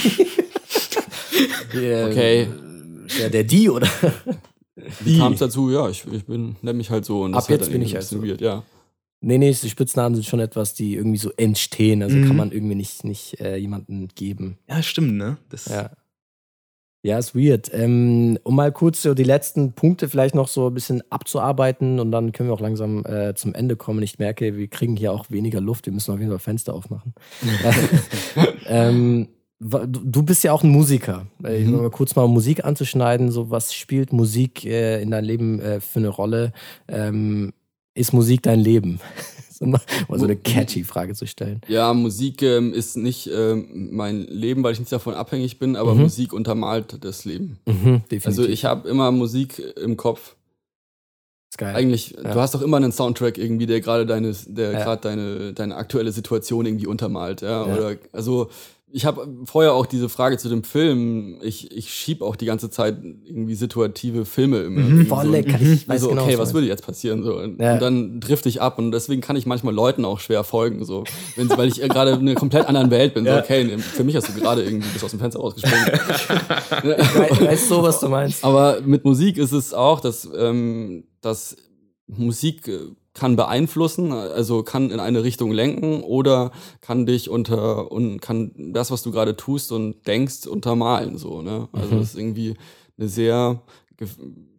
Der, 1.75 2.07
okay. 2.07 2.49
Der, 3.19 3.31
der 3.31 3.45
die 3.45 3.69
oder? 3.71 3.89
Wie 5.01 5.19
kam 5.19 5.35
es 5.35 5.39
dazu? 5.39 5.71
Ja, 5.71 5.89
ich, 5.89 6.05
ich 6.11 6.25
bin, 6.25 6.57
nenne 6.63 6.77
mich 6.77 6.91
halt 6.91 7.05
so. 7.05 7.23
Und 7.23 7.35
Ab 7.35 7.49
jetzt 7.49 7.71
bin 7.71 7.83
ich 7.83 7.95
halt 7.95 8.05
so. 8.05 8.23
Weird, 8.23 8.41
ja. 8.41 8.65
Nee, 9.21 9.39
nee, 9.39 9.51
die 9.51 9.71
Spitznamen 9.71 10.15
sind 10.15 10.27
schon 10.27 10.41
etwas, 10.41 10.75
die 10.75 10.97
irgendwie 10.97 11.19
so 11.19 11.31
entstehen. 11.37 12.03
Also 12.03 12.17
mhm. 12.17 12.27
kann 12.27 12.37
man 12.37 12.53
irgendwie 12.53 12.75
nicht, 12.75 13.05
nicht 13.05 13.41
äh, 13.41 13.57
jemanden 13.57 14.09
geben. 14.15 14.59
Ja, 14.69 14.83
stimmt, 14.83 15.15
ne? 15.15 15.39
Das 15.49 15.67
ja. 15.67 15.91
Ja, 17.05 17.19
ist 17.19 17.35
weird. 17.35 17.71
Ähm, 17.75 18.39
um 18.45 18.57
mal 18.57 18.73
kurz 18.73 19.03
so 19.03 19.13
die 19.13 19.25
letzten 19.25 19.73
Punkte 19.73 20.09
vielleicht 20.09 20.35
noch 20.35 20.49
so 20.49 20.69
ein 20.69 20.75
bisschen 20.75 21.03
abzuarbeiten 21.11 22.01
und 22.01 22.11
dann 22.11 22.33
können 22.33 22.49
wir 22.49 22.55
auch 22.55 22.61
langsam 22.61 23.05
äh, 23.05 23.35
zum 23.35 23.55
Ende 23.55 23.77
kommen. 23.77 24.03
Ich 24.03 24.19
merke, 24.19 24.57
wir 24.57 24.69
kriegen 24.69 24.97
hier 24.97 25.13
auch 25.13 25.27
weniger 25.31 25.61
Luft. 25.61 25.85
Wir 25.85 25.93
müssen 25.93 26.13
auf 26.13 26.19
jeden 26.19 26.31
Fall 26.31 26.39
Fenster 26.39 26.75
aufmachen. 26.75 27.15
ähm, 28.67 29.29
Du 29.61 30.23
bist 30.23 30.45
ja 30.45 30.53
auch 30.53 30.63
ein 30.63 30.71
Musiker. 30.71 31.27
Mhm. 31.39 31.77
Mal 31.77 31.91
kurz 31.91 32.17
mal 32.17 32.27
Musik 32.29 32.65
anzuschneiden, 32.65 33.31
so 33.31 33.51
was 33.51 33.73
spielt 33.73 34.13
Musik 34.13 34.65
äh, 34.65 35.01
in 35.01 35.11
deinem 35.11 35.25
Leben 35.25 35.61
äh, 35.61 35.81
für 35.81 36.01
eine 36.01 36.09
Rolle? 36.09 36.53
Ähm, 36.89 37.53
ist 37.95 38.13
Musik 38.13 38.43
dein 38.43 38.61
Leben? 38.61 39.01
um 39.61 39.79
so 40.19 40.25
eine 40.25 40.37
catchy 40.37 40.85
Frage 40.85 41.15
zu 41.15 41.27
stellen. 41.27 41.61
Ja, 41.69 41.95
Musik 41.95 42.43
ähm, 42.43 42.73
ist 42.73 42.97
nicht 42.97 43.31
ähm, 43.33 43.89
mein 43.93 44.23
Leben, 44.23 44.63
weil 44.63 44.73
ich 44.73 44.79
nicht 44.79 44.93
davon 44.93 45.15
abhängig 45.15 45.59
bin, 45.59 45.77
aber 45.77 45.95
mhm. 45.95 46.03
Musik 46.03 46.33
untermalt 46.33 46.99
das 47.05 47.25
Leben. 47.25 47.59
Mhm, 47.67 48.03
also 48.25 48.45
ich 48.45 48.65
habe 48.65 48.89
immer 48.89 49.13
Musik 49.13 49.63
im 49.81 49.97
Kopf. 49.97 50.37
Ist 51.51 51.59
geil. 51.59 51.75
Eigentlich, 51.75 52.11
ja. 52.11 52.33
du 52.33 52.41
hast 52.41 52.55
doch 52.55 52.63
immer 52.63 52.79
einen 52.79 52.93
Soundtrack 52.93 53.39
irgendwie, 53.39 53.67
der 53.67 53.81
gerade 53.81 54.07
deine, 54.07 54.35
der 54.47 54.73
ja. 54.73 54.85
gerade 54.85 55.03
deine, 55.03 55.53
deine 55.53 55.77
aktuelle 55.77 56.13
Situation 56.13 56.67
irgendwie 56.67 56.87
untermalt, 56.87 57.43
ja. 57.43 57.67
ja. 57.67 57.75
Oder 57.75 57.97
also 58.13 58.51
ich 58.95 59.05
habe 59.05 59.27
vorher 59.45 59.75
auch 59.75 59.87
diese 59.87 60.09
Frage 60.09 60.39
zu 60.39 60.49
dem 60.49 60.63
Film. 60.63 61.41
Ich, 61.43 61.73
ich 61.73 61.93
schieb 61.93 62.23
auch 62.23 62.37
die 62.37 62.47
ganze 62.47 62.71
Zeit 62.71 62.99
irgendwie 63.03 63.57
situative 63.57 64.25
Filme 64.25 64.61
immer. 64.61 64.83
Mhm, 64.83 65.07
voll 65.09 65.27
lecker. 65.27 65.61
Ich 65.61 65.89
weiß 65.89 66.05
also, 66.05 66.11
genau, 66.11 66.23
okay, 66.23 66.39
was 66.39 66.55
würde 66.55 66.69
jetzt 66.69 66.87
passieren? 66.87 67.25
So. 67.25 67.37
Und, 67.37 67.61
ja. 67.61 67.75
und 67.75 67.83
dann 67.83 68.21
drifte 68.21 68.49
ich 68.49 68.63
ab 68.63 68.79
und 68.79 68.93
deswegen 68.93 69.21
kann 69.21 69.35
ich 69.35 69.47
manchmal 69.47 69.75
Leuten 69.75 70.05
auch 70.05 70.21
schwer 70.21 70.45
folgen, 70.45 70.85
so. 70.85 71.03
Wenn, 71.35 71.51
weil 71.51 71.67
ich 71.67 71.81
gerade 71.81 72.13
in 72.13 72.21
einer 72.21 72.37
komplett 72.37 72.67
anderen 72.69 72.93
Welt 72.93 73.15
bin. 73.15 73.25
Ja. 73.25 73.39
So, 73.39 73.41
okay, 73.41 73.79
für 73.79 74.05
mich 74.05 74.15
hast 74.15 74.29
du 74.29 74.33
gerade 74.41 74.63
irgendwie 74.63 74.89
bis 74.89 75.03
aus 75.03 75.11
dem 75.11 75.19
Fenster 75.19 75.41
rausgesprungen. 75.41 75.87
weißt 77.49 77.71
du, 77.73 77.83
was 77.83 77.99
du 77.99 78.09
meinst. 78.09 78.45
Aber 78.45 78.81
mit 78.81 79.05
Musik 79.05 79.39
ist 79.39 79.51
es 79.51 79.75
auch, 79.75 79.99
dass, 79.99 80.29
ähm, 80.39 81.03
dass 81.21 81.57
Musik 82.07 82.69
äh, 82.69 82.79
kann 83.15 83.37
beeinflussen, 83.37 84.13
also 84.13 84.63
kann 84.65 84.91
in 84.91 85.01
eine 85.01 85.23
Richtung 85.23 85.53
lenken 85.53 86.03
oder 86.03 86.51
kann 86.81 87.07
dich 87.07 87.31
unter 87.31 87.91
und 87.93 88.21
kann 88.21 88.53
das, 88.57 88.91
was 88.91 89.03
du 89.03 89.13
gerade 89.13 89.37
tust 89.37 89.73
und 89.73 90.07
denkst, 90.07 90.47
untermalen. 90.47 91.17
So, 91.17 91.41
ne? 91.41 91.69
Also 91.73 91.95
mhm. 91.95 92.01
das 92.01 92.09
ist 92.11 92.19
irgendwie 92.19 92.55
eine 92.99 93.09
sehr 93.09 93.63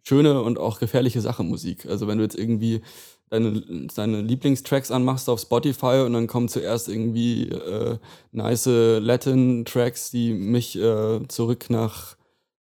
schöne 0.02 0.42
und 0.42 0.58
auch 0.58 0.78
gefährliche 0.78 1.20
Sache, 1.20 1.42
Musik. 1.42 1.86
Also 1.86 2.08
wenn 2.08 2.18
du 2.18 2.24
jetzt 2.24 2.38
irgendwie 2.38 2.80
deine, 3.28 3.60
deine 3.94 4.22
Lieblingstracks 4.22 4.90
anmachst 4.90 5.28
auf 5.28 5.40
Spotify 5.40 6.02
und 6.06 6.14
dann 6.14 6.26
kommen 6.26 6.48
zuerst 6.48 6.88
irgendwie 6.88 7.48
äh, 7.48 7.98
nice 8.32 8.66
Latin-Tracks, 8.66 10.10
die 10.10 10.32
mich 10.32 10.78
äh, 10.78 11.20
zurück 11.28 11.66
nach 11.68 12.15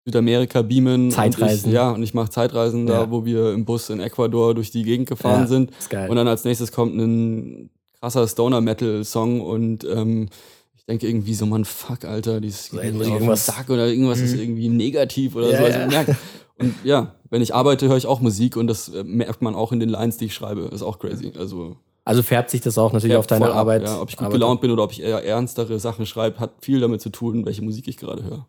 Südamerika 0.05 0.63
beamen. 0.63 1.11
Zeitreisen. 1.11 1.69
Ich, 1.69 1.75
ja, 1.75 1.91
und 1.91 2.03
ich 2.03 2.15
mache 2.15 2.31
Zeitreisen 2.31 2.89
ja. 2.89 3.01
da, 3.05 3.11
wo 3.11 3.25
wir 3.25 3.53
im 3.53 3.65
Bus 3.65 3.91
in 3.91 4.01
Ecuador 4.01 4.55
durch 4.55 4.71
die 4.71 4.83
Gegend 4.83 5.09
gefahren 5.09 5.43
ja, 5.43 5.47
sind. 5.47 5.71
Ist 5.79 5.91
geil. 5.91 6.11
Und 6.11 6.17
dann 6.17 6.29
als 6.29 6.45
nächstes 6.45 6.73
kommt 6.73 6.97
ein 6.97 7.71
krasser 8.01 8.27
Stoner-Metal-Song 8.27 9.41
und 9.41 9.85
ähm, 9.85 10.29
ich 10.75 10.87
denke 10.87 11.07
irgendwie 11.07 11.35
so, 11.35 11.47
man, 11.47 11.65
fuck, 11.65 12.05
Alter, 12.05 12.41
dieses 12.41 12.67
so, 12.67 12.81
irgendwas 12.81 13.47
Sack 13.47 13.71
oder 13.71 13.87
irgendwas 13.87 14.19
mhm. 14.19 14.25
ist 14.25 14.35
irgendwie 14.35 14.69
negativ 14.69 15.37
oder 15.37 15.51
ja, 15.51 15.59
so. 15.59 15.97
Also. 15.97 16.15
Und 16.59 16.75
ja, 16.85 17.15
wenn 17.31 17.41
ich 17.41 17.55
arbeite, 17.55 17.89
höre 17.89 17.97
ich 17.97 18.07
auch 18.07 18.21
Musik 18.21 18.57
und 18.57 18.67
das 18.67 18.89
äh, 18.91 19.03
merkt 19.05 19.41
man 19.41 19.55
auch 19.55 19.73
in 19.73 19.81
den 19.81 19.89
Lines, 19.89 20.19
die 20.19 20.27
ich 20.27 20.35
schreibe. 20.35 20.69
Ist 20.73 20.83
auch 20.83 20.99
crazy. 20.99 21.33
Also 21.37 21.77
also 22.05 22.23
färbt 22.23 22.51
sich 22.51 22.61
das 22.61 22.79
auch 22.79 22.93
natürlich 22.93 23.17
auf 23.17 23.27
deine 23.27 23.47
ab, 23.47 23.55
Arbeit. 23.55 23.85
Ja, 23.85 24.01
ob 24.01 24.11
ich 24.11 24.17
gut 24.17 24.31
gelaunt 24.31 24.61
bin 24.61 24.71
oder 24.71 24.83
ob 24.83 24.93
ich 24.93 25.03
eher 25.03 25.25
ernstere 25.25 25.79
Sachen 25.79 26.05
schreibe, 26.05 26.41
hat 26.41 26.53
viel 26.61 26.81
damit 26.81 27.01
zu 27.01 27.11
tun, 27.11 27.47
welche 27.47 27.63
Musik 27.63 27.87
ich 27.87 27.97
gerade 27.97 28.25
höre. 28.25 28.47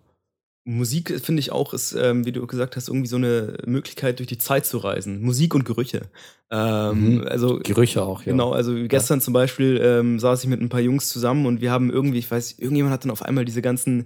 Musik, 0.66 1.20
finde 1.22 1.42
ich 1.42 1.52
auch, 1.52 1.74
ist, 1.74 1.94
ähm, 1.94 2.26
wie 2.26 2.32
du 2.32 2.48
gesagt 2.48 2.78
hast, 2.78 2.88
irgendwie 2.88 3.08
so 3.08 3.18
eine 3.18 3.58
Möglichkeit, 3.66 4.20
durch 4.20 4.28
die 4.28 4.38
Zeit 4.38 4.66
zu 4.66 4.78
reisen. 4.78 5.22
Musik 5.22 5.56
und 5.56 5.66
Gerüche. 5.66 6.04
Ähm, 6.50 7.16
mhm. 7.16 7.28
Also 7.28 7.60
Gerüche 7.62 8.04
auch, 8.04 8.22
ja. 8.22 8.32
Genau, 8.32 8.52
also 8.54 8.74
gestern 8.88 9.20
ja. 9.20 9.26
zum 9.26 9.34
Beispiel 9.34 9.82
ähm, 9.84 10.20
saß 10.20 10.44
ich 10.44 10.50
mit 10.50 10.62
ein 10.62 10.70
paar 10.70 10.80
Jungs 10.80 11.10
zusammen 11.10 11.48
und 11.48 11.60
wir 11.60 11.72
haben 11.72 11.92
irgendwie, 11.92 12.20
ich 12.20 12.32
weiß, 12.32 12.60
irgendjemand 12.60 12.94
hat 12.94 13.04
dann 13.04 13.12
auf 13.12 13.24
einmal 13.24 13.44
diese 13.44 13.62
ganzen 13.62 14.06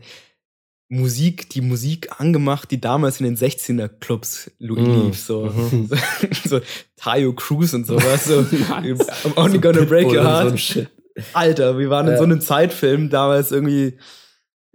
Musik, 0.90 1.50
die 1.50 1.62
Musik 1.62 2.20
angemacht, 2.20 2.72
die 2.72 2.82
damals 2.82 3.20
in 3.20 3.26
den 3.26 3.38
16er 3.38 3.90
Clubs 3.90 4.50
mm. 4.60 4.76
lief, 4.76 5.20
so, 5.20 5.48
mm. 5.48 5.90
so, 5.90 5.96
so 6.50 6.62
Tayo 6.96 7.34
Cruz 7.34 7.74
und 7.74 7.86
sowas, 7.86 8.26
so. 8.26 8.40
I'm 8.42 9.34
only 9.36 9.60
gonna 9.60 9.84
break 9.84 10.08
your 10.08 10.24
heart. 10.24 10.58
So 10.58 10.86
Alter, 11.34 11.78
wir 11.78 11.90
waren 11.90 12.08
in 12.08 12.18
so 12.18 12.24
einem 12.24 12.42
Zeitfilm 12.42 13.10
damals 13.10 13.52
irgendwie 13.52 13.98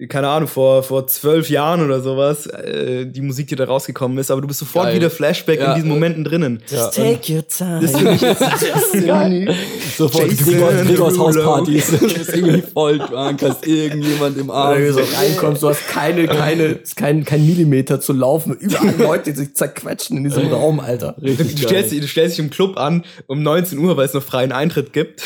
keine 0.08 0.28
Ahnung, 0.28 0.48
vor, 0.48 0.82
vor 0.82 1.06
zwölf 1.06 1.50
Jahren 1.50 1.84
oder 1.84 2.00
sowas, 2.00 2.46
äh, 2.46 3.06
die 3.06 3.20
Musik, 3.20 3.48
die 3.48 3.56
da 3.56 3.64
rausgekommen 3.64 4.18
ist, 4.18 4.30
aber 4.30 4.40
du 4.40 4.46
bist 4.46 4.60
sofort 4.60 4.86
geil. 4.86 4.96
wieder 4.96 5.10
Flashback 5.10 5.60
ja. 5.60 5.70
in 5.70 5.74
diesen 5.76 5.90
Momenten 5.90 6.24
drinnen. 6.24 6.62
Just 6.68 6.96
ja. 6.96 7.04
take 7.04 7.32
your 7.32 7.46
time. 7.46 7.80
Das 7.80 7.92
finde 7.92 8.12
ich 8.14 8.20
jetzt 8.20 9.06
geil. 9.06 9.54
Sofort 9.96 10.28
Gregors, 10.28 10.86
Gregors 10.86 11.18
Hauspartys. 11.18 11.90
du 12.00 12.08
bist 12.08 12.34
irgendwie 12.34 12.62
voll 12.62 12.98
drunk, 12.98 13.42
hast 13.42 13.66
irgendjemand 13.66 14.38
im 14.38 14.50
Arm. 14.50 14.76
Wenn 14.76 14.86
du 14.86 14.92
so 14.94 15.00
reinkommst, 15.00 15.62
du 15.62 15.68
hast 15.68 15.88
keine, 15.88 16.26
keine, 16.26 16.78
kein, 16.96 17.24
kein 17.24 17.46
Millimeter 17.46 18.00
zu 18.00 18.12
laufen. 18.12 18.54
Überall 18.54 18.94
Leute, 18.98 19.32
die 19.32 19.38
sich 19.38 19.54
zerquetschen 19.54 20.16
in 20.16 20.24
diesem 20.24 20.48
Raum, 20.48 20.80
Alter. 20.80 21.14
Du, 21.18 21.34
du, 21.34 21.44
stellst, 21.44 21.92
du 21.92 22.08
stellst 22.08 22.38
dich 22.38 22.44
im 22.44 22.50
Club 22.50 22.78
an 22.78 23.04
um 23.26 23.42
19 23.42 23.78
Uhr, 23.78 23.96
weil 23.96 24.06
es 24.06 24.14
noch 24.14 24.22
freien 24.22 24.52
Eintritt 24.52 24.92
gibt. 24.92 25.22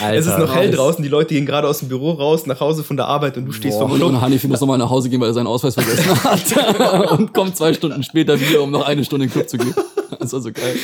Alter, 0.00 0.18
es 0.18 0.26
ist 0.26 0.38
noch 0.38 0.54
hell 0.54 0.70
draußen, 0.70 1.02
die 1.02 1.08
Leute 1.08 1.34
gehen 1.34 1.46
gerade 1.46 1.68
aus 1.68 1.78
dem 1.80 1.88
Büro 1.88 2.12
raus, 2.12 2.46
nach 2.46 2.60
Hause 2.60 2.84
von 2.84 2.96
der 2.96 3.06
Arbeit 3.06 3.36
und 3.36 3.46
du 3.46 3.52
stehst 3.52 3.78
Boah. 3.78 3.88
vom 3.88 3.96
Club. 3.96 4.17
Und 4.18 4.24
Hanif 4.24 4.44
muss 4.44 4.60
nochmal 4.60 4.78
nach 4.78 4.90
Hause 4.90 5.08
gehen, 5.08 5.20
weil 5.20 5.30
er 5.30 5.34
seinen 5.34 5.46
Ausweis 5.46 5.74
vergessen 5.74 6.24
hat. 6.24 7.10
und 7.18 7.32
kommt 7.32 7.56
zwei 7.56 7.72
Stunden 7.72 8.02
später 8.02 8.38
wieder, 8.40 8.62
um 8.62 8.70
noch 8.70 8.86
eine 8.86 9.04
Stunde 9.04 9.26
in 9.26 9.30
den 9.30 9.34
Club 9.34 9.48
zu 9.48 9.58
gehen. 9.58 9.74
Das 10.18 10.32
war 10.32 10.40
so 10.40 10.52
geil. 10.52 10.74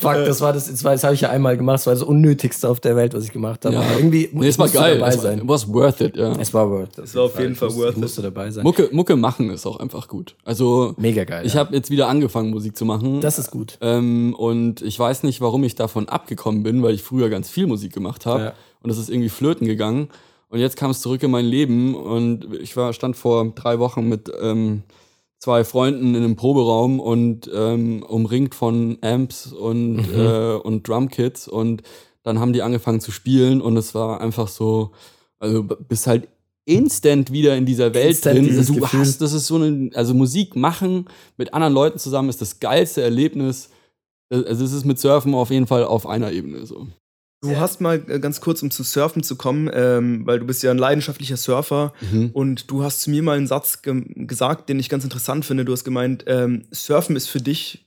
Fuck, 0.00 0.14
das 0.26 0.40
war 0.40 0.52
das, 0.52 0.70
das, 0.70 0.84
war, 0.84 0.92
das 0.92 1.02
habe 1.02 1.14
ich 1.14 1.20
ja 1.20 1.30
einmal 1.30 1.56
gemacht. 1.56 1.74
Das 1.74 1.86
war 1.86 1.94
das 1.94 2.02
Unnötigste 2.02 2.68
auf 2.68 2.80
der 2.80 2.94
Welt, 2.96 3.14
was 3.14 3.24
ich 3.24 3.32
gemacht 3.32 3.64
habe. 3.64 3.74
Ja. 3.74 3.80
Aber 3.80 3.96
irgendwie 3.96 4.28
nee, 4.32 4.46
es 4.46 4.58
war 4.58 4.68
geil. 4.68 4.98
dabei 4.98 5.08
es 5.08 5.20
sein. 5.20 5.40
Es 5.40 5.48
war 5.48 5.74
worth 5.74 6.00
it, 6.00 6.16
ja. 6.16 6.32
Es 6.38 6.54
war 6.54 6.70
worth 6.70 6.98
it. 6.98 7.04
Es 7.04 7.14
war 7.14 7.24
auf 7.24 7.38
jeden 7.38 7.56
Fall, 7.56 7.70
Fall 7.70 7.78
worth 7.78 7.96
it. 7.96 7.98
musste 7.98 8.22
dabei 8.22 8.50
sein. 8.50 8.62
Mucke, 8.62 8.88
Mucke 8.92 9.16
machen 9.16 9.50
ist 9.50 9.66
auch 9.66 9.80
einfach 9.80 10.06
gut. 10.06 10.36
Also 10.44 10.94
mega 10.96 11.24
geil. 11.24 11.44
Ich 11.44 11.54
ja. 11.54 11.60
habe 11.60 11.74
jetzt 11.74 11.90
wieder 11.90 12.08
angefangen, 12.08 12.50
Musik 12.50 12.76
zu 12.76 12.84
machen. 12.84 13.20
Das 13.20 13.38
ist 13.38 13.50
gut. 13.50 13.78
Ähm, 13.80 14.34
und 14.38 14.82
ich 14.82 14.98
weiß 14.98 15.24
nicht, 15.24 15.40
warum 15.40 15.64
ich 15.64 15.74
davon 15.74 16.08
abgekommen 16.08 16.62
bin, 16.62 16.82
weil 16.82 16.94
ich 16.94 17.02
früher 17.02 17.28
ganz 17.28 17.48
viel 17.48 17.66
Musik 17.66 17.92
gemacht 17.92 18.26
habe. 18.26 18.42
Ja. 18.44 18.52
Und 18.82 18.90
es 18.90 18.98
ist 18.98 19.08
irgendwie 19.08 19.30
flöten 19.30 19.66
gegangen. 19.66 20.08
Und 20.54 20.60
jetzt 20.60 20.76
kam 20.76 20.92
es 20.92 21.00
zurück 21.00 21.20
in 21.24 21.32
mein 21.32 21.46
Leben 21.46 21.96
und 21.96 22.46
ich 22.60 22.76
war, 22.76 22.92
stand 22.92 23.16
vor 23.16 23.44
drei 23.56 23.80
Wochen 23.80 24.08
mit 24.08 24.30
ähm, 24.40 24.84
zwei 25.40 25.64
Freunden 25.64 26.14
in 26.14 26.22
einem 26.22 26.36
Proberaum 26.36 27.00
und 27.00 27.50
ähm, 27.52 28.04
umringt 28.04 28.54
von 28.54 28.96
Amps 29.00 29.52
und, 29.52 29.96
mhm. 29.96 30.14
äh, 30.14 30.52
und 30.54 30.86
Drumkits 30.86 31.48
und 31.48 31.82
dann 32.22 32.38
haben 32.38 32.52
die 32.52 32.62
angefangen 32.62 33.00
zu 33.00 33.10
spielen 33.10 33.60
und 33.60 33.76
es 33.76 33.96
war 33.96 34.20
einfach 34.20 34.46
so, 34.46 34.92
also 35.40 35.64
bist 35.64 36.06
halt 36.06 36.28
instant 36.66 37.32
wieder 37.32 37.56
in 37.56 37.66
dieser 37.66 37.92
Welt 37.92 38.10
instant 38.10 38.38
drin. 38.38 38.64
Du 38.64 38.74
Gefühl. 38.74 39.00
hast, 39.00 39.20
das 39.20 39.32
ist 39.32 39.48
so 39.48 39.56
eine, 39.56 39.90
also 39.94 40.14
Musik 40.14 40.54
machen 40.54 41.06
mit 41.36 41.52
anderen 41.52 41.74
Leuten 41.74 41.98
zusammen 41.98 42.28
ist 42.28 42.40
das 42.40 42.60
geilste 42.60 43.02
Erlebnis. 43.02 43.70
Also 44.30 44.64
es 44.64 44.72
ist 44.72 44.84
mit 44.84 45.00
Surfen 45.00 45.34
auf 45.34 45.50
jeden 45.50 45.66
Fall 45.66 45.82
auf 45.82 46.06
einer 46.06 46.30
Ebene 46.30 46.64
so. 46.64 46.86
Du 47.44 47.56
hast 47.58 47.80
mal 47.80 48.02
äh, 48.08 48.18
ganz 48.18 48.40
kurz, 48.40 48.62
um 48.62 48.70
zu 48.70 48.82
Surfen 48.82 49.22
zu 49.22 49.36
kommen, 49.36 49.70
ähm, 49.72 50.26
weil 50.26 50.38
du 50.38 50.46
bist 50.46 50.62
ja 50.62 50.70
ein 50.70 50.78
leidenschaftlicher 50.78 51.36
Surfer 51.36 51.92
mhm. 52.10 52.30
und 52.32 52.70
du 52.70 52.82
hast 52.82 53.02
zu 53.02 53.10
mir 53.10 53.22
mal 53.22 53.36
einen 53.36 53.46
Satz 53.46 53.82
ge 53.82 54.02
gesagt, 54.14 54.68
den 54.68 54.78
ich 54.78 54.88
ganz 54.88 55.04
interessant 55.04 55.44
finde. 55.44 55.64
Du 55.64 55.72
hast 55.72 55.84
gemeint, 55.84 56.24
ähm, 56.26 56.64
Surfen 56.70 57.16
ist 57.16 57.28
für 57.28 57.40
dich 57.40 57.84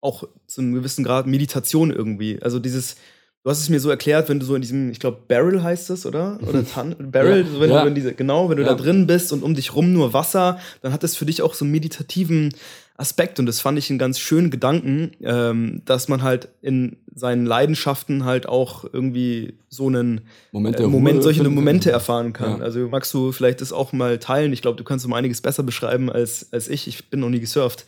auch 0.00 0.24
zu 0.46 0.60
einem 0.60 0.74
gewissen 0.74 1.04
Grad 1.04 1.26
Meditation 1.26 1.90
irgendwie. 1.90 2.40
Also 2.42 2.58
dieses, 2.58 2.96
du 3.42 3.50
hast 3.50 3.60
es 3.60 3.68
mir 3.68 3.80
so 3.80 3.90
erklärt, 3.90 4.28
wenn 4.28 4.40
du 4.40 4.46
so 4.46 4.54
in 4.54 4.62
diesem, 4.62 4.90
ich 4.90 5.00
glaube, 5.00 5.18
Barrel 5.28 5.62
heißt 5.62 5.90
es, 5.90 6.06
oder? 6.06 6.38
Oder 6.46 6.66
Tan 6.74 6.94
Barrel, 7.10 7.42
ja. 7.42 7.46
so 7.46 7.60
wenn 7.60 7.70
ja. 7.70 7.82
du 7.82 7.88
in 7.88 7.94
diese, 7.94 8.14
genau, 8.14 8.50
wenn 8.50 8.56
du 8.58 8.62
ja. 8.62 8.70
da 8.70 8.74
drin 8.74 9.06
bist 9.06 9.32
und 9.32 9.42
um 9.42 9.54
dich 9.54 9.74
rum 9.74 9.92
nur 9.92 10.12
Wasser, 10.12 10.58
dann 10.82 10.92
hat 10.92 11.02
das 11.02 11.16
für 11.16 11.26
dich 11.26 11.42
auch 11.42 11.54
so 11.54 11.64
einen 11.64 11.72
meditativen 11.72 12.54
Aspekt 12.96 13.40
und 13.40 13.46
das 13.46 13.60
fand 13.60 13.76
ich 13.76 13.90
einen 13.90 13.98
ganz 13.98 14.20
schönen 14.20 14.50
Gedanken, 14.50 15.12
ähm, 15.22 15.82
dass 15.84 16.08
man 16.08 16.22
halt 16.22 16.48
in 16.62 16.96
seinen 17.12 17.44
Leidenschaften 17.44 18.24
halt 18.24 18.48
auch 18.48 18.84
irgendwie 18.84 19.54
so 19.68 19.88
einen 19.88 20.22
Moment, 20.52 20.78
äh, 20.78 20.86
Moment 20.86 21.22
solche 21.22 21.42
Momente 21.42 21.90
erfahren 21.90 22.32
kann. 22.32 22.58
Ja. 22.58 22.64
Also 22.64 22.88
magst 22.88 23.12
du 23.12 23.32
vielleicht 23.32 23.60
das 23.60 23.72
auch 23.72 23.92
mal 23.92 24.18
teilen? 24.18 24.52
Ich 24.52 24.62
glaube, 24.62 24.76
du 24.76 24.84
kannst 24.84 25.04
um 25.04 25.12
einiges 25.12 25.40
besser 25.40 25.64
beschreiben 25.64 26.10
als, 26.10 26.52
als 26.52 26.68
ich. 26.68 26.86
Ich 26.86 27.10
bin 27.10 27.18
noch 27.20 27.30
nie 27.30 27.40
gesurft. 27.40 27.84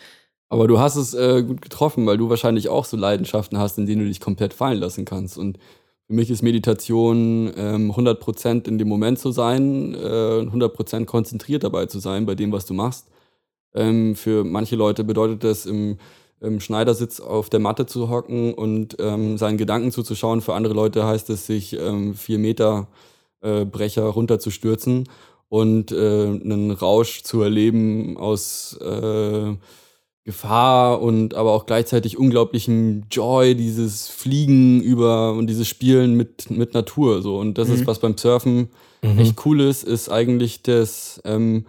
Aber 0.49 0.67
du 0.67 0.81
hast 0.81 0.97
es 0.97 1.15
äh, 1.15 1.43
gut 1.43 1.63
getroffen, 1.63 2.07
weil 2.07 2.19
du 2.19 2.29
wahrscheinlich 2.29 2.69
auch 2.69 2.85
so 2.85 2.97
Leidenschaften 2.97 3.59
hast, 3.59 3.79
in 3.79 3.87
denen 3.87 4.03
du 4.03 4.09
dich 4.09 4.21
komplett 4.21 4.55
fallen 4.55 4.79
lassen 4.79 5.05
kannst. 5.05 5.39
Und 5.39 5.59
für 6.09 6.15
mich 6.15 6.31
ist 6.31 6.43
Meditation 6.43 7.53
ähm, 7.57 7.93
100% 7.93 8.67
in 8.67 8.79
dem 8.79 8.89
Moment 8.89 9.21
zu 9.21 9.31
sein, 9.31 9.95
äh, 9.95 9.99
100% 9.99 11.05
konzentriert 11.05 11.63
dabei 11.63 11.87
zu 11.87 12.01
sein 12.01 12.27
bei 12.27 12.35
dem, 12.35 12.51
was 12.51 12.67
du 12.67 12.75
machst. 12.75 13.07
Ähm, 13.77 14.17
für 14.17 14.43
manche 14.43 14.75
Leute 14.75 15.05
bedeutet 15.05 15.45
das, 15.45 15.67
im, 15.67 15.99
im, 16.41 16.61
Schneidersitz 16.61 17.21
auf 17.21 17.51
der 17.51 17.61
Matte 17.61 17.87
zu 17.87 18.09
hocken 18.09 18.55
und 18.55 18.97
ähm, 18.99 19.39
seinen 19.39 19.59
Gedanken 19.59 19.93
zuzuschauen. 19.93 20.41
Für 20.41 20.55
andere 20.55 20.75
Leute 20.75 21.07
heißt 21.07 21.31
es, 21.31 21.47
sich 21.47 21.75
ähm, 21.75 22.15
vier 22.15 22.39
Meter 22.39 22.89
äh, 23.43 23.65
Brecher 23.65 24.05
runterzustürzen 24.05 25.09
und 25.49 25.93
äh, 25.93 25.97
einen 25.97 26.71
Rausch 26.73 27.23
zu 27.23 27.43
erleben 27.43 28.17
aus 28.17 28.77
äh, 28.81 29.55
Gefahr 30.25 31.01
und 31.01 31.35
aber 31.35 31.53
auch 31.53 31.67
gleichzeitig 31.67 32.19
unglaublichem 32.19 33.05
Joy, 33.13 33.55
dieses 33.55 34.09
Fliegen 34.09 34.81
über 34.81 35.33
und 35.35 35.47
dieses 35.47 35.69
Spielen 35.69 36.17
mit, 36.17 36.51
mit 36.51 36.75
Natur. 36.75 37.23
So. 37.23 37.39
Und 37.39 37.59
das 37.59 37.69
mhm. 37.69 37.75
ist, 37.75 37.87
was 37.87 38.01
beim 38.01 38.19
Surfen 38.19 38.71
mhm. 39.03 39.19
echt 39.21 39.47
cool 39.47 39.61
ist, 39.61 39.85
ist 39.85 40.09
eigentlich 40.09 40.63
das, 40.63 41.23
ähm, 41.25 41.67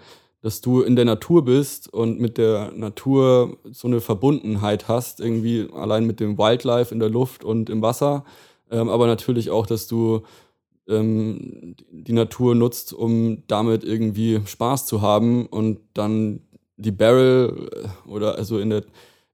dass 0.48 0.62
du 0.62 0.80
in 0.80 0.95
der 0.95 1.04
Natur 1.04 1.43
bist 1.43 1.93
und 1.93 2.22
mit 2.22 2.38
der 2.38 2.72
Natur 2.74 3.58
so 3.70 3.89
eine 3.89 4.00
Verbundenheit 4.00 4.88
hast, 4.88 5.20
irgendwie 5.20 5.68
allein 5.74 6.06
mit 6.06 6.22
dem 6.22 6.38
Wildlife 6.38 6.93
in 6.93 7.02
der 7.02 7.10
Luft 7.10 7.43
und 7.43 7.70
im 7.70 7.82
Wasser, 7.82 8.24
ähm, 8.72 8.88
aber 8.88 9.08
natürlich 9.08 9.50
auch, 9.50 9.66
dass 9.66 9.88
du 9.88 10.22
ähm, 10.88 11.76
die 11.91 12.14
Natur 12.14 12.56
nutzt, 12.56 12.93
um 12.93 13.43
damit 13.48 13.84
irgendwie 13.84 14.39
Spaß 14.45 14.86
zu 14.86 15.02
haben 15.02 15.48
und 15.48 15.80
dann 15.93 16.39
die 16.78 16.93
Barrel 16.93 17.70
äh, 17.74 18.10
oder 18.10 18.38
also 18.38 18.58
in 18.58 18.70
der 18.70 18.84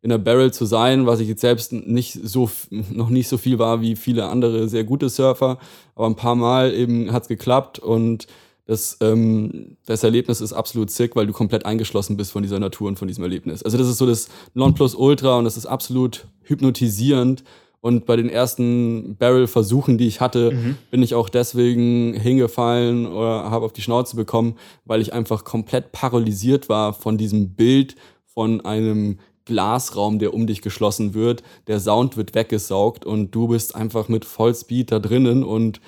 in 0.01 0.09
der 0.09 0.17
Barrel 0.17 0.51
zu 0.51 0.65
sein, 0.65 1.05
was 1.05 1.19
ich 1.19 1.27
jetzt 1.27 1.41
selbst 1.41 1.73
nicht 1.73 2.19
so 2.23 2.49
noch 2.71 3.09
nicht 3.09 3.27
so 3.27 3.37
viel 3.37 3.59
war 3.59 3.81
wie 3.81 3.95
viele 3.95 4.29
andere 4.29 4.67
sehr 4.67 4.83
gute 4.83 5.09
Surfer, 5.09 5.59
aber 5.93 6.07
ein 6.07 6.15
paar 6.15 6.35
Mal 6.35 6.73
eben 6.73 7.13
hat's 7.13 7.27
geklappt 7.27 7.77
und 7.77 8.25
das, 8.65 8.97
ähm, 9.01 9.77
das 9.85 10.03
Erlebnis 10.03 10.39
ist 10.39 10.53
absolut 10.53 10.89
sick, 10.89 11.15
weil 11.15 11.27
du 11.27 11.33
komplett 11.33 11.65
eingeschlossen 11.65 12.15
bist 12.15 12.31
von 12.31 12.43
dieser 12.43 12.59
Natur 12.59 12.87
und 12.87 12.97
von 12.97 13.07
diesem 13.07 13.23
Erlebnis. 13.23 13.61
Also 13.63 13.77
das 13.77 13.87
ist 13.87 13.97
so 13.97 14.05
das 14.05 14.29
Nonplusultra 14.53 15.37
und 15.37 15.45
das 15.45 15.57
ist 15.57 15.65
absolut 15.65 16.27
hypnotisierend. 16.43 17.43
Und 17.81 18.05
bei 18.05 18.15
den 18.15 18.29
ersten 18.29 19.17
Barrel-Versuchen, 19.17 19.97
die 19.97 20.07
ich 20.07 20.21
hatte, 20.21 20.51
mhm. 20.51 20.77
bin 20.89 21.03
ich 21.03 21.15
auch 21.15 21.27
deswegen 21.27 22.13
hingefallen 22.13 23.05
oder 23.05 23.51
habe 23.51 23.65
auf 23.65 23.73
die 23.73 23.81
Schnauze 23.81 24.15
bekommen, 24.15 24.55
weil 24.85 25.01
ich 25.01 25.11
einfach 25.11 25.43
komplett 25.43 25.91
paralysiert 25.91 26.69
war 26.69 26.93
von 26.93 27.17
diesem 27.17 27.55
Bild 27.55 27.97
von 28.25 28.61
einem 28.61 29.19
Glasraum, 29.43 30.19
der 30.19 30.33
um 30.33 30.47
dich 30.47 30.61
geschlossen 30.61 31.13
wird. 31.13 31.43
Der 31.67 31.81
Sound 31.81 32.15
wird 32.15 32.33
weggesaugt 32.35 33.05
und 33.05 33.31
du 33.31 33.49
bist 33.49 33.75
einfach 33.75 34.07
mit 34.07 34.23
Vollspeed 34.23 34.89
da 34.89 34.99
drinnen 34.99 35.43
und 35.43 35.81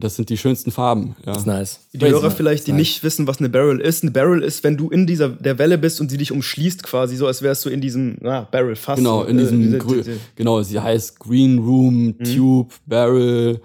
das 0.00 0.16
sind 0.16 0.28
die 0.28 0.36
schönsten 0.36 0.70
Farben. 0.70 1.14
Ja. 1.20 1.32
Das 1.32 1.38
ist 1.38 1.46
nice. 1.46 1.80
Die 1.92 2.00
Hörer 2.00 2.30
vielleicht, 2.30 2.66
die 2.66 2.72
nicht 2.72 3.02
wissen, 3.02 3.26
was 3.26 3.38
eine 3.38 3.48
Barrel 3.48 3.80
ist. 3.80 4.02
Eine 4.02 4.10
Barrel 4.10 4.42
ist, 4.42 4.64
wenn 4.64 4.76
du 4.76 4.90
in 4.90 5.06
dieser 5.06 5.28
der 5.28 5.58
Welle 5.58 5.78
bist 5.78 6.00
und 6.00 6.10
sie 6.10 6.16
dich 6.16 6.32
umschließt 6.32 6.82
quasi, 6.82 7.16
so 7.16 7.26
als 7.26 7.42
wärst 7.42 7.64
du 7.64 7.68
in 7.70 7.80
diesem 7.80 8.16
na, 8.20 8.42
Barrel 8.50 8.76
fast. 8.76 8.98
Genau, 8.98 9.24
in 9.24 9.38
diesem, 9.38 9.74
äh, 9.74 9.78
diese, 9.78 9.96
diese, 9.96 10.20
genau, 10.36 10.62
sie 10.62 10.80
heißt 10.80 11.18
Green 11.20 11.58
Room, 11.58 12.14
mhm. 12.18 12.24
Tube, 12.24 12.72
Barrel, 12.86 13.60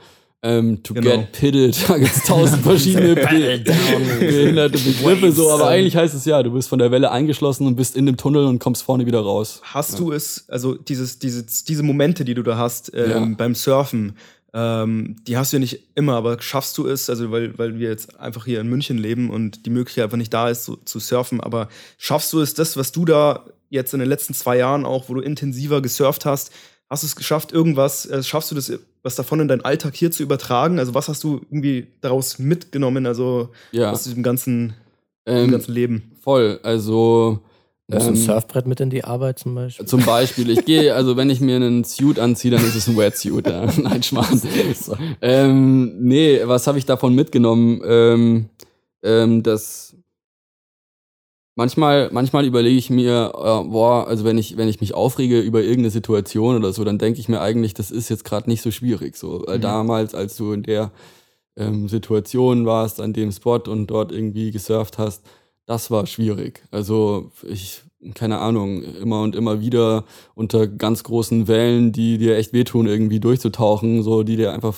ähm, 0.45 0.83
to 0.83 0.93
genau. 0.93 1.09
get 1.09 1.31
pitted, 1.31 1.89
da 1.89 1.97
gibt 1.97 2.15
es 2.15 2.23
tausend 2.23 2.61
verschiedene 2.63 3.15
behinderte 3.15 4.77
Begriffe, 4.77 5.31
so, 5.31 5.49
aber 5.51 5.69
eigentlich 5.69 5.95
heißt 5.95 6.13
es 6.13 6.23
ja, 6.25 6.43
du 6.43 6.51
bist 6.51 6.69
von 6.69 6.77
der 6.77 6.91
Welle 6.91 7.09
eingeschlossen 7.09 7.65
und 7.65 7.75
bist 7.75 7.95
in 7.95 8.05
dem 8.05 8.15
Tunnel 8.15 8.45
und 8.45 8.59
kommst 8.59 8.83
vorne 8.83 9.07
wieder 9.07 9.21
raus. 9.21 9.61
Hast 9.63 9.93
ja. 9.93 9.97
du 9.97 10.11
es, 10.11 10.45
also 10.47 10.75
dieses, 10.75 11.17
dieses, 11.17 11.63
diese 11.63 11.81
Momente, 11.81 12.25
die 12.25 12.35
du 12.35 12.43
da 12.43 12.57
hast 12.57 12.91
ähm, 12.93 13.09
ja. 13.09 13.25
beim 13.35 13.55
Surfen, 13.55 14.17
ähm, 14.57 15.17
die 15.27 15.35
hast 15.35 15.51
du 15.51 15.57
ja 15.57 15.59
nicht 15.59 15.81
immer, 15.95 16.15
aber 16.15 16.41
schaffst 16.41 16.77
du 16.77 16.87
es, 16.87 17.09
also 17.09 17.29
weil, 17.29 17.57
weil 17.57 17.77
wir 17.77 17.89
jetzt 17.89 18.17
einfach 18.17 18.45
hier 18.45 18.61
in 18.61 18.67
München 18.67 18.97
leben 18.97 19.29
und 19.29 19.65
die 19.65 19.69
Möglichkeit 19.69 20.05
einfach 20.05 20.17
nicht 20.17 20.33
da 20.33 20.49
ist, 20.49 20.63
so, 20.63 20.77
zu 20.77 20.99
surfen, 20.99 21.41
aber 21.41 21.67
schaffst 21.97 22.31
du 22.31 22.39
es, 22.39 22.53
das, 22.53 22.77
was 22.77 22.93
du 22.93 23.03
da 23.03 23.43
jetzt 23.69 23.93
in 23.93 23.99
den 23.99 24.07
letzten 24.07 24.33
zwei 24.33 24.57
Jahren 24.57 24.85
auch, 24.85 25.09
wo 25.09 25.13
du 25.13 25.19
intensiver 25.19 25.81
gesurft 25.81 26.23
hast, 26.23 26.53
hast 26.89 27.03
du 27.03 27.07
es 27.07 27.17
geschafft, 27.17 27.51
irgendwas, 27.51 28.05
äh, 28.05 28.23
schaffst 28.23 28.49
du 28.49 28.55
das, 28.55 28.71
was 29.03 29.15
davon 29.15 29.41
in 29.41 29.49
deinen 29.49 29.65
Alltag 29.65 29.93
hier 29.93 30.11
zu 30.11 30.23
übertragen? 30.23 30.79
Also 30.79 30.93
was 30.93 31.09
hast 31.09 31.25
du 31.25 31.41
irgendwie 31.49 31.87
daraus 31.99 32.39
mitgenommen, 32.39 33.05
also 33.05 33.49
ja. 33.73 33.91
aus 33.91 34.03
diesem 34.05 34.23
ganzen 34.23 34.73
im 35.25 35.51
ganzen 35.51 35.73
Leben. 35.73 36.11
Voll, 36.21 36.59
also 36.63 37.41
Nimmst 37.87 38.07
du 38.07 38.11
ein 38.11 38.15
Surfbrett 38.15 38.65
mit 38.65 38.79
in 38.79 38.89
die 38.89 39.03
Arbeit 39.03 39.37
zum 39.37 39.53
Beispiel? 39.53 39.85
Zum 39.85 40.03
Beispiel. 40.03 40.49
Ich 40.49 40.65
gehe, 40.65 40.95
also 40.95 41.17
wenn 41.17 41.29
ich 41.29 41.39
mir 41.39 41.57
einen 41.57 41.83
Suit 41.83 42.17
anziehe, 42.17 42.49
dann 42.49 42.65
ist 42.65 42.75
es 42.75 42.87
ein 42.87 42.97
Wetsuit. 42.97 43.47
Ja. 43.47 43.67
Nein, 43.77 44.01
Schmarrn. 44.01 44.41
ähm, 45.21 45.95
nee, 45.99 46.41
was 46.45 46.65
habe 46.65 46.79
ich 46.79 46.85
davon 46.85 47.13
mitgenommen? 47.13 47.81
Ähm, 47.85 48.49
ähm, 49.03 49.43
das 49.43 49.95
manchmal, 51.55 52.09
manchmal 52.11 52.45
überlege 52.45 52.77
ich 52.77 52.89
mir, 52.89 53.31
äh, 53.35 53.69
boah, 53.69 54.07
also 54.07 54.25
wenn 54.25 54.39
ich, 54.39 54.57
wenn 54.57 54.67
ich 54.67 54.81
mich 54.81 54.95
aufrege 54.95 55.39
über 55.39 55.61
irgendeine 55.61 55.91
Situation 55.91 56.55
oder 56.55 56.73
so, 56.73 56.83
dann 56.83 56.97
denke 56.97 57.19
ich 57.19 57.29
mir 57.29 57.41
eigentlich, 57.41 57.75
das 57.75 57.91
ist 57.91 58.09
jetzt 58.09 58.25
gerade 58.25 58.49
nicht 58.49 58.63
so 58.63 58.71
schwierig. 58.71 59.15
So, 59.15 59.43
weil 59.45 59.57
mhm. 59.57 59.63
damals, 59.63 60.15
als 60.15 60.35
du 60.37 60.53
in 60.53 60.63
der 60.63 60.91
ähm, 61.55 61.87
Situation 61.87 62.65
warst, 62.65 62.99
an 62.99 63.13
dem 63.13 63.31
Spot 63.31 63.61
und 63.67 63.87
dort 63.87 64.11
irgendwie 64.11 64.49
gesurft 64.49 64.97
hast, 64.97 65.23
das 65.65 65.91
war 65.91 66.05
schwierig. 66.05 66.63
Also 66.71 67.31
ich, 67.47 67.81
keine 68.13 68.39
Ahnung, 68.39 68.83
immer 68.83 69.21
und 69.21 69.35
immer 69.35 69.61
wieder 69.61 70.05
unter 70.35 70.67
ganz 70.67 71.03
großen 71.03 71.47
Wellen, 71.47 71.91
die 71.91 72.17
dir 72.17 72.37
echt 72.37 72.53
wehtun, 72.53 72.87
irgendwie 72.87 73.19
durchzutauchen, 73.19 74.03
so 74.03 74.23
die 74.23 74.35
dir 74.35 74.53
einfach, 74.53 74.75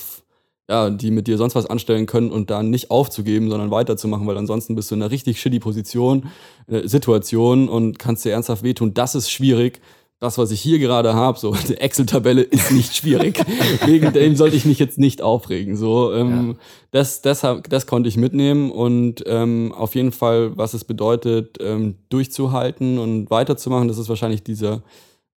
ja, 0.68 0.90
die 0.90 1.10
mit 1.10 1.26
dir 1.26 1.36
sonst 1.36 1.54
was 1.54 1.66
anstellen 1.66 2.06
können 2.06 2.30
und 2.30 2.50
dann 2.50 2.70
nicht 2.70 2.90
aufzugeben, 2.90 3.50
sondern 3.50 3.70
weiterzumachen, 3.70 4.26
weil 4.26 4.38
ansonsten 4.38 4.74
bist 4.74 4.90
du 4.90 4.94
in 4.94 5.02
einer 5.02 5.10
richtig 5.10 5.40
shitty 5.40 5.60
Position, 5.60 6.28
äh, 6.68 6.88
Situation 6.88 7.68
und 7.68 7.98
kannst 7.98 8.24
dir 8.24 8.32
ernsthaft 8.32 8.62
wehtun. 8.62 8.94
Das 8.94 9.14
ist 9.14 9.30
schwierig 9.30 9.80
das, 10.20 10.36
was 10.36 10.50
ich 10.50 10.60
hier 10.60 10.78
gerade 10.78 11.14
habe, 11.14 11.38
so 11.38 11.54
die 11.54 11.76
Excel-Tabelle 11.76 12.42
ist 12.42 12.72
nicht 12.72 12.96
schwierig. 12.96 13.40
Wegen 13.86 14.12
dem 14.12 14.34
sollte 14.34 14.56
ich 14.56 14.64
mich 14.64 14.78
jetzt 14.78 14.98
nicht 14.98 15.22
aufregen. 15.22 15.76
So, 15.76 16.12
ähm, 16.12 16.48
ja. 16.48 16.54
das, 16.90 17.22
das, 17.22 17.46
das 17.68 17.86
konnte 17.86 18.08
ich 18.08 18.16
mitnehmen 18.16 18.70
und 18.70 19.22
ähm, 19.26 19.72
auf 19.76 19.94
jeden 19.94 20.12
Fall, 20.12 20.56
was 20.56 20.74
es 20.74 20.84
bedeutet, 20.84 21.58
ähm, 21.60 21.96
durchzuhalten 22.08 22.98
und 22.98 23.30
weiterzumachen, 23.30 23.86
das 23.86 23.98
ist 23.98 24.08
wahrscheinlich 24.08 24.42
dieser 24.42 24.82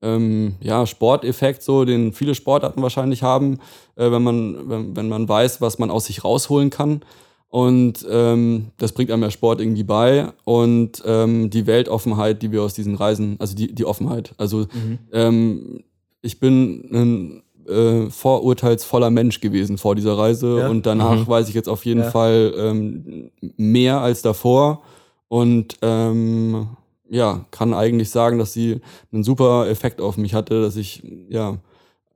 ähm, 0.03 0.55
ja, 0.61 0.87
Sporteffekt, 0.87 1.63
so, 1.63 1.85
den 1.85 2.15
viele 2.15 2.35
Sportarten 2.35 2.81
wahrscheinlich 2.81 3.23
haben, 3.23 3.59
äh, 3.97 4.11
wenn, 4.11 4.23
man, 4.23 4.69
wenn, 4.69 4.97
wenn 4.97 5.09
man 5.11 5.29
weiß, 5.29 5.61
was 5.61 5.79
man 5.79 5.91
aus 5.91 6.07
sich 6.07 6.25
rausholen 6.25 6.71
kann. 6.71 7.03
Und 7.51 8.07
ähm, 8.09 8.69
das 8.79 8.93
bringt 8.93 9.11
einem 9.11 9.25
ja 9.25 9.31
Sport 9.31 9.61
irgendwie 9.61 9.83
bei. 9.83 10.33
Und 10.45 11.03
ähm, 11.05 11.51
die 11.51 11.67
Weltoffenheit, 11.67 12.43
die 12.43 12.53
wir 12.53 12.63
aus 12.63 12.75
diesen 12.75 12.95
Reisen, 12.95 13.37
also 13.41 13.57
die, 13.57 13.75
die 13.75 13.85
Offenheit. 13.85 14.35
Also 14.39 14.59
mhm. 14.73 14.99
ähm, 15.13 15.85
ich 16.23 16.39
bin 16.39 16.89
ein 16.93 17.43
äh, 17.69 18.09
vorurteilsvoller 18.09 19.11
Mensch 19.11 19.41
gewesen 19.41 19.79
vor 19.79 19.97
dieser 19.97 20.17
Reise. 20.17 20.61
Ja. 20.61 20.69
Und 20.69 20.87
danach 20.87 21.17
mhm. 21.17 21.27
weiß 21.27 21.49
ich 21.49 21.55
jetzt 21.57 21.69
auf 21.69 21.85
jeden 21.85 22.03
ja. 22.03 22.11
Fall 22.11 22.55
ähm, 22.57 23.31
mehr 23.57 24.01
als 24.01 24.23
davor. 24.23 24.83
Und 25.27 25.77
ähm, 25.83 26.69
ja, 27.09 27.45
kann 27.51 27.75
eigentlich 27.75 28.11
sagen, 28.11 28.39
dass 28.39 28.53
sie 28.53 28.81
einen 29.13 29.25
super 29.25 29.69
Effekt 29.69 30.01
auf 30.01 30.17
mich 30.17 30.35
hatte, 30.35 30.63
dass 30.63 30.77
ich 30.77 31.03
ja 31.29 31.59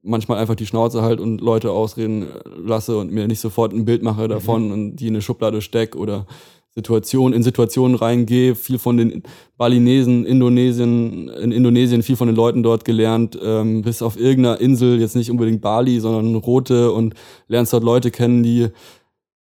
manchmal 0.05 0.39
einfach 0.39 0.55
die 0.55 0.67
Schnauze 0.67 1.03
halt 1.03 1.19
und 1.19 1.41
Leute 1.41 1.71
ausreden 1.71 2.27
lasse 2.57 2.97
und 2.97 3.11
mir 3.11 3.27
nicht 3.27 3.41
sofort 3.41 3.73
ein 3.73 3.85
Bild 3.85 4.03
mache 4.03 4.29
davon 4.29 4.67
mhm. 4.67 4.73
und 4.73 4.97
die 4.97 5.09
in 5.09 5.15
eine 5.15 5.23
Schublade 5.23 5.61
steck 5.61 5.97
oder 5.97 6.27
Situation, 6.75 7.33
in 7.33 7.45
Situationen 7.45 7.97
reingehe, 7.97 8.57
viel 8.57 8.79
von 8.79 8.97
den 8.97 9.23
Balinesen, 9.57 10.27
Indonesien, 10.27 11.29
in 11.29 11.53
Indonesien 11.53 12.03
viel 12.03 12.17
von 12.17 12.27
den 12.27 12.35
Leuten 12.35 12.65
dort 12.65 12.85
gelernt, 12.85 13.39
ähm, 13.41 13.83
bis 13.83 14.03
auf 14.03 14.19
irgendeiner 14.19 14.61
Insel, 14.61 15.01
jetzt 15.01 15.15
nicht 15.15 15.31
unbedingt 15.31 15.61
Bali, 15.61 16.01
sondern 16.01 16.35
Rote 16.35 16.91
und 16.91 17.15
lernst 17.47 17.73
dort 17.73 17.85
Leute 17.85 18.11
kennen, 18.11 18.43
die 18.43 18.69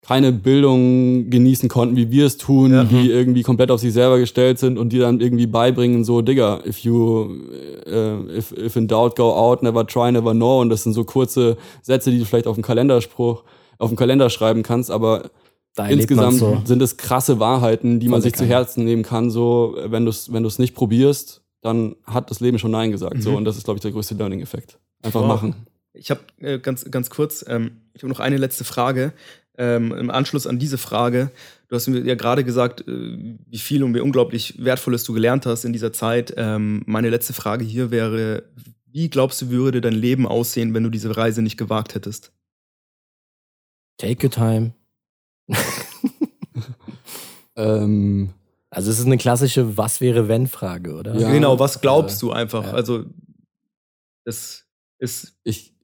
keine 0.01 0.31
Bildung 0.31 1.29
genießen 1.29 1.69
konnten, 1.69 1.95
wie 1.95 2.09
wir 2.09 2.25
es 2.25 2.37
tun, 2.37 2.73
ja. 2.73 2.83
die 2.83 3.11
irgendwie 3.11 3.43
komplett 3.43 3.69
auf 3.69 3.79
sich 3.79 3.93
selber 3.93 4.17
gestellt 4.17 4.57
sind 4.57 4.79
und 4.79 4.89
die 4.89 4.97
dann 4.97 5.19
irgendwie 5.19 5.45
beibringen, 5.45 6.03
so, 6.03 6.21
Digga, 6.21 6.61
if 6.65 6.79
you, 6.79 7.37
uh, 7.85 8.27
if, 8.35 8.51
if 8.51 8.75
in 8.75 8.87
doubt, 8.87 9.15
go 9.15 9.31
out, 9.33 9.61
never 9.61 9.85
try, 9.85 10.11
never 10.11 10.33
know. 10.33 10.59
Und 10.59 10.69
das 10.69 10.83
sind 10.83 10.93
so 10.93 11.03
kurze 11.03 11.55
Sätze, 11.83 12.09
die 12.09 12.17
du 12.17 12.25
vielleicht 12.25 12.47
auf 12.47 12.55
dem 12.55 12.63
Kalenderspruch, 12.63 13.43
auf 13.77 13.89
dem 13.89 13.95
Kalender 13.95 14.29
schreiben 14.31 14.63
kannst, 14.63 14.89
aber 14.89 15.29
da 15.75 15.87
insgesamt 15.87 16.37
so. 16.37 16.61
sind 16.65 16.81
es 16.81 16.97
krasse 16.97 17.39
Wahrheiten, 17.39 17.99
die 17.99 18.09
man 18.09 18.21
sich 18.21 18.33
zu 18.33 18.45
Herzen 18.45 18.83
nehmen 18.83 19.03
kann, 19.03 19.29
so, 19.29 19.77
wenn 19.85 20.03
du 20.05 20.09
es 20.09 20.33
wenn 20.33 20.43
du's 20.43 20.59
nicht 20.59 20.75
probierst, 20.75 21.41
dann 21.61 21.95
hat 22.05 22.31
das 22.31 22.39
Leben 22.39 22.57
schon 22.57 22.71
Nein 22.71 22.91
gesagt, 22.91 23.17
mhm. 23.17 23.21
so. 23.21 23.37
Und 23.37 23.45
das 23.45 23.55
ist, 23.55 23.65
glaube 23.65 23.77
ich, 23.77 23.81
der 23.81 23.91
größte 23.91 24.15
Learning-Effekt. 24.15 24.79
Einfach 25.03 25.21
wow. 25.21 25.27
machen. 25.27 25.67
Ich 25.93 26.09
habe 26.09 26.21
äh, 26.39 26.57
ganz, 26.57 26.89
ganz 26.89 27.09
kurz, 27.09 27.45
ähm, 27.47 27.81
ich 27.93 28.01
habe 28.01 28.11
noch 28.11 28.19
eine 28.19 28.37
letzte 28.37 28.63
Frage 28.63 29.13
ähm, 29.61 29.91
im 29.91 30.09
Anschluss 30.09 30.47
an 30.47 30.57
diese 30.57 30.79
Frage, 30.79 31.29
du 31.67 31.75
hast 31.75 31.87
mir 31.87 31.99
ja 32.01 32.15
gerade 32.15 32.43
gesagt, 32.43 32.81
äh, 32.87 33.37
wie 33.47 33.59
viel 33.59 33.83
und 33.83 33.93
wie 33.93 33.99
unglaublich 33.99 34.55
wertvolles 34.57 35.03
du 35.03 35.13
gelernt 35.13 35.45
hast 35.45 35.65
in 35.65 35.71
dieser 35.71 35.93
Zeit. 35.93 36.33
Ähm, 36.35 36.81
meine 36.87 37.11
letzte 37.11 37.33
Frage 37.33 37.63
hier 37.63 37.91
wäre, 37.91 38.43
wie 38.87 39.09
glaubst 39.09 39.39
du, 39.39 39.49
würde 39.51 39.79
dein 39.79 39.93
Leben 39.93 40.27
aussehen, 40.27 40.73
wenn 40.73 40.83
du 40.83 40.89
diese 40.89 41.15
Reise 41.15 41.43
nicht 41.43 41.57
gewagt 41.57 41.93
hättest? 41.93 42.33
Take 43.99 44.25
your 44.25 44.31
time. 44.31 44.73
ähm, 47.55 48.33
also 48.71 48.89
es 48.89 48.97
ist 48.97 49.05
eine 49.05 49.17
klassische 49.17 49.77
Was 49.77 50.01
wäre 50.01 50.27
wenn 50.27 50.47
Frage, 50.47 50.95
oder? 50.95 51.15
Ja, 51.15 51.31
genau, 51.31 51.59
was 51.59 51.81
glaubst 51.81 52.19
du 52.23 52.31
einfach? 52.31 52.65
Ja. 52.65 52.73
Also 52.73 53.05
das 54.25 54.65
ist 54.97 55.37
ich 55.43 55.75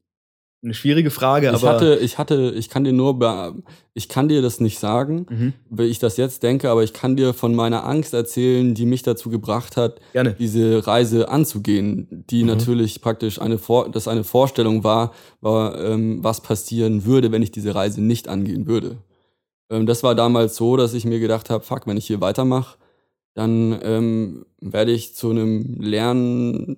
eine 0.64 0.74
schwierige 0.74 1.12
Frage, 1.12 1.48
ich 1.48 1.54
aber. 1.54 1.70
Hatte, 1.70 2.00
ich 2.02 2.18
hatte, 2.18 2.54
ich 2.56 2.70
kann 2.70 2.84
dir 2.84 2.94
nur, 2.94 3.56
ich 3.94 4.10
kann 4.10 4.28
dir 4.28 4.42
das 4.42 4.60
nicht 4.60 4.80
sagen, 4.80 5.26
mhm. 5.30 5.54
wie 5.70 5.84
ich 5.84 6.00
das 6.00 6.18
jetzt 6.18 6.42
denke, 6.42 6.70
aber 6.72 6.84
ich 6.84 6.94
kann 6.94 7.16
dir 7.16 7.34
von 7.34 7.54
meiner 7.54 7.86
Angst 7.86 8.14
erzählen, 8.14 8.74
die 8.74 8.88
mich 8.88 9.04
dazu 9.04 9.30
gebracht 9.30 9.78
hat, 9.78 10.00
Gerne. 10.14 10.34
diese 10.34 10.86
Reise 10.88 11.30
anzugehen, 11.30 12.26
die 12.30 12.42
mhm. 12.42 12.50
natürlich 12.50 13.02
praktisch 13.02 13.40
eine, 13.40 13.60
Vor 13.60 13.90
das 13.92 14.08
eine 14.08 14.24
Vorstellung 14.24 14.84
war, 14.84 15.14
war 15.42 15.80
ähm, 15.80 16.24
was 16.24 16.42
passieren 16.42 17.06
würde, 17.06 17.32
wenn 17.32 17.44
ich 17.44 17.52
diese 17.52 17.76
Reise 17.76 18.02
nicht 18.02 18.28
angehen 18.28 18.66
würde. 18.66 18.98
Ähm, 19.70 19.86
das 19.86 20.02
war 20.02 20.16
damals 20.16 20.56
so, 20.56 20.76
dass 20.76 20.96
ich 20.96 21.06
mir 21.06 21.20
gedacht 21.20 21.52
habe, 21.52 21.64
fuck, 21.64 21.86
wenn 21.86 21.98
ich 21.98 22.08
hier 22.08 22.20
weitermache, 22.20 22.78
dann 23.36 23.80
ähm, 23.84 24.46
werde 24.60 24.92
ich 24.92 25.14
zu 25.14 25.30
einem 25.30 25.80
Lernen 25.80 26.78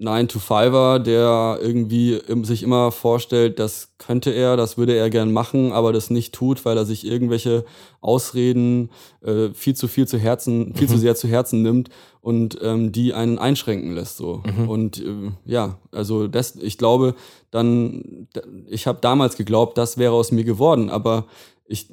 9-to-5er, 0.00 1.00
der 1.00 1.58
irgendwie 1.60 2.20
sich 2.44 2.62
immer 2.62 2.92
vorstellt, 2.92 3.58
das 3.58 3.94
könnte 3.98 4.30
er, 4.30 4.56
das 4.56 4.78
würde 4.78 4.96
er 4.96 5.10
gern 5.10 5.32
machen, 5.32 5.72
aber 5.72 5.92
das 5.92 6.08
nicht 6.08 6.32
tut, 6.32 6.64
weil 6.64 6.76
er 6.76 6.84
sich 6.84 7.04
irgendwelche 7.04 7.64
Ausreden 8.00 8.90
äh, 9.22 9.48
viel 9.54 9.74
zu 9.74 9.88
viel 9.88 10.06
zu 10.06 10.16
Herzen, 10.16 10.72
viel 10.76 10.86
mhm. 10.86 10.92
zu 10.92 10.98
sehr 10.98 11.16
zu 11.16 11.26
Herzen 11.26 11.62
nimmt 11.62 11.90
und 12.20 12.58
ähm, 12.62 12.92
die 12.92 13.12
einen 13.12 13.40
einschränken 13.40 13.92
lässt 13.92 14.18
so. 14.18 14.42
Mhm. 14.46 14.68
Und 14.68 14.98
äh, 15.04 15.32
ja, 15.44 15.78
also 15.90 16.28
das, 16.28 16.54
ich 16.54 16.78
glaube, 16.78 17.16
dann, 17.50 18.28
ich 18.68 18.86
habe 18.86 19.00
damals 19.00 19.36
geglaubt, 19.36 19.76
das 19.78 19.98
wäre 19.98 20.12
aus 20.12 20.30
mir 20.30 20.44
geworden, 20.44 20.90
aber 20.90 21.26
ich 21.66 21.88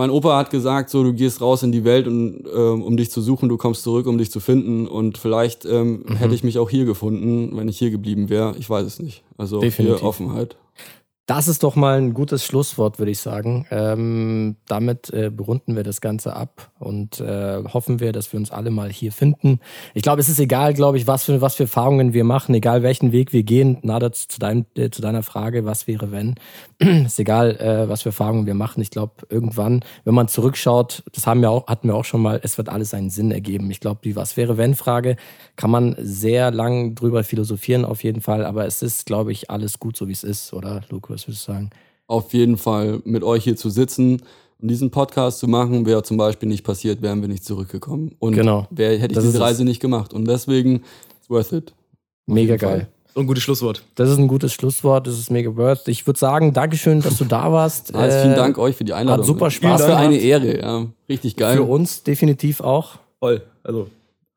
mein 0.00 0.08
Opa 0.08 0.38
hat 0.38 0.48
gesagt, 0.48 0.88
so 0.88 1.04
du 1.04 1.12
gehst 1.12 1.42
raus 1.42 1.62
in 1.62 1.72
die 1.72 1.84
Welt, 1.84 2.06
und, 2.06 2.44
ähm, 2.54 2.82
um 2.82 2.96
dich 2.96 3.10
zu 3.10 3.20
suchen, 3.20 3.50
du 3.50 3.58
kommst 3.58 3.82
zurück, 3.82 4.06
um 4.06 4.16
dich 4.16 4.30
zu 4.30 4.40
finden. 4.40 4.88
Und 4.88 5.18
vielleicht 5.18 5.66
ähm, 5.66 6.04
mhm. 6.06 6.16
hätte 6.16 6.34
ich 6.34 6.42
mich 6.42 6.58
auch 6.58 6.70
hier 6.70 6.86
gefunden, 6.86 7.54
wenn 7.54 7.68
ich 7.68 7.78
hier 7.78 7.90
geblieben 7.90 8.30
wäre. 8.30 8.54
Ich 8.58 8.70
weiß 8.70 8.86
es 8.86 8.98
nicht. 8.98 9.22
Also 9.36 9.60
Definitiv. 9.60 9.98
hier 9.98 10.08
Offenheit. 10.08 10.56
Das 11.30 11.46
ist 11.46 11.62
doch 11.62 11.76
mal 11.76 11.96
ein 11.96 12.12
gutes 12.12 12.44
Schlusswort, 12.44 12.98
würde 12.98 13.12
ich 13.12 13.20
sagen. 13.20 13.64
Ähm, 13.70 14.56
damit 14.66 15.10
äh, 15.10 15.30
berunden 15.30 15.76
wir 15.76 15.84
das 15.84 16.00
Ganze 16.00 16.34
ab 16.34 16.72
und 16.80 17.20
äh, 17.20 17.62
hoffen 17.72 18.00
wir, 18.00 18.10
dass 18.10 18.32
wir 18.32 18.40
uns 18.40 18.50
alle 18.50 18.72
mal 18.72 18.90
hier 18.90 19.12
finden. 19.12 19.60
Ich 19.94 20.02
glaube, 20.02 20.20
es 20.20 20.28
ist 20.28 20.40
egal, 20.40 20.74
glaube 20.74 20.98
ich, 20.98 21.06
was 21.06 21.22
für, 21.22 21.40
was 21.40 21.54
für 21.54 21.62
Erfahrungen 21.62 22.14
wir 22.14 22.24
machen, 22.24 22.52
egal 22.56 22.82
welchen 22.82 23.12
Weg 23.12 23.32
wir 23.32 23.44
gehen. 23.44 23.78
Nada, 23.82 24.10
zu, 24.10 24.26
dein, 24.40 24.66
äh, 24.74 24.90
zu 24.90 25.02
deiner 25.02 25.22
Frage, 25.22 25.64
was 25.64 25.86
wäre, 25.86 26.10
wenn? 26.10 26.34
ist 26.80 27.20
egal, 27.20 27.56
äh, 27.58 27.88
was 27.88 28.02
für 28.02 28.08
Erfahrungen 28.08 28.46
wir 28.46 28.54
machen. 28.54 28.80
Ich 28.82 28.90
glaube, 28.90 29.12
irgendwann, 29.28 29.84
wenn 30.02 30.14
man 30.14 30.26
zurückschaut, 30.26 31.04
das 31.12 31.28
haben 31.28 31.42
wir 31.42 31.50
auch, 31.52 31.68
hatten 31.68 31.86
wir 31.86 31.94
auch 31.94 32.04
schon 32.04 32.22
mal, 32.22 32.40
es 32.42 32.58
wird 32.58 32.68
alles 32.68 32.92
einen 32.92 33.10
Sinn 33.10 33.30
ergeben. 33.30 33.70
Ich 33.70 33.78
glaube, 33.78 34.00
die 34.02 34.16
Was 34.16 34.36
wäre, 34.36 34.56
wenn 34.56 34.74
Frage 34.74 35.14
kann 35.60 35.70
man 35.70 35.94
sehr 35.98 36.50
lang 36.52 36.94
drüber 36.94 37.22
philosophieren, 37.22 37.84
auf 37.84 38.02
jeden 38.02 38.22
Fall. 38.22 38.46
Aber 38.46 38.64
es 38.64 38.80
ist, 38.80 39.04
glaube 39.04 39.30
ich, 39.30 39.50
alles 39.50 39.78
gut, 39.78 39.94
so 39.94 40.08
wie 40.08 40.12
es 40.12 40.24
ist, 40.24 40.54
oder, 40.54 40.80
Lukas? 40.88 41.16
was 41.16 41.28
würdest 41.28 41.48
du 41.48 41.52
sagen? 41.52 41.70
Auf 42.06 42.32
jeden 42.32 42.56
Fall 42.56 43.02
mit 43.04 43.22
euch 43.22 43.44
hier 43.44 43.56
zu 43.56 43.68
sitzen 43.68 44.22
und 44.58 44.68
diesen 44.68 44.90
Podcast 44.90 45.38
zu 45.38 45.48
machen, 45.48 45.84
wäre 45.84 46.02
zum 46.02 46.16
Beispiel 46.16 46.48
nicht 46.48 46.64
passiert, 46.64 47.02
wären 47.02 47.20
wir 47.20 47.28
nicht 47.28 47.44
zurückgekommen. 47.44 48.16
Und 48.20 48.36
genau. 48.36 48.68
wär, 48.70 48.92
hätte 48.92 49.08
ich 49.08 49.16
das 49.16 49.24
diese 49.24 49.38
Reise 49.38 49.66
nicht 49.66 49.80
gemacht. 49.80 50.14
Und 50.14 50.26
deswegen, 50.26 50.76
it's 51.18 51.28
worth 51.28 51.52
it. 51.52 51.74
Mega 52.24 52.56
geil. 52.56 52.88
Und 53.12 53.24
ein 53.24 53.26
gutes 53.26 53.42
Schlusswort. 53.42 53.82
Das 53.96 54.08
ist 54.08 54.16
ein 54.16 54.28
gutes 54.28 54.54
Schlusswort, 54.54 55.06
das 55.06 55.18
ist 55.18 55.30
mega 55.30 55.54
worth. 55.54 55.88
Ich 55.88 56.06
würde 56.06 56.18
sagen, 56.18 56.54
Dankeschön, 56.54 57.02
dass 57.02 57.18
du 57.18 57.26
da 57.26 57.52
warst. 57.52 57.94
Also 57.94 58.18
vielen 58.22 58.34
Dank 58.34 58.56
euch 58.56 58.76
für 58.76 58.84
die 58.84 58.94
Einladung. 58.94 59.24
Hat 59.24 59.26
super 59.26 59.50
Spaß. 59.50 59.80
Was 59.80 59.86
für 59.86 59.96
eine 59.98 60.16
Ehre, 60.16 60.58
ja. 60.58 60.86
Richtig 61.06 61.36
geil. 61.36 61.56
Für 61.56 61.64
uns 61.64 62.02
definitiv 62.02 62.62
auch. 62.62 62.92
Voll. 63.18 63.42
Also 63.62 63.88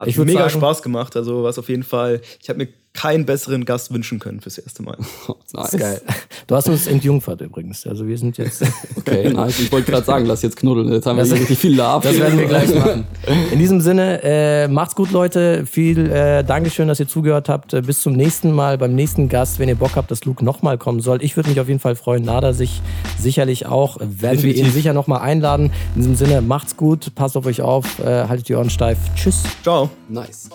hat 0.03 0.09
ich 0.09 0.17
mega 0.17 0.49
sagen, 0.49 0.61
Spaß 0.61 0.81
gemacht. 0.81 1.15
Also 1.15 1.43
was 1.43 1.57
auf 1.59 1.69
jeden 1.69 1.83
Fall. 1.83 2.21
Ich 2.41 2.49
habe 2.49 2.59
mir 2.59 2.67
keinen 2.93 3.25
besseren 3.25 3.65
Gast 3.65 3.91
wünschen 3.91 4.19
können 4.19 4.39
fürs 4.39 4.57
erste 4.57 4.83
Mal. 4.83 4.97
nice. 5.53 5.71
geil. 5.71 6.01
Du 6.47 6.55
hast 6.55 6.69
uns 6.69 6.85
entjungfert 6.87 7.41
übrigens. 7.41 7.87
Also 7.87 8.07
wir 8.07 8.17
sind 8.17 8.37
jetzt. 8.37 8.63
Okay, 8.95 9.33
nice. 9.33 9.59
Ich 9.59 9.71
wollte 9.71 9.91
gerade 9.91 10.05
sagen, 10.05 10.25
lass 10.25 10.43
jetzt 10.43 10.55
knuddeln. 10.55 10.91
Jetzt 10.93 11.05
haben 11.05 11.17
wir 11.17 11.23
das, 11.25 11.33
richtig 11.33 11.57
viel 11.57 11.75
Love. 11.75 12.07
Das 12.07 12.17
werden 12.17 12.39
wir 12.39 12.45
gleich 12.45 12.73
machen. 12.75 13.05
In 13.51 13.59
diesem 13.59 13.81
Sinne, 13.81 14.21
äh, 14.23 14.67
macht's 14.69 14.95
gut, 14.95 15.11
Leute. 15.11 15.65
Viel 15.65 16.09
äh, 16.09 16.43
Dankeschön, 16.43 16.87
dass 16.87 17.01
ihr 17.01 17.07
zugehört 17.07 17.49
habt. 17.49 17.73
Äh, 17.73 17.81
bis 17.81 18.01
zum 18.01 18.13
nächsten 18.13 18.51
Mal 18.53 18.77
beim 18.77 18.95
nächsten 18.95 19.27
Gast. 19.27 19.59
Wenn 19.59 19.67
ihr 19.67 19.75
Bock 19.75 19.95
habt, 19.95 20.09
dass 20.09 20.23
Luke 20.23 20.45
nochmal 20.45 20.77
kommen 20.77 21.01
soll. 21.01 21.21
Ich 21.21 21.35
würde 21.35 21.49
mich 21.49 21.59
auf 21.59 21.67
jeden 21.67 21.81
Fall 21.81 21.95
freuen. 21.95 22.23
Nada 22.23 22.53
sich 22.53 22.81
sicherlich 23.19 23.65
auch. 23.65 23.99
Werden 23.99 24.37
Definitiv. 24.37 24.43
wir 24.43 24.55
ihn 24.55 24.71
sicher 24.71 24.93
nochmal 24.93 25.19
einladen. 25.19 25.71
In 25.95 26.01
diesem 26.01 26.15
Sinne, 26.15 26.41
macht's 26.41 26.77
gut. 26.77 27.13
Passt 27.15 27.35
auf 27.35 27.45
euch 27.45 27.61
auf. 27.61 27.99
Äh, 27.99 28.27
haltet 28.27 28.47
die 28.47 28.55
Ohren 28.55 28.69
steif. 28.69 28.97
Tschüss. 29.15 29.43
Ciao. 29.63 29.89
Nice. 30.07 30.49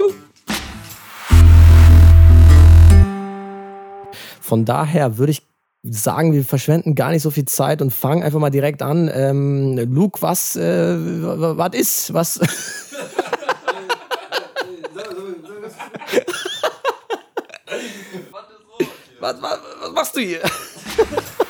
Von 4.49 4.65
daher 4.65 5.19
würde 5.19 5.33
ich 5.33 5.47
sagen, 5.83 6.33
wir 6.33 6.43
verschwenden 6.43 6.95
gar 6.95 7.11
nicht 7.11 7.21
so 7.21 7.31
viel 7.31 7.45
Zeit 7.45 7.83
und 7.83 7.93
fangen 7.93 8.23
einfach 8.23 8.39
mal 8.39 8.49
direkt 8.49 8.81
an. 8.81 9.11
Ähm, 9.13 9.77
Luke, 9.77 10.23
was, 10.23 10.57
äh, 10.57 10.97
was 10.97 11.75
ist? 11.75 12.15
Was? 12.15 12.41
was, 19.21 19.43
was, 19.43 19.59
was 19.83 19.93
machst 19.93 20.17
du 20.17 20.21
hier? 20.21 20.41